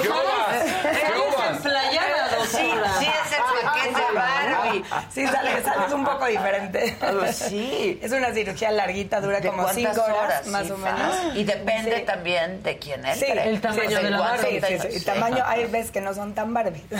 ¿Qué 0.02 0.08
uvas? 0.08 1.60
¿Qué 1.60 1.62
Sí, 2.42 2.70
sí 2.98 3.06
es 3.06 3.32
el 3.32 3.64
paquete 3.64 4.02
Barbie. 4.14 4.84
Sí, 5.12 5.26
sale, 5.26 5.62
sale 5.62 5.94
un 5.94 6.04
poco 6.04 6.26
diferente. 6.26 6.96
Ah, 7.00 7.32
sí. 7.32 7.98
Es 8.02 8.12
una 8.12 8.32
cirugía 8.32 8.70
larguita, 8.72 9.20
dura 9.20 9.40
¿De 9.40 9.48
como 9.48 9.68
cinco 9.68 10.02
horas, 10.02 10.46
más 10.48 10.66
sí, 10.66 10.72
o 10.72 10.76
menos. 10.78 11.14
Y 11.34 11.44
depende 11.44 11.98
Sí. 11.98 12.02
también 12.04 12.62
de 12.62 12.78
quién 12.78 13.02
Sí, 13.14 13.24
entre. 13.26 13.48
el 13.48 13.60
tamaño 13.60 13.88
sí, 13.98 14.04
de 14.04 14.10
la 14.10 14.16
sí, 14.18 14.22
Barbie. 14.22 14.60
sí, 14.60 14.78
sí, 14.80 14.86
El 14.88 14.98
Sí. 15.00 15.04
tamaño, 15.04 15.44
hay 15.46 15.66
veces 15.66 15.90
que 15.90 16.00
no 16.00 16.14
son 16.14 16.34
tan 16.34 16.52
Barbie. 16.52 16.82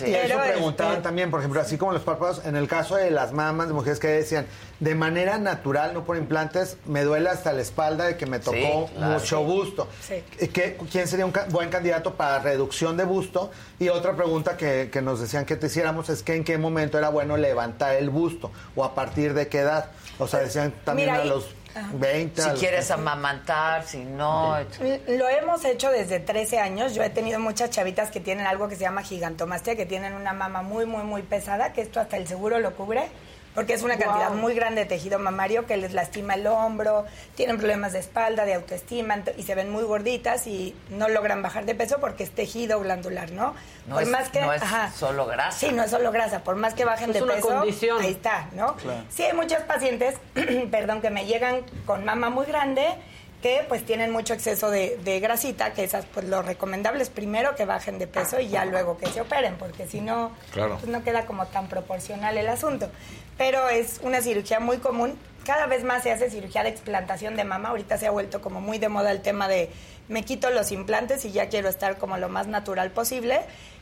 Y 0.00 0.14
eso 0.14 0.28
Pero, 0.38 0.42
preguntaban 0.42 0.92
este, 0.94 1.02
también, 1.02 1.30
por 1.30 1.40
ejemplo, 1.40 1.60
así 1.60 1.76
como 1.76 1.92
los 1.92 2.02
párpados, 2.02 2.42
en 2.44 2.56
el 2.56 2.68
caso 2.68 2.96
de 2.96 3.10
las 3.10 3.32
mamas 3.32 3.68
de 3.68 3.74
mujeres 3.74 3.98
que 3.98 4.08
decían, 4.08 4.46
de 4.80 4.94
manera 4.94 5.38
natural, 5.38 5.92
no 5.92 6.04
por 6.04 6.16
implantes, 6.16 6.76
me 6.86 7.02
duele 7.02 7.28
hasta 7.30 7.52
la 7.52 7.62
espalda 7.62 8.04
de 8.06 8.16
que 8.16 8.26
me 8.26 8.37
tocó 8.40 8.56
Sí, 8.88 8.94
claro. 8.96 9.12
mucho 9.14 9.42
busto. 9.42 9.88
Sí. 10.00 10.22
¿Qué- 10.52 10.76
¿Quién 10.90 11.08
sería 11.08 11.26
un 11.26 11.32
ca- 11.32 11.46
buen 11.50 11.68
candidato 11.70 12.14
para 12.14 12.38
reducción 12.40 12.96
de 12.96 13.04
busto? 13.04 13.50
Y 13.78 13.88
otra 13.88 14.14
pregunta 14.14 14.56
que, 14.56 14.90
que 14.92 15.02
nos 15.02 15.20
decían 15.20 15.44
que 15.44 15.56
te 15.56 15.66
hiciéramos 15.66 16.08
es 16.08 16.22
que 16.22 16.34
en 16.34 16.44
qué 16.44 16.58
momento 16.58 16.98
era 16.98 17.08
bueno 17.08 17.36
levantar 17.36 17.94
el 17.94 18.10
busto 18.10 18.50
o 18.76 18.84
a 18.84 18.94
partir 18.94 19.34
de 19.34 19.48
qué 19.48 19.58
edad. 19.60 19.90
O 20.18 20.26
sea, 20.26 20.40
decían 20.40 20.72
también 20.84 21.10
Mira, 21.10 21.22
a 21.22 21.26
los 21.26 21.46
20. 21.92 22.42
Si 22.42 22.48
quieres 22.58 22.90
amamantar, 22.90 23.84
si 23.84 23.98
no. 24.04 24.56
Lo 25.06 25.28
hemos 25.28 25.64
hecho 25.64 25.90
desde 25.90 26.18
13 26.18 26.58
años. 26.58 26.94
Yo 26.94 27.02
he 27.04 27.10
tenido 27.10 27.38
muchas 27.38 27.70
chavitas 27.70 28.10
que 28.10 28.18
tienen 28.18 28.46
algo 28.46 28.68
que 28.68 28.74
se 28.74 28.82
llama 28.82 29.02
gigantomastia, 29.02 29.76
que 29.76 29.86
tienen 29.86 30.14
una 30.14 30.32
mama 30.32 30.62
muy, 30.62 30.86
muy, 30.86 31.04
muy 31.04 31.22
pesada, 31.22 31.72
que 31.72 31.82
esto 31.82 32.00
hasta 32.00 32.16
el 32.16 32.26
seguro 32.26 32.58
lo 32.58 32.74
cubre. 32.74 33.08
Porque 33.58 33.74
es 33.74 33.82
una 33.82 33.98
cantidad 33.98 34.30
muy 34.30 34.54
grande 34.54 34.82
de 34.82 34.86
tejido 34.86 35.18
mamario 35.18 35.66
que 35.66 35.76
les 35.76 35.92
lastima 35.92 36.34
el 36.34 36.46
hombro, 36.46 37.06
tienen 37.34 37.56
problemas 37.58 37.92
de 37.92 37.98
espalda, 37.98 38.44
de 38.44 38.54
autoestima 38.54 39.18
y 39.36 39.42
se 39.42 39.56
ven 39.56 39.68
muy 39.68 39.82
gorditas 39.82 40.46
y 40.46 40.76
no 40.90 41.08
logran 41.08 41.42
bajar 41.42 41.64
de 41.64 41.74
peso 41.74 41.96
porque 41.98 42.22
es 42.22 42.30
tejido 42.30 42.78
glandular, 42.78 43.32
¿no? 43.32 43.56
No 43.88 43.98
es- 43.98 44.08
no 44.08 44.52
es 44.52 44.62
solo 44.94 45.26
grasa. 45.26 45.58
Sí, 45.58 45.72
no 45.72 45.82
es 45.82 45.90
solo 45.90 46.12
grasa, 46.12 46.44
por 46.44 46.54
más 46.54 46.74
que 46.74 46.84
bajen 46.84 47.10
Es 47.10 47.16
de 47.16 47.22
una 47.24 47.34
peso, 47.34 47.48
condición. 47.48 48.00
ahí 48.00 48.12
está, 48.12 48.46
¿no? 48.52 48.76
Claro. 48.76 49.02
Sí, 49.10 49.24
hay 49.24 49.32
muchas 49.32 49.64
pacientes, 49.64 50.14
perdón, 50.70 51.00
que 51.00 51.10
me 51.10 51.26
llegan 51.26 51.62
con 51.84 52.04
mama 52.04 52.30
muy 52.30 52.46
grande 52.46 52.86
que 53.42 53.64
pues 53.68 53.84
tienen 53.86 54.10
mucho 54.10 54.34
exceso 54.34 54.70
de, 54.70 54.96
de 55.04 55.20
grasita, 55.20 55.72
que 55.72 55.84
esas 55.84 56.04
pues 56.06 56.26
lo 56.28 56.42
recomendable 56.42 57.02
es 57.02 57.08
primero 57.10 57.54
que 57.54 57.64
bajen 57.64 57.98
de 57.98 58.06
peso 58.08 58.40
y 58.40 58.48
ya 58.48 58.64
luego 58.64 58.98
que 58.98 59.06
se 59.06 59.20
operen, 59.20 59.54
porque 59.56 59.86
si 59.86 60.00
no, 60.00 60.32
Claro. 60.52 60.76
pues 60.78 60.90
no 60.90 61.04
queda 61.04 61.24
como 61.24 61.46
tan 61.46 61.68
proporcional 61.68 62.36
el 62.36 62.48
asunto. 62.48 62.90
Pero 63.36 63.68
es 63.68 64.00
una 64.02 64.20
cirugía 64.20 64.58
muy 64.58 64.78
común. 64.78 65.16
Cada 65.44 65.66
vez 65.66 65.84
más 65.84 66.02
se 66.02 66.10
hace 66.10 66.28
cirugía 66.30 66.64
de 66.64 66.70
explantación 66.70 67.36
de 67.36 67.44
mama. 67.44 67.68
Ahorita 67.68 67.96
se 67.96 68.06
ha 68.08 68.10
vuelto 68.10 68.40
como 68.42 68.60
muy 68.60 68.78
de 68.78 68.88
moda 68.88 69.12
el 69.12 69.22
tema 69.22 69.46
de 69.46 69.70
me 70.08 70.24
quito 70.24 70.50
los 70.50 70.72
implantes 70.72 71.24
y 71.24 71.30
ya 71.30 71.48
quiero 71.48 71.68
estar 71.68 71.96
como 71.98 72.16
lo 72.18 72.28
más 72.28 72.48
natural 72.48 72.90
posible. 72.90 73.40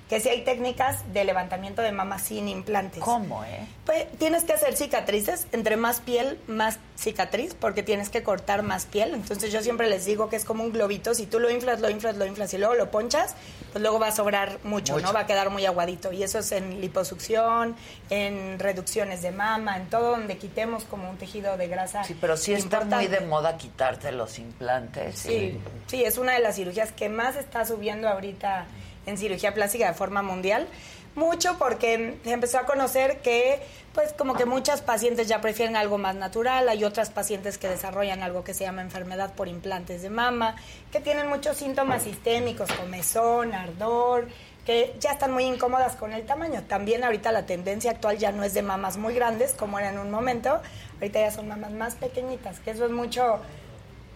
Que 0.09 0.21
sí 0.21 0.29
hay 0.29 0.43
técnicas 0.45 1.13
de 1.13 1.25
levantamiento 1.25 1.83
de 1.83 1.91
mama 1.91 2.21
sin 2.21 2.49
implantes. 2.49 3.03
¿Cómo, 3.03 3.43
eh? 3.45 3.67
Pues 3.85 4.07
tienes 4.19 4.45
que 4.45 4.53
hacer 4.53 4.77
cicatrices, 4.77 5.49
entre 5.51 5.77
más 5.77 6.01
piel, 6.01 6.39
más 6.47 6.79
cicatriz, 6.97 7.55
porque 7.55 7.83
tienes 7.83 8.09
que 8.09 8.23
cortar 8.23 8.63
más 8.63 8.87
piel. 8.87 9.15
Entonces 9.15 9.53
yo 9.53 9.63
siempre 9.63 9.89
les 9.89 10.05
digo 10.05 10.29
que 10.29 10.37
es 10.37 10.45
como 10.45 10.63
un 10.63 10.73
globito, 10.73 11.13
si 11.13 11.27
tú 11.27 11.41
lo 11.41 11.51
inflas, 11.51 11.81
lo 11.81 11.91
inflas, 11.91 12.17
lo 12.17 12.25
inflas 12.25 12.55
y 12.55 12.59
luego 12.59 12.75
lo 12.75 12.89
ponchas, 12.91 13.35
pues 13.73 13.83
luego 13.83 13.99
va 13.99 14.09
a 14.09 14.13
sobrar 14.13 14.61
mucho, 14.63 14.93
Mucho. 14.95 15.07
¿no? 15.07 15.13
Va 15.13 15.21
a 15.21 15.27
quedar 15.27 15.51
muy 15.51 15.67
aguadito. 15.67 16.13
Y 16.13 16.23
eso 16.23 16.39
es 16.39 16.53
en 16.53 16.81
liposucción, 16.81 17.75
en 18.09 18.61
reducciones 18.61 19.23
de 19.23 19.33
mama, 19.33 19.77
en 19.77 19.89
todo 19.91 20.11
donde 20.11 20.39
quitemos 20.39 20.85
como 20.85 21.11
un 21.11 21.17
tejido 21.17 21.57
de 21.57 21.67
grasa. 21.67 22.05
Sí, 22.05 22.17
pero 22.21 22.37
sí 22.37 22.53
está 22.55 22.85
muy 22.85 23.09
de 23.09 23.21
moda 23.23 23.57
quitarte 23.57 24.13
los 24.13 24.39
implantes. 24.39 25.19
Sí, 25.19 25.59
sí, 25.89 26.05
es 26.05 26.17
una 26.17 26.35
de 26.35 26.41
las 26.41 26.55
cirugías 26.55 26.93
que 26.93 27.09
más 27.09 27.35
está 27.35 27.65
subiendo 27.65 28.09
ahorita 28.09 28.67
en 29.07 29.17
cirugía 29.19 29.55
plástica 29.55 29.89
de 29.89 29.95
forma 29.95 30.23
mundial. 30.23 30.69
Mucho 31.15 31.57
porque 31.59 32.19
empezó 32.27 32.59
a 32.59 32.67
conocer 32.67 33.23
que, 33.23 33.63
pues, 33.95 34.13
como 34.13 34.35
que 34.35 34.45
muchas 34.45 34.83
pacientes 34.83 35.27
ya 35.29 35.41
prefieren 35.41 35.75
algo 35.75 35.97
más 35.97 36.15
natural. 36.15 36.69
Hay 36.69 36.85
otras 36.85 37.09
pacientes 37.09 37.57
que 37.57 37.69
desarrollan 37.69 38.23
algo 38.23 38.45
que 38.45 38.53
se 38.53 38.65
llama 38.65 38.83
enfermedad 38.83 39.33
por 39.33 39.49
implantes 39.49 40.03
de 40.03 40.11
mama, 40.11 40.57
que 40.93 41.01
tienen 41.01 41.29
muchos 41.29 41.57
síntomas 41.57 42.03
sistémicos, 42.03 42.71
comezón, 42.71 43.55
ardor, 43.55 44.29
que 44.67 44.95
ya 45.01 45.13
están 45.13 45.33
muy 45.33 45.45
incómodas 45.45 45.97
con 45.97 46.13
el 46.13 46.27
tamaño. 46.27 46.65
También 46.65 47.03
ahorita 47.03 47.33
la 47.33 47.47
tendencia 47.47 47.93
actual 47.93 48.19
ya 48.19 48.33
no 48.33 48.45
es 48.45 48.53
de 48.53 48.61
mamas 48.61 48.99
muy 48.99 49.15
grandes, 49.15 49.55
como 49.55 49.79
era 49.79 49.89
en 49.89 49.99
un 49.99 50.11
momento. 50.11 50.61
Ahorita 50.97 51.21
ya 51.21 51.31
son 51.31 51.49
mamas 51.49 51.73
más 51.73 51.95
pequeñitas, 51.95 52.61
que 52.61 52.73
eso 52.73 52.85
es 52.85 52.91
mucho 52.91 53.41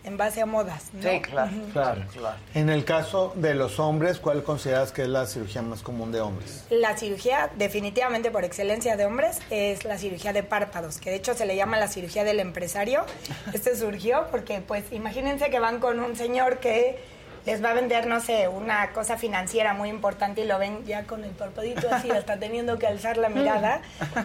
en 0.04 0.16
base 0.16 0.40
a 0.40 0.46
modas. 0.46 0.90
¿no? 0.92 1.02
Sí, 1.02 1.20
claro, 1.20 1.52
claro, 1.72 2.02
claro. 2.12 2.36
En 2.54 2.70
el 2.70 2.84
caso 2.84 3.32
de 3.36 3.54
los 3.54 3.78
hombres, 3.78 4.18
¿cuál 4.18 4.42
consideras 4.42 4.92
que 4.92 5.02
es 5.02 5.08
la 5.08 5.26
cirugía 5.26 5.62
más 5.62 5.82
común 5.82 6.12
de 6.12 6.20
hombres? 6.20 6.64
La 6.70 6.96
cirugía, 6.96 7.50
definitivamente 7.56 8.30
por 8.30 8.44
excelencia 8.44 8.96
de 8.96 9.04
hombres, 9.06 9.38
es 9.50 9.84
la 9.84 9.98
cirugía 9.98 10.32
de 10.32 10.42
párpados, 10.42 10.98
que 10.98 11.10
de 11.10 11.16
hecho 11.16 11.34
se 11.34 11.46
le 11.46 11.56
llama 11.56 11.78
la 11.78 11.88
cirugía 11.88 12.24
del 12.24 12.40
empresario. 12.40 13.04
Este 13.52 13.76
surgió 13.76 14.26
porque, 14.30 14.60
pues, 14.60 14.84
imagínense 14.92 15.50
que 15.50 15.58
van 15.58 15.80
con 15.80 16.00
un 16.00 16.16
señor 16.16 16.58
que 16.58 16.98
les 17.46 17.64
va 17.64 17.70
a 17.70 17.74
vender, 17.74 18.06
no 18.06 18.20
sé, 18.20 18.48
una 18.48 18.92
cosa 18.92 19.16
financiera 19.16 19.72
muy 19.74 19.88
importante 19.88 20.42
y 20.42 20.46
lo 20.46 20.58
ven 20.58 20.84
ya 20.84 21.04
con 21.04 21.24
el 21.24 21.30
parpadito 21.30 21.88
así, 21.92 22.10
hasta 22.10 22.38
teniendo 22.38 22.78
que 22.78 22.86
alzar 22.86 23.16
la 23.16 23.28
mirada. 23.28 23.80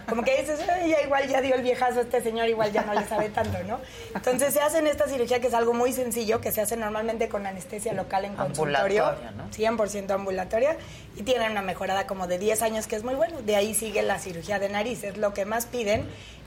Como 0.07 0.23
que 0.23 0.41
dices, 0.41 0.59
"Ay, 0.69 0.89
ya 0.91 1.01
igual 1.01 1.27
ya 1.27 1.41
dio 1.41 1.55
el 1.55 1.61
viejazo 1.61 2.01
este 2.01 2.21
señor, 2.21 2.49
igual 2.49 2.71
ya 2.71 2.83
no 2.83 2.93
le 2.93 3.05
sabe 3.05 3.29
tanto, 3.29 3.57
¿no? 3.67 3.79
Entonces 4.13 4.53
se 4.53 4.61
hacen 4.61 4.87
esta 4.87 5.07
cirugía 5.07 5.39
que 5.39 5.47
es 5.47 5.53
algo 5.53 5.73
muy 5.73 5.93
sencillo, 5.93 6.41
que 6.41 6.51
se 6.51 6.61
hace 6.61 6.75
normalmente 6.77 7.29
con 7.29 7.45
anestesia 7.45 7.93
local 7.93 8.25
en 8.25 8.35
consultorio. 8.35 9.05
Ambulatoria, 9.05 9.31
¿no? 9.31 9.49
100% 9.51 10.11
ambulatoria 10.11 10.77
y 11.15 11.23
tienen 11.23 11.51
una 11.51 11.61
mejorada 11.61 12.07
como 12.07 12.27
de 12.27 12.37
10 12.37 12.61
años 12.61 12.87
que 12.87 12.95
es 12.95 13.03
muy 13.03 13.15
bueno. 13.15 13.41
De 13.41 13.55
ahí 13.55 13.73
sigue 13.73 14.01
la 14.03 14.19
cirugía 14.19 14.59
de 14.59 14.69
nariz, 14.69 15.03
es 15.03 15.17
lo 15.17 15.33
que 15.33 15.45
más 15.45 15.65
piden. 15.65 16.05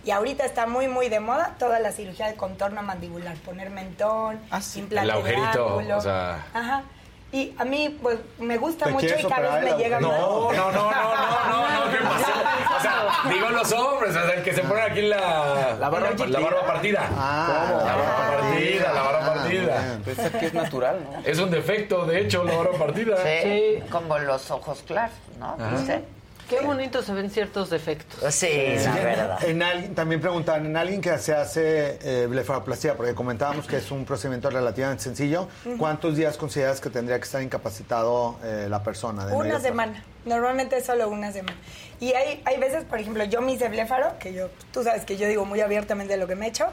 Y 0.09 0.11
ahorita 0.11 0.47
está 0.47 0.67
muy, 0.67 0.89
muy 0.89 1.11
de 1.11 1.21
moda 1.21 1.55
toda 1.59 1.81
la 1.81 1.93
cirugía 1.93 2.29
de 2.29 2.35
contorno 2.35 2.83
mandibular, 2.83 3.37
poner 3.45 3.69
mentón, 3.69 4.41
implante 4.75 5.05
El 5.05 5.11
agujerito, 5.11 5.65
de 5.65 5.69
ángulo. 5.81 5.99
o 5.99 6.01
sea- 6.01 6.47
Ajá. 6.55 6.83
Y 7.31 7.55
a 7.59 7.65
mí, 7.67 7.95
pues, 8.03 8.19
me 8.39 8.57
gusta 8.57 8.87
¿Te 8.87 8.93
mucho 8.93 9.05
y 9.19 9.23
cada 9.25 9.57
vez 9.59 9.65
me 9.71 9.77
llega 9.79 9.99
agujero? 9.99 10.47
más. 10.47 10.57
No, 10.57 10.73
no, 10.73 10.73
no, 10.73 10.91
no, 10.91 11.47
no, 11.51 11.85
no, 11.85 11.91
¿qué 11.93 11.99
pasó? 11.99 12.33
O 12.79 12.81
sea, 12.81 13.31
digo 13.31 13.51
los 13.51 13.71
hombres, 13.73 14.17
o 14.17 14.23
sea, 14.23 14.31
el 14.33 14.43
que 14.43 14.55
se 14.55 14.63
pone 14.63 14.81
aquí 14.81 15.03
la, 15.03 15.77
La 15.79 15.91
barba 15.91 16.09
la 16.27 16.41
barba 16.41 16.67
partida. 16.67 17.07
Ah, 17.15 17.83
la 17.85 17.95
barba 17.97 18.41
partida, 18.41 18.93
la 18.95 19.03
barba 19.03 19.35
partida. 19.35 19.99
Pensé 20.07 20.31
que 20.39 20.47
es 20.47 20.55
natural, 20.55 21.01
¿no? 21.13 21.19
Es 21.23 21.39
un 21.39 21.51
defecto, 21.51 22.07
de 22.07 22.21
hecho, 22.23 22.45
la 22.45 22.57
barba 22.57 22.79
partida. 22.79 23.17
Sí, 23.43 23.83
como 23.91 24.19
los 24.19 24.51
ojos 24.51 24.83
claros, 24.87 25.13
¿no? 25.39 25.55
Ajá. 25.61 25.77
Dice. 25.77 26.03
Qué 26.49 26.61
bonito 26.61 27.03
se 27.03 27.13
ven 27.13 27.31
ciertos 27.31 27.69
defectos. 27.71 28.21
Sí, 28.35 28.47
Sí, 28.49 28.85
la 28.85 28.97
en- 28.99 29.05
verdad. 29.05 29.45
En 29.45 29.63
alguien, 29.63 29.95
también 29.95 30.21
preguntaban, 30.21 30.65
en 30.67 30.77
alguien 30.77 31.01
que 31.01 31.17
se 31.19 31.35
hace 31.35 31.99
eh, 32.03 32.27
blefaroplastia, 32.27 32.97
porque 32.97 33.15
comentábamos 33.15 33.67
que 33.67 33.77
es 33.77 33.91
un 33.91 34.05
procedimiento 34.05 34.49
relativamente 34.51 35.05
sencillo. 35.05 35.49
¿cuántos 35.79 36.17
días 36.17 36.37
consideras 36.37 36.81
que 36.81 36.91
tendría 36.91 37.19
que 37.19 37.25
estar 37.25 37.43
incapacitado 37.43 38.37
eh, 38.43 38.67
la 38.71 38.83
persona? 38.83 39.27
de 39.27 39.35
Una 39.35 39.61
semana. 39.61 40.03
Normalmente 40.25 40.77
es 40.79 40.87
solo 40.87 41.09
una 41.09 41.33
semana. 41.33 41.57
Y 42.01 42.13
hay, 42.13 42.43
hay 42.45 42.59
veces, 42.59 42.85
por 42.85 42.99
ejemplo, 43.01 43.25
yo 43.25 43.41
me 43.41 43.53
hice 43.53 43.69
blefaro, 43.69 44.19
que 44.19 44.33
yo, 44.33 44.49
tú 44.73 44.83
sabes 44.83 45.05
que 45.05 45.17
yo 45.17 45.27
digo 45.29 45.45
muy 45.45 45.61
abiertamente 45.61 46.17
lo 46.17 46.27
que 46.27 46.35
me 46.37 46.47
he 46.47 46.49
hecho, 46.49 46.67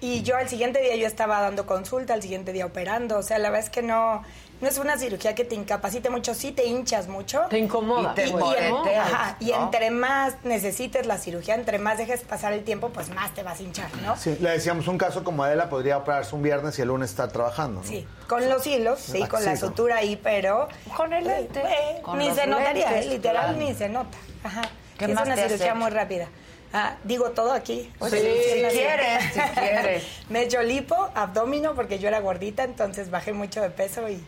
y 0.00 0.22
yo 0.22 0.36
al 0.36 0.48
siguiente 0.48 0.80
día 0.80 0.96
yo 0.96 1.06
estaba 1.06 1.40
dando 1.40 1.66
consulta, 1.66 2.14
al 2.14 2.22
siguiente 2.22 2.52
día 2.52 2.66
operando. 2.66 3.18
O 3.18 3.22
sea, 3.22 3.38
la 3.38 3.50
verdad 3.50 3.64
es 3.66 3.70
que 3.70 3.82
no, 3.82 4.22
no 4.60 4.68
es 4.68 4.78
una 4.78 4.98
cirugía 4.98 5.34
que 5.34 5.44
te 5.44 5.54
incapacite 5.54 6.10
mucho, 6.10 6.34
sí 6.34 6.52
te 6.52 6.66
hinchas 6.66 7.08
mucho. 7.08 7.42
Te 7.48 7.58
incomoda. 7.58 8.12
Y, 8.12 8.14
te 8.14 8.26
Y 8.28 8.32
moreteas, 8.32 9.12
ajá, 9.12 9.36
y 9.40 9.50
¿no? 9.50 9.64
entre 9.64 9.90
más 9.90 10.34
necesites 10.44 11.06
la 11.06 11.18
cirugía, 11.18 11.54
entre 11.54 11.78
más 11.78 11.98
dejes 11.98 12.22
pasar 12.22 12.52
el 12.52 12.62
tiempo, 12.62 12.90
pues 12.90 13.08
más 13.10 13.32
te 13.34 13.42
vas 13.42 13.58
a 13.58 13.62
hinchar, 13.62 13.90
¿no? 14.02 14.16
Sí, 14.16 14.36
le 14.40 14.50
decíamos, 14.50 14.86
un 14.88 14.98
caso 14.98 15.24
como 15.24 15.44
Adela 15.44 15.70
podría 15.70 15.96
operarse 15.98 16.34
un 16.34 16.42
viernes 16.42 16.78
y 16.78 16.82
el 16.82 16.88
lunes 16.88 17.10
estar 17.10 17.30
trabajando, 17.32 17.80
¿no? 17.80 17.86
Sí, 17.86 18.06
con 18.28 18.48
los 18.48 18.66
hilos, 18.66 19.00
sí, 19.00 19.26
con 19.26 19.44
la 19.44 19.56
sutura 19.56 19.96
ahí, 19.96 20.16
pero... 20.22 20.68
Con 20.96 21.12
el 21.12 21.24
lente. 21.24 21.60
Eh, 21.60 22.02
Con 22.02 22.18
ni 22.18 22.30
se 22.30 22.46
notaría, 22.46 22.90
lentes, 22.90 23.06
eh, 23.06 23.10
literal, 23.10 23.54
claro. 23.54 23.58
ni 23.58 23.74
se 23.74 23.88
nota. 23.88 24.18
Ajá. 24.44 24.62
¿Qué 24.98 25.06
Sí, 25.06 25.12
más 25.12 25.26
es 25.26 25.34
una 25.34 25.48
cirugía 25.48 25.74
muy 25.74 25.90
rápida. 25.90 26.28
Ah, 26.72 26.96
digo 27.02 27.30
todo 27.30 27.52
aquí. 27.52 27.90
Pues 27.98 28.12
sí, 28.12 28.18
si 28.18 28.60
quieres, 28.60 29.24
si 29.32 29.40
quieres. 29.40 30.04
Me 30.28 30.40
he 30.40 30.42
hecho 30.44 30.62
lipo, 30.62 31.10
abdomino, 31.14 31.74
porque 31.74 31.98
yo 31.98 32.08
era 32.08 32.20
gordita, 32.20 32.62
entonces 32.62 33.10
bajé 33.10 33.32
mucho 33.32 33.60
de 33.60 33.70
peso 33.70 34.08
y, 34.08 34.22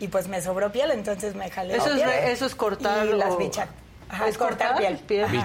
y 0.00 0.08
pues 0.08 0.28
me 0.28 0.40
sobró 0.42 0.72
piel, 0.72 0.90
entonces 0.90 1.34
me 1.34 1.50
jalé 1.50 1.76
Eso 1.76 1.88
la 1.88 1.96
es 1.96 2.02
piel. 2.02 2.30
eso 2.32 2.46
es 2.46 2.54
cortar 2.54 3.06
Y 3.06 3.12
las 3.12 3.36
bichas. 3.38 3.68
Ajá, 4.08 4.28
¿Es 4.28 4.36
cortar, 4.36 4.72
cortar 4.74 4.76
piel. 4.78 4.98
piel? 4.98 5.44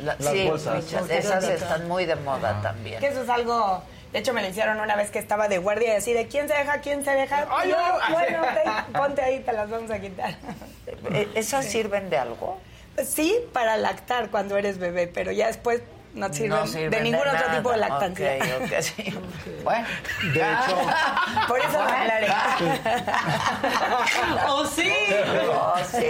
Las 0.00 0.16
sí, 0.24 0.46
bolsas. 0.48 0.84
bichas, 0.84 1.10
esas 1.10 1.44
están 1.44 1.88
muy 1.88 2.06
de 2.06 2.14
moda 2.16 2.60
también. 2.62 3.00
Que 3.00 3.08
eso 3.08 3.22
es 3.22 3.28
algo... 3.28 3.82
De 4.12 4.20
hecho, 4.20 4.32
me 4.32 4.40
lo 4.40 4.48
hicieron 4.48 4.78
una 4.80 4.94
vez 4.96 5.10
que 5.10 5.18
estaba 5.18 5.48
de 5.48 5.58
guardia 5.58 5.94
y 5.94 5.96
así 5.96 6.12
de 6.12 6.26
¿quién 6.28 6.46
se 6.48 6.54
deja? 6.54 6.78
¿quién 6.80 7.04
se 7.04 7.10
deja? 7.10 7.46
Ay, 7.50 7.72
ay, 7.76 8.12
bueno, 8.12 8.42
te- 8.54 8.98
ponte 8.98 9.20
ahí, 9.22 9.40
te 9.40 9.52
las 9.52 9.68
vamos 9.68 9.90
a 9.90 9.98
quitar. 9.98 10.34
Eh, 11.12 11.28
¿Esas 11.34 11.66
sirven 11.66 12.08
de 12.08 12.16
algo? 12.16 12.58
Pues 12.94 13.08
sí, 13.08 13.36
para 13.52 13.76
lactar 13.76 14.30
cuando 14.30 14.56
eres 14.56 14.78
bebé, 14.78 15.06
pero 15.08 15.32
ya 15.32 15.48
después 15.48 15.82
no 16.16 16.32
sirven, 16.32 16.50
No 16.50 16.66
sirven 16.66 16.90
de 16.90 17.00
ningún 17.02 17.20
otro 17.20 17.32
nada. 17.32 17.56
tipo 17.56 17.70
de 17.70 17.76
lactancia. 17.76 18.82
Sí. 18.82 19.14
Bueno. 19.66 19.84
De 20.32 20.40
hecho, 20.40 20.78
Por 21.48 21.58
eso 21.58 21.84
me 21.84 21.90
aclaré. 21.92 22.28
¡Oh, 24.48 24.64
sí! 24.64 24.90
Oh, 25.50 25.74
sí. 25.90 26.06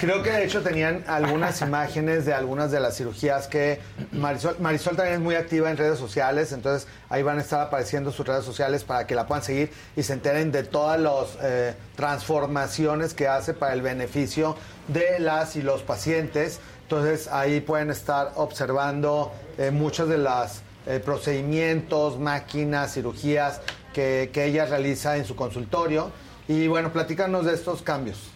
Creo 0.00 0.22
que 0.22 0.30
de 0.30 0.44
hecho 0.44 0.62
tenían 0.62 1.04
algunas 1.06 1.60
imágenes 1.60 2.24
de 2.24 2.32
algunas 2.34 2.70
de 2.70 2.80
las 2.80 2.96
cirugías 2.96 3.48
que 3.48 3.80
Marisol, 4.12 4.56
Marisol 4.60 4.96
también 4.96 5.16
es 5.16 5.20
muy 5.22 5.34
activa 5.34 5.70
en 5.70 5.76
redes 5.76 5.98
sociales, 5.98 6.52
entonces 6.52 6.88
ahí 7.10 7.22
van 7.22 7.38
a 7.38 7.42
estar 7.42 7.60
apareciendo 7.60 8.10
sus 8.12 8.26
redes 8.26 8.44
sociales 8.44 8.84
para 8.84 9.06
que 9.06 9.14
la 9.14 9.26
puedan 9.26 9.42
seguir 9.44 9.70
y 9.94 10.02
se 10.02 10.12
enteren 10.14 10.52
de 10.52 10.62
todas 10.64 10.98
las 10.98 11.36
eh, 11.42 11.74
transformaciones 11.96 13.12
que 13.14 13.28
hace 13.28 13.52
para 13.54 13.74
el 13.74 13.82
beneficio 13.82 14.56
de 14.88 15.18
las 15.18 15.56
y 15.56 15.62
los 15.62 15.82
pacientes. 15.82 16.60
Entonces 16.86 17.26
ahí 17.26 17.60
pueden 17.60 17.90
estar 17.90 18.32
observando 18.36 19.32
eh, 19.58 19.72
muchos 19.72 20.08
de 20.08 20.18
los 20.18 20.62
procedimientos, 21.04 22.16
máquinas, 22.16 22.94
cirugías 22.94 23.60
que, 23.92 24.30
que 24.32 24.44
ella 24.44 24.66
realiza 24.66 25.16
en 25.16 25.24
su 25.24 25.34
consultorio. 25.34 26.12
Y 26.46 26.68
bueno, 26.68 26.92
platícanos 26.92 27.44
de 27.44 27.54
estos 27.54 27.82
cambios. 27.82 28.30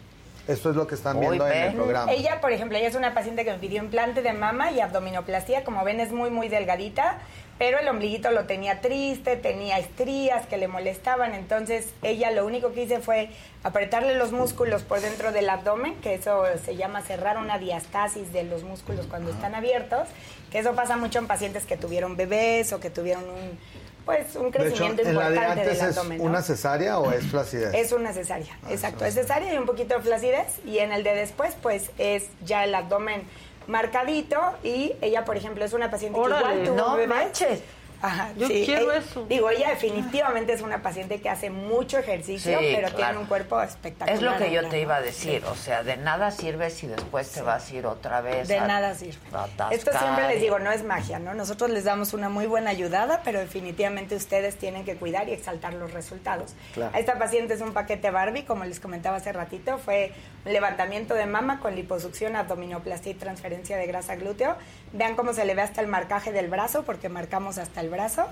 Esto 0.48 0.70
es 0.70 0.76
lo 0.76 0.86
que 0.88 0.96
están 0.96 1.20
viendo 1.20 1.46
en 1.46 1.68
el 1.68 1.74
programa. 1.74 2.10
Ella, 2.10 2.40
por 2.40 2.50
ejemplo, 2.50 2.76
ella 2.76 2.88
es 2.88 2.96
una 2.96 3.14
paciente 3.14 3.44
que 3.44 3.52
me 3.52 3.58
pidió 3.58 3.80
implante 3.80 4.20
de 4.20 4.32
mama 4.32 4.72
y 4.72 4.80
abdominoplastía. 4.80 5.62
Como 5.62 5.84
ven, 5.84 6.00
es 6.00 6.10
muy, 6.10 6.30
muy 6.30 6.48
delgadita, 6.48 7.18
pero 7.60 7.78
el 7.78 7.86
ombliguito 7.88 8.30
lo 8.30 8.46
tenía 8.46 8.80
triste, 8.80 9.36
tenía 9.36 9.78
estrías 9.78 10.46
que 10.46 10.56
le 10.56 10.66
molestaban. 10.66 11.34
Entonces, 11.34 11.90
ella 12.00 12.30
lo 12.30 12.46
único 12.46 12.72
que 12.72 12.84
hice 12.84 13.00
fue 13.00 13.28
apretarle 13.62 14.14
los 14.14 14.32
músculos 14.32 14.82
por 14.82 15.02
dentro 15.02 15.30
del 15.30 15.46
abdomen, 15.50 15.94
que 15.96 16.14
eso 16.14 16.44
se 16.64 16.76
llama 16.76 17.02
cerrar 17.02 17.36
una 17.36 17.58
diastasis 17.58 18.32
de 18.32 18.44
los 18.44 18.62
músculos 18.62 19.04
cuando 19.10 19.30
están 19.30 19.54
abiertos, 19.54 20.08
que 20.50 20.60
eso 20.60 20.72
pasa 20.72 20.96
mucho 20.96 21.18
en 21.18 21.26
pacientes 21.26 21.66
que 21.66 21.76
tuvieron 21.76 22.16
bebés 22.16 22.72
o 22.72 22.80
que 22.80 22.88
tuvieron 22.88 23.24
un, 23.24 23.58
pues, 24.06 24.34
un 24.36 24.50
De 24.50 24.60
hecho, 24.60 24.78
crecimiento 24.78 25.02
importante 25.02 25.60
del 25.60 25.70
es 25.70 25.82
abdomen. 25.82 26.16
¿no? 26.16 26.24
una 26.24 26.40
cesárea 26.40 26.98
o 26.98 27.12
es 27.12 27.26
flacidez. 27.26 27.74
Es 27.74 27.92
una 27.92 28.14
cesárea, 28.14 28.56
exacto. 28.70 29.04
Es 29.04 29.12
cesárea 29.12 29.52
y 29.52 29.58
un 29.58 29.66
poquito 29.66 29.96
de 29.96 30.00
flacidez. 30.00 30.46
Y 30.64 30.78
en 30.78 30.92
el 30.92 31.02
de 31.04 31.14
después, 31.14 31.54
pues 31.60 31.90
es 31.98 32.28
ya 32.42 32.64
el 32.64 32.74
abdomen 32.74 33.24
marcadito. 33.70 34.38
Y 34.62 34.92
ella, 35.00 35.24
por 35.24 35.36
ejemplo, 35.36 35.64
es 35.64 35.72
una 35.72 35.90
paciente 35.90 36.18
Órale, 36.18 36.44
que 36.44 36.52
igual 36.64 36.66
tuvo 36.66 36.76
no 36.90 36.96
bebés. 36.96 37.08
manches. 37.08 37.62
Ajá, 38.02 38.30
Yo 38.36 38.46
sí, 38.48 38.62
quiero 38.64 38.90
ella- 38.92 39.00
eso. 39.00 39.26
Digo, 39.28 39.50
ella 39.50 39.68
definitivamente 39.70 40.52
es 40.52 40.62
una 40.62 40.82
paciente 40.82 41.20
que 41.20 41.28
hace 41.28 41.50
mucho 41.50 41.98
ejercicio, 41.98 42.58
Sí, 42.58 42.72
pero 42.74 42.88
claro. 42.88 42.96
tiene 42.96 43.18
un 43.18 43.26
cuerpo 43.26 43.60
espectacular. 43.60 44.16
Es 44.16 44.22
lo 44.22 44.36
que 44.38 44.50
yo 44.52 44.66
te 44.68 44.80
iba 44.80 44.96
a 44.96 45.00
decir, 45.02 45.44
o 45.44 45.54
sea, 45.54 45.82
de 45.82 45.96
nada 45.98 46.30
sirve 46.30 46.70
si 46.70 46.86
después 46.86 47.30
te 47.30 47.42
vas 47.42 47.70
a 47.70 47.74
ir 47.74 47.86
otra 47.86 48.20
vez. 48.22 48.48
De 48.48 48.58
a- 48.58 48.66
nada 48.66 48.94
sirve. 48.94 49.18
a. 49.32 49.68
Esto 49.70 49.90
siempre 49.92 50.28
les 50.28 50.40
digo, 50.40 50.58
no 50.58 50.72
es 50.72 50.82
magia, 50.82 51.18
¿no? 51.18 51.34
Nosotros 51.34 51.70
les 51.70 51.84
damos 51.84 52.14
una 52.14 52.28
muy 52.30 52.46
buena 52.46 52.70
ayudada, 52.70 53.20
pero 53.22 53.38
definitivamente 53.40 54.14
ustedes 54.16 54.56
tienen 54.56 54.84
que 54.84 54.96
cuidar 54.96 55.28
y 55.28 55.32
exaltar 55.32 55.74
los 55.74 55.92
resultados. 55.92 56.54
Claro. 56.72 56.90
A 56.94 56.98
esta 56.98 57.18
paciente 57.18 57.54
es 57.54 57.60
un 57.60 57.72
paquete 57.74 58.10
Barbie, 58.10 58.44
como 58.44 58.64
les 58.64 58.80
comentaba 58.80 59.18
hace 59.18 59.32
ratito, 59.32 59.76
fue 59.78 60.12
levantamiento 60.46 61.14
de 61.14 61.26
mama 61.26 61.60
con 61.60 61.74
liposucción, 61.76 62.34
abdominoplastia 62.34 63.12
y 63.12 63.14
transferencia 63.14 63.76
de 63.76 63.86
grasa 63.86 64.16
glúteo. 64.16 64.56
Vean 64.92 65.14
cómo 65.16 65.32
se 65.34 65.44
le 65.44 65.54
ve 65.54 65.62
hasta 65.62 65.80
el 65.82 65.86
marcaje 65.86 66.32
del 66.32 66.48
brazo, 66.48 66.82
porque 66.84 67.08
marcamos 67.08 67.58
hasta 67.58 67.80
el 67.82 67.89
brazo. 67.90 68.26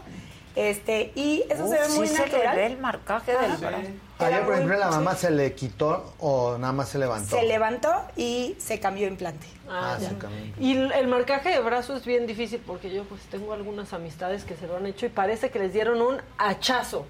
Este, 0.57 1.13
y 1.15 1.45
eso 1.49 1.65
Uf, 1.67 1.71
se 1.71 1.79
ve 1.79 1.85
sí 1.89 1.99
muy 1.99 2.09
se 2.09 2.15
le 2.15 2.25
natural. 2.33 2.57
ve 2.57 2.67
el 2.67 2.79
marcaje 2.79 3.33
del 3.33 3.53
Ajá. 3.53 3.57
brazo. 3.69 3.89
Por 4.19 4.29
ejemplo, 4.55 4.77
la 4.77 4.89
Sí. 4.91 4.95
mamá 4.97 5.15
se 5.15 5.31
le 5.31 5.53
quitó 5.55 6.15
o 6.19 6.59
nada 6.59 6.73
más 6.73 6.89
se 6.89 6.99
levantó. 6.99 7.37
Se 7.37 7.45
levantó 7.45 7.93
y 8.17 8.57
se 8.59 8.81
cambió 8.81 9.07
implante. 9.07 9.47
Ah, 9.69 9.95
Ah, 9.95 10.01
se 10.01 10.17
cambió. 10.19 10.41
Y 10.59 10.77
el 10.77 11.07
marcaje 11.07 11.51
de 11.51 11.61
brazo 11.61 11.97
es 11.97 12.05
bien 12.05 12.27
difícil 12.27 12.61
porque 12.67 12.91
yo 12.93 13.05
pues 13.05 13.21
tengo 13.31 13.53
algunas 13.53 13.93
amistades 13.93 14.43
que 14.43 14.57
se 14.57 14.67
lo 14.67 14.79
han 14.79 14.87
hecho 14.87 15.07
y 15.07 15.11
parece 15.11 15.51
que 15.51 15.61
les 15.61 15.73
dieron 15.73 16.03
un 16.03 16.21
hachazo. 16.39 17.07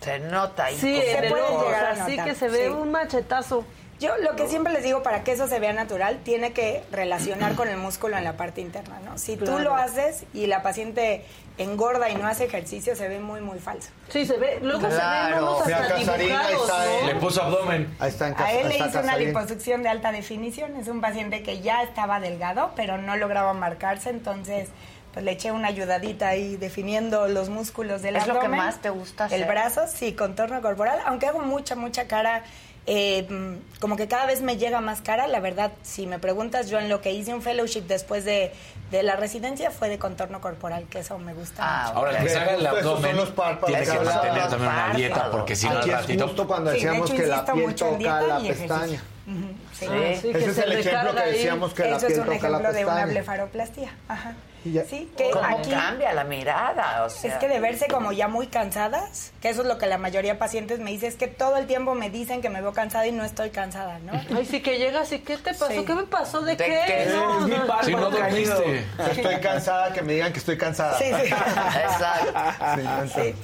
Se 0.00 0.20
nota 0.20 0.66
ahí. 0.66 0.76
Sí, 0.78 0.94
el 0.96 1.28
puede 1.30 1.48
llegar 1.64 1.84
a 1.86 1.90
así 2.04 2.16
que 2.18 2.34
se 2.36 2.48
ve 2.48 2.66
sí. 2.66 2.70
un 2.72 2.92
machetazo. 2.92 3.64
Yo 4.04 4.16
lo 4.18 4.36
que 4.36 4.46
siempre 4.48 4.72
les 4.72 4.82
digo 4.82 5.02
para 5.02 5.24
que 5.24 5.32
eso 5.32 5.46
se 5.48 5.58
vea 5.58 5.72
natural, 5.72 6.18
tiene 6.24 6.52
que 6.52 6.82
relacionar 6.92 7.54
con 7.54 7.68
el 7.68 7.76
músculo 7.76 8.16
en 8.18 8.24
la 8.24 8.36
parte 8.36 8.60
interna, 8.60 9.00
¿no? 9.04 9.16
Si 9.18 9.36
tú 9.36 9.46
Claro. 9.46 9.60
lo 9.64 9.74
haces 9.74 10.24
y 10.34 10.46
la 10.46 10.62
paciente 10.62 11.24
engorda 11.58 12.10
y 12.10 12.14
no 12.16 12.26
hace 12.26 12.44
ejercicio, 12.44 12.96
se 12.96 13.08
ve 13.08 13.20
muy, 13.20 13.40
muy 13.40 13.58
falso. 13.60 13.88
Sí, 14.08 14.26
se 14.26 14.36
ve, 14.36 14.58
luego 14.60 14.82
se 14.82 14.88
ven 14.88 15.38
unos 15.38 15.60
hasta 15.60 15.96
dibujados, 15.96 16.60
está 16.60 16.84
¿no? 16.84 16.90
él. 16.90 17.06
Le 17.06 17.14
puso 17.16 17.42
abdomen. 17.42 17.96
Ahí 17.98 18.08
está 18.10 18.28
en 18.28 18.34
casa. 18.34 18.46
A 18.48 18.52
él 18.52 18.68
le 18.68 18.78
hice 18.78 18.98
una 18.98 19.16
liposucción 19.16 19.82
de 19.82 19.88
alta 19.88 20.12
definición, 20.12 20.76
es 20.76 20.88
un 20.88 21.00
paciente 21.00 21.42
que 21.42 21.60
ya 21.60 21.82
estaba 21.82 22.20
delgado, 22.20 22.72
pero 22.76 22.98
no 22.98 23.16
lograba 23.16 23.52
marcarse, 23.54 24.10
entonces 24.10 24.68
pues 25.12 25.24
le 25.24 25.30
eché 25.30 25.52
una 25.52 25.68
ayudadita 25.68 26.26
ahí 26.28 26.56
definiendo 26.56 27.28
los 27.28 27.48
músculos 27.48 28.02
del 28.02 28.16
¿Es 28.16 28.26
lo 28.26 28.32
que 28.34 28.38
abdomen. 28.40 28.58
más 28.58 28.82
te 28.82 28.90
gusta 28.90 29.28
El 29.30 29.44
brazo, 29.44 29.82
sí, 29.86 30.12
contorno 30.14 30.60
corporal, 30.60 30.98
aunque 31.06 31.26
hago 31.28 31.38
mucha, 31.38 31.76
mucha 31.76 32.08
cara, 32.08 32.42
eh, 32.86 33.26
mm, 33.28 33.80
como 33.80 33.96
que 33.96 34.08
cada 34.08 34.26
vez 34.26 34.42
me 34.42 34.56
llega 34.56 34.80
más 34.80 35.00
cara, 35.00 35.26
la 35.26 35.40
verdad, 35.40 35.72
si 35.82 36.06
me 36.06 36.18
preguntas, 36.18 36.68
yo 36.68 36.78
en 36.78 36.88
lo 36.88 37.00
que 37.00 37.12
hice 37.12 37.32
un 37.32 37.40
fellowship 37.42 37.82
después 37.82 38.24
de, 38.24 38.52
de 38.90 39.02
la 39.02 39.16
residencia 39.16 39.70
fue 39.70 39.88
de 39.88 39.98
contorno 39.98 40.40
corporal, 40.40 40.84
que 40.90 40.98
eso 41.00 41.18
me 41.18 41.32
gusta 41.34 41.62
Ah, 41.64 41.84
mucho. 41.86 41.98
Ahora, 41.98 42.10
el 42.18 42.24
que 42.24 42.28
se 42.30 42.38
haga 42.38 42.54
el 42.54 42.66
abdomen 42.66 43.10
son 43.12 43.16
los 43.16 43.30
párpados 43.30 43.66
tiene 43.78 43.84
que 43.98 44.04
mantener 44.04 44.48
también 44.48 44.72
una 44.72 44.94
dieta 44.94 45.30
porque 45.30 45.56
si 45.56 45.66
no 45.66 45.78
al 45.78 45.88
es 45.88 45.96
ratito... 45.96 46.26
justo 46.28 46.46
cuando 46.46 46.72
Sí, 46.72 46.84
de 46.84 46.96
hecho, 46.98 47.14
que 47.14 47.26
la 47.26 47.44
piel 47.44 47.74
toca 47.74 47.96
dieta 47.96 48.20
la 48.22 48.40
y 48.40 48.44
ejercicio. 48.50 48.68
pestaña. 48.76 49.02
Ujú, 49.26 49.54
sí. 49.72 49.86
Ah, 49.88 50.18
sí, 50.20 50.28
Ese 50.28 50.38
que 50.38 50.44
es 50.50 50.58
el 50.58 50.72
ejemplo 50.72 51.14
que 51.14 51.20
decíamos 51.30 51.72
que 51.74 51.82
la 51.84 51.96
Eso 51.96 52.06
es 52.06 52.12
piel 52.12 52.20
un 52.20 52.26
toca 52.26 52.48
la 52.50 52.56
ejemplo 52.58 52.72
de 52.74 52.84
una 52.84 52.94
pestaña. 52.94 53.06
blefaroplastia. 53.12 53.94
Ajá. 54.08 54.34
Y 54.64 54.72
ya- 54.72 54.84
Sí, 54.84 55.10
que 55.16 55.30
¿Cómo 55.30 55.44
aquí 55.44 55.70
cambia 55.70 56.12
la 56.14 56.24
mirada? 56.24 57.04
O 57.04 57.10
sea, 57.10 57.32
es 57.32 57.36
que 57.38 57.48
de 57.48 57.60
verse 57.60 57.86
como 57.86 58.12
ya 58.12 58.28
muy 58.28 58.46
cansadas, 58.46 59.32
que 59.42 59.50
eso 59.50 59.60
es 59.62 59.66
lo 59.68 59.76
que 59.78 59.86
la 59.86 59.98
mayoría 59.98 60.32
de 60.32 60.38
pacientes 60.38 60.78
me 60.80 60.90
dice, 60.90 61.06
es 61.06 61.16
que 61.16 61.26
todo 61.26 61.56
el 61.58 61.66
tiempo 61.66 61.94
me 61.94 62.08
dicen 62.08 62.40
que 62.40 62.48
me 62.48 62.60
veo 62.62 62.72
cansada 62.72 63.06
y 63.06 63.12
no 63.12 63.24
estoy 63.24 63.50
cansada, 63.50 63.98
¿no? 63.98 64.12
Ay, 64.36 64.46
sí 64.46 64.62
que 64.62 64.78
llegas 64.78 65.12
y 65.12 65.18
¿qué 65.18 65.36
te 65.36 65.52
pasó? 65.52 65.68
Sí. 65.70 65.84
¿Qué 65.84 65.94
me 65.94 66.04
pasó? 66.04 66.40
¿De, 66.40 66.56
¿De 66.56 66.64
qué? 66.64 66.80
qué? 66.86 67.06
No, 67.12 67.40
Es 67.40 67.44
mi 67.44 67.50
no. 67.56 67.66
párpado 67.66 67.84
Si 67.84 67.92
no 67.94 68.10
dormiste. 68.10 68.84
Estoy 69.10 69.36
cansada, 69.40 69.92
que 69.92 70.02
me 70.02 70.14
digan 70.14 70.32
que 70.32 70.38
estoy 70.38 70.56
cansada. 70.56 70.98
Sí, 70.98 71.04
sí. 71.04 71.32
Exacto. 71.84 73.12
Sí, 73.14 73.34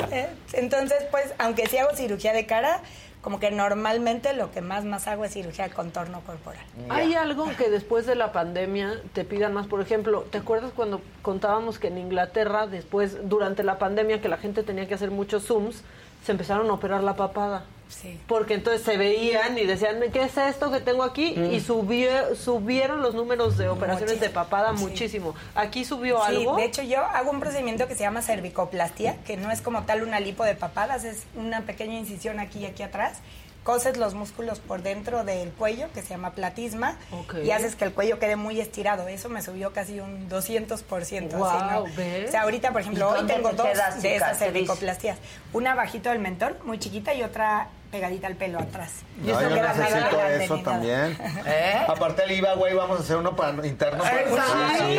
Entonces, 0.55 1.05
pues, 1.11 1.27
aunque 1.39 1.67
sí 1.67 1.79
hago 1.79 1.95
cirugía 1.95 2.33
de 2.33 2.47
cara, 2.47 2.81
como 3.21 3.39
que 3.39 3.51
normalmente 3.51 4.33
lo 4.33 4.51
que 4.51 4.61
más 4.61 4.85
más 4.85 5.07
hago 5.07 5.25
es 5.25 5.33
cirugía 5.33 5.69
de 5.69 5.75
contorno 5.75 6.21
corporal. 6.23 6.65
Hay 6.89 7.15
algo 7.15 7.47
que 7.57 7.69
después 7.69 8.07
de 8.07 8.15
la 8.15 8.33
pandemia 8.33 9.01
te 9.13 9.25
pidan 9.25 9.53
más. 9.53 9.67
Por 9.67 9.81
ejemplo, 9.81 10.23
¿te 10.31 10.39
acuerdas 10.39 10.73
cuando 10.75 11.03
contábamos 11.23 11.79
que 11.79 11.89
en 11.89 11.99
Inglaterra, 11.99 12.67
después, 12.67 13.29
durante 13.29 13.63
la 13.63 13.79
pandemia, 13.79 14.23
que 14.23 14.29
la 14.29 14.39
gente 14.39 14.63
tenía 14.63 14.89
que 14.89 14.95
hacer 14.95 15.11
muchos 15.11 15.47
Zooms, 15.47 15.83
se 16.25 16.33
empezaron 16.33 16.71
a 16.71 16.73
operar 16.73 17.03
la 17.03 17.17
papada? 17.17 17.65
Sí. 17.91 18.19
Porque 18.27 18.55
entonces 18.55 18.83
se 18.83 18.97
veían 18.97 19.59
y 19.59 19.67
decían, 19.67 19.99
¿qué 20.13 20.23
es 20.23 20.37
esto 20.39 20.71
que 20.71 20.81
tengo 20.81 21.03
aquí? 21.03 21.35
Y 21.35 21.61
subió, 21.61 22.35
subieron 22.37 23.03
los 23.03 23.15
números 23.15 23.59
de 23.59 23.69
operaciones 23.69 24.21
de 24.21 24.31
papada 24.31 24.73
Sí. 24.77 24.83
muchísimo. 24.85 25.35
¿Aquí 25.55 25.85
subió 25.85 26.19
Sí, 26.27 26.37
algo? 26.37 26.57
de 26.57 26.65
hecho 26.65 26.83
yo 26.83 27.01
hago 27.05 27.31
un 27.31 27.41
procedimiento 27.41 27.87
que 27.89 27.95
se 27.97 28.01
llama 28.05 28.23
cervicoplastia, 28.23 29.17
que 29.27 29.37
no 29.37 29.51
es 29.51 29.61
como 29.61 29.83
tal 29.83 30.03
una 30.03 30.21
lipo 30.21 30.45
de 30.45 30.55
papadas, 30.55 31.05
es 31.05 31.25
una 31.35 31.63
pequeña 31.63 31.99
incisión 31.99 32.39
aquí 32.39 32.61
y 32.61 32.67
aquí 32.67 32.83
atrás. 32.83 33.19
Coses 33.63 33.99
los 33.99 34.15
músculos 34.15 34.59
por 34.59 34.81
dentro 34.83 35.23
del 35.23 35.51
cuello, 35.51 35.89
que 35.93 36.01
se 36.01 36.09
llama 36.09 36.31
platisma, 36.33 36.97
y 37.45 37.51
haces 37.51 37.75
que 37.77 37.85
el 37.85 37.93
cuello 37.93 38.19
quede 38.19 38.37
muy 38.37 38.59
estirado. 38.59 39.07
Eso 39.07 39.29
me 39.29 39.43
subió 39.43 39.75
casi 39.75 40.01
un 40.01 40.31
200%. 40.31 41.37
Guau, 41.37 41.45
así, 41.59 41.65
¿no? 41.71 41.85
¿ves? 41.95 42.29
O 42.29 42.31
sea, 42.31 42.43
ahorita, 42.43 42.73
por 42.73 42.81
ejemplo, 42.81 43.13
¿Y 43.15 43.21
hoy 43.21 43.27
tengo 43.27 43.51
te 43.51 43.57
dos 43.57 43.67
de 43.67 43.73
esas 43.73 44.01
cicatriz? 44.01 44.39
cervicoplastias. 44.39 45.19
Una 45.53 45.75
bajito 45.75 46.09
del 46.09 46.21
mentón, 46.21 46.57
muy 46.65 46.79
chiquita, 46.79 47.13
y 47.13 47.23
otra 47.23 47.69
pegadita 47.91 48.27
al 48.27 48.37
pelo 48.37 48.59
atrás. 48.61 48.93
Y 49.23 49.29
No, 49.29 49.41
yo 49.43 49.51
necesito 49.51 50.21
eso 50.27 50.59
también. 50.61 51.19
¿Eh? 51.47 51.85
Aparte 51.89 52.25
el 52.25 52.33
IVA, 52.33 52.55
güey, 52.55 52.75
vamos 52.75 53.01
a 53.01 53.03
hacer 53.03 53.17
uno 53.17 53.35
para 53.37 53.67
interno. 53.67 54.03
para- 54.03 54.21
Exacto. 54.23 54.53
Sí. 54.79 54.99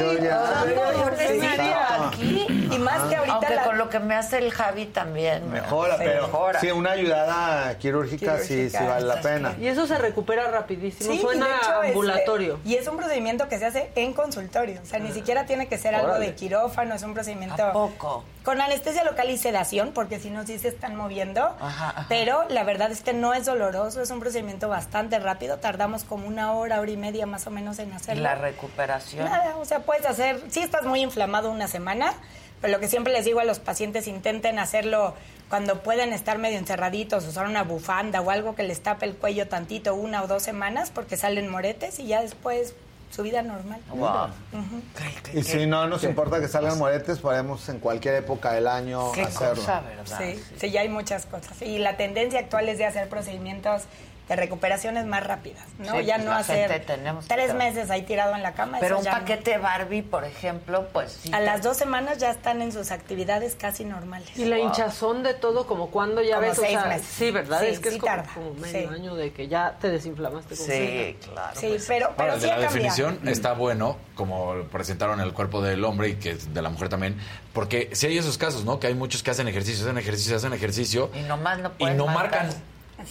Yo 0.00 0.12
ya. 0.14 0.64
Yo 0.66 1.10
Sí. 2.16 2.46
Y 2.72 2.78
más 2.78 3.02
que 3.08 3.16
ahorita 3.16 3.34
Aunque 3.34 3.54
la- 3.54 3.64
con 3.64 3.78
lo 3.78 3.88
que 3.88 3.98
me 3.98 4.14
hace 4.14 4.38
el 4.38 4.50
Javi 4.52 4.86
también. 4.86 5.50
Mejora, 5.50 5.96
se 5.98 6.04
pero 6.04 6.26
mejora. 6.26 6.60
sí, 6.60 6.70
una 6.70 6.92
ayudada 6.92 7.76
quirúrgica, 7.78 8.38
sí, 8.38 8.44
sí 8.44 8.54
Quirúrgica, 8.54 8.84
vale 8.88 9.06
la 9.06 9.20
pena. 9.20 9.54
Y 9.60 9.66
eso 9.66 9.86
se 9.86 9.98
recupera 9.98 10.50
rapidísimo. 10.50 11.10
Sí, 11.12 11.18
y 11.18 11.20
Suena 11.20 11.46
de 11.46 11.52
hecho, 11.56 11.72
este, 11.82 11.86
ambulatorio. 11.88 12.58
y 12.64 12.74
es 12.76 12.86
un 12.86 12.96
procedimiento 12.96 13.48
que 13.48 13.58
se 13.58 13.66
hace 13.66 13.90
en 13.96 14.12
consultorio. 14.12 14.80
O 14.82 14.86
sea, 14.86 14.98
ni 14.98 15.12
siquiera 15.12 15.46
tiene 15.46 15.68
que 15.68 15.78
ser 15.78 15.94
algo 15.94 16.10
Órale. 16.10 16.26
de 16.26 16.34
quirófano, 16.34 16.94
es 16.94 17.02
un 17.02 17.14
procedimiento. 17.14 17.62
¿A 17.64 17.72
poco? 17.72 18.24
Con 18.44 18.60
anestesia 18.60 19.04
local 19.04 19.28
y 19.30 19.36
sedación, 19.36 19.90
porque 19.92 20.18
si 20.18 20.30
no, 20.30 20.46
sí 20.46 20.58
se 20.58 20.68
están 20.68 20.96
moviendo. 20.96 21.42
Ajá, 21.60 21.79
ajá. 21.88 22.06
Pero 22.08 22.44
la 22.48 22.64
verdad 22.64 22.90
es 22.90 23.00
que 23.00 23.12
no 23.12 23.34
es 23.34 23.46
doloroso, 23.46 24.02
es 24.02 24.10
un 24.10 24.20
procedimiento 24.20 24.68
bastante 24.68 25.18
rápido. 25.18 25.58
Tardamos 25.58 26.04
como 26.04 26.26
una 26.26 26.52
hora, 26.52 26.80
hora 26.80 26.90
y 26.90 26.96
media 26.96 27.26
más 27.26 27.46
o 27.46 27.50
menos 27.50 27.78
en 27.78 27.92
hacerlo. 27.92 28.22
La 28.22 28.34
recuperación. 28.34 29.24
Nada, 29.24 29.56
o 29.56 29.64
sea, 29.64 29.80
puedes 29.80 30.06
hacer, 30.06 30.42
si 30.50 30.60
estás 30.60 30.84
muy 30.84 31.00
inflamado 31.00 31.50
una 31.50 31.68
semana, 31.68 32.14
pero 32.60 32.72
lo 32.72 32.80
que 32.80 32.88
siempre 32.88 33.12
les 33.12 33.24
digo 33.24 33.40
a 33.40 33.44
los 33.44 33.58
pacientes, 33.58 34.06
intenten 34.06 34.58
hacerlo 34.58 35.14
cuando 35.48 35.82
pueden 35.82 36.12
estar 36.12 36.38
medio 36.38 36.58
encerraditos, 36.58 37.26
usar 37.26 37.46
una 37.46 37.64
bufanda 37.64 38.20
o 38.20 38.30
algo 38.30 38.54
que 38.54 38.62
les 38.62 38.82
tape 38.82 39.06
el 39.06 39.16
cuello 39.16 39.48
tantito, 39.48 39.94
una 39.94 40.22
o 40.22 40.26
dos 40.26 40.42
semanas, 40.42 40.90
porque 40.90 41.16
salen 41.16 41.48
moretes 41.48 41.98
y 41.98 42.06
ya 42.06 42.22
después 42.22 42.74
su 43.10 43.22
vida 43.22 43.42
normal. 43.42 43.80
Wow. 43.88 44.28
Y 45.34 45.42
si 45.42 45.66
no 45.66 45.86
nos 45.88 46.04
importa 46.04 46.40
que 46.40 46.48
salgan 46.48 46.78
moretes, 46.78 47.18
podemos 47.18 47.68
en 47.68 47.80
cualquier 47.80 48.14
época 48.14 48.52
del 48.52 48.68
año 48.68 49.12
Qué 49.12 49.22
hacerlo. 49.22 49.56
cosa, 49.56 49.80
¿verdad? 49.80 50.18
Sí, 50.18 50.42
sí, 50.56 50.70
ya 50.70 50.82
hay 50.82 50.88
muchas 50.88 51.26
cosas. 51.26 51.60
Y 51.62 51.78
la 51.78 51.96
tendencia 51.96 52.40
actual 52.40 52.68
es 52.68 52.78
de 52.78 52.86
hacer 52.86 53.08
procedimientos 53.08 53.82
de 54.30 54.36
recuperaciones 54.36 55.06
más 55.06 55.24
rápidas, 55.26 55.64
¿no? 55.78 55.98
Sí, 55.98 56.04
ya 56.06 56.14
pues 56.14 56.24
no 56.26 56.32
hacer 56.32 56.86
tenemos 56.86 57.26
tres 57.26 57.52
meses 57.52 57.90
ahí 57.90 58.02
tirado 58.02 58.34
en 58.36 58.42
la 58.44 58.52
cama. 58.54 58.78
Pero 58.80 58.94
eso 58.94 58.98
un 59.00 59.04
ya 59.04 59.12
no. 59.14 59.18
paquete 59.18 59.58
Barbie, 59.58 60.02
por 60.02 60.24
ejemplo, 60.24 60.86
pues 60.92 61.18
sí. 61.22 61.32
A 61.34 61.38
te- 61.38 61.44
las 61.44 61.62
dos 61.62 61.76
semanas 61.76 62.18
ya 62.18 62.30
están 62.30 62.62
en 62.62 62.70
sus 62.70 62.92
actividades 62.92 63.56
casi 63.56 63.84
normales. 63.84 64.30
Y 64.38 64.44
la 64.44 64.58
hinchazón 64.60 65.24
de 65.24 65.34
todo, 65.34 65.66
como 65.66 65.90
cuando 65.90 66.22
ya 66.22 66.36
Como 66.36 66.48
ves, 66.48 66.58
o 66.58 66.62
seis 66.62 66.78
sea, 66.78 66.84
meses. 66.88 67.06
sí, 67.08 67.30
¿verdad? 67.32 67.60
Sí, 67.60 67.66
es 67.66 67.80
que 67.80 67.90
sí 67.90 67.96
es 67.96 68.00
como, 68.00 68.14
tarda. 68.14 68.30
como 68.32 68.54
medio 68.54 68.88
Sí. 68.88 68.94
año 68.94 69.14
de 69.16 69.32
que 69.32 69.48
ya 69.48 69.76
te 69.80 69.88
desinflamaste. 69.90 70.54
Como 70.56 70.68
Sí, 70.70 71.16
claro. 71.32 71.60
Sí, 71.60 71.66
pues. 71.70 71.84
pero, 71.88 72.12
pero 72.16 72.30
Ahora, 72.30 72.34
sí 72.40 72.40
de 72.42 72.46
la 72.46 72.52
cambiado. 72.68 72.72
definición 72.74 73.28
está 73.28 73.52
bueno, 73.54 73.96
como 74.14 74.54
presentaron 74.70 75.20
el 75.20 75.32
cuerpo 75.32 75.60
del 75.60 75.84
hombre 75.84 76.10
y 76.10 76.14
que 76.14 76.30
es 76.30 76.54
de 76.54 76.62
la 76.62 76.70
mujer 76.70 76.88
también, 76.88 77.16
porque 77.52 77.90
si 77.94 78.06
hay 78.06 78.16
esos 78.16 78.38
casos, 78.38 78.64
¿no? 78.64 78.78
Que 78.78 78.86
hay 78.86 78.94
muchos 78.94 79.24
que 79.24 79.32
hacen 79.32 79.48
ejercicio, 79.48 79.84
hacen 79.84 79.98
ejercicio, 79.98 80.36
hacen 80.36 80.52
ejercicio 80.52 81.10
Y 81.14 81.22
nomás 81.22 81.58
no 81.58 81.70
y 81.70 81.80
pueden 81.80 81.96
no 81.96 82.06
marcar. 82.06 82.44
marcan. 82.46 82.62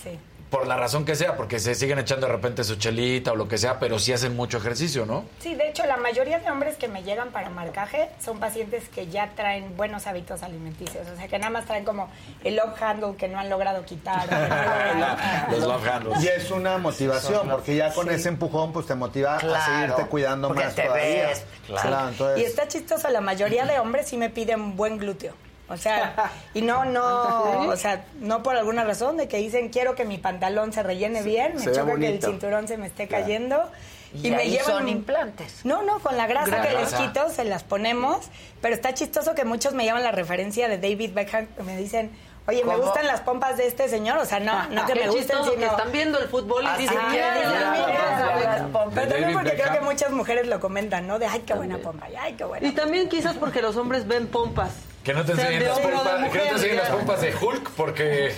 Sí. 0.01 0.17
Por 0.49 0.65
la 0.65 0.77
razón 0.77 1.05
que 1.05 1.15
sea, 1.15 1.35
porque 1.37 1.59
se 1.59 1.75
siguen 1.75 1.99
echando 1.99 2.25
de 2.25 2.33
repente 2.33 2.63
su 2.63 2.75
chelita 2.75 3.33
o 3.33 3.35
lo 3.35 3.47
que 3.47 3.57
sea, 3.57 3.77
pero 3.79 3.99
sí 3.99 4.13
hacen 4.13 4.35
mucho 4.35 4.57
ejercicio, 4.57 5.05
¿no? 5.05 5.25
Sí, 5.39 5.53
de 5.53 5.69
hecho, 5.69 5.85
la 5.85 5.97
mayoría 5.97 6.39
de 6.39 6.49
hombres 6.49 6.75
que 6.75 6.87
me 6.87 7.03
llegan 7.03 7.29
para 7.29 7.49
marcaje 7.49 8.09
son 8.23 8.39
pacientes 8.39 8.89
que 8.89 9.07
ya 9.07 9.29
traen 9.35 9.77
buenos 9.77 10.07
hábitos 10.07 10.41
alimenticios. 10.41 11.07
O 11.07 11.15
sea, 11.15 11.27
que 11.27 11.37
nada 11.37 11.51
más 11.51 11.65
traen 11.65 11.85
como 11.85 12.09
el 12.43 12.55
love 12.55 12.81
handle 12.81 13.15
que 13.15 13.27
no 13.27 13.37
han 13.39 13.49
logrado 13.49 13.85
quitar. 13.85 14.27
Los 15.51 15.61
love 15.61 15.87
handles. 15.87 16.23
Y 16.23 16.27
es 16.27 16.49
una 16.51 16.77
motivación, 16.77 17.47
porque 17.47 17.75
ya 17.75 17.93
con 17.93 18.07
Sí. 18.07 18.15
ese 18.15 18.29
empujón, 18.29 18.73
pues 18.73 18.87
te 18.87 18.95
motiva 18.95 19.35
a 19.37 19.39
seguirte 19.65 20.05
cuidando 20.07 20.49
más 20.49 20.73
te 20.73 20.83
todavía. 20.83 21.27
ves, 21.27 21.43
Claro, 21.67 22.09
entonces. 22.09 22.39
Y 22.39 22.45
está 22.45 22.67
chistoso, 22.67 23.07
la 23.09 23.21
mayoría 23.21 23.65
de 23.65 23.77
hombres 23.79 24.07
sí 24.07 24.17
me 24.17 24.29
piden 24.31 24.75
buen 24.75 24.97
glúteo. 24.97 25.33
O 25.69 25.77
sea, 25.77 26.31
y 26.53 26.61
no, 26.61 26.85
no, 26.85 27.67
o 27.69 27.75
sea, 27.75 28.05
no 28.19 28.43
por 28.43 28.55
alguna 28.55 28.83
razón 28.83 29.17
de 29.17 29.27
que 29.27 29.37
dicen 29.37 29.69
quiero 29.69 29.95
que 29.95 30.05
mi 30.05 30.17
pantalón 30.17 30.73
se 30.73 30.83
rellene 30.83 31.21
bien, 31.23 31.55
me 31.55 31.71
choca 31.71 31.95
que 31.95 32.07
el 32.07 32.21
cinturón 32.21 32.67
se 32.67 32.77
me 32.77 32.87
esté 32.87 33.07
Claro. 33.07 33.23
cayendo. 33.23 33.69
Y 34.11 34.33
ahí 34.33 34.57
son 34.65 34.89
implantes. 34.89 35.63
No, 35.65 35.83
no, 35.83 35.99
con 35.99 36.17
la 36.17 36.25
grasa 36.25 36.47
Grasa. 36.57 36.67
que 36.67 36.75
les 36.75 36.93
quito 36.95 37.29
se 37.29 37.43
las 37.45 37.63
ponemos, 37.63 38.27
pero 38.59 38.73
está 38.73 38.93
chistoso 38.95 39.35
que 39.35 39.45
muchos 39.45 39.73
me 39.73 39.85
llaman 39.85 40.01
la 40.03 40.11
referencia 40.11 40.67
de 40.67 40.79
David 40.79 41.11
Beckham, 41.13 41.45
que 41.45 41.61
me 41.61 41.77
dicen, 41.77 42.09
oye, 42.47 42.63
me 42.65 42.75
gustan 42.75 43.05
las 43.05 43.21
pompas 43.21 43.57
de 43.57 43.67
este 43.67 43.87
señor, 43.87 44.17
o 44.17 44.25
sea, 44.25 44.39
no, 44.39 44.67
no 44.69 44.87
que 44.87 44.93
Qué 44.93 44.99
me 45.01 45.09
gusten, 45.09 45.37
sino... 45.43 45.55
que 45.57 45.65
están 45.67 45.91
viendo 45.91 46.17
el 46.17 46.27
fútbol 46.27 46.65
y 46.75 46.81
dicen, 46.81 46.97
es, 46.97 47.11
"Mira, 47.11 47.35
mira, 47.35 47.49
mira, 47.51 47.51
mira, 47.51 47.71
mira, 47.71 48.35
mira". 48.35 48.63
mira". 48.67 48.85
Pero 48.95 49.07
también 49.07 49.21
David 49.21 49.33
porque 49.35 49.53
creo 49.61 49.73
que 49.73 49.81
muchas 49.81 50.11
mujeres 50.11 50.47
lo 50.47 50.59
comentan, 50.59 51.05
¿no? 51.05 51.19
De, 51.19 51.27
ay, 51.27 51.41
qué 51.45 51.53
buena 51.53 51.77
pompa, 51.77 52.07
ay, 52.19 52.33
qué 52.33 52.45
buena 52.45 52.67
Y 52.67 52.71
también 52.71 53.09
quizás 53.09 53.35
porque 53.35 53.61
los 53.61 53.75
hombres 53.77 54.07
ven 54.07 54.25
pompas. 54.25 54.71
Que 55.03 55.13
no 55.13 55.23
te 55.25 55.31
enseñen 55.33 55.63
las 55.65 55.79
pompas, 55.79 56.01
que 56.01 56.07
no 56.07 56.13
te 56.17 56.25
mujer, 56.25 56.47
enseñen 56.53 56.75
las 56.77 56.87
ya. 56.89 56.95
pompas 56.95 57.21
de 57.21 57.33
Hulk, 57.35 57.69
porque 57.71 58.31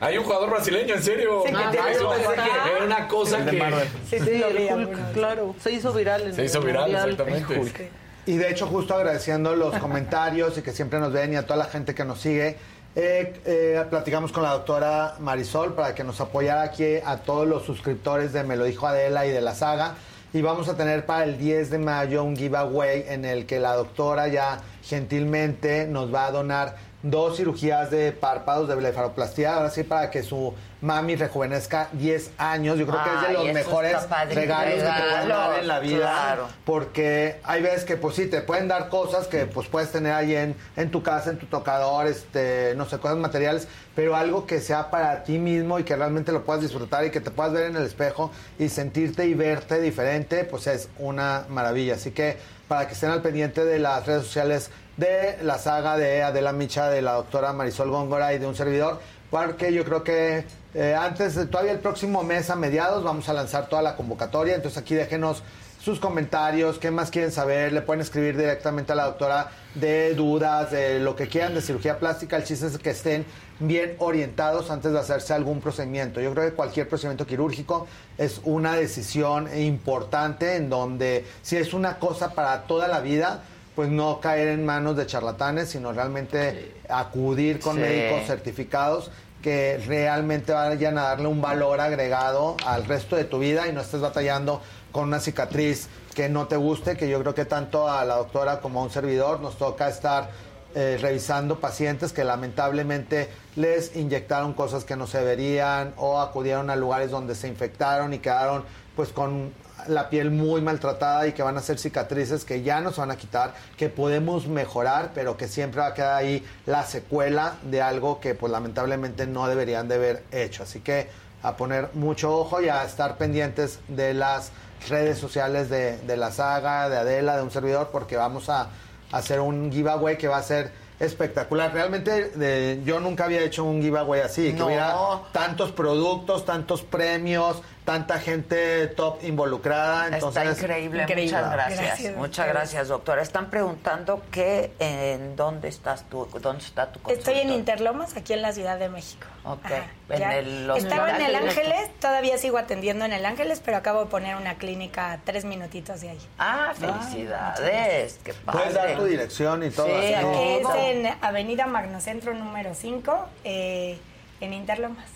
hay 0.00 0.16
un 0.18 0.24
jugador 0.24 0.50
brasileño, 0.50 0.94
en 0.94 1.02
serio. 1.02 1.42
Sí, 1.46 1.52
que 1.52 1.58
Ah, 1.58 1.70
que 1.70 2.72
era 2.76 2.84
una 2.84 3.06
cosa 3.08 3.44
que. 3.44 3.60
Sí, 4.08 4.18
Sí, 4.18 4.42
el 4.42 4.72
Hulk, 4.72 5.12
claro. 5.12 5.54
Se 5.62 5.70
hizo 5.72 5.92
viral 5.92 6.22
en 6.22 6.34
Se 6.34 6.44
hizo 6.44 6.60
viral, 6.60 6.90
Mundial. 6.90 7.10
exactamente. 7.10 7.90
Y 8.26 8.36
de 8.36 8.50
hecho, 8.50 8.66
justo 8.66 8.94
agradeciendo 8.94 9.56
los 9.56 9.76
comentarios 9.78 10.56
y 10.58 10.62
que 10.62 10.72
siempre 10.72 10.98
nos 11.00 11.12
ven 11.12 11.32
y 11.32 11.36
a 11.36 11.42
toda 11.46 11.56
la 11.56 11.64
gente 11.64 11.94
que 11.94 12.04
nos 12.04 12.20
sigue, 12.20 12.56
eh, 12.96 13.40
eh, 13.44 13.84
platicamos 13.88 14.30
con 14.32 14.42
la 14.42 14.50
doctora 14.50 15.14
Marisol 15.20 15.74
para 15.74 15.94
que 15.94 16.04
nos 16.04 16.20
apoyara 16.20 16.62
aquí 16.62 16.96
a 17.04 17.18
todos 17.18 17.46
los 17.46 17.64
suscriptores 17.64 18.32
de 18.32 18.42
Me 18.44 18.56
lo 18.56 18.64
dijo 18.64 18.86
Adela 18.86 19.26
y 19.26 19.30
de 19.30 19.40
la 19.40 19.54
saga. 19.54 19.94
Y 20.32 20.42
vamos 20.42 20.68
a 20.68 20.76
tener 20.76 21.06
para 21.06 21.24
el 21.24 21.38
10 21.38 21.70
de 21.70 21.78
mayo 21.78 22.22
un 22.22 22.36
giveaway 22.36 23.04
en 23.08 23.24
el 23.24 23.46
que 23.46 23.58
la 23.58 23.74
doctora 23.74 24.28
ya 24.28 24.60
gentilmente 24.84 25.88
nos 25.88 26.14
va 26.14 26.26
a 26.26 26.30
donar 26.30 26.76
dos 27.02 27.36
cirugías 27.36 27.90
de 27.90 28.12
párpados 28.12 28.68
de 28.68 28.74
blefaroplastia, 28.74 29.54
ahora 29.54 29.70
sí 29.70 29.84
para 29.84 30.10
que 30.10 30.22
su 30.22 30.54
mami 30.80 31.16
rejuvenezca 31.16 31.88
10 31.92 32.32
años. 32.38 32.78
Yo 32.78 32.86
creo 32.86 33.02
que 33.02 33.10
es 33.10 33.28
de 33.28 33.32
los 33.32 33.54
mejores 33.54 33.96
regalos 34.34 34.74
que 34.74 34.80
te 34.80 35.10
pueden 35.10 35.28
dar 35.28 35.58
en 35.60 35.68
la 35.68 35.80
vida. 35.80 35.98
Claro. 35.98 36.48
Porque 36.64 37.40
hay 37.42 37.62
veces 37.62 37.84
que, 37.84 37.96
pues 37.96 38.16
sí, 38.16 38.26
te 38.26 38.40
pueden 38.40 38.68
dar 38.68 38.88
cosas 38.88 39.26
que 39.26 39.46
pues 39.46 39.68
puedes 39.68 39.90
tener 39.90 40.12
ahí 40.12 40.34
en, 40.34 40.54
en 40.76 40.90
tu 40.90 41.02
casa, 41.02 41.30
en 41.30 41.38
tu 41.38 41.46
tocador, 41.46 42.06
este, 42.06 42.74
no 42.76 42.86
sé, 42.86 42.98
cosas 42.98 43.18
materiales, 43.18 43.68
pero 43.94 44.16
algo 44.16 44.46
que 44.46 44.60
sea 44.60 44.90
para 44.90 45.24
ti 45.24 45.38
mismo 45.38 45.78
y 45.78 45.84
que 45.84 45.96
realmente 45.96 46.32
lo 46.32 46.44
puedas 46.44 46.62
disfrutar 46.62 47.04
y 47.04 47.10
que 47.10 47.20
te 47.20 47.30
puedas 47.30 47.52
ver 47.52 47.64
en 47.64 47.76
el 47.76 47.84
espejo 47.84 48.30
y 48.58 48.68
sentirte 48.68 49.26
y 49.26 49.34
verte 49.34 49.80
diferente, 49.80 50.44
pues 50.44 50.66
es 50.66 50.88
una 50.98 51.44
maravilla. 51.48 51.94
Así 51.94 52.10
que 52.10 52.38
para 52.68 52.86
que 52.86 52.94
estén 52.94 53.10
al 53.10 53.20
pendiente 53.20 53.64
de 53.64 53.80
las 53.80 54.06
redes 54.06 54.22
sociales 54.22 54.70
de 55.00 55.38
la 55.42 55.58
saga 55.58 55.96
de 55.96 56.22
Adela 56.22 56.52
Micha, 56.52 56.90
de 56.90 57.00
la 57.00 57.14
doctora 57.14 57.54
Marisol 57.54 57.90
Góngora 57.90 58.34
y 58.34 58.38
de 58.38 58.46
un 58.46 58.54
servidor, 58.54 59.00
porque 59.30 59.72
yo 59.72 59.82
creo 59.82 60.04
que 60.04 60.44
eh, 60.74 60.94
antes, 60.94 61.34
todavía 61.50 61.72
el 61.72 61.78
próximo 61.78 62.22
mes 62.22 62.50
a 62.50 62.56
mediados, 62.56 63.02
vamos 63.02 63.26
a 63.30 63.32
lanzar 63.32 63.68
toda 63.68 63.80
la 63.80 63.96
convocatoria. 63.96 64.54
Entonces 64.54 64.76
aquí 64.76 64.94
déjenos 64.94 65.42
sus 65.80 65.98
comentarios, 65.98 66.78
qué 66.78 66.90
más 66.90 67.10
quieren 67.10 67.32
saber, 67.32 67.72
le 67.72 67.80
pueden 67.80 68.02
escribir 68.02 68.36
directamente 68.36 68.92
a 68.92 68.94
la 68.94 69.06
doctora 69.06 69.50
de 69.74 70.14
dudas, 70.14 70.70
de 70.70 71.00
lo 71.00 71.16
que 71.16 71.28
quieran 71.28 71.54
de 71.54 71.62
cirugía 71.62 71.98
plástica. 71.98 72.36
El 72.36 72.44
chiste 72.44 72.66
es 72.66 72.76
que 72.76 72.90
estén 72.90 73.24
bien 73.58 73.96
orientados 74.00 74.70
antes 74.70 74.92
de 74.92 74.98
hacerse 74.98 75.32
algún 75.32 75.62
procedimiento. 75.62 76.20
Yo 76.20 76.34
creo 76.34 76.50
que 76.50 76.54
cualquier 76.54 76.86
procedimiento 76.86 77.26
quirúrgico 77.26 77.86
es 78.18 78.42
una 78.44 78.74
decisión 78.74 79.48
importante 79.58 80.56
en 80.56 80.68
donde 80.68 81.24
si 81.40 81.56
es 81.56 81.72
una 81.72 81.98
cosa 81.98 82.34
para 82.34 82.64
toda 82.64 82.86
la 82.86 83.00
vida, 83.00 83.42
pues 83.80 83.88
no 83.88 84.20
caer 84.20 84.48
en 84.48 84.66
manos 84.66 84.94
de 84.94 85.06
charlatanes, 85.06 85.70
sino 85.70 85.90
realmente 85.90 86.74
acudir 86.90 87.60
con 87.60 87.76
Sí. 87.76 87.80
médicos 87.80 88.26
certificados 88.26 89.10
que 89.42 89.82
realmente 89.86 90.52
vayan 90.52 90.98
a 90.98 91.04
darle 91.04 91.28
un 91.28 91.40
valor 91.40 91.80
agregado 91.80 92.58
al 92.66 92.84
resto 92.84 93.16
de 93.16 93.24
tu 93.24 93.38
vida 93.38 93.68
y 93.68 93.72
no 93.72 93.80
estés 93.80 94.02
batallando 94.02 94.60
con 94.92 95.04
una 95.04 95.18
cicatriz 95.18 95.88
que 96.14 96.28
no 96.28 96.46
te 96.46 96.56
guste, 96.56 96.98
que 96.98 97.08
yo 97.08 97.18
creo 97.22 97.34
que 97.34 97.46
tanto 97.46 97.88
a 97.88 98.04
la 98.04 98.16
doctora 98.16 98.60
como 98.60 98.80
a 98.80 98.82
un 98.82 98.90
servidor 98.90 99.40
nos 99.40 99.56
toca 99.56 99.88
estar 99.88 100.28
eh, 100.74 100.98
revisando 101.00 101.58
pacientes 101.58 102.12
que 102.12 102.22
lamentablemente 102.22 103.30
les 103.56 103.96
inyectaron 103.96 104.52
cosas 104.52 104.84
que 104.84 104.94
no 104.94 105.06
se 105.06 105.20
deberían 105.20 105.94
o 105.96 106.20
acudieron 106.20 106.68
a 106.68 106.76
lugares 106.76 107.10
donde 107.10 107.34
se 107.34 107.48
infectaron 107.48 108.12
y 108.12 108.18
quedaron 108.18 108.62
pues 108.94 109.08
con 109.08 109.54
la 109.88 110.08
piel 110.10 110.30
muy 110.30 110.60
maltratada 110.60 111.26
y 111.26 111.32
que 111.32 111.42
van 111.42 111.56
a 111.56 111.60
ser 111.60 111.78
cicatrices 111.78 112.44
que 112.44 112.62
ya 112.62 112.80
no 112.80 112.92
se 112.92 113.00
van 113.00 113.10
a 113.10 113.16
quitar, 113.16 113.54
que 113.76 113.88
podemos 113.88 114.46
mejorar, 114.46 115.10
pero 115.14 115.36
que 115.36 115.48
siempre 115.48 115.80
va 115.80 115.88
a 115.88 115.94
quedar 115.94 116.14
ahí 116.16 116.44
la 116.66 116.84
secuela 116.84 117.54
de 117.62 117.82
algo 117.82 118.20
que 118.20 118.34
pues 118.34 118.50
lamentablemente 118.52 119.26
no 119.26 119.46
deberían 119.48 119.88
de 119.88 119.94
haber 119.96 120.24
hecho. 120.32 120.62
Así 120.62 120.80
que 120.80 121.08
a 121.42 121.56
poner 121.56 121.88
mucho 121.94 122.36
ojo 122.36 122.60
y 122.60 122.68
a 122.68 122.84
estar 122.84 123.16
pendientes 123.16 123.78
de 123.88 124.12
las 124.14 124.52
redes 124.88 125.18
sociales 125.18 125.68
de, 125.70 125.98
de 125.98 126.16
la 126.16 126.30
saga, 126.30 126.88
de 126.88 126.96
Adela, 126.98 127.36
de 127.36 127.42
un 127.42 127.50
servidor, 127.50 127.88
porque 127.92 128.16
vamos 128.16 128.48
a 128.48 128.68
hacer 129.12 129.40
un 129.40 129.70
giveaway 129.72 130.16
que 130.18 130.28
va 130.28 130.36
a 130.38 130.42
ser 130.42 130.70
espectacular. 131.00 131.72
Realmente 131.72 132.80
yo 132.84 133.00
nunca 133.00 133.24
había 133.24 133.40
hecho 133.40 133.64
un 133.64 133.80
giveaway 133.80 134.20
así, 134.20 134.52
que 134.52 134.58
No. 134.58 134.66
hubiera 134.66 134.94
tantos 135.32 135.72
productos, 135.72 136.44
tantos 136.44 136.82
premios, 136.82 137.62
tanta 137.90 138.20
gente 138.20 138.86
top 138.86 139.24
involucrada. 139.24 140.06
Entonces, 140.06 140.46
Está 140.46 140.64
increíble. 140.64 141.06
Muchas 141.08 141.52
gracias. 141.52 142.16
Muchas 142.16 142.46
gracias, 142.46 142.88
doctora. 142.88 143.20
Están 143.20 143.50
preguntando 143.50 144.22
que 144.30 144.70
en 144.78 145.34
dónde 145.34 145.66
estás 145.66 146.04
tú, 146.08 146.28
dónde 146.40 146.64
está 146.64 146.92
tu 146.92 147.00
Estoy 147.10 147.40
en. 147.40 147.50
Interlomas, 147.50 148.16
aquí 148.16 148.32
en 148.32 148.42
la 148.42 148.52
Ciudad 148.52 148.78
de 148.78 148.88
México. 148.88 149.26
Ok. 149.44 149.70
En 150.08 150.22
el 150.22 150.70
Estaba 150.76 151.16
en 151.16 151.20
el. 151.20 151.34
Ángeles, 151.34 151.90
todavía 151.98 152.38
sigo 152.38 152.58
atendiendo 152.58 153.04
en 153.04 153.12
el 153.12 153.26
Ángeles, 153.26 153.60
pero 153.64 153.78
acabo 153.78 154.04
de 154.04 154.06
poner 154.06 154.36
una 154.36 154.54
clínica 154.54 155.12
a 155.12 155.18
tres 155.18 155.44
minutitos 155.44 156.00
de 156.00 156.10
ahí. 156.10 156.20
Ah, 156.38 156.72
felicidades. 156.76 158.20
Qué 158.22 158.34
padre. 158.34 158.58
puedes 158.58 158.74
dar 158.74 158.96
tu 158.96 159.04
dirección 159.04 159.64
y 159.64 159.70
todo. 159.70 159.86
Sí, 159.86 160.14
así. 160.14 160.14
aquí 160.14 160.44
es 160.60 160.66
en 160.76 161.16
Avenida 161.22 161.66
Magnocentro 161.66 162.34
número 162.34 162.72
5, 162.74 163.28
eh, 163.42 163.98
en 164.40 164.52
Interlomas. 164.52 165.08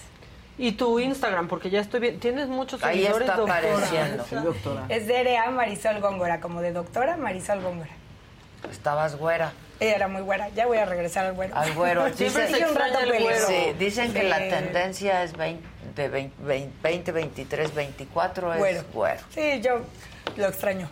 Y 0.56 0.72
tu 0.72 1.00
Instagram, 1.00 1.48
porque 1.48 1.68
ya 1.70 1.80
estoy 1.80 2.00
bien. 2.00 2.20
Tienes 2.20 2.48
muchos 2.48 2.82
Ahí 2.84 2.98
seguidores, 3.02 3.28
está 3.28 3.36
doctora. 3.38 3.58
apareciendo. 3.58 4.24
Sí, 4.28 4.34
doctora. 4.36 4.84
Es 4.88 5.06
DRA 5.08 5.50
Marisol 5.50 6.00
Góngora, 6.00 6.40
como 6.40 6.60
de 6.62 6.72
doctora 6.72 7.16
Marisol 7.16 7.60
Góngora. 7.60 7.90
Estabas 8.70 9.16
güera. 9.16 9.52
Ella 9.80 9.96
era 9.96 10.08
muy 10.08 10.22
güera, 10.22 10.48
ya 10.50 10.66
voy 10.66 10.78
a 10.78 10.84
regresar 10.84 11.26
al 11.26 11.32
güero. 11.34 11.56
Al 11.56 11.72
güero. 11.74 12.04
Siempre 12.14 12.46
Dicen, 12.46 12.64
sí, 12.66 12.70
un 12.70 12.76
rato 12.76 12.98
peleó. 13.00 13.46
Sí, 13.46 13.74
dicen 13.78 14.12
que 14.12 14.20
Sí. 14.22 14.28
la 14.28 14.38
tendencia 14.38 15.22
es 15.24 15.36
20, 15.36 15.62
de 15.96 16.08
20, 16.08 16.42
20, 16.82 17.12
23, 17.12 17.74
24 17.74 18.52
es 18.54 18.58
Güero. 18.58 18.84
güero. 18.92 19.20
Sí, 19.30 19.60
yo 19.60 19.80
lo 20.36 20.46
extraño. 20.46 20.88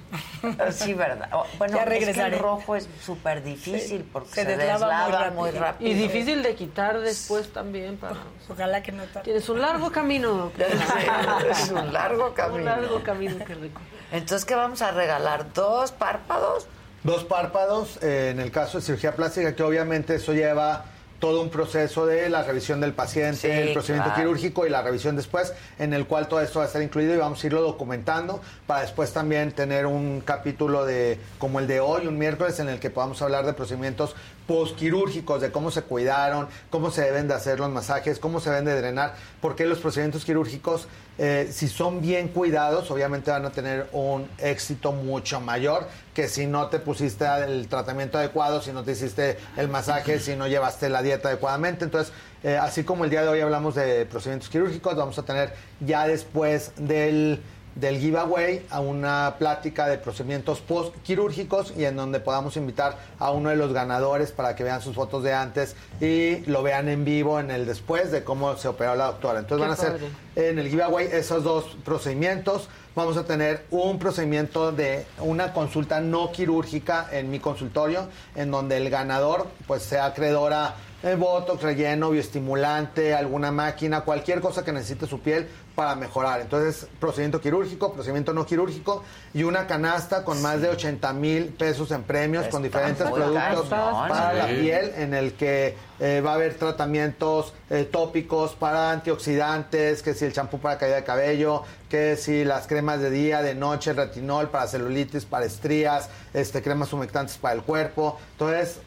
Sí, 0.72 0.94
verdad. 0.94 1.28
Bueno, 1.58 1.76
Ya 1.76 1.84
es 1.84 2.14
que 2.16 2.20
el 2.22 2.38
rojo 2.38 2.76
es 2.76 2.88
súper 3.04 3.42
difícil 3.42 4.00
Sí, 4.00 4.08
porque 4.12 4.28
se 4.30 4.44
se, 4.44 4.56
deslava 4.56 4.86
muy 4.86 5.04
deslava 5.04 5.24
rápido. 5.24 5.40
muy 5.40 5.50
rápido. 5.50 5.90
Y 5.90 5.94
difícil 5.94 6.42
de 6.42 6.54
quitar 6.54 7.00
después 7.00 7.52
también 7.52 7.96
para... 7.96 8.16
Ojalá 8.48 8.82
que 8.82 8.92
no 8.92 9.04
tarde. 9.04 9.22
Tienes 9.24 9.48
un 9.48 9.60
largo 9.60 9.90
camino, 9.90 10.52
es 11.50 11.70
un 11.70 11.92
largo 11.92 12.34
camino. 12.34 12.58
Un 12.58 12.64
largo 12.64 13.02
camino 13.02 13.44
que 13.44 13.54
rico. 13.54 13.80
Entonces, 14.10 14.44
¿qué 14.44 14.54
vamos 14.54 14.82
a 14.82 14.90
regalar? 14.90 15.52
¿Dos 15.52 15.92
párpados? 15.92 16.66
Dos 17.02 17.24
párpados, 17.24 17.98
eh, 18.02 18.30
en 18.30 18.40
el 18.40 18.50
caso 18.52 18.78
de 18.78 18.84
cirugía 18.84 19.14
plástica, 19.16 19.56
que 19.56 19.62
obviamente 19.62 20.16
eso 20.16 20.32
lleva 20.32 20.84
todo 21.22 21.40
un 21.40 21.50
proceso 21.50 22.04
de 22.04 22.28
la 22.28 22.42
revisión 22.42 22.80
del 22.80 22.94
paciente, 22.94 23.36
Sí, 23.36 23.46
el 23.46 23.72
procedimiento 23.74 24.12
claro. 24.12 24.22
quirúrgico 24.22 24.66
y 24.66 24.70
la 24.70 24.82
revisión 24.82 25.14
después, 25.14 25.54
en 25.78 25.94
el 25.94 26.04
cual 26.08 26.26
todo 26.26 26.40
esto 26.40 26.58
va 26.58 26.64
a 26.64 26.66
estar 26.66 26.82
incluido 26.82 27.14
y 27.14 27.16
vamos 27.16 27.44
a 27.44 27.46
irlo 27.46 27.62
documentando 27.62 28.40
para 28.66 28.80
después 28.80 29.12
también 29.12 29.52
tener 29.52 29.86
un 29.86 30.20
capítulo 30.20 30.84
de 30.84 31.20
como 31.38 31.60
el 31.60 31.68
de 31.68 31.78
hoy, 31.78 32.08
un 32.08 32.18
miércoles, 32.18 32.58
en 32.58 32.68
el 32.68 32.80
que 32.80 32.90
podamos 32.90 33.22
hablar 33.22 33.46
de 33.46 33.52
procedimientos 33.52 34.16
postquirúrgicos, 34.46 35.40
de 35.40 35.50
cómo 35.52 35.70
se 35.70 35.82
cuidaron, 35.82 36.48
cómo 36.70 36.90
se 36.90 37.02
deben 37.02 37.28
de 37.28 37.34
hacer 37.34 37.60
los 37.60 37.70
masajes, 37.70 38.18
cómo 38.18 38.40
se 38.40 38.50
deben 38.50 38.64
de 38.64 38.76
drenar, 38.76 39.14
porque 39.40 39.66
los 39.66 39.78
procedimientos 39.78 40.24
quirúrgicos, 40.24 40.88
eh, 41.18 41.48
si 41.52 41.68
son 41.68 42.00
bien 42.00 42.28
cuidados, 42.28 42.90
obviamente 42.90 43.30
van 43.30 43.44
a 43.44 43.50
tener 43.50 43.88
un 43.92 44.28
éxito 44.38 44.92
mucho 44.92 45.40
mayor 45.40 45.86
que 46.14 46.28
si 46.28 46.46
no 46.46 46.68
te 46.68 46.78
pusiste 46.78 47.24
el 47.44 47.68
tratamiento 47.68 48.18
adecuado, 48.18 48.60
si 48.60 48.72
no 48.72 48.82
te 48.82 48.92
hiciste 48.92 49.38
el 49.56 49.68
masaje, 49.68 50.18
si 50.20 50.36
no 50.36 50.46
llevaste 50.46 50.88
la 50.88 51.02
dieta 51.02 51.28
adecuadamente. 51.28 51.84
Entonces, 51.84 52.12
eh, 52.42 52.56
así 52.56 52.84
como 52.84 53.04
el 53.04 53.10
día 53.10 53.22
de 53.22 53.28
hoy 53.28 53.40
hablamos 53.40 53.74
de 53.74 54.04
procedimientos 54.06 54.50
quirúrgicos, 54.50 54.96
vamos 54.96 55.18
a 55.18 55.22
tener 55.22 55.54
ya 55.80 56.06
después 56.06 56.72
del 56.76 57.40
del 57.74 57.98
giveaway 57.98 58.66
a 58.70 58.80
una 58.80 59.36
plática 59.38 59.86
de 59.86 59.98
procedimientos 59.98 60.60
post 60.60 60.94
quirúrgicos 61.02 61.72
y 61.76 61.84
en 61.84 61.96
donde 61.96 62.20
podamos 62.20 62.56
invitar 62.56 62.98
a 63.18 63.30
uno 63.30 63.50
de 63.50 63.56
los 63.56 63.72
ganadores 63.72 64.30
para 64.32 64.54
que 64.54 64.64
vean 64.64 64.82
sus 64.82 64.94
fotos 64.94 65.22
de 65.22 65.32
antes 65.32 65.74
y 66.00 66.36
lo 66.50 66.62
vean 66.62 66.88
en 66.88 67.04
vivo 67.04 67.40
en 67.40 67.50
el 67.50 67.66
después 67.66 68.10
de 68.10 68.24
cómo 68.24 68.56
se 68.56 68.68
operó 68.68 68.94
la 68.94 69.06
doctora. 69.06 69.40
Entonces 69.40 69.64
Qué 69.64 69.68
van 69.68 69.72
a 69.72 69.76
ser 69.76 70.10
padre. 70.10 70.50
en 70.50 70.58
el 70.58 70.68
giveaway 70.68 71.08
esos 71.10 71.44
dos 71.44 71.76
procedimientos. 71.84 72.68
Vamos 72.94 73.16
a 73.16 73.24
tener 73.24 73.64
un 73.70 73.98
procedimiento 73.98 74.70
de 74.70 75.06
una 75.18 75.54
consulta 75.54 76.00
no 76.00 76.30
quirúrgica 76.30 77.08
en 77.10 77.30
mi 77.30 77.38
consultorio, 77.38 78.08
en 78.34 78.50
donde 78.50 78.76
el 78.76 78.90
ganador 78.90 79.46
pues 79.66 79.82
sea 79.82 80.04
acreedora 80.06 80.74
de 81.02 81.16
botox, 81.16 81.62
relleno, 81.62 82.10
bioestimulante, 82.10 83.14
alguna 83.14 83.50
máquina, 83.50 84.02
cualquier 84.02 84.40
cosa 84.40 84.64
que 84.64 84.72
necesite 84.72 85.06
su 85.06 85.20
piel 85.20 85.48
para 85.74 85.94
mejorar. 85.96 86.40
Entonces, 86.40 86.86
procedimiento 87.00 87.40
quirúrgico, 87.40 87.92
procedimiento 87.92 88.32
no 88.32 88.46
quirúrgico 88.46 89.02
y 89.34 89.42
una 89.42 89.66
canasta 89.66 90.24
con 90.24 90.40
más 90.42 90.60
de 90.60 90.68
80 90.68 91.12
mil 91.14 91.46
pesos 91.46 91.90
en 91.90 92.02
premios 92.02 92.46
con 92.48 92.62
diferentes 92.62 93.10
productos 93.10 93.68
para 93.68 94.32
la 94.32 94.46
piel 94.46 94.92
en 94.96 95.14
el 95.14 95.32
que 95.32 95.76
eh, 95.98 96.20
va 96.20 96.32
a 96.32 96.34
haber 96.34 96.54
tratamientos 96.54 97.54
eh, 97.70 97.88
tópicos 97.90 98.52
para 98.52 98.90
antioxidantes, 98.90 100.02
que 100.02 100.14
si 100.14 100.24
el 100.24 100.32
champú 100.32 100.58
para 100.58 100.78
caída 100.78 100.96
de 100.96 101.04
cabello, 101.04 101.62
que 101.88 102.16
si 102.16 102.44
las 102.44 102.66
cremas 102.66 103.00
de 103.00 103.10
día, 103.10 103.42
de 103.42 103.54
noche, 103.54 103.92
retinol 103.92 104.48
para 104.48 104.66
celulitis, 104.66 105.24
para 105.24 105.46
estrías, 105.46 106.10
este, 106.34 106.62
cremas 106.62 106.92
humectantes 106.92 107.38
para 107.38 107.54
el 107.54 107.62
cuerpo. 107.62 108.18
Entonces, 108.32 108.80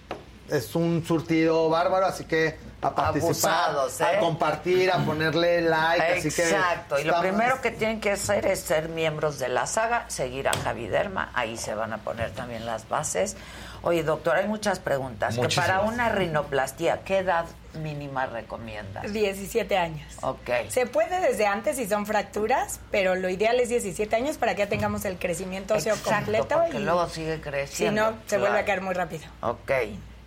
es 0.49 0.75
un 0.75 1.03
surtido 1.05 1.69
bárbaro, 1.69 2.05
así 2.05 2.25
que 2.25 2.57
a 2.81 2.93
participar, 2.93 3.69
Abusados, 3.69 4.01
a 4.01 4.13
¿eh? 4.13 4.19
compartir, 4.19 4.91
a 4.91 4.97
ponerle 5.03 5.61
like, 5.61 6.19
así 6.19 6.29
que 6.29 6.43
Exacto, 6.43 6.99
y 6.99 7.03
lo 7.03 7.19
primero 7.19 7.59
que 7.61 7.71
tienen 7.71 7.99
que 7.99 8.11
hacer 8.11 8.45
es 8.45 8.59
ser 8.59 8.89
miembros 8.89 9.39
de 9.39 9.49
la 9.49 9.65
saga, 9.65 10.05
seguir 10.07 10.47
a 10.47 10.53
Javi 10.53 10.87
Derma, 10.87 11.31
ahí 11.33 11.57
se 11.57 11.73
van 11.73 11.93
a 11.93 11.97
poner 11.99 12.31
también 12.31 12.65
las 12.65 12.87
bases. 12.87 13.37
Oye, 13.81 14.03
doctor, 14.03 14.35
hay 14.37 14.47
muchas 14.47 14.79
preguntas. 14.79 15.37
Que 15.37 15.47
para 15.49 15.81
una 15.81 16.09
rinoplastia, 16.09 17.01
¿qué 17.03 17.19
edad 17.19 17.45
mínima 17.81 18.25
recomiendas? 18.25 19.11
17 19.11 19.77
años. 19.77 20.11
Ok. 20.21 20.49
Se 20.69 20.87
puede 20.87 21.19
desde 21.21 21.45
antes 21.45 21.75
si 21.77 21.87
son 21.87 22.05
fracturas, 22.07 22.79
pero 22.89 23.15
lo 23.15 23.29
ideal 23.29 23.59
es 23.59 23.69
17 23.69 24.15
años 24.15 24.37
para 24.37 24.55
que 24.55 24.59
ya 24.59 24.69
tengamos 24.69 25.05
el 25.05 25.17
crecimiento 25.19 25.75
óseo 25.75 25.93
Exacto, 25.93 26.15
completo. 26.31 26.47
porque 26.61 26.77
y 26.77 26.83
luego 26.83 27.07
sigue 27.09 27.35
Si 27.35 27.41
creciendo. 27.41 28.11
no, 28.11 28.17
se 28.25 28.37
vuelve 28.39 28.59
a 28.59 28.65
caer 28.65 28.81
muy 28.81 28.93
rápido. 28.95 29.23
Ok. 29.41 29.71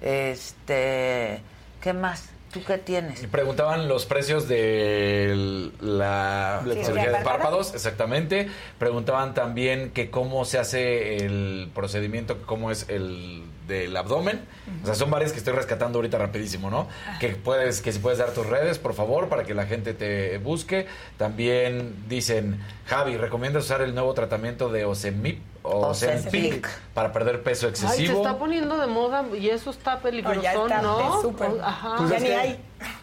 Este, 0.00 1.40
¿qué 1.82 1.92
más? 1.92 2.30
¿Tú 2.52 2.64
qué 2.64 2.78
tienes? 2.78 3.26
Preguntaban 3.26 3.88
los 3.88 4.06
precios 4.06 4.48
de 4.48 5.70
la 5.80 6.62
Sí, 6.64 6.84
cirugía 6.84 7.10
de 7.12 7.24
párpados, 7.24 7.74
exactamente. 7.74 8.48
Preguntaban 8.78 9.34
también 9.34 9.90
que 9.90 10.10
cómo 10.10 10.44
se 10.46 10.58
hace 10.58 11.16
el 11.16 11.70
procedimiento, 11.74 12.38
cómo 12.46 12.70
es 12.70 12.88
el 12.88 13.42
del 13.68 13.96
abdomen. 13.96 14.40
O 14.82 14.86
sea, 14.86 14.94
son 14.96 15.10
varias 15.10 15.30
que 15.32 15.38
estoy 15.38 15.52
rescatando 15.54 15.98
ahorita 15.98 16.18
rapidísimo, 16.18 16.70
¿no? 16.70 16.88
Que 17.20 17.28
puedes, 17.30 17.80
que 17.80 17.92
si 17.92 18.00
puedes 18.00 18.18
dar 18.18 18.30
tus 18.32 18.46
redes, 18.46 18.78
por 18.78 18.94
favor, 18.94 19.28
para 19.28 19.44
que 19.44 19.54
la 19.54 19.66
gente 19.66 19.94
te 19.94 20.38
busque. 20.38 20.86
También 21.18 21.94
dicen, 22.08 22.60
Javi, 22.86 23.16
¿recomiendas 23.16 23.64
usar 23.64 23.82
el 23.82 23.94
nuevo 23.94 24.14
tratamiento 24.14 24.70
de 24.70 24.84
Ozempic, 24.86 25.40
Ozempic 25.62 26.26
Ozempic. 26.28 26.68
para 26.94 27.12
perder 27.12 27.42
peso 27.42 27.66
Ay, 27.68 27.74
se 27.76 27.86
excesivo? 27.86 28.18
está 28.22 28.38
poniendo 28.38 28.78
de 28.78 28.86
moda 28.86 29.24
y 29.36 29.48
eso 29.50 29.70
está 29.70 30.00
peligroso, 30.00 30.40
ya 30.40 30.52
está, 30.54 30.80
¿no? 30.82 31.16
de 31.16 31.22
súper. 31.22 31.48
O- 31.50 31.62
Ajá. 31.62 31.94
Pues 31.98 32.10
es 32.12 32.22
que- 32.22 32.58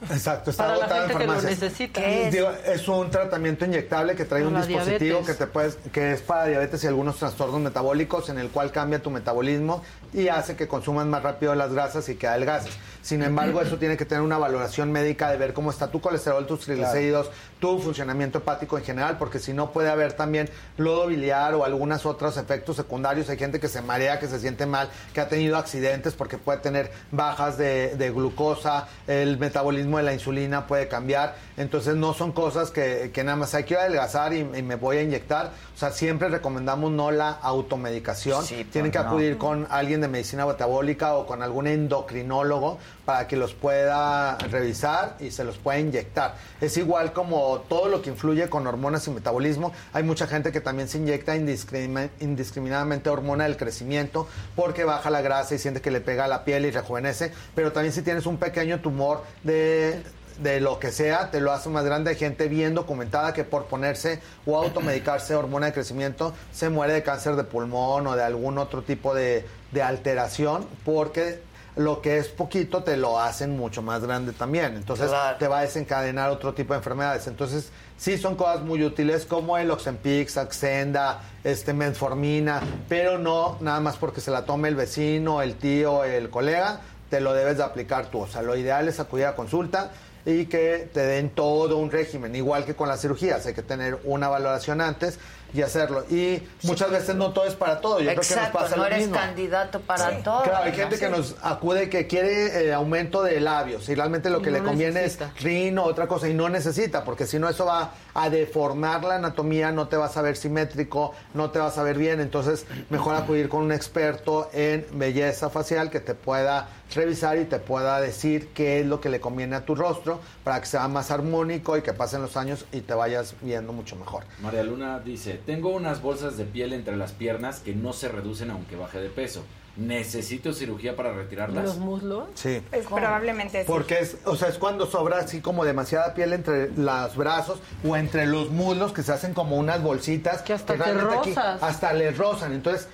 Exacto, 0.10 0.52
está 0.52 0.64
Para 0.64 0.78
la 0.78 0.84
agotado 0.86 1.02
en 1.04 1.08
que 1.08 1.14
lo 1.14 1.20
farmacias. 1.34 1.52
necesita. 1.62 2.02
¿Qué 2.02 2.08
¿Qué 2.08 2.28
es? 2.28 2.34
Digo, 2.34 2.50
es 2.66 2.88
un 2.88 3.10
tratamiento 3.10 3.66
inyectable 3.66 4.16
que 4.16 4.26
trae 4.26 4.42
Para 4.42 4.48
un 4.48 4.54
la 4.54 4.66
dispositivo 4.66 5.00
diabetes. 5.20 5.28
que 5.28 5.46
te 5.46 5.48
puedes, 5.52 5.76
que 5.92 6.12
es 6.14 6.22
para 6.22 6.46
diabetes 6.46 6.84
y 6.84 6.88
algunos 6.88 7.18
trastornos 7.18 7.60
metabólicos 7.60 8.30
en 8.30 8.38
el 8.40 8.50
cual 8.50 8.72
cambia 8.72 9.00
tu 9.02 9.10
metabolismo 9.12 9.84
y 10.14 10.28
hace 10.30 10.56
que 10.56 10.68
consumas 10.68 11.06
más 11.08 11.24
rápido 11.24 11.56
las 11.56 11.74
grasas 11.74 12.08
y 12.10 12.16
que 12.16 12.28
adelgaces. 12.28 12.72
Sin 13.02 13.22
embargo, 13.22 13.62
eso 13.62 13.78
tiene 13.78 13.98
que 13.98 14.06
tener 14.06 14.24
una 14.24 14.38
valoración 14.38 14.92
médica 14.92 15.30
de 15.30 15.38
ver 15.38 15.54
cómo 15.54 15.70
está 15.72 15.88
tu 15.92 16.02
colesterol, 16.02 16.46
tus 16.48 16.62
triglicéridos, 16.62 17.30
tu 17.60 17.80
funcionamiento 17.80 18.40
hepático 18.40 18.78
en 18.78 18.84
general, 18.84 19.18
porque 19.18 19.40
si 19.40 19.54
no 19.54 19.72
puede 19.72 19.90
haber 19.90 20.14
también 20.14 20.50
lodo 20.78 21.08
biliar 21.08 21.54
o 21.56 21.64
algunos 21.66 22.06
otros 22.06 22.38
efectos 22.38 22.76
secundarios. 22.76 23.30
Hay 23.30 23.38
gente 23.38 23.60
que 23.60 23.68
se 23.68 23.82
marea, 23.82 24.20
que 24.20 24.28
se 24.28 24.40
siente 24.40 24.66
mal, 24.66 24.90
que 25.14 25.22
ha 25.22 25.28
tenido 25.30 25.58
accidentes 25.58 26.14
porque 26.14 26.38
puede 26.38 26.60
tener 26.60 26.92
bajas 27.12 27.58
de, 27.58 27.96
de 27.96 28.12
glucosa, 28.12 28.88
el 29.08 29.38
metabolismo 29.38 29.98
de 29.98 30.04
la 30.04 30.14
insulina 30.14 30.68
puede 30.68 30.88
cambiar. 30.88 31.36
Entonces 31.58 31.96
no 31.96 32.14
son 32.14 32.32
cosas 32.34 32.72
que, 32.72 33.12
que 33.14 33.24
nada 33.24 33.38
más 33.38 33.54
hay 33.56 33.64
que 33.64 33.78
adelgazar 33.78 34.34
y, 34.34 34.40
y 34.40 34.62
me 34.62 34.76
voy 34.76 34.98
a 34.98 35.02
inyectar. 35.02 35.52
O 35.76 35.78
sea, 35.78 35.92
siempre 35.92 36.30
recomendamos 36.30 36.92
no 36.92 37.12
la 37.12 37.30
automedicación. 37.32 38.46
Sí, 38.46 38.56
pues 38.56 38.72
Tienen 38.72 38.92
que 38.92 39.00
no. 39.00 39.06
acudir 39.08 39.38
con 39.38 39.68
alguien 39.70 40.02
de 40.02 40.08
medicina 40.08 40.46
metabólica 40.46 41.16
o 41.16 41.26
con 41.26 41.42
algún 41.42 41.68
endocrinólogo 41.68 42.78
para 43.06 43.28
que 43.28 43.38
los 43.38 43.54
pueda 43.54 44.38
revisar 44.38 45.16
y 45.20 45.32
se 45.32 45.44
los 45.44 45.58
pueda 45.58 45.80
inyectar. 45.80 46.36
Es 46.60 46.76
igual 46.78 47.14
como 47.14 47.60
todo 47.70 47.88
lo 47.88 48.02
que 48.02 48.10
influye 48.10 48.50
con 48.50 48.66
hormonas 48.66 49.08
y 49.08 49.12
metabolismo. 49.12 49.72
Hay 49.94 50.04
mucha 50.04 50.28
gente 50.28 50.52
que 50.52 50.62
también 50.62 50.88
se 50.88 50.98
inyecta 50.98 51.36
indiscrimi- 51.36 52.10
indiscriminadamente 52.20 53.10
hormona 53.10 53.44
del 53.44 53.58
crecimiento 53.58 54.28
porque 54.56 54.84
baja 54.84 55.10
la 55.10 55.22
grasa 55.22 55.56
y 55.56 55.60
siente 55.60 55.82
que 55.82 55.92
le 55.92 56.02
pega 56.02 56.26
a 56.26 56.28
la 56.28 56.44
piel 56.44 56.66
y 56.66 56.72
rejuvenece. 56.72 57.32
Pero 57.54 57.72
también 57.72 57.94
si 57.94 58.02
tienes 58.02 58.26
un 58.26 58.38
pequeño 58.38 58.80
tumor 58.82 59.24
de 59.44 60.02
de 60.36 60.60
lo 60.60 60.80
que 60.80 60.92
sea, 60.92 61.32
te 61.32 61.40
lo 61.40 61.54
hace 61.54 61.70
más 61.70 61.86
grande. 61.86 62.10
Hay 62.10 62.18
gente 62.18 62.50
bien 62.50 62.74
documentada 62.76 63.32
que 63.34 63.46
por 63.46 63.68
ponerse 63.68 64.20
o 64.46 64.58
automedicarse 64.58 65.34
hormona 65.34 65.68
de 65.68 65.72
crecimiento 65.72 66.34
se 66.52 66.68
muere 66.68 66.92
de 66.92 67.04
cáncer 67.04 67.38
de 67.38 67.46
pulmón 67.46 68.06
o 68.06 68.18
de 68.18 68.24
algún 68.24 68.58
otro 68.58 68.82
tipo 68.82 69.16
de, 69.16 69.46
de 69.72 69.82
alteración 69.82 70.68
porque 70.84 71.40
lo 71.76 72.02
que 72.02 72.18
es 72.18 72.28
poquito 72.30 72.84
te 72.84 72.96
lo 72.98 73.20
hacen 73.20 73.58
mucho 73.58 73.82
más 73.82 74.02
grande 74.02 74.32
también. 74.32 74.76
Entonces 74.76 75.10
Claro. 75.10 75.38
te 75.38 75.48
va 75.48 75.60
a 75.60 75.62
desencadenar 75.64 76.30
otro 76.32 76.54
tipo 76.54 76.74
de 76.74 76.78
enfermedades. 76.78 77.28
Entonces 77.28 77.70
sí 77.98 78.18
son 78.18 78.36
cosas 78.36 78.62
muy 78.62 78.84
útiles 78.84 79.26
como 79.26 79.58
el 79.58 79.70
Oxempix, 79.72 80.34
Saxenda, 80.34 81.22
este, 81.44 81.74
Metformina, 81.74 82.62
pero 82.88 83.18
no 83.18 83.58
nada 83.60 83.80
más 83.82 83.98
porque 83.98 84.22
se 84.22 84.32
la 84.32 84.46
tome 84.46 84.70
el 84.70 84.76
vecino, 84.76 85.42
el 85.42 85.56
tío, 85.56 86.04
el 86.06 86.30
colega, 86.30 86.82
te 87.10 87.20
lo 87.20 87.34
debes 87.34 87.58
de 87.58 87.64
aplicar 87.64 88.08
tú. 88.08 88.20
O 88.22 88.28
sea, 88.28 88.42
lo 88.42 88.56
ideal 88.56 88.88
es 88.88 89.00
acudir 89.00 89.26
a 89.26 89.36
consulta 89.36 89.92
y 90.26 90.46
que 90.48 90.90
te 90.92 91.02
den 91.06 91.30
todo 91.30 91.78
un 91.78 91.92
régimen, 91.92 92.36
igual 92.36 92.66
que 92.66 92.74
con 92.74 92.88
las 92.88 93.02
cirugías, 93.02 93.46
hay 93.46 93.54
que 93.54 93.62
tener 93.62 94.00
una 94.06 94.28
valoración 94.28 94.82
antes 94.82 95.20
y 95.56 95.62
hacerlo. 95.62 96.04
Y 96.10 96.44
muchas 96.64 96.92
veces 96.92 97.16
no 97.16 97.32
todo 97.32 97.46
es 97.46 97.56
para 97.56 97.80
todo, 97.80 98.00
yo 98.00 98.06
creo 98.06 98.12
que 98.12 98.16
nos 98.18 98.32
Exacto, 98.32 98.60
pasa 98.60 98.76
no 98.76 98.82
lo 98.82 98.88
eres 98.88 99.00
mismo. 99.00 99.16
candidato 99.16 99.80
para 99.82 100.18
todo. 100.22 100.44
Claro, 100.44 100.66
hay 100.66 100.72
¿no? 100.72 100.78
gente 100.78 101.00
que 101.00 101.10
nos 101.10 101.36
acude 101.42 101.90
que 101.90 102.08
quiere 102.08 102.66
eh, 102.68 102.74
aumento 102.74 103.24
de 103.24 103.40
labios 103.40 103.88
y 103.90 103.96
realmente 103.96 104.30
lo 104.30 104.42
que 104.42 104.52
no 104.52 104.58
le 104.58 104.64
conviene 104.64 105.02
necesita. 105.02 105.32
es 105.36 105.44
rin 105.44 105.78
o 105.80 105.84
otra 105.84 106.08
cosa 106.08 106.28
y 106.28 106.34
no 106.34 106.50
necesita, 106.50 107.04
porque 107.04 107.26
si 107.26 107.40
no 107.40 107.48
eso 107.48 107.66
va 107.66 107.92
a 108.14 108.30
deformar 108.30 109.04
la 109.04 109.16
anatomía, 109.16 109.72
no 109.72 109.88
te 109.88 109.96
vas 109.98 110.18
a 110.18 110.22
ver 110.22 110.36
simétrico, 110.36 111.14
no 111.34 111.52
te 111.52 111.60
vas 111.60 111.78
a 111.78 111.84
ver 111.84 111.98
bien, 111.98 112.20
entonces 112.20 112.66
mejor 112.90 113.16
acudir 113.16 113.50
con 113.50 113.64
un 113.64 113.72
experto 113.72 114.50
en 114.54 114.86
belleza 114.94 115.50
facial 115.50 115.90
que 115.90 116.00
te 116.00 116.16
pueda 116.16 116.68
revisar 116.94 117.38
y 117.38 117.46
te 117.46 117.60
pueda 117.60 118.00
decir 118.00 118.50
qué 118.54 118.80
es 118.80 118.86
lo 118.86 119.02
que 119.02 119.10
le 119.10 119.20
conviene 119.20 119.56
a 119.56 119.66
tu 119.66 119.76
rostro 119.76 120.20
para 120.44 120.60
que 120.60 120.68
sea 120.68 120.88
más 120.88 121.12
armónico 121.12 121.78
y 121.78 121.82
que 121.82 121.94
pasen 121.94 122.22
los 122.22 122.38
años 122.38 122.66
y 122.72 122.82
te 122.82 122.94
vayas 122.94 123.36
viendo 123.42 123.74
mucho 123.74 123.96
mejor. 123.96 124.24
María 124.42 124.64
Luna 124.64 125.00
dice, 125.00 125.40
tengo 125.46 125.70
unas 125.70 126.02
bolsas 126.02 126.38
de 126.38 126.46
piel 126.46 126.74
entre 126.74 126.96
las 126.98 127.12
piernas 127.12 127.60
que 127.60 127.74
no 127.74 127.94
se 127.94 128.10
reducen 128.10 128.52
aunque 128.52 128.76
baje 128.76 129.00
de 129.00 129.10
peso. 129.10 129.44
¿Necesito 129.78 130.54
cirugía 130.54 130.96
para 130.96 131.12
retirarlas? 131.14 131.66
¿Los 131.66 131.78
muslos? 131.80 132.30
Sí. 132.36 132.62
Pues 132.70 132.86
probablemente 132.86 133.60
sí. 133.60 133.66
Porque 133.68 134.00
es, 134.00 134.18
o 134.24 134.38
sea, 134.38 134.48
es 134.48 134.58
cuando 134.58 134.86
sobra 134.86 135.20
así 135.20 135.42
como 135.42 135.66
demasiada 135.66 136.14
piel 136.14 136.32
entre 136.32 136.72
los 136.72 137.16
brazos 137.18 137.60
o 137.86 137.98
entre 137.98 138.26
los 138.26 138.52
muslos 138.52 138.94
que 138.94 139.04
se 139.04 139.12
hacen 139.12 139.34
como 139.34 139.58
unas 139.58 139.84
bolsitas 139.84 140.44
que 140.44 140.54
hasta 140.54 140.76
te 140.76 140.84
aquí 140.84 141.36
hasta 141.36 141.92
les 141.92 142.18
rozan. 142.18 142.54
Entonces, 142.54 142.88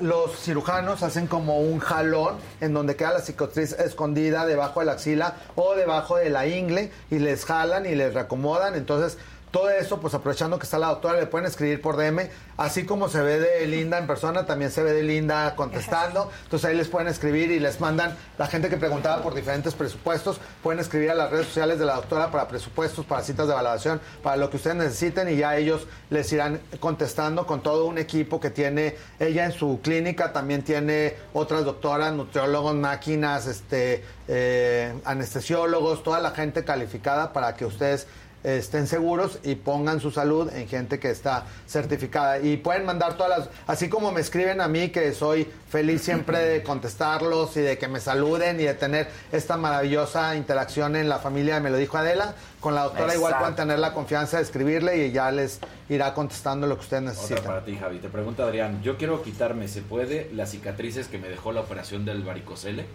los 0.00 0.38
cirujanos 0.38 1.02
hacen 1.02 1.26
como 1.26 1.60
un 1.60 1.78
jalón 1.78 2.36
en 2.60 2.72
donde 2.72 2.96
queda 2.96 3.12
la 3.12 3.20
cicatriz 3.20 3.72
escondida 3.72 4.46
debajo 4.46 4.80
de 4.80 4.86
la 4.86 4.92
axila 4.92 5.34
o 5.54 5.74
debajo 5.74 6.16
de 6.16 6.30
la 6.30 6.46
ingle 6.46 6.90
y 7.10 7.18
les 7.18 7.44
jalan 7.44 7.86
y 7.86 7.94
les 7.94 8.14
reacomodan. 8.14 8.74
Entonces, 8.74 9.18
Todo 9.50 9.70
eso, 9.70 10.00
pues 10.00 10.12
aprovechando 10.12 10.58
que 10.58 10.64
está 10.64 10.78
la 10.78 10.88
doctora, 10.88 11.18
le 11.18 11.26
pueden 11.26 11.46
escribir 11.46 11.80
por 11.80 11.96
DM, 11.96 12.28
así 12.56 12.84
como 12.84 13.08
se 13.08 13.22
ve 13.22 13.38
de 13.38 13.66
Linda 13.66 13.96
en 13.96 14.06
persona, 14.06 14.44
también 14.44 14.70
se 14.70 14.82
ve 14.82 14.92
de 14.92 15.02
Linda 15.02 15.54
contestando. 15.54 16.30
Entonces 16.44 16.68
ahí 16.68 16.76
les 16.76 16.88
pueden 16.88 17.08
escribir 17.08 17.50
y 17.50 17.60
les 17.60 17.80
mandan, 17.80 18.16
la 18.38 18.48
gente 18.48 18.68
que 18.68 18.76
preguntaba 18.76 19.22
por 19.22 19.34
diferentes 19.34 19.74
presupuestos, 19.74 20.40
pueden 20.62 20.80
escribir 20.80 21.10
a 21.10 21.14
las 21.14 21.30
redes 21.30 21.46
sociales 21.46 21.78
de 21.78 21.86
la 21.86 21.94
doctora 21.94 22.30
para 22.30 22.48
presupuestos, 22.48 23.06
para 23.06 23.22
citas 23.22 23.46
de 23.46 23.54
valoración, 23.54 24.00
para 24.22 24.36
lo 24.36 24.50
que 24.50 24.56
ustedes 24.56 24.76
necesiten 24.76 25.28
y 25.28 25.36
ya 25.36 25.56
ellos 25.56 25.86
les 26.10 26.30
irán 26.32 26.60
contestando 26.80 27.46
con 27.46 27.62
todo 27.62 27.86
un 27.86 27.98
equipo 27.98 28.40
que 28.40 28.50
tiene 28.50 28.96
ella 29.18 29.46
en 29.46 29.52
su 29.52 29.80
clínica, 29.82 30.32
también 30.32 30.62
tiene 30.62 31.14
otras 31.32 31.64
doctoras, 31.64 32.12
nutriólogos, 32.12 32.74
máquinas, 32.74 33.46
este, 33.46 34.04
eh, 34.28 34.92
anestesiólogos, 35.04 36.02
toda 36.02 36.20
la 36.20 36.32
gente 36.32 36.64
calificada 36.64 37.32
para 37.32 37.54
que 37.54 37.64
ustedes 37.64 38.06
estén 38.46 38.86
seguros 38.86 39.40
y 39.42 39.56
pongan 39.56 40.00
su 40.00 40.12
salud 40.12 40.48
en 40.54 40.68
gente 40.68 41.00
que 41.00 41.10
está 41.10 41.44
certificada. 41.68 42.38
Y 42.38 42.56
pueden 42.58 42.84
mandar 42.86 43.16
todas 43.16 43.38
las, 43.40 43.48
así 43.66 43.88
como 43.88 44.12
me 44.12 44.20
escriben 44.20 44.60
a 44.60 44.68
mí, 44.68 44.90
que 44.90 45.12
soy 45.12 45.50
feliz 45.68 46.02
siempre 46.02 46.38
de 46.38 46.62
contestarlos 46.62 47.56
y 47.56 47.60
de 47.60 47.76
que 47.76 47.88
me 47.88 47.98
saluden 47.98 48.60
y 48.60 48.64
de 48.64 48.74
tener 48.74 49.08
esta 49.32 49.56
maravillosa 49.56 50.36
interacción 50.36 50.94
en 50.94 51.08
la 51.08 51.18
familia, 51.18 51.58
me 51.58 51.70
lo 51.70 51.76
dijo 51.76 51.98
Adela, 51.98 52.34
con 52.60 52.74
la 52.76 52.84
doctora 52.84 53.14
igual 53.14 53.32
Exacto. 53.32 53.38
pueden 53.38 53.56
tener 53.68 53.78
la 53.80 53.92
confianza 53.92 54.36
de 54.36 54.44
escribirle 54.44 55.06
y 55.06 55.10
ya 55.12 55.30
les 55.32 55.58
irá 55.88 56.14
contestando 56.14 56.68
lo 56.68 56.76
que 56.76 56.82
ustedes 56.82 57.02
Otra 57.02 57.12
necesiten. 57.14 57.44
para 57.44 57.64
ti, 57.64 57.76
Javi. 57.76 57.98
Te 57.98 58.08
pregunta 58.08 58.44
Adrián, 58.44 58.80
yo 58.82 58.96
quiero 58.96 59.22
quitarme, 59.22 59.66
¿se 59.66 59.82
puede 59.82 60.30
las 60.32 60.50
cicatrices 60.52 61.08
que 61.08 61.18
me 61.18 61.28
dejó 61.28 61.52
la 61.52 61.62
operación 61.62 62.04
del 62.04 62.22
varicocele? 62.22 62.86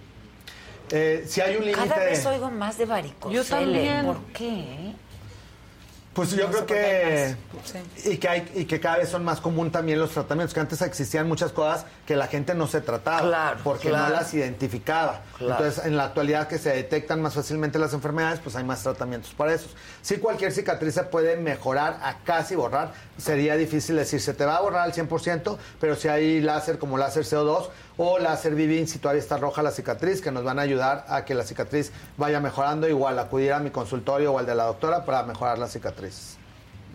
Eh, 0.91 1.23
si 1.27 1.39
hay 1.41 1.55
un 1.55 1.65
límite 1.65 1.87
Cada 1.87 2.03
vez 2.03 2.25
oigo 2.25 2.49
más 2.51 2.77
de 2.77 2.85
varicocele. 2.85 3.35
Yo 3.35 3.43
también. 3.43 4.05
¿Por 4.05 4.23
qué? 4.33 4.93
Pues 6.13 6.31
yo 6.31 6.47
No 6.47 6.51
creo 6.51 6.65
que 6.65 7.35
y 8.03 8.17
que 8.17 8.27
hay 8.27 8.51
y 8.53 8.65
que 8.65 8.81
cada 8.81 8.97
vez 8.97 9.07
son 9.07 9.23
más 9.23 9.39
común 9.39 9.71
también 9.71 9.97
los 9.97 10.11
tratamientos 10.11 10.53
que 10.53 10.59
antes 10.59 10.81
existían 10.81 11.25
muchas 11.25 11.53
cosas 11.53 11.85
que 12.05 12.17
la 12.17 12.27
gente 12.27 12.53
no 12.53 12.67
se 12.67 12.81
trataba 12.81 13.21
Claro, 13.21 13.59
porque 13.63 13.87
claro. 13.89 14.09
no 14.09 14.15
las 14.15 14.33
identificaba. 14.33 15.21
Claro. 15.37 15.63
Entonces, 15.63 15.85
en 15.85 15.95
la 15.95 16.05
actualidad 16.05 16.49
que 16.49 16.57
se 16.57 16.73
detectan 16.73 17.21
más 17.21 17.33
fácilmente 17.35 17.79
las 17.79 17.93
enfermedades, 17.93 18.41
pues 18.41 18.57
hay 18.57 18.65
más 18.65 18.83
tratamientos 18.83 19.31
para 19.33 19.53
eso. 19.53 19.67
Si 20.01 20.17
cualquier 20.17 20.51
cicatriz 20.51 20.95
se 20.95 21.03
puede 21.03 21.37
mejorar 21.37 21.99
a 22.03 22.17
casi 22.25 22.55
borrar, 22.55 22.91
sería 23.17 23.55
difícil 23.55 23.95
decir 23.95 24.19
se 24.19 24.33
te 24.33 24.43
va 24.43 24.57
a 24.57 24.61
borrar 24.61 24.81
al 24.81 24.93
100%, 24.93 25.57
pero 25.79 25.95
si 25.95 26.09
hay 26.09 26.41
láser 26.41 26.77
como 26.77 26.97
láser 26.97 27.23
CO2 27.23 27.69
o 27.97 28.19
láser 28.19 28.55
Vivin 28.55 28.87
si 28.87 28.99
todavía 28.99 29.21
está 29.21 29.37
roja 29.37 29.61
la 29.61 29.71
cicatriz 29.71 30.21
que 30.21 30.31
nos 30.31 30.43
van 30.43 30.59
a 30.59 30.63
ayudar 30.63 31.05
a 31.07 31.25
que 31.25 31.33
la 31.35 31.43
cicatriz 31.43 31.91
vaya 32.17 32.39
mejorando, 32.39 32.87
igual 32.87 33.19
acudir 33.19 33.53
a 33.53 33.59
mi 33.59 33.69
consultorio 33.71 34.33
o 34.33 34.39
al 34.39 34.45
de 34.45 34.55
la 34.55 34.63
doctora 34.65 35.05
para 35.05 35.23
mejorar 35.23 35.57
la 35.57 35.67
cicatriz. 35.67 36.37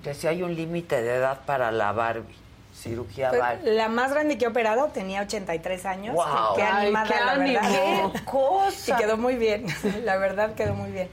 Que 0.03 0.15
si 0.15 0.27
hay 0.27 0.43
un 0.43 0.55
límite 0.55 1.03
de 1.03 1.17
edad 1.17 1.41
para 1.47 1.71
la 1.73 1.93
Barbie. 1.93 2.35
Cirugía 2.75 3.31
Pues, 3.31 3.41
Barbie. 3.41 3.71
la 3.75 3.89
más 3.89 4.11
grande 4.13 4.37
que 4.37 4.45
he 4.45 4.49
operado 4.49 4.89
tenía 4.89 5.23
83 5.23 5.87
años. 5.87 6.15
Guau. 6.15 6.55
Qué 6.57 6.63
Ay, 6.63 6.85
animada, 6.87 7.07
qué 7.09 7.25
la 7.25 7.33
ánimo. 7.33 7.61
verdad. 7.61 8.13
Qué 8.13 8.25
cosa. 8.25 8.93
Y 8.95 8.97
quedó 9.03 9.17
muy 9.17 9.37
bien. 9.37 9.65
La 10.05 10.17
verdad 10.19 10.55
quedó 10.55 10.75
muy 10.75 10.91
bien. 10.93 11.09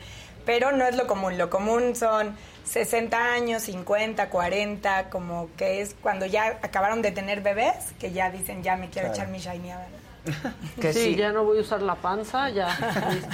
Pero 0.45 0.73
no 0.73 0.85
es 0.85 0.97
lo 0.97 1.07
común. 1.07 1.37
Lo 1.37 1.49
común 1.49 1.95
son 1.95 2.35
60 2.65 3.17
años, 3.33 3.63
50, 3.63 4.29
40, 4.29 5.09
como 5.09 5.49
que 5.57 5.81
es 5.81 5.95
cuando 6.01 6.25
ya 6.25 6.59
acabaron 6.61 7.01
de 7.01 7.11
tener 7.11 7.41
bebés, 7.41 7.93
que 7.99 8.11
ya 8.11 8.29
dicen, 8.31 8.63
ya 8.63 8.75
me 8.77 8.89
quiero 8.89 9.09
Claro. 9.09 9.13
echar 9.23 9.27
mi 9.29 9.39
shiny 9.39 9.71
a 9.71 9.77
ver. 9.79 9.87
Que 10.81 10.93
sí, 10.93 10.99
sí. 11.11 11.15
ya 11.15 11.31
no 11.31 11.43
voy 11.43 11.57
a 11.57 11.61
usar 11.61 11.81
la 11.81 11.95
panza, 11.95 12.49
ya. 12.49 12.67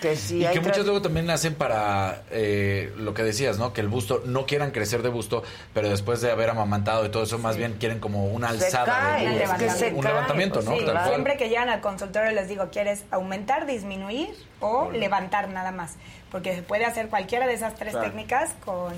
Que 0.00 0.16
sí, 0.16 0.38
y 0.38 0.46
hay 0.46 0.54
que 0.54 0.60
muchos 0.60 0.84
luego 0.86 1.02
también 1.02 1.28
hacen 1.28 1.54
para 1.56 2.22
eh, 2.30 2.90
lo 2.96 3.12
que 3.12 3.22
decías, 3.22 3.58
¿no? 3.58 3.74
Que 3.74 3.82
el 3.82 3.88
busto, 3.88 4.22
no 4.24 4.46
quieran 4.46 4.70
crecer 4.70 5.02
de 5.02 5.10
busto, 5.10 5.42
pero 5.74 5.90
después 5.90 6.22
de 6.22 6.30
haber 6.30 6.48
amamantado 6.48 7.04
y 7.04 7.10
todo 7.10 7.24
eso, 7.24 7.38
más 7.38 7.58
bien 7.58 7.74
quieren 7.78 7.98
como 7.98 8.28
una 8.28 8.48
Se 8.52 8.64
alzada. 8.66 8.86
cae, 8.86 9.28
de, 9.28 9.42
es 9.44 9.50
que 9.50 9.68
se 9.70 9.92
un 9.92 10.00
cae, 10.00 10.12
levantamiento, 10.12 10.62
¿no? 10.62 10.70
Sí, 10.78 10.86
siempre 11.08 11.36
que 11.36 11.50
llegan 11.50 11.68
al 11.68 11.82
consultorio 11.82 12.30
les 12.30 12.48
digo, 12.48 12.70
¿quieres 12.70 13.04
aumentar, 13.10 13.66
disminuir 13.66 14.30
o 14.60 14.90
levantar 14.90 15.48
nada 15.50 15.70
más? 15.72 15.96
Porque 16.34 16.52
se 16.52 16.62
puede 16.62 16.84
hacer 16.84 17.10
cualquiera 17.10 17.46
de 17.46 17.54
esas 17.54 17.76
tres 17.76 17.92
Claro. 17.92 18.08
técnicas 18.08 18.56
con, 18.64 18.92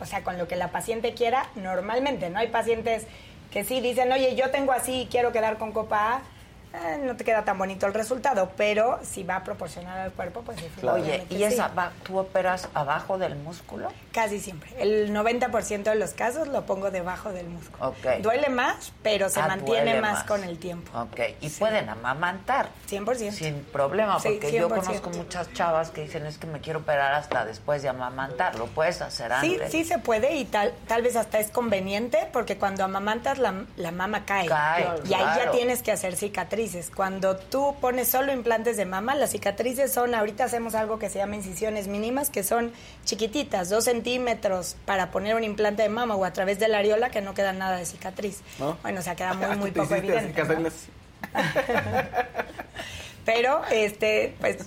o 0.00 0.06
sea, 0.06 0.22
con 0.22 0.38
lo 0.38 0.46
que 0.46 0.54
la 0.54 0.68
paciente 0.68 1.12
quiera 1.12 1.46
normalmente, 1.56 2.30
¿no? 2.30 2.38
Hay 2.38 2.50
pacientes 2.50 3.04
que 3.50 3.64
sí 3.64 3.80
dicen, 3.80 4.12
oye, 4.12 4.36
yo 4.36 4.48
tengo 4.52 4.70
así 4.70 5.00
y 5.00 5.06
quiero 5.06 5.32
quedar 5.32 5.58
con 5.58 5.72
copa 5.72 6.12
A, 6.18 6.22
eh, 6.74 6.98
no 7.02 7.16
te 7.16 7.24
queda 7.24 7.44
tan 7.44 7.58
bonito 7.58 7.86
el 7.86 7.94
resultado, 7.94 8.50
pero 8.56 8.98
si 9.02 9.22
va 9.24 9.36
a 9.36 9.44
proporcionar 9.44 9.98
al 10.00 10.12
cuerpo, 10.12 10.42
pues 10.42 10.58
Oye, 10.82 11.24
¿y 11.30 11.36
sí. 11.36 11.44
esa, 11.44 11.68
va- 11.68 11.92
tú 12.02 12.18
operas 12.18 12.68
abajo 12.74 13.18
del 13.18 13.36
músculo? 13.36 13.88
Casi 14.12 14.40
siempre. 14.40 14.70
El 14.78 15.12
90% 15.14 15.82
de 15.84 15.94
los 15.94 16.10
casos 16.12 16.48
lo 16.48 16.64
pongo 16.66 16.90
debajo 16.90 17.32
del 17.32 17.46
músculo. 17.48 17.88
Ok. 17.88 18.20
Duele 18.20 18.48
más, 18.48 18.92
pero 19.02 19.28
se 19.28 19.40
Ah, 19.40 19.48
mantiene 19.48 20.00
más, 20.00 20.12
más. 20.14 20.24
con 20.24 20.44
el 20.44 20.58
tiempo. 20.58 20.90
Ok, 20.98 21.20
y 21.40 21.48
pueden 21.50 21.88
amamantar. 21.88 22.68
100%. 22.88 23.32
Sin 23.32 23.62
problema, 23.64 24.18
Sí, 24.20 24.28
porque 24.40 24.52
yo 24.52 24.68
100%. 24.68 24.84
conozco 24.86 25.10
muchas 25.10 25.52
chavas 25.52 25.90
que 25.90 26.02
dicen 26.02 26.26
es 26.26 26.38
que 26.38 26.46
me 26.46 26.60
quiero 26.60 26.80
operar 26.80 27.14
hasta 27.14 27.44
después 27.44 27.82
de 27.82 27.88
amamantar. 27.88 28.54
¿Lo 28.56 28.66
puedes 28.66 29.00
hacer 29.02 29.32
Sí, 29.40 29.54
antes? 29.54 29.72
sí 29.72 29.84
se 29.84 29.98
puede 29.98 30.34
y 30.36 30.44
tal, 30.44 30.72
tal 30.86 31.02
vez 31.02 31.16
hasta 31.16 31.38
es 31.38 31.50
conveniente 31.50 32.28
porque 32.32 32.56
cuando 32.58 32.84
amamantas 32.84 33.38
la, 33.38 33.64
la 33.76 33.90
mama 33.90 34.24
cae. 34.24 34.46
Cae, 34.46 34.86
y 35.08 35.14
ahí 35.14 35.24
ya 35.44 35.50
tienes 35.50 35.82
que 35.82 35.92
hacer 35.92 36.16
cicatrices. 36.68 36.94
Cuando 36.94 37.36
tú 37.36 37.74
pones 37.80 38.08
solo 38.08 38.32
implantes 38.32 38.76
de 38.76 38.84
mama, 38.84 39.14
las 39.14 39.30
cicatrices 39.30 39.92
son, 39.92 40.14
ahorita 40.14 40.44
hacemos 40.44 40.74
algo 40.74 40.98
que 40.98 41.08
se 41.10 41.18
llama 41.18 41.36
incisiones 41.36 41.88
mínimas, 41.88 42.30
que 42.30 42.42
son 42.42 42.72
chiquititas, 43.04 43.68
dos 43.70 43.84
centímetros 43.84 44.76
para 44.86 45.10
poner 45.10 45.34
un 45.34 45.44
implante 45.44 45.82
de 45.82 45.88
mama 45.88 46.14
o 46.14 46.24
a 46.24 46.32
través 46.32 46.58
de 46.58 46.68
la 46.68 46.78
areola 46.78 47.10
que 47.10 47.20
no 47.20 47.34
queda 47.34 47.52
nada 47.52 47.76
de 47.76 47.86
cicatriz. 47.86 48.40
¿No? 48.58 48.76
Bueno, 48.82 49.00
o 49.00 49.02
sea, 49.02 49.14
queda 49.16 49.34
muy, 49.34 49.56
muy 49.56 49.70
Te 49.70 49.80
poco 49.80 49.94
evidente. 49.94 50.32
que 50.32 50.42
¿no? 50.42 50.48
hacerles- 50.48 50.88
Pero, 53.24 53.62
este, 53.70 54.34
pues 54.40 54.58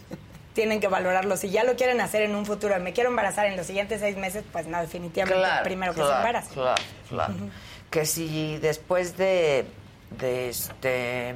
tienen 0.53 0.79
que 0.79 0.87
valorarlo. 0.87 1.35
Si 1.35 1.49
ya 1.49 1.63
lo 1.65 1.75
quieren 1.75 1.99
hacer 1.99 2.21
en 2.21 2.33
un 2.35 2.45
futuro, 2.45 2.79
me 2.79 2.93
quiero 2.93 3.09
embarazar 3.09 3.45
en 3.47 3.57
los 3.57 3.67
siguientes 3.67 3.99
seis 3.99 4.15
meses, 4.15 4.43
pues 4.53 4.65
no, 4.67 4.79
definitivamente 4.79 5.37
Claro, 5.41 5.63
primero 5.63 5.91
que 5.93 5.97
claro, 5.99 6.11
se 6.13 6.17
embarace. 6.17 6.53
Claro, 6.53 6.81
claro. 7.09 7.33
Que 7.91 8.05
si 8.05 8.57
después 8.59 9.17
de, 9.17 9.65
de 10.11 10.49
este 10.49 11.35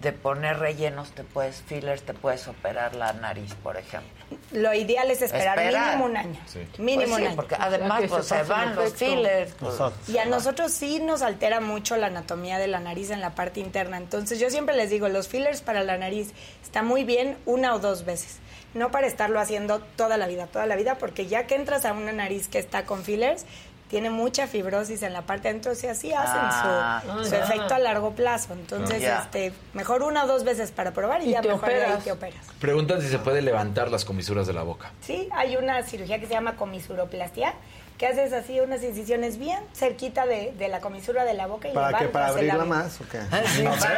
de 0.00 0.12
poner 0.12 0.60
rellenos 0.60 1.10
te 1.10 1.24
puedes 1.24 1.56
fillers 1.62 2.02
te 2.02 2.14
puedes 2.14 2.46
operar 2.46 2.94
la 2.94 3.12
nariz, 3.14 3.52
por 3.54 3.76
ejemplo. 3.76 4.08
Lo 4.52 4.72
ideal 4.72 5.10
es 5.10 5.22
esperar, 5.22 5.58
Esperar. 5.58 5.86
mínimo 5.96 6.04
un 6.04 6.16
año. 6.16 6.40
Sí. 6.46 6.60
Mínimo 6.78 7.06
Pues 7.08 7.16
sí, 7.16 7.22
un 7.22 7.26
año. 7.26 7.36
porque 7.36 7.56
además, 7.58 8.02
pues, 8.08 8.26
se 8.26 8.42
van 8.44 8.76
los 8.76 8.92
fillers. 8.94 9.52
pues. 9.58 9.74
Y 10.06 10.18
a 10.18 10.26
nosotros 10.26 10.70
sí 10.72 11.00
nos 11.00 11.22
altera 11.22 11.60
mucho 11.60 11.96
la 11.96 12.06
anatomía 12.06 12.58
de 12.58 12.68
la 12.68 12.78
nariz 12.78 13.10
en 13.10 13.20
la 13.20 13.34
parte 13.34 13.58
interna. 13.58 13.96
Entonces 13.96 14.38
yo 14.38 14.50
siempre 14.50 14.76
les 14.76 14.88
digo, 14.90 15.08
los 15.08 15.26
fillers 15.26 15.62
para 15.62 15.82
la 15.82 15.96
nariz 15.98 16.30
está 16.62 16.82
muy 16.84 17.02
bien 17.02 17.36
una 17.44 17.74
o 17.74 17.80
dos 17.80 18.04
veces. 18.04 18.36
No 18.74 18.90
para 18.92 19.06
estarlo 19.08 19.40
haciendo 19.40 19.80
toda 19.80 20.16
la 20.18 20.28
vida, 20.28 20.46
toda 20.46 20.66
la 20.66 20.76
vida, 20.76 20.96
porque 20.98 21.26
ya 21.26 21.46
que 21.48 21.56
entras 21.56 21.84
a 21.86 21.92
una 21.92 22.12
nariz 22.12 22.46
que 22.48 22.58
está 22.58 22.84
con 22.84 23.02
fillers, 23.02 23.46
tiene 23.88 24.10
mucha 24.10 24.46
fibrosis 24.46 25.02
en 25.02 25.12
la 25.12 25.22
parte 25.22 25.44
de 25.44 25.48
adentro, 25.50 25.72
o 25.72 25.74
sea, 25.74 25.94
sí 25.94 26.12
hacen 26.12 26.40
Ah, 26.40 27.02
su, 27.06 27.24
su 27.24 27.30
ya. 27.30 27.38
efecto 27.44 27.74
a 27.74 27.78
largo 27.78 28.12
plazo. 28.12 28.52
Entonces, 28.52 29.02
este, 29.02 29.52
mejor 29.72 30.02
una 30.02 30.24
o 30.24 30.26
dos 30.26 30.44
veces 30.44 30.70
para 30.72 30.92
probar 30.92 31.22
y, 31.22 31.28
Y 31.28 31.30
ya 31.32 31.40
te 31.40 31.48
mejor 31.48 31.68
de 31.70 31.84
ahí 31.84 31.98
te 32.04 32.12
operas. 32.12 32.44
Preguntan 32.60 33.00
si 33.00 33.08
se 33.08 33.18
puede 33.18 33.40
levantar 33.42 33.90
las 33.90 34.04
comisuras 34.04 34.46
de 34.46 34.52
la 34.52 34.62
boca. 34.62 34.90
Sí, 35.00 35.28
hay 35.32 35.56
una 35.56 35.82
cirugía 35.82 36.18
que 36.20 36.26
se 36.26 36.34
llama 36.34 36.56
comisuroplastia, 36.56 37.54
que 37.98 38.06
haces 38.06 38.32
así 38.32 38.60
unas 38.60 38.80
incisiones 38.84 39.38
bien 39.38 39.58
cerquita 39.74 40.24
de, 40.24 40.52
de 40.56 40.68
la 40.68 40.78
comisura 40.80 41.24
de 41.24 41.34
la 41.34 41.46
boca 41.48 41.68
y 41.68 41.72
¿Para 41.72 41.88
qué? 41.98 42.04
levantas 42.04 42.12
¿Para 42.12 42.26
abrirla 42.28 42.64
más 42.64 43.00
o 43.00 43.04
qué? 43.08 43.18
No 43.64 43.74
sé, 43.76 43.88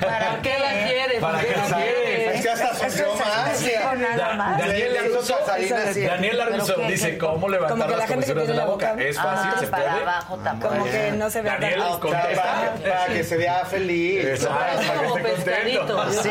¿Para 0.00 0.40
qué 0.42 0.58
la 0.58 0.86
quieres? 0.86 1.20
¿Para 1.20 1.40
qué 1.40 1.54
la 1.56 1.76
quieres? 1.76 2.34
Es 2.36 2.42
que 2.42 2.50
hasta 2.50 2.70
asoció 2.70 3.06
más. 4.34 4.58
Daniel 4.58 4.92
Le 4.92 4.98
hizo 4.98 5.10
Laruso, 5.12 5.38
Catarina 5.38 5.82
así. 5.90 6.00
Daniel 6.02 6.38
Laruso 6.38 6.66
¿Pero 6.74 6.86
qué? 6.86 6.92
dice 6.92 7.18
cómo 7.18 7.32
Como 7.34 7.48
levantar 7.48 7.86
que 7.86 7.92
la 7.92 7.98
las 7.98 8.06
que 8.06 8.14
comisuras 8.14 8.46
de 8.48 8.54
la 8.54 8.60
la 8.64 8.66
boca. 8.70 8.96
¿Es 8.98 9.18
Ah, 9.18 9.22
fácil? 9.22 9.60
¿Se 9.60 9.66
para 9.66 10.26
puede? 10.26 10.68
Como 10.68 10.84
que 10.84 11.12
no 11.12 11.30
se 11.30 11.42
vea 11.42 11.52
Daniel, 11.58 11.80
tan... 11.80 12.00
contesta. 12.00 12.72
Para, 12.82 13.06
que 13.12 13.24
se 13.24 13.36
vea 13.36 13.64
feliz. 13.66 14.46
Para 14.46 14.70
que 14.80 14.86
como 14.86 15.16
esté 15.16 15.22
contento. 15.22 15.44
pescadito. 15.44 16.12
Sí, 16.22 16.30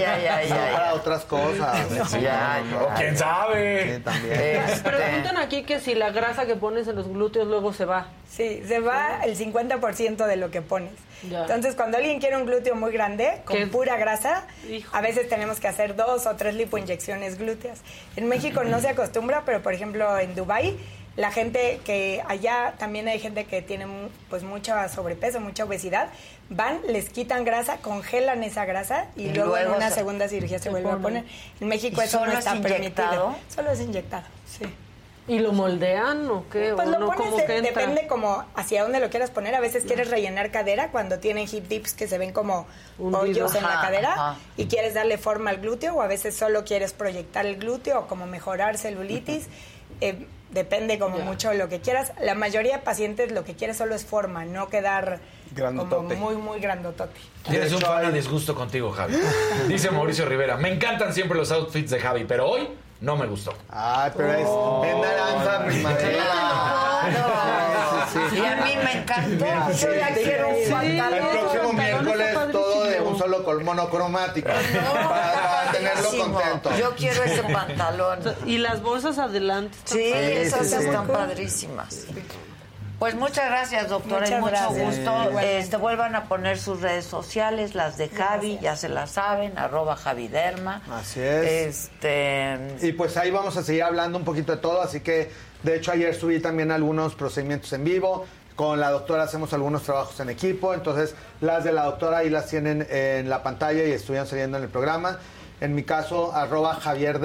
ya, 0.00 0.18
ya, 0.18 0.42
ya. 0.42 0.71
Otras 1.02 1.24
cosas. 1.24 1.86
Sí, 2.08 2.20
Ya, 2.20 2.60
no, 2.70 2.80
ya, 2.80 2.82
o 2.86 2.94
quién 2.96 3.16
sabe. 3.18 3.96
Sí, 3.96 4.02
también. 4.02 4.32
Este, 4.40 4.88
Preguntan 4.90 5.36
aquí 5.36 5.62
que 5.64 5.78
si 5.80 5.94
la 5.94 6.10
grasa 6.10 6.46
que 6.46 6.56
pones 6.56 6.88
en 6.88 6.96
los 6.96 7.08
glúteos 7.08 7.46
luego 7.46 7.72
se 7.72 7.84
va. 7.84 8.06
Sí, 8.30 8.62
se 8.66 8.80
va 8.80 9.20
el 9.24 9.36
50% 9.36 10.26
de 10.26 10.36
lo 10.36 10.50
que 10.50 10.62
pones. 10.62 10.92
Ya. 11.28 11.42
Entonces, 11.42 11.74
cuando 11.76 11.98
alguien 11.98 12.18
quiere 12.18 12.36
un 12.36 12.46
glúteo 12.46 12.74
muy 12.74 12.90
grande, 12.92 13.42
con 13.44 13.56
¿Qué? 13.56 13.66
pura 13.66 13.96
grasa, 13.96 14.44
Hijo. 14.68 14.96
a 14.96 15.00
veces 15.00 15.28
tenemos 15.28 15.60
que 15.60 15.68
hacer 15.68 15.94
dos 15.94 16.26
o 16.26 16.34
tres 16.34 16.54
lipoinyecciones 16.54 17.38
glúteas. 17.38 17.80
En 18.16 18.28
México 18.28 18.64
no 18.64 18.80
se 18.80 18.88
acostumbra, 18.88 19.42
pero 19.44 19.62
por 19.62 19.72
ejemplo 19.74 20.18
en 20.18 20.34
Dubai 20.34 20.76
la 21.16 21.30
gente 21.30 21.80
que 21.84 22.22
allá 22.26 22.74
también 22.78 23.06
hay 23.08 23.18
gente 23.18 23.44
que 23.44 23.60
tiene 23.62 23.86
mu- 23.86 24.08
pues 24.30 24.42
mucha 24.42 24.88
sobrepeso, 24.88 25.40
mucha 25.40 25.64
obesidad, 25.64 26.08
van, 26.48 26.80
les 26.88 27.10
quitan 27.10 27.44
grasa, 27.44 27.76
congelan 27.78 28.42
esa 28.42 28.64
grasa 28.64 29.06
y, 29.16 29.24
Y 29.24 29.32
luego, 29.34 29.50
luego 29.56 29.70
en 29.70 29.76
una 29.76 29.90
se- 29.90 29.96
segunda 29.96 30.28
cirugía 30.28 30.58
se 30.58 30.64
se 30.64 30.70
vuelve 30.70 30.90
a 30.90 30.96
poner. 30.96 31.24
En 31.60 31.68
México 31.68 32.00
¿Y 32.00 32.04
eso 32.04 32.18
solo 32.18 32.32
no 32.32 32.38
es 32.38 32.46
está 32.46 32.56
inyectado? 32.56 33.10
permitido. 33.10 33.34
Solo 33.54 33.70
es 33.72 33.80
inyectado, 33.80 34.24
sí. 34.46 34.64
¿Y 35.28 35.38
lo 35.38 35.52
moldean 35.52 36.28
o 36.30 36.44
qué? 36.50 36.72
Pues 36.74 36.88
¿O 36.88 36.90
lo 36.90 36.98
no? 36.98 37.10
pones, 37.12 37.46
depende 37.46 38.08
como 38.08 38.44
hacia 38.56 38.82
dónde 38.82 38.98
lo 38.98 39.08
quieras 39.08 39.30
poner. 39.30 39.54
A 39.54 39.60
veces 39.60 39.84
quieres 39.84 40.10
rellenar 40.10 40.50
cadera 40.50 40.88
cuando 40.90 41.20
tienen 41.20 41.46
hip 41.50 41.68
dips 41.68 41.92
que 41.94 42.08
se 42.08 42.18
ven 42.18 42.32
como 42.32 42.66
Hundido. 42.98 43.20
hoyos 43.20 43.54
en 43.54 43.62
la 43.62 43.80
cadera 43.80 44.12
ajá. 44.14 44.36
y 44.56 44.66
quieres 44.66 44.94
darle 44.94 45.18
forma 45.18 45.50
al 45.50 45.58
glúteo 45.58 45.94
o 45.94 46.02
a 46.02 46.08
veces 46.08 46.34
solo 46.36 46.64
quieres 46.64 46.92
proyectar 46.92 47.46
el 47.46 47.56
glúteo 47.56 48.00
o 48.00 48.06
como 48.08 48.26
mejorar 48.26 48.78
celulitis. 48.78 49.46
Eh, 50.00 50.26
depende 50.52 50.98
como 50.98 51.18
Ya. 51.18 51.24
mucho 51.24 51.52
lo 51.54 51.68
que 51.68 51.80
quieras. 51.80 52.12
La 52.20 52.34
mayoría 52.34 52.76
de 52.76 52.82
pacientes 52.82 53.32
lo 53.32 53.44
que 53.44 53.54
quiere 53.54 53.74
solo 53.74 53.94
es 53.94 54.04
forma, 54.04 54.44
no 54.44 54.68
quedar 54.68 55.18
como 55.54 55.56
Grandotote. 55.56 56.14
muy, 56.14 56.36
muy 56.36 56.60
grandotote. 56.60 57.20
Tienes 57.48 57.72
un 57.72 57.80
fan 57.80 58.06
a 58.06 58.10
disgusto 58.10 58.54
contigo, 58.54 58.90
Javi. 58.92 59.14
Dice 59.68 59.90
Mauricio 59.90 60.24
Rivera, 60.26 60.56
me 60.56 60.72
encantan 60.72 61.12
siempre 61.12 61.36
los 61.36 61.50
outfits 61.52 61.90
de 61.90 62.00
Javi, 62.00 62.24
pero 62.24 62.48
hoy 62.48 62.68
no 63.00 63.16
me 63.16 63.26
gustó. 63.26 63.52
Ay, 63.68 64.12
pero 64.16 64.32
es, 64.32 64.88
es 64.88 64.96
naranja 65.00 65.64
primavera. 65.66 66.22
Sí, 68.12 68.18
sí, 68.30 68.36
sí. 68.36 68.42
Y 68.42 68.46
a 68.46 68.56
mí 68.56 68.76
me 68.84 68.92
encantó. 69.00 69.44
Yo 69.72 69.94
ya 69.94 70.14
quiero 70.14 70.48
un 70.50 70.54
El 70.56 70.70
pantalón. 70.70 71.28
próximo 71.38 71.72
miércoles 71.72 72.18
de 72.18 72.32
solo 73.22 73.44
col 73.44 73.62
monocromático. 73.64 74.48
para, 74.48 75.02
para 75.02 75.72
tenerlo 75.72 76.10
contento. 76.10 76.76
Yo 76.76 76.94
quiero 76.96 77.22
ese 77.22 77.42
pantalón. 77.42 78.20
Y 78.46 78.58
las 78.58 78.82
bolsas 78.82 79.18
adelante. 79.18 79.76
Sí, 79.84 80.02
esas 80.02 80.66
sí, 80.68 80.76
sí. 80.76 80.84
están 80.84 81.06
padrísimas. 81.06 82.06
Pues 82.98 83.14
muchas 83.16 83.46
gracias, 83.46 83.88
doctora, 83.88 84.28
y 84.28 84.34
mucho 84.34 84.46
gracias. 84.46 84.96
gusto. 84.96 85.40
Este, 85.40 85.76
vuelvan 85.76 86.14
a 86.14 86.24
poner 86.26 86.58
sus 86.58 86.80
redes 86.80 87.04
sociales, 87.04 87.74
las 87.74 87.98
de 87.98 88.08
Javi, 88.08 88.58
ya 88.62 88.76
se 88.76 88.88
las 88.88 89.10
saben, 89.12 89.58
arroba 89.58 89.96
Javiderma. 89.96 90.82
Así 90.88 91.20
es. 91.20 91.90
Este, 91.90 92.58
Y 92.80 92.92
pues 92.92 93.16
ahí 93.16 93.30
vamos 93.32 93.56
a 93.56 93.64
seguir 93.64 93.82
hablando 93.82 94.18
un 94.18 94.24
poquito 94.24 94.52
de 94.52 94.58
todo, 94.58 94.82
así 94.82 95.00
que 95.00 95.32
de 95.64 95.76
hecho 95.76 95.90
ayer 95.90 96.14
subí 96.14 96.38
también 96.40 96.70
algunos 96.70 97.14
procedimientos 97.16 97.72
en 97.72 97.82
vivo. 97.84 98.24
Con 98.56 98.80
la 98.80 98.90
doctora 98.90 99.22
hacemos 99.22 99.52
algunos 99.52 99.82
trabajos 99.82 100.18
en 100.20 100.28
equipo, 100.28 100.74
entonces 100.74 101.14
las 101.40 101.64
de 101.64 101.72
la 101.72 101.84
doctora 101.84 102.18
ahí 102.18 102.30
las 102.30 102.48
tienen 102.48 102.86
en 102.90 103.28
la 103.28 103.42
pantalla 103.42 103.84
y 103.84 103.92
estuvieron 103.92 104.26
saliendo 104.26 104.58
en 104.58 104.64
el 104.64 104.68
programa. 104.68 105.18
En 105.62 105.76
mi 105.76 105.84
caso, 105.84 106.34
arroba 106.34 106.74
Javier 106.74 107.20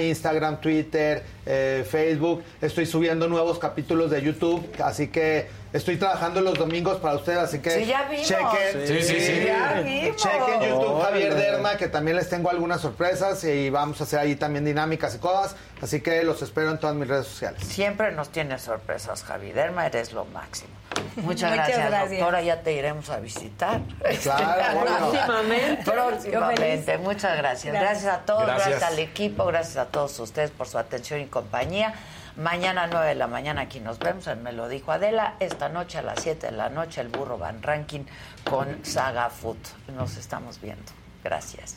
Instagram, 0.00 0.60
Twitter, 0.60 1.22
eh, 1.44 1.86
Facebook. 1.88 2.42
Estoy 2.62 2.86
subiendo 2.86 3.28
nuevos 3.28 3.58
capítulos 3.58 4.10
de 4.10 4.22
YouTube, 4.22 4.66
así 4.82 5.08
que 5.08 5.48
estoy 5.74 5.96
trabajando 5.98 6.40
los 6.40 6.54
domingos 6.54 6.96
para 6.98 7.16
ustedes, 7.16 7.38
así 7.38 7.58
que 7.58 7.70
Sí, 7.70 7.84
ya 7.86 8.02
vimos. 8.08 8.26
chequen. 8.26 8.86
Sí, 8.86 9.02
sí, 9.02 9.20
sí. 9.20 9.44
Ya 9.46 9.80
vimos. 9.84 10.16
Chequen 10.16 10.60
YouTube 10.62 11.02
Javier. 11.02 11.34
Derma, 11.34 11.76
que 11.76 11.88
también 11.88 12.16
les 12.16 12.28
tengo 12.30 12.48
algunas 12.48 12.80
sorpresas 12.80 13.44
y 13.44 13.68
vamos 13.70 14.00
a 14.00 14.04
hacer 14.04 14.20
ahí 14.20 14.36
también 14.36 14.64
dinámicas 14.64 15.14
y 15.16 15.18
cosas. 15.18 15.56
Así 15.82 16.00
que 16.00 16.22
los 16.22 16.40
espero 16.40 16.70
en 16.70 16.78
todas 16.78 16.96
mis 16.96 17.06
redes 17.08 17.26
sociales. 17.26 17.62
siempre 17.62 18.10
nos 18.12 18.30
tienes 18.30 18.62
sorpresas, 18.62 19.22
Javiderma, 19.24 19.86
eres 19.86 20.12
lo 20.12 20.24
máximo. 20.26 20.70
Muchas, 21.16 21.24
Muchas 21.24 21.52
gracias, 21.54 21.90
gracias. 21.90 22.10
doctora, 22.20 22.42
ya 22.42 22.62
te 22.62 22.72
iremos 22.72 23.10
a 23.10 23.18
visitar. 23.18 23.80
Claro, 24.22 24.78
bueno. 24.78 24.96
Próximamente. 25.10 25.90
Próximamente. 25.90 26.98
Muchas 26.98 27.36
gracias. 27.36 27.72
gracias. 27.74 28.04
Gracias. 28.04 28.14
a 28.14 28.18
todos, 28.24 28.46
gracias. 28.46 28.68
Gracias. 28.68 28.90
al 28.92 28.98
equipo, 29.00 29.44
gracias 29.46 29.76
a 29.76 29.86
todos 29.86 30.18
ustedes 30.20 30.50
por 30.50 30.68
su 30.68 30.78
atención 30.78 31.20
y 31.20 31.26
compañía. 31.26 31.94
Mañana 32.36 32.88
9 32.88 33.10
de 33.10 33.14
la 33.14 33.28
mañana 33.28 33.60
aquí 33.60 33.78
nos 33.78 34.00
vemos 34.00 34.26
en 34.26 34.42
Me 34.42 34.52
lo 34.52 34.68
dijo 34.68 34.90
Adela. 34.90 35.36
Esta 35.38 35.68
noche 35.68 35.98
a 35.98 36.02
las 36.02 36.20
7 36.20 36.46
de 36.46 36.52
la 36.52 36.68
noche 36.68 37.00
el 37.00 37.06
Burro 37.06 37.38
Van 37.38 37.62
Ranking 37.62 38.00
con 38.42 38.84
Saga 38.84 39.30
Food. 39.30 39.58
Nos 39.94 40.16
estamos 40.16 40.60
viendo. 40.60 40.90
Gracias. 41.22 41.76